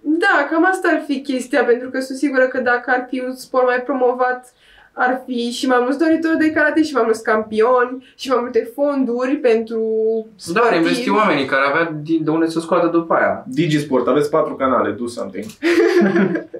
Da, 0.00 0.48
cam 0.50 0.64
asta 0.66 0.88
ar 0.88 1.02
fi 1.06 1.20
chestia, 1.22 1.64
pentru 1.64 1.90
că 1.90 2.00
sunt 2.00 2.18
sigură 2.18 2.46
că 2.48 2.58
dacă 2.60 2.90
ar 2.90 3.06
fi 3.10 3.20
un 3.26 3.34
sport 3.34 3.66
mai 3.66 3.82
promovat, 3.82 4.52
ar 4.96 5.22
fi 5.26 5.50
și 5.50 5.66
mai 5.66 5.78
mulți 5.82 5.98
doritori 5.98 6.36
de 6.38 6.50
karate 6.50 6.82
și 6.82 6.92
mai 6.94 7.02
mulți 7.04 7.22
campioni 7.22 8.12
și 8.16 8.28
mai 8.28 8.38
multe 8.40 8.70
fonduri 8.74 9.36
pentru 9.36 9.80
Da, 10.52 10.60
ar 10.60 10.74
investi 10.74 11.00
sportivi. 11.02 11.16
oamenii 11.16 11.44
care 11.46 11.62
avea 11.66 11.92
din- 12.02 12.24
de 12.24 12.30
unde 12.30 12.46
să 12.46 12.60
scoată 12.60 12.86
după 12.86 13.14
aia. 13.14 13.44
Digisport, 13.48 14.06
aveți 14.06 14.30
patru 14.30 14.54
canale, 14.54 14.90
do 14.90 15.06
something. 15.06 15.44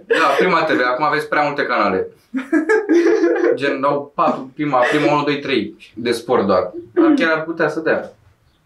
Da, 0.07 0.27
Prima 0.39 0.63
TV, 0.63 0.81
acum 0.93 1.05
aveți 1.05 1.29
prea 1.29 1.43
multe 1.43 1.63
canale. 1.63 2.07
Gen, 3.55 3.81
dau 3.81 4.13
patru, 4.15 4.51
prima, 4.55 4.79
prima 4.79 5.15
1, 5.15 5.25
2, 5.25 5.39
3 5.41 5.77
de 5.95 6.11
sport 6.11 6.47
doar. 6.47 6.73
Dar 6.95 7.13
chiar 7.17 7.31
ar 7.37 7.45
putea 7.45 7.69
să 7.69 7.81
dea. 7.81 8.13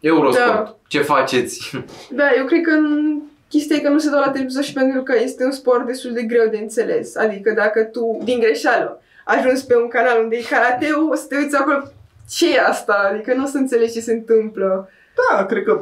Eurosport, 0.01 0.47
Da. 0.65 0.77
ce 0.89 1.01
faceți? 1.01 1.71
Da, 2.11 2.25
eu 2.37 2.45
cred 2.45 2.61
că 2.61 2.71
în- 2.71 3.21
chestia 3.49 3.77
e 3.77 3.81
că 3.81 3.89
nu 3.89 3.99
se 3.99 4.11
dau 4.11 4.21
la 4.21 4.31
televizor 4.31 4.63
și 4.63 4.73
pentru 4.73 5.03
că 5.03 5.15
este 5.23 5.45
un 5.45 5.51
sport 5.53 5.87
destul 5.87 6.13
de 6.13 6.23
greu 6.23 6.49
de 6.51 6.59
înțeles. 6.59 7.17
Adică 7.17 7.53
dacă 7.57 7.83
tu, 7.83 8.21
din 8.25 8.39
greșeală, 8.41 9.03
ajungi 9.37 9.65
pe 9.67 9.77
un 9.77 9.89
canal 9.89 10.23
unde 10.23 10.37
e 10.37 10.43
karateu, 10.51 11.09
o 11.11 11.15
să 11.15 11.25
te 11.29 11.37
uiți 11.37 11.57
acolo, 11.57 11.83
ce 12.31 12.55
e 12.55 12.61
asta? 12.69 13.09
Adică 13.13 13.35
nu 13.35 13.43
o 13.43 13.47
să 13.47 13.57
înțelegi 13.57 13.93
ce 13.93 14.01
se 14.01 14.13
întâmplă. 14.13 14.89
Da, 15.31 15.45
cred 15.45 15.63
că 15.65 15.81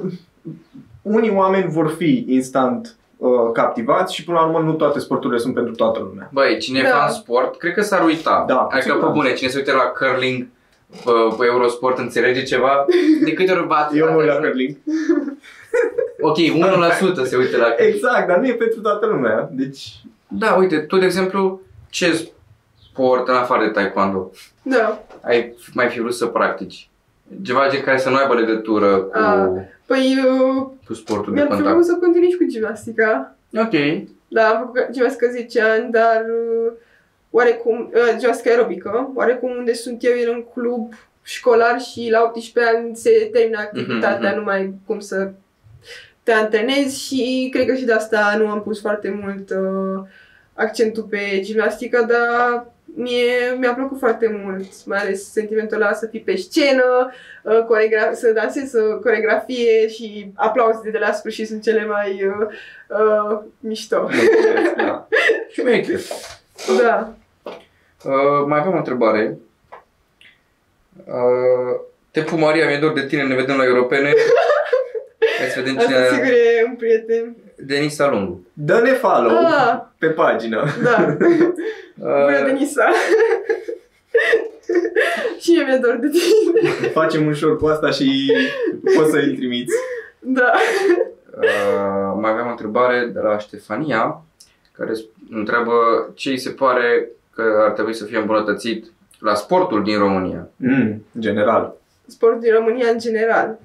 unii 1.02 1.30
oameni 1.34 1.70
vor 1.70 1.88
fi 1.98 2.24
instant 2.28 2.96
uh, 3.16 3.30
captivați 3.52 4.14
și 4.14 4.24
până 4.24 4.38
la 4.38 4.44
urmă 4.44 4.58
nu 4.58 4.72
toate 4.72 4.98
sporturile 4.98 5.38
sunt 5.38 5.54
pentru 5.54 5.74
toată 5.74 5.98
lumea. 5.98 6.28
Băi, 6.32 6.58
cine 6.58 6.82
Da. 6.82 6.88
e 6.88 6.90
fan 6.90 7.10
sport, 7.10 7.56
cred 7.58 7.74
că 7.74 7.82
s-ar 7.82 8.04
uita. 8.04 8.44
Da, 8.48 8.54
cu 8.54 8.60
adică, 8.62 8.76
pe 8.76 8.82
siguranță. 8.82 9.12
bune, 9.14 9.32
cine 9.34 9.48
se 9.50 9.58
uite 9.58 9.72
la 9.72 9.92
curling 9.98 10.46
pe, 11.04 11.10
pe 11.38 11.44
Eurosport 11.44 11.98
înțelege 11.98 12.42
ceva? 12.42 12.84
De 13.24 13.32
câte 13.32 13.52
ori 13.52 13.66
bați? 13.66 13.96
Eu 13.98 14.10
mă 14.10 14.16
uit 14.16 14.26
la 14.28 14.34
curling. 14.34 14.76
Ok, 16.20 16.36
1% 16.36 17.22
se 17.24 17.36
uită 17.36 17.56
la 17.56 17.74
Exact, 17.76 18.26
dar 18.28 18.38
nu 18.38 18.46
e 18.46 18.52
pentru 18.52 18.80
toată 18.80 19.06
lumea. 19.06 19.48
Deci, 19.52 19.92
Da, 20.28 20.52
uite, 20.54 20.78
tu, 20.78 20.98
de 20.98 21.04
exemplu, 21.04 21.60
ce 21.90 22.28
sport 22.96 23.28
în 23.28 23.34
afară 23.34 23.64
de 23.64 23.70
taekwondo 23.70 24.30
Da. 24.62 25.02
ai 25.22 25.54
mai 25.74 25.88
fi 25.88 26.00
vrut 26.00 26.14
să 26.14 26.26
practici? 26.26 26.88
Ceva 27.42 27.68
gen 27.70 27.82
care 27.82 27.98
să 27.98 28.10
nu 28.10 28.16
aibă 28.16 28.34
legătură 28.34 28.96
cu, 28.96 29.18
Ah. 29.18 29.48
Păi, 29.86 30.16
uh, 30.26 30.66
cu 30.86 30.94
sportul 30.94 31.24
de 31.24 31.40
mi-ar 31.40 31.46
fi 31.46 31.52
contact. 31.52 31.62
plăcut 31.68 31.84
să 31.84 31.94
continui 31.94 32.30
și 32.30 32.36
cu 32.36 32.44
gimnastica. 32.48 33.34
Ok. 33.56 34.04
Da, 34.28 34.48
am 34.48 34.58
făcut 34.60 34.90
gimnastică 34.92 35.26
10 35.30 35.60
ani, 35.62 35.90
dar 35.90 36.24
uh, 36.66 36.72
oarecum, 37.30 37.90
uh, 37.94 38.16
gimnastică 38.18 38.48
aerobică, 38.48 39.10
oarecum 39.14 39.50
unde 39.58 39.72
sunt 39.72 40.04
eu 40.04 40.12
era 40.22 40.32
în 40.32 40.44
club 40.54 40.92
școlar 41.22 41.80
și 41.80 42.08
la 42.10 42.22
18 42.22 42.74
ani 42.76 42.96
se 42.96 43.28
termină 43.32 43.58
activitatea, 43.58 44.28
Mhm, 44.30 44.38
nu 44.38 44.44
mai 44.44 44.56
ai 44.56 44.74
cum 44.86 45.00
să 45.00 45.30
te 46.22 46.32
antrenezi 46.32 47.02
și 47.06 47.48
cred 47.52 47.66
că 47.66 47.74
și 47.74 47.84
de 47.84 47.92
asta 47.92 48.36
nu 48.38 48.48
am 48.48 48.62
pus 48.62 48.80
foarte 48.80 49.18
mult 49.22 49.50
uh, 49.50 50.02
accentul 50.54 51.02
pe 51.02 51.40
gimnastică, 51.40 52.06
dar 52.08 52.66
mie 52.98 53.56
mi-a 53.58 53.74
plăcut 53.74 53.98
foarte 53.98 54.40
mult, 54.42 54.84
mai 54.86 54.98
ales 54.98 55.32
sentimentul 55.32 55.76
ăla 55.82 55.92
să 55.92 56.06
fii 56.06 56.20
pe 56.20 56.36
scenă, 56.36 57.12
uh, 57.42 57.64
coregra- 57.64 58.12
să 58.12 58.32
dansezi 58.32 58.76
uh, 58.76 58.98
coregrafie 59.02 59.88
și 59.88 60.32
aplauzele 60.34 60.90
de 60.90 60.98
la 60.98 61.12
sfârșit 61.12 61.46
sunt 61.46 61.62
cele 61.62 61.84
mai 61.84 62.24
uh, 62.24 62.46
uh, 62.88 63.38
mișto. 63.60 64.08
da. 64.76 65.08
Șmecher. 65.52 66.00
Da. 66.82 67.14
Uh, 68.04 68.44
mai 68.46 68.58
avem 68.58 68.72
o 68.74 68.76
întrebare. 68.76 69.38
Uh, 71.04 71.80
te 72.10 72.22
pu 72.22 72.36
Maria, 72.36 72.66
mi-e 72.66 72.78
dor 72.78 72.92
de 72.92 73.06
tine, 73.06 73.22
ne 73.22 73.34
vedem 73.34 73.56
la 73.56 73.64
europene. 73.64 74.12
Hai 75.38 75.48
să 75.48 75.60
vedem 75.60 75.76
cine 75.76 75.94
Asta 75.96 76.14
sigur 76.14 76.30
e 76.32 76.64
un 76.68 76.76
prieten. 76.76 77.36
Denis 77.56 77.98
Alungu. 77.98 78.46
Dă-ne 78.52 78.90
follow 78.92 79.36
Ah, 79.36 79.80
pe 79.98 80.06
pagină. 80.06 80.64
da. 80.82 81.04
Bună, 81.18 81.54
Uh, 81.98 82.44
Denisa. 82.44 82.84
și 85.40 85.58
eu 85.58 85.64
mi-e 85.66 85.76
dor 85.82 85.96
de 86.00 86.08
tine. 86.08 86.88
Facem 86.88 87.26
un 87.26 87.34
short 87.34 87.58
cu 87.58 87.66
asta 87.66 87.90
și 87.90 88.32
poți 88.96 89.10
să 89.10 89.16
îi 89.16 89.36
trimiți. 89.36 89.74
Da. 90.20 90.52
uh, 91.36 92.18
mai 92.20 92.30
avem 92.30 92.46
o 92.46 92.50
întrebare 92.50 93.10
de 93.12 93.18
la 93.20 93.38
Ștefania, 93.38 94.22
care 94.72 94.90
sp- 94.92 95.30
întreabă 95.30 95.72
ce 96.14 96.28
îi 96.30 96.38
se 96.38 96.50
pare 96.50 97.08
că 97.34 97.42
ar 97.64 97.70
trebui 97.70 97.94
să 97.94 98.04
fie 98.04 98.18
îmbunătățit 98.18 98.84
la 99.18 99.34
sportul 99.34 99.82
din 99.82 99.98
România. 99.98 100.48
Mm, 100.56 101.04
general. 101.18 101.76
Sportul 102.06 102.40
din 102.40 102.52
România 102.52 102.88
în 102.90 102.98
general. 102.98 103.58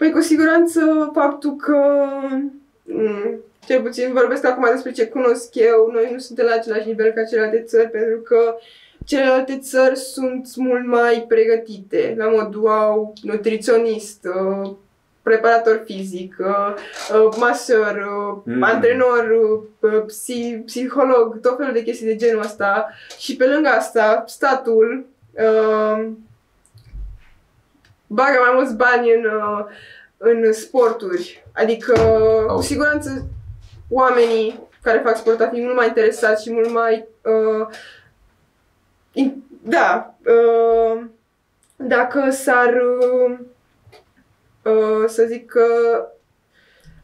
Păi 0.00 0.10
cu 0.10 0.20
siguranță 0.20 1.10
faptul 1.14 1.56
că 1.56 1.76
mm, 2.82 3.40
cel 3.66 3.82
puțin 3.82 4.12
vorbesc 4.12 4.44
acum 4.44 4.68
despre 4.72 4.92
ce 4.92 5.06
cunosc 5.06 5.54
eu, 5.54 5.90
noi 5.92 6.08
nu 6.12 6.18
suntem 6.18 6.46
la 6.46 6.54
același 6.54 6.86
nivel 6.86 7.10
ca 7.10 7.24
celelalte 7.24 7.60
țări, 7.60 7.90
pentru 7.90 8.18
că 8.18 8.56
celelalte 9.04 9.58
țări 9.58 9.96
sunt 9.96 10.56
mult 10.56 10.86
mai 10.86 11.24
pregătite, 11.28 12.14
la 12.18 12.28
modul 12.28 12.68
au 12.68 13.12
nutriționist, 13.22 14.24
uh, 14.24 14.70
preparator 15.22 15.82
fizic, 15.84 16.36
uh, 16.38 16.74
uh, 17.14 17.34
maseur, 17.38 17.96
uh, 17.96 18.42
Mm. 18.44 18.62
antrenor, 18.62 19.30
uh, 19.80 20.02
psi, 20.06 20.62
psiholog, 20.64 21.40
tot 21.40 21.56
felul 21.56 21.72
de 21.72 21.82
chestii 21.82 22.06
de 22.06 22.16
genul 22.16 22.42
ăsta. 22.42 22.88
Și 23.18 23.36
pe 23.36 23.46
lângă 23.46 23.68
asta, 23.68 24.24
statul 24.26 25.06
uh, 25.32 26.08
bagă 28.12 28.38
mai 28.44 28.54
mulți 28.54 28.74
bani 28.76 29.12
în, 29.14 29.24
uh, 29.24 29.64
în 30.16 30.52
sporturi. 30.52 31.44
Adică, 31.54 31.98
Au. 32.48 32.56
cu 32.56 32.62
siguranță, 32.62 33.26
oamenii 33.88 34.68
care 34.82 35.00
fac 35.04 35.16
sport 35.16 35.40
ar 35.40 35.50
fi 35.52 35.60
mult 35.62 35.76
mai 35.76 35.86
interesați 35.86 36.42
și 36.42 36.52
mult 36.52 36.70
mai... 36.72 37.06
Uh, 37.24 37.66
in, 39.12 39.42
da, 39.62 40.14
uh, 40.26 41.02
dacă 41.76 42.30
s-ar, 42.30 42.74
uh, 43.00 43.38
uh, 44.62 45.04
să 45.06 45.24
zic 45.28 45.46
că 45.50 45.64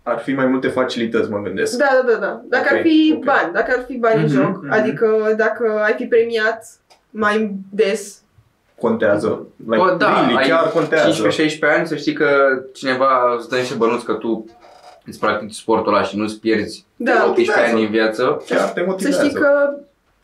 Ar 0.02 0.18
fi 0.18 0.32
mai 0.32 0.46
multe 0.46 0.68
facilități, 0.68 1.30
mă 1.30 1.38
gândesc. 1.42 1.76
da, 1.78 1.88
da, 2.06 2.12
da, 2.12 2.18
da. 2.18 2.40
Dacă 2.44 2.64
Ok, 2.70 2.72
ar 2.76 2.80
fi 2.82 3.12
ok. 3.16 3.24
bani, 3.24 3.52
dacă 3.52 3.74
ar 3.76 3.84
fi 3.84 3.96
bani 3.96 4.20
în 4.22 4.24
Mhm, 4.24 4.34
joc, 4.34 4.62
mhm. 4.62 4.72
adică 4.72 5.34
dacă 5.36 5.80
ai 5.84 5.92
fi 5.92 6.06
premiat 6.06 6.64
mai 7.10 7.56
des. 7.70 8.20
Contează. 8.80 9.46
Like, 9.68 9.76
Bă, 9.82 9.94
da, 9.98 10.20
really, 10.20 10.36
ai 10.36 10.48
chiar 10.48 10.70
contează. 10.70 11.28
15-16 11.28 11.58
ani 11.76 11.86
să 11.86 11.96
știi 11.96 12.12
că 12.12 12.28
cineva 12.72 13.34
îți 13.38 13.48
dă 13.48 13.56
niște 13.56 13.74
bănuți 13.74 14.04
că 14.04 14.12
tu 14.12 14.46
îți 15.06 15.18
practici 15.18 15.54
sportul 15.54 15.94
ăla 15.94 16.02
și 16.02 16.16
nu-ți 16.16 16.40
pierzi 16.40 16.84
Da. 16.96 17.12
18 17.12 17.28
motivează. 17.28 17.70
ani 17.70 17.80
din 17.80 17.90
viață. 17.90 18.42
Chiar 18.46 18.68
te 18.68 18.80
Să 18.80 18.86
motivează. 18.86 19.24
știi 19.24 19.38
că 19.40 19.48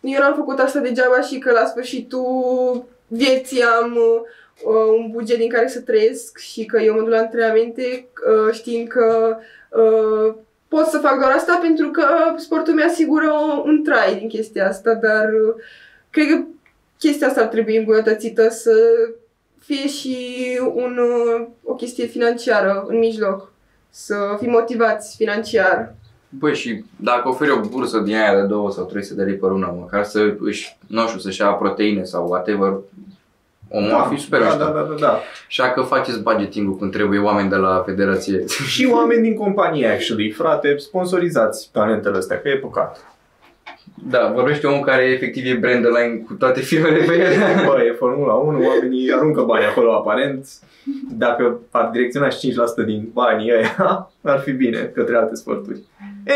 eu 0.00 0.18
n-am 0.20 0.34
făcut 0.34 0.58
asta 0.58 0.78
degeaba 0.78 1.20
și 1.20 1.38
că 1.38 1.50
la 1.52 1.64
sfârșitul 1.64 2.84
vieții 3.06 3.62
am 3.62 3.92
uh, 3.96 4.98
un 4.98 5.10
buget 5.10 5.38
din 5.38 5.48
care 5.48 5.68
să 5.68 5.80
trăiesc 5.80 6.38
și 6.38 6.64
că 6.64 6.80
eu 6.80 6.94
mă 6.94 7.00
duc 7.00 7.08
la 7.08 7.18
antrenamente 7.18 8.06
uh, 8.46 8.52
știind 8.54 8.88
că 8.88 9.36
uh, 9.70 10.34
pot 10.68 10.86
să 10.86 10.98
fac 10.98 11.18
doar 11.20 11.32
asta 11.32 11.58
pentru 11.62 11.88
că 11.90 12.04
sportul 12.36 12.74
mi 12.74 12.82
asigură 12.82 13.32
un 13.64 13.82
trai 13.84 14.14
din 14.18 14.28
chestia 14.28 14.68
asta, 14.68 14.94
dar 14.94 15.24
uh, 15.48 15.54
cred 16.10 16.26
că 16.28 16.40
chestia 17.02 17.26
asta 17.26 17.40
ar 17.40 17.46
trebui 17.46 17.76
îmbunătățită 17.76 18.48
să 18.48 18.72
fie 19.58 19.88
și 19.88 20.16
un, 20.74 20.98
uh, 20.98 21.46
o 21.64 21.74
chestie 21.74 22.06
financiară 22.06 22.84
în 22.88 22.98
mijloc. 22.98 23.52
Să 23.90 24.14
fii 24.38 24.48
motivați 24.48 25.16
financiar. 25.16 25.94
Băi, 26.28 26.54
și 26.54 26.84
dacă 26.96 27.28
oferi 27.28 27.50
o 27.50 27.60
bursă 27.60 27.98
din 27.98 28.14
aia 28.14 28.40
de 28.40 28.46
2 28.46 28.72
sau 28.72 28.84
300 28.84 29.14
de 29.14 29.22
lei 29.22 29.38
pe 29.38 29.46
lună, 29.46 29.74
măcar 29.78 30.04
să 30.04 30.34
își, 30.38 30.76
nu 30.86 31.06
știu, 31.06 31.18
să-și 31.18 31.40
ia 31.40 31.52
proteine 31.52 32.04
sau 32.04 32.28
whatever, 32.28 32.78
omul 33.68 33.88
da, 33.88 33.98
ar 33.98 34.08
fi 34.12 34.20
super 34.20 34.40
da, 34.40 34.46
mișto. 34.46 34.64
da, 34.64 34.70
da, 34.70 34.82
da, 34.82 34.94
da. 34.94 35.20
Și 35.48 35.62
că 35.74 35.80
faceți 35.80 36.22
budgeting-ul 36.22 36.76
când 36.76 36.92
trebuie 36.92 37.18
oameni 37.18 37.48
de 37.48 37.56
la 37.56 37.82
federație. 37.86 38.44
Și 38.46 38.88
oameni 38.92 39.22
din 39.22 39.34
companie, 39.34 39.86
actually. 39.86 40.30
Frate, 40.30 40.76
sponsorizați 40.76 41.68
talentele 41.72 42.16
astea, 42.16 42.40
că 42.40 42.48
e 42.48 42.56
păcat. 42.56 43.11
Da, 44.10 44.32
vorbește 44.34 44.66
omul 44.66 44.84
care 44.84 45.02
efectiv 45.04 45.44
e 45.46 45.58
brand 45.58 45.84
line 45.84 46.22
cu 46.26 46.32
toate 46.32 46.60
firmele 46.60 47.04
pe 47.04 47.12
el. 47.12 47.64
Bă, 47.66 47.82
e 47.82 47.92
Formula 47.92 48.32
1, 48.32 48.66
oamenii 48.66 49.12
aruncă 49.12 49.42
bani 49.42 49.64
acolo 49.64 49.94
aparent. 49.94 50.46
Dacă 51.10 51.58
ar 51.70 51.88
direcționa 51.92 52.28
și 52.28 52.50
5% 52.82 52.84
din 52.86 53.08
banii 53.12 53.52
ăia, 53.52 54.08
ar 54.22 54.38
fi 54.40 54.52
bine 54.52 54.78
către 54.94 55.16
alte 55.16 55.34
sporturi. 55.34 55.80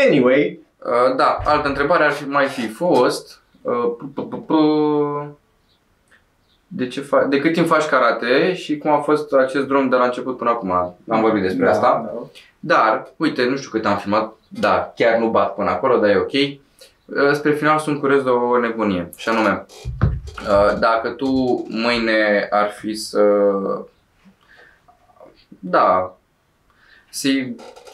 Anyway, 0.07 0.59
Uh, 0.85 1.15
da, 1.15 1.37
altă 1.45 1.67
întrebare 1.67 2.03
ar 2.03 2.11
fi 2.11 2.27
mai 2.27 2.45
fi 2.45 2.67
fost 2.67 3.41
uh, 3.61 3.73
p- 3.97 4.13
p- 4.13 4.27
p- 4.27 4.45
p- 4.45 5.27
de, 6.67 6.87
ce 6.87 7.01
fa- 7.01 7.27
de 7.29 7.39
cât 7.39 7.53
timp 7.53 7.67
faci 7.67 7.85
karate 7.85 8.53
și 8.53 8.77
cum 8.77 8.91
a 8.91 8.97
fost 8.97 9.33
acest 9.33 9.67
drum 9.67 9.89
de 9.89 9.95
la 9.95 10.03
început 10.05 10.37
până 10.37 10.49
acum? 10.49 10.71
Am 11.09 11.21
vorbit 11.21 11.41
despre 11.41 11.65
da, 11.65 11.71
asta. 11.71 12.11
Da. 12.13 12.21
Dar, 12.59 13.07
uite, 13.17 13.45
nu 13.45 13.55
știu 13.55 13.69
cât 13.69 13.85
am 13.85 13.97
filmat, 13.97 14.33
da, 14.47 14.93
chiar 14.95 15.17
nu 15.19 15.27
bat 15.29 15.55
până 15.55 15.69
acolo, 15.69 15.97
dar 15.97 16.09
e 16.09 16.17
ok. 16.17 16.31
Uh, 17.07 17.31
Spre 17.33 17.53
final 17.53 17.79
sunt 17.79 17.99
curios 17.99 18.23
de 18.23 18.29
o 18.29 18.59
nebunie 18.59 19.09
și 19.15 19.29
anume, 19.29 19.65
uh, 20.47 20.79
dacă 20.79 21.09
tu 21.09 21.27
mâine 21.69 22.47
ar 22.51 22.69
fi 22.69 22.95
să, 22.95 23.21
da, 25.59 26.17
să 27.09 27.29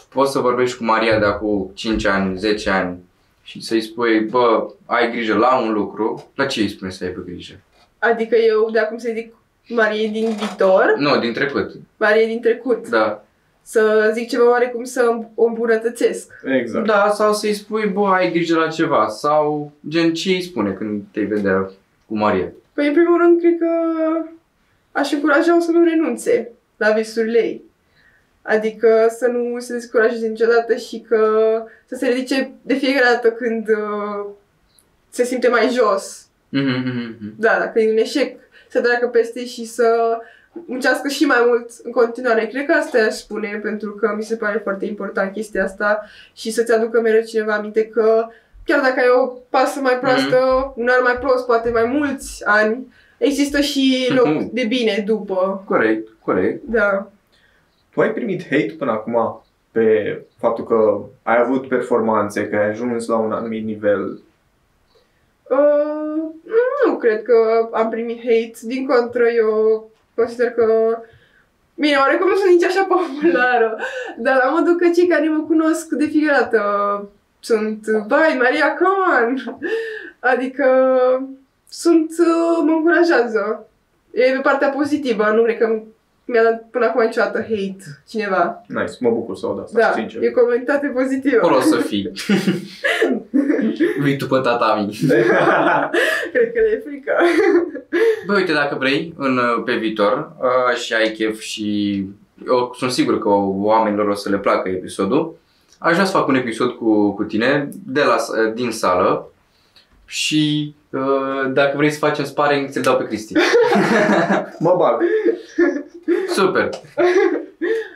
poți 0.09 0.31
să 0.31 0.39
vorbești 0.39 0.77
cu 0.77 0.83
Maria 0.83 1.19
de 1.19 1.25
acum 1.25 1.71
5 1.73 2.05
ani, 2.05 2.37
10 2.37 2.69
ani 2.69 2.99
și 3.43 3.61
să-i 3.61 3.81
spui, 3.81 4.19
bă, 4.19 4.67
ai 4.85 5.11
grijă 5.11 5.35
la 5.35 5.57
un 5.59 5.73
lucru, 5.73 6.31
la 6.35 6.45
ce 6.45 6.61
îi 6.61 6.69
spune 6.69 6.91
să 6.91 7.03
aibă 7.03 7.21
grijă? 7.21 7.53
Adică 7.99 8.35
eu, 8.35 8.69
de 8.71 8.79
acum 8.79 8.97
să 8.97 9.11
zic 9.13 9.33
Marie 9.67 10.07
din 10.07 10.29
viitor, 10.35 10.93
Nu, 10.97 11.19
din 11.19 11.33
trecut, 11.33 11.71
Marie 11.97 12.25
din 12.25 12.41
trecut. 12.41 12.87
da. 12.89 13.23
Să 13.65 14.11
zic 14.13 14.29
ceva 14.29 14.49
oarecum 14.49 14.83
să 14.83 15.17
o 15.35 15.45
îmbunătățesc. 15.45 16.31
Exact. 16.61 16.85
Da, 16.85 17.11
sau 17.13 17.33
să-i 17.33 17.53
spui, 17.53 17.85
bă, 17.87 18.07
ai 18.07 18.31
grijă 18.31 18.57
la 18.57 18.67
ceva, 18.67 19.07
sau 19.07 19.71
gen 19.87 20.13
ce 20.13 20.29
îi 20.29 20.41
spune 20.41 20.71
când 20.71 21.01
te 21.11 21.21
vedea 21.21 21.71
cu 22.05 22.17
Maria? 22.17 22.51
Păi, 22.73 22.87
în 22.87 22.93
primul 22.93 23.17
rând, 23.17 23.39
cred 23.39 23.57
că 23.57 23.69
aș 24.91 25.11
încuraja-o 25.11 25.59
să 25.59 25.71
nu 25.71 25.83
renunțe 25.83 26.51
la 26.77 26.91
visurile 26.91 27.39
ei. 27.39 27.63
Adică 28.41 29.07
să 29.17 29.27
nu 29.27 29.59
se 29.59 29.73
descurajeze 29.73 30.27
niciodată 30.27 30.75
și 30.75 30.99
că 30.99 31.27
să 31.85 31.95
se 31.95 32.07
ridice 32.07 32.51
de 32.61 32.73
fiecare 32.73 33.05
dată 33.11 33.31
când 33.31 33.67
uh, 33.67 34.25
se 35.09 35.23
simte 35.23 35.47
mai 35.47 35.69
jos. 35.69 36.27
Mhm, 36.49 36.65
mhm, 36.65 37.17
mhm. 37.19 37.33
Da, 37.37 37.55
dacă 37.59 37.79
e 37.79 37.91
un 37.91 37.97
eșec, 37.97 38.39
să 38.69 38.81
treacă 38.81 39.07
peste 39.07 39.45
și 39.45 39.65
să 39.65 40.17
muncească 40.65 41.07
și 41.07 41.25
mai 41.25 41.43
mult 41.47 41.69
în 41.83 41.91
continuare. 41.91 42.45
Cred 42.47 42.65
că 42.65 42.71
asta 42.71 42.97
aș 42.97 43.13
spune, 43.13 43.59
pentru 43.63 43.91
că 43.91 44.13
mi 44.17 44.23
se 44.23 44.35
pare 44.35 44.59
foarte 44.63 44.85
important 44.85 45.33
chestia 45.33 45.63
asta 45.63 46.01
și 46.33 46.51
să-ți 46.51 46.73
aducă 46.73 47.01
mereu 47.01 47.21
cineva 47.21 47.53
aminte 47.53 47.85
că 47.87 48.27
chiar 48.65 48.81
dacă 48.81 48.99
ai 48.99 49.09
o 49.23 49.27
pasă 49.49 49.79
mai 49.79 49.99
proastă, 49.99 50.37
mm-hmm. 50.37 50.75
un 50.75 50.87
an 50.87 51.03
mai 51.03 51.17
prost, 51.17 51.45
poate 51.45 51.69
mai 51.69 51.85
mulți 51.85 52.45
ani, 52.45 52.93
există 53.17 53.61
și 53.61 54.11
loc 54.15 54.25
Mhm. 54.27 54.49
de 54.53 54.63
bine 54.63 55.03
după. 55.05 55.63
Corect, 55.65 56.07
corect. 56.21 56.63
Da. 56.63 57.07
Tu 57.93 58.01
ai 58.01 58.11
primit 58.13 58.41
hate 58.43 58.75
până 58.77 58.91
acum 58.91 59.43
pe 59.71 60.21
faptul 60.37 60.63
că 60.65 60.99
ai 61.23 61.37
avut 61.39 61.67
performanțe, 61.67 62.47
că 62.47 62.55
ai 62.55 62.69
ajuns 62.69 63.07
la 63.07 63.17
un 63.17 63.31
anumit 63.31 63.65
nivel. 63.65 64.21
Uh, 65.49 66.23
nu 66.85 66.95
cred 66.97 67.23
că 67.23 67.69
am 67.71 67.89
primit 67.89 68.17
hate. 68.17 68.53
Din 68.61 68.85
contră, 68.87 69.23
eu 69.35 69.89
consider 70.15 70.51
că... 70.51 70.97
Bine, 71.75 71.95
oarecum 71.95 72.27
nu 72.27 72.35
sunt 72.35 72.51
nici 72.51 72.63
așa 72.63 72.83
populară, 72.83 73.77
dar 74.17 74.35
la 74.43 74.49
modul 74.49 74.75
că 74.75 74.89
cei 74.95 75.07
care 75.07 75.29
mă 75.29 75.43
cunosc 75.43 75.89
de 75.89 76.05
fiecare 76.05 76.39
dată 76.39 76.61
sunt, 77.39 77.85
vai, 77.85 78.37
Maria, 78.37 78.73
come 78.73 79.25
on! 79.25 79.57
Adică 80.19 80.65
sunt, 81.69 82.11
uh, 82.19 82.63
mă 82.65 82.71
încurajează. 82.71 83.67
E 84.11 84.31
pe 84.31 84.39
partea 84.41 84.69
pozitivă, 84.69 85.31
nu 85.35 85.43
cred 85.43 85.57
că 85.57 85.81
mi-a 86.25 86.43
dat 86.43 86.67
până 86.71 86.85
acum 86.85 87.03
niciodată 87.03 87.39
hate 87.39 88.01
cineva. 88.09 88.63
Nice, 88.67 88.93
mă 88.99 89.09
bucur 89.09 89.35
să 89.35 89.45
aud 89.45 89.59
asta, 89.63 89.79
Da, 89.79 89.91
sincer. 89.95 90.23
e 90.23 90.29
comunitate 90.29 90.87
pozitivă. 90.87 91.35
Acolo 91.37 91.55
o 91.55 91.59
să 91.59 91.75
fii. 91.75 92.11
Vii 94.03 94.17
tu 94.17 94.27
pe 94.27 94.39
tatami. 94.43 94.85
Cred 96.33 96.51
că 96.53 96.59
le 96.59 96.71
e 96.71 96.83
frică. 96.85 97.11
Băi, 98.27 98.35
uite, 98.35 98.53
dacă 98.53 98.75
vrei, 98.79 99.13
în, 99.17 99.39
pe 99.65 99.73
viitor, 99.75 100.31
uh, 100.39 100.75
și 100.75 100.93
ai 100.93 101.11
chef 101.11 101.39
și 101.39 102.05
eu 102.47 102.73
sunt 102.77 102.91
sigur 102.91 103.19
că 103.19 103.29
oamenilor 103.61 104.07
o 104.07 104.13
să 104.13 104.29
le 104.29 104.37
placă 104.37 104.69
episodul, 104.69 105.35
aș 105.79 105.93
vrea 105.93 106.05
să 106.05 106.17
fac 106.17 106.27
un 106.27 106.35
episod 106.35 106.71
cu, 106.71 107.11
cu 107.11 107.23
tine 107.23 107.69
de 107.85 108.01
la, 108.01 108.15
din 108.53 108.71
sală 108.71 109.27
și 110.05 110.75
uh, 110.89 111.51
dacă 111.53 111.77
vrei 111.77 111.91
să 111.91 111.97
facem 111.97 112.25
sparring, 112.25 112.69
ți-l 112.69 112.81
dau 112.81 112.95
pe 112.97 113.03
Cristi. 113.07 113.33
mă 114.59 114.75
bag. 114.77 115.01
Super! 116.33 116.69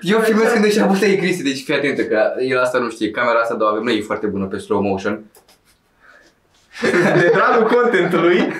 Eu 0.02 0.20
filmez 0.20 0.52
când 0.52 0.66
își 0.66 0.80
apucă 0.80 1.06
Cristi, 1.06 1.44
deci 1.44 1.64
fii 1.64 1.74
atentă 1.74 2.04
că 2.04 2.34
el 2.40 2.60
asta 2.60 2.78
nu 2.78 2.90
știe. 2.90 3.12
Camera 3.12 3.40
asta, 3.40 3.56
doar 3.56 3.78
nu 3.78 3.90
e 3.90 4.02
foarte 4.02 4.28
bună 4.28 4.46
pe 4.46 4.58
slow 4.58 4.82
motion. 4.82 5.24
De 7.20 7.32
dragul 7.34 7.68
contentului, 7.78 8.54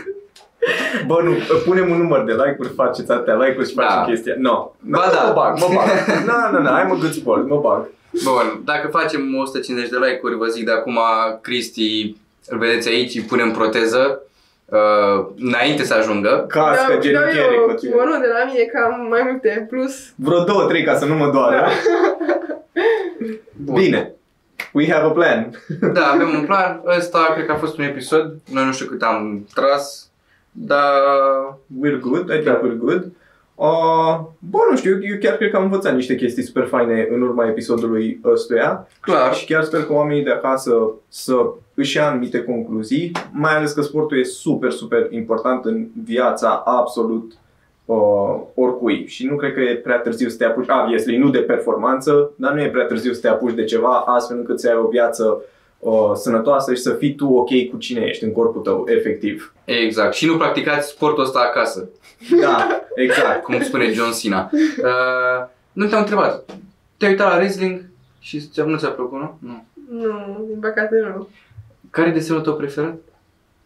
Bă, 1.06 1.22
nu, 1.24 1.32
punem 1.66 1.90
un 1.90 1.98
număr 1.98 2.24
de 2.24 2.32
like-uri, 2.32 2.74
faceți 2.76 3.12
atâtea 3.12 3.36
like-uri 3.36 3.70
și 3.70 3.76
Da. 3.76 3.84
facem 3.84 4.14
chestia. 4.14 4.34
No. 4.38 4.72
Ba 4.80 5.06
Nu, 5.06 5.12
da. 5.14 5.24
Mă 5.28 5.34
bag, 5.34 5.60
mă 5.60 5.68
bag. 5.74 5.88
Nu, 6.26 6.58
nu, 6.58 6.64
nu, 6.64 6.70
I'm 6.70 6.90
a 6.92 6.98
good 7.00 7.14
sport, 7.14 7.48
mă 7.48 7.60
bag. 7.60 7.90
Bun, 8.24 8.62
dacă 8.66 8.88
facem 8.88 9.36
150 9.38 9.90
de 9.90 9.98
like-uri, 9.98 10.36
vă 10.38 10.46
zic 10.46 10.66
de 10.66 10.72
acum, 10.72 11.00
Cristi, 11.42 12.16
îl 12.48 12.58
vedeți 12.58 12.88
aici, 12.90 13.16
îi 13.16 13.22
punem 13.22 13.52
proteză, 13.52 14.22
uh, 14.70 15.26
înainte 15.40 15.84
să 15.84 15.94
ajungă. 15.94 16.46
Cască, 16.48 16.92
dau 16.92 17.02
genunchiere, 17.02 17.56
eu 17.56 17.66
cu 17.68 17.74
tine. 17.74 17.92
kimono 17.92 18.12
de 18.20 18.28
la 18.40 18.52
mine 18.52 18.64
cam 18.64 19.08
mai 19.10 19.22
multe, 19.30 19.66
plus 19.70 20.12
Vreo 20.16 20.44
două, 20.44 20.66
trei 20.68 20.84
ca 20.84 20.96
să 20.96 21.06
nu 21.06 21.16
mă 21.16 21.30
doară. 21.32 21.68
Bun. 23.66 23.76
Bine. 23.76 24.12
We 24.74 24.92
have 24.92 25.06
a 25.06 25.10
plan. 25.10 25.50
Da, 25.94 26.12
avem 26.14 26.30
un 26.40 26.46
plan. 26.46 26.82
Ăsta 26.98 27.32
cred 27.34 27.46
că 27.46 27.52
a 27.52 27.56
fost 27.56 27.78
un 27.78 27.84
episod. 27.84 28.34
Noi 28.52 28.66
nu 28.66 28.72
știu 28.72 28.86
cât 28.86 29.02
am 29.02 29.48
tras, 29.54 30.10
dar 30.52 30.92
We're 31.86 32.00
good, 32.00 32.30
I 32.30 32.40
think 32.40 32.44
Da. 32.44 32.60
we're 32.60 32.78
good. 32.78 33.12
Uh, 33.56 34.20
bun, 34.40 34.62
nu 34.70 34.78
știu, 34.78 35.00
eu 35.02 35.18
chiar 35.22 35.36
cred 35.36 35.52
că 35.52 35.58
am 35.58 35.64
învățat 35.64 35.94
niște 35.96 36.16
chestii 36.16 36.44
super 36.44 36.66
faine 36.66 37.08
în 37.12 37.22
urma 37.22 37.48
episodului 37.48 38.20
ăstuia. 38.26 38.88
clar. 39.00 39.34
Și 39.34 39.46
chiar 39.46 39.64
sper 39.64 39.84
că 39.86 39.94
oamenii 39.94 40.24
de 40.24 40.32
acasă 40.32 40.92
să 41.08 41.34
își 41.80 41.98
ia 41.98 42.08
anumite 42.08 42.44
concluzii, 42.44 43.12
mai 43.32 43.56
ales 43.56 43.72
că 43.72 43.82
sportul 43.82 44.20
e 44.20 44.24
super, 44.24 44.72
super 44.72 45.08
important 45.10 45.66
în 45.66 45.88
viața 46.04 46.62
absolut 46.66 47.32
uh, 47.86 47.98
oricui. 48.56 49.06
Și 49.08 49.26
nu 49.26 49.36
cred 49.36 49.54
că 49.54 49.60
e 49.60 49.76
prea 49.76 49.98
târziu 49.98 50.30
să 50.30 50.38
te 50.38 50.46
apuci, 50.46 50.68
obviously, 50.82 51.18
nu 51.18 51.30
de 51.30 51.40
performanță, 51.40 52.32
dar 52.36 52.54
nu 52.54 52.62
e 52.62 52.70
prea 52.70 52.86
târziu 52.86 53.14
să 53.14 53.22
te 53.22 53.28
apuci 53.28 53.54
de 53.54 53.64
ceva 53.64 53.96
astfel 53.98 54.38
încât 54.38 54.60
să 54.60 54.70
ai 54.70 54.76
o 54.76 54.88
viață 54.88 55.42
uh, 55.80 56.12
sănătoasă 56.16 56.74
și 56.74 56.82
să 56.82 56.94
fii 56.94 57.16
tu 57.16 57.28
ok 57.34 57.50
cu 57.72 57.78
cine 57.78 58.02
ești 58.06 58.24
în 58.24 58.32
corpul 58.32 58.62
tău, 58.62 58.86
efectiv. 58.88 59.54
Exact. 59.66 60.14
Și 60.14 60.26
nu 60.26 60.38
practicați 60.38 60.90
sportul 60.90 61.24
ăsta 61.24 61.40
acasă, 61.40 61.90
Da, 62.42 62.68
exact. 62.96 63.44
cum 63.46 63.62
spune 63.62 63.92
John 63.92 64.12
Cena. 64.12 64.50
Uh, 64.54 65.48
nu 65.74 65.86
te-am 65.86 66.02
întrebat. 66.02 66.46
Te-ai 66.98 67.12
uitat 67.12 67.30
la 67.32 67.36
wrestling 67.38 67.82
și 68.20 68.40
ți- 68.40 68.62
nu 68.66 68.78
ți-a 68.78 68.90
plăcut, 68.90 69.20
nu? 69.20 69.38
Nu. 69.40 69.64
Nu, 69.92 70.46
din 70.50 70.60
păcate 70.60 71.14
nu. 71.16 71.28
Care 71.90 72.10
e 72.10 72.12
desenul 72.12 72.42
tău 72.42 72.56
preferat? 72.56 72.96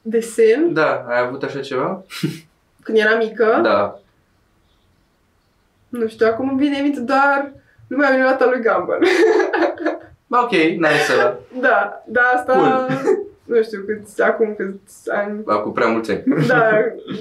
Desen, 0.02 0.74
Da, 0.74 1.06
ai 1.08 1.20
avut 1.22 1.44
așa 1.44 1.60
ceva? 1.60 2.04
când 2.84 2.98
eram 2.98 3.18
mică, 3.18 3.60
Da. 3.64 4.00
nu 5.90 6.08
știu, 6.08 6.28
acum 6.28 6.50
îmi 6.50 6.60
vine 6.60 6.78
în 6.78 6.84
minte 6.84 7.00
doar 7.00 7.52
lumea 7.88 8.10
minunată 8.12 8.44
a 8.44 8.48
lui 8.50 8.62
Gumball. 8.62 9.06
Ba, 10.28 10.44
Ok, 10.44 10.52
nice 10.52 11.12
ăla. 11.20 11.38
da, 11.68 12.04
da, 12.08 12.22
asta... 12.36 12.54
Cool. 12.54 12.88
Nu 13.44 13.64
știu 13.64 13.84
câți, 13.86 14.22
acum 14.22 14.56
câți 14.56 15.12
ani. 15.12 15.42
Ba, 15.44 15.60
cu 15.60 15.70
prea 15.70 15.88
mulți 15.88 16.12
ani. 16.12 16.24
Da, 16.48 16.70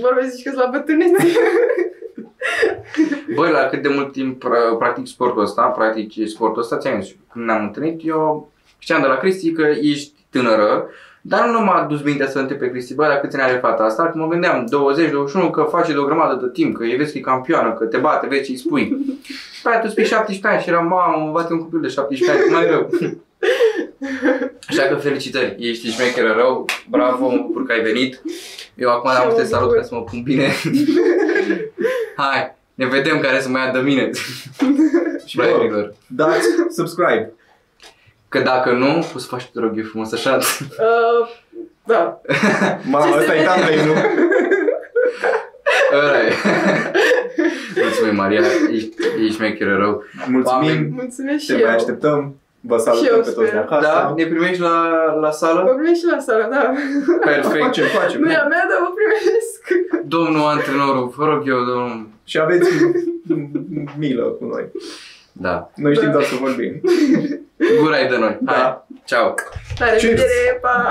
vorbesc 0.00 0.30
zici 0.34 0.44
că 0.44 0.50
sunt 0.50 0.62
la 0.64 0.70
bătrânețe. 0.70 1.26
Băi, 3.34 3.50
la 3.50 3.66
cât 3.66 3.82
de 3.82 3.88
mult 3.88 4.12
timp 4.12 4.44
pra- 4.44 4.78
practic 4.78 5.06
sportul 5.06 5.42
ăsta, 5.42 5.62
practic 5.66 6.28
sportul 6.28 6.62
ăsta, 6.62 6.76
ți-am 6.78 7.00
zis, 7.02 7.14
când 7.32 7.44
ne-am 7.44 7.64
întâlnit, 7.64 8.00
eu 8.04 8.50
știam 8.78 9.00
de 9.00 9.06
la 9.06 9.16
Cristi 9.16 9.52
că 9.52 9.62
ești 9.62 10.19
tânără, 10.30 10.88
dar 11.20 11.48
nu 11.48 11.60
m-a 11.60 11.86
dus 11.88 12.02
mintea 12.02 12.28
să 12.28 12.38
întreb 12.38 12.58
pe 12.58 12.70
Cristi, 12.70 12.94
bă, 12.94 13.06
la 13.06 13.14
câți 13.14 13.36
ani 13.36 13.50
are 13.50 13.58
fata 13.58 13.82
asta, 13.82 14.02
că 14.02 14.18
mă 14.18 14.28
gândeam, 14.28 14.66
20, 14.68 15.10
21, 15.10 15.50
că 15.50 15.66
face 15.70 15.92
de 15.92 15.98
o 15.98 16.04
grămadă 16.04 16.44
de 16.44 16.50
timp, 16.52 16.76
că 16.76 16.84
e 16.84 16.96
vezi 16.96 17.12
că 17.12 17.18
e 17.18 17.20
campioană, 17.20 17.72
că 17.72 17.84
te 17.84 17.96
bate, 17.96 18.26
vezi 18.26 18.44
ce 18.44 18.50
îi 18.50 18.56
spui. 18.56 18.96
Păi, 19.62 19.80
tu 19.82 19.88
spui 19.88 20.04
17 20.04 20.46
ani 20.46 20.62
și 20.62 20.68
eram, 20.68 20.86
mamă, 20.86 21.24
mă 21.24 21.30
bate 21.32 21.52
un 21.52 21.58
copil 21.58 21.80
de 21.80 21.88
17 21.88 22.38
ani, 22.42 22.52
mai 22.52 22.66
rău. 22.70 22.90
Așa 24.68 24.82
că 24.82 24.94
felicitări, 24.94 25.56
ești 25.58 25.90
șmecheră 25.90 26.32
rău, 26.36 26.64
bravo, 26.88 27.28
mă 27.28 27.42
bucur 27.46 27.66
că 27.66 27.72
ai 27.72 27.80
venit. 27.80 28.22
Eu 28.74 28.90
acum 28.90 29.10
Și 29.10 29.16
am 29.16 29.22
eu 29.24 29.30
să 29.30 29.36
te 29.36 29.42
mă 29.42 29.48
salut 29.48 29.66
bucur. 29.66 29.80
ca 29.80 29.86
să 29.86 29.94
mă 29.94 30.02
pun 30.02 30.22
bine. 30.22 30.48
Hai, 32.16 32.56
ne 32.74 32.86
vedem 32.86 33.20
care 33.20 33.40
să 33.40 33.48
mă 33.48 33.58
ia 33.58 33.70
de 33.72 33.78
mine. 33.78 34.10
și 35.26 35.36
Bă. 35.36 35.42
Blaierilor. 35.42 35.94
Dați 36.06 36.46
subscribe. 36.76 37.32
Că 38.30 38.38
dacă 38.38 38.70
nu, 38.72 38.92
poți 39.12 39.24
să 39.24 39.28
faci, 39.30 39.50
te 39.52 39.60
rog 39.60 39.72
eu 39.78 39.84
frumos 39.84 40.12
așa. 40.12 40.36
uh, 40.36 41.28
da. 41.84 42.20
Mamă, 42.90 43.12
Ce 43.12 43.18
ăsta 43.18 43.32
se 43.32 43.36
e 43.36 43.40
vede? 43.40 43.46
thumbnail, 43.48 43.86
nu? 43.86 43.92
Ăla 45.98 46.20
e. 46.26 46.32
Mulțumim, 47.82 48.14
Maria, 48.14 48.40
ești, 48.72 48.94
ești 49.22 49.34
șmecheră 49.34 49.76
rău. 49.76 50.02
Mulțumim, 50.28 50.44
Oameni. 50.68 50.88
Mulțumesc 50.94 51.46
te 51.46 51.52
și 51.52 51.58
mai 51.58 51.60
eu. 51.70 51.76
așteptăm. 51.76 52.34
Vă 52.60 52.76
Și 52.76 52.82
salutăm 52.82 53.14
eu 53.14 53.20
pe 53.20 53.30
toți 53.30 53.38
de 53.40 53.46
sper. 53.46 53.58
acasă. 53.58 53.86
Da? 53.86 54.12
Ne 54.16 54.24
primești 54.26 54.60
la, 54.60 55.04
la 55.20 55.30
sală? 55.30 55.62
Vă 55.66 55.72
primesc 55.74 56.00
și 56.00 56.06
la 56.14 56.18
sală, 56.18 56.48
da. 56.50 56.72
Perfect. 57.24 57.64
Facem, 57.64 57.84
facem. 57.86 58.20
Nu 58.20 58.30
e 58.30 58.34
a 58.34 58.46
mea, 58.46 58.66
dar 58.70 58.78
vă 58.84 58.90
primesc. 58.98 59.60
Domnul 60.06 60.46
antrenorul, 60.48 61.12
vă 61.16 61.24
rog 61.24 61.48
eu, 61.48 61.56
domnul... 61.64 62.08
Și 62.24 62.38
aveți 62.38 62.70
milă 63.98 64.22
cu 64.22 64.44
noi. 64.44 64.64
Da. 65.32 65.70
Noi 65.74 65.94
știm 65.94 66.10
doar 66.10 66.24
să 66.24 66.34
vorbim. 66.34 66.80
Gura 67.80 68.00
e 68.00 68.08
de 68.08 68.16
noi. 68.16 68.38
Da. 68.40 68.52
Hai. 68.52 68.84
Ceau. 69.04 69.34
La 69.78 69.90
revedere. 69.90 70.58
Pa. 70.60 70.90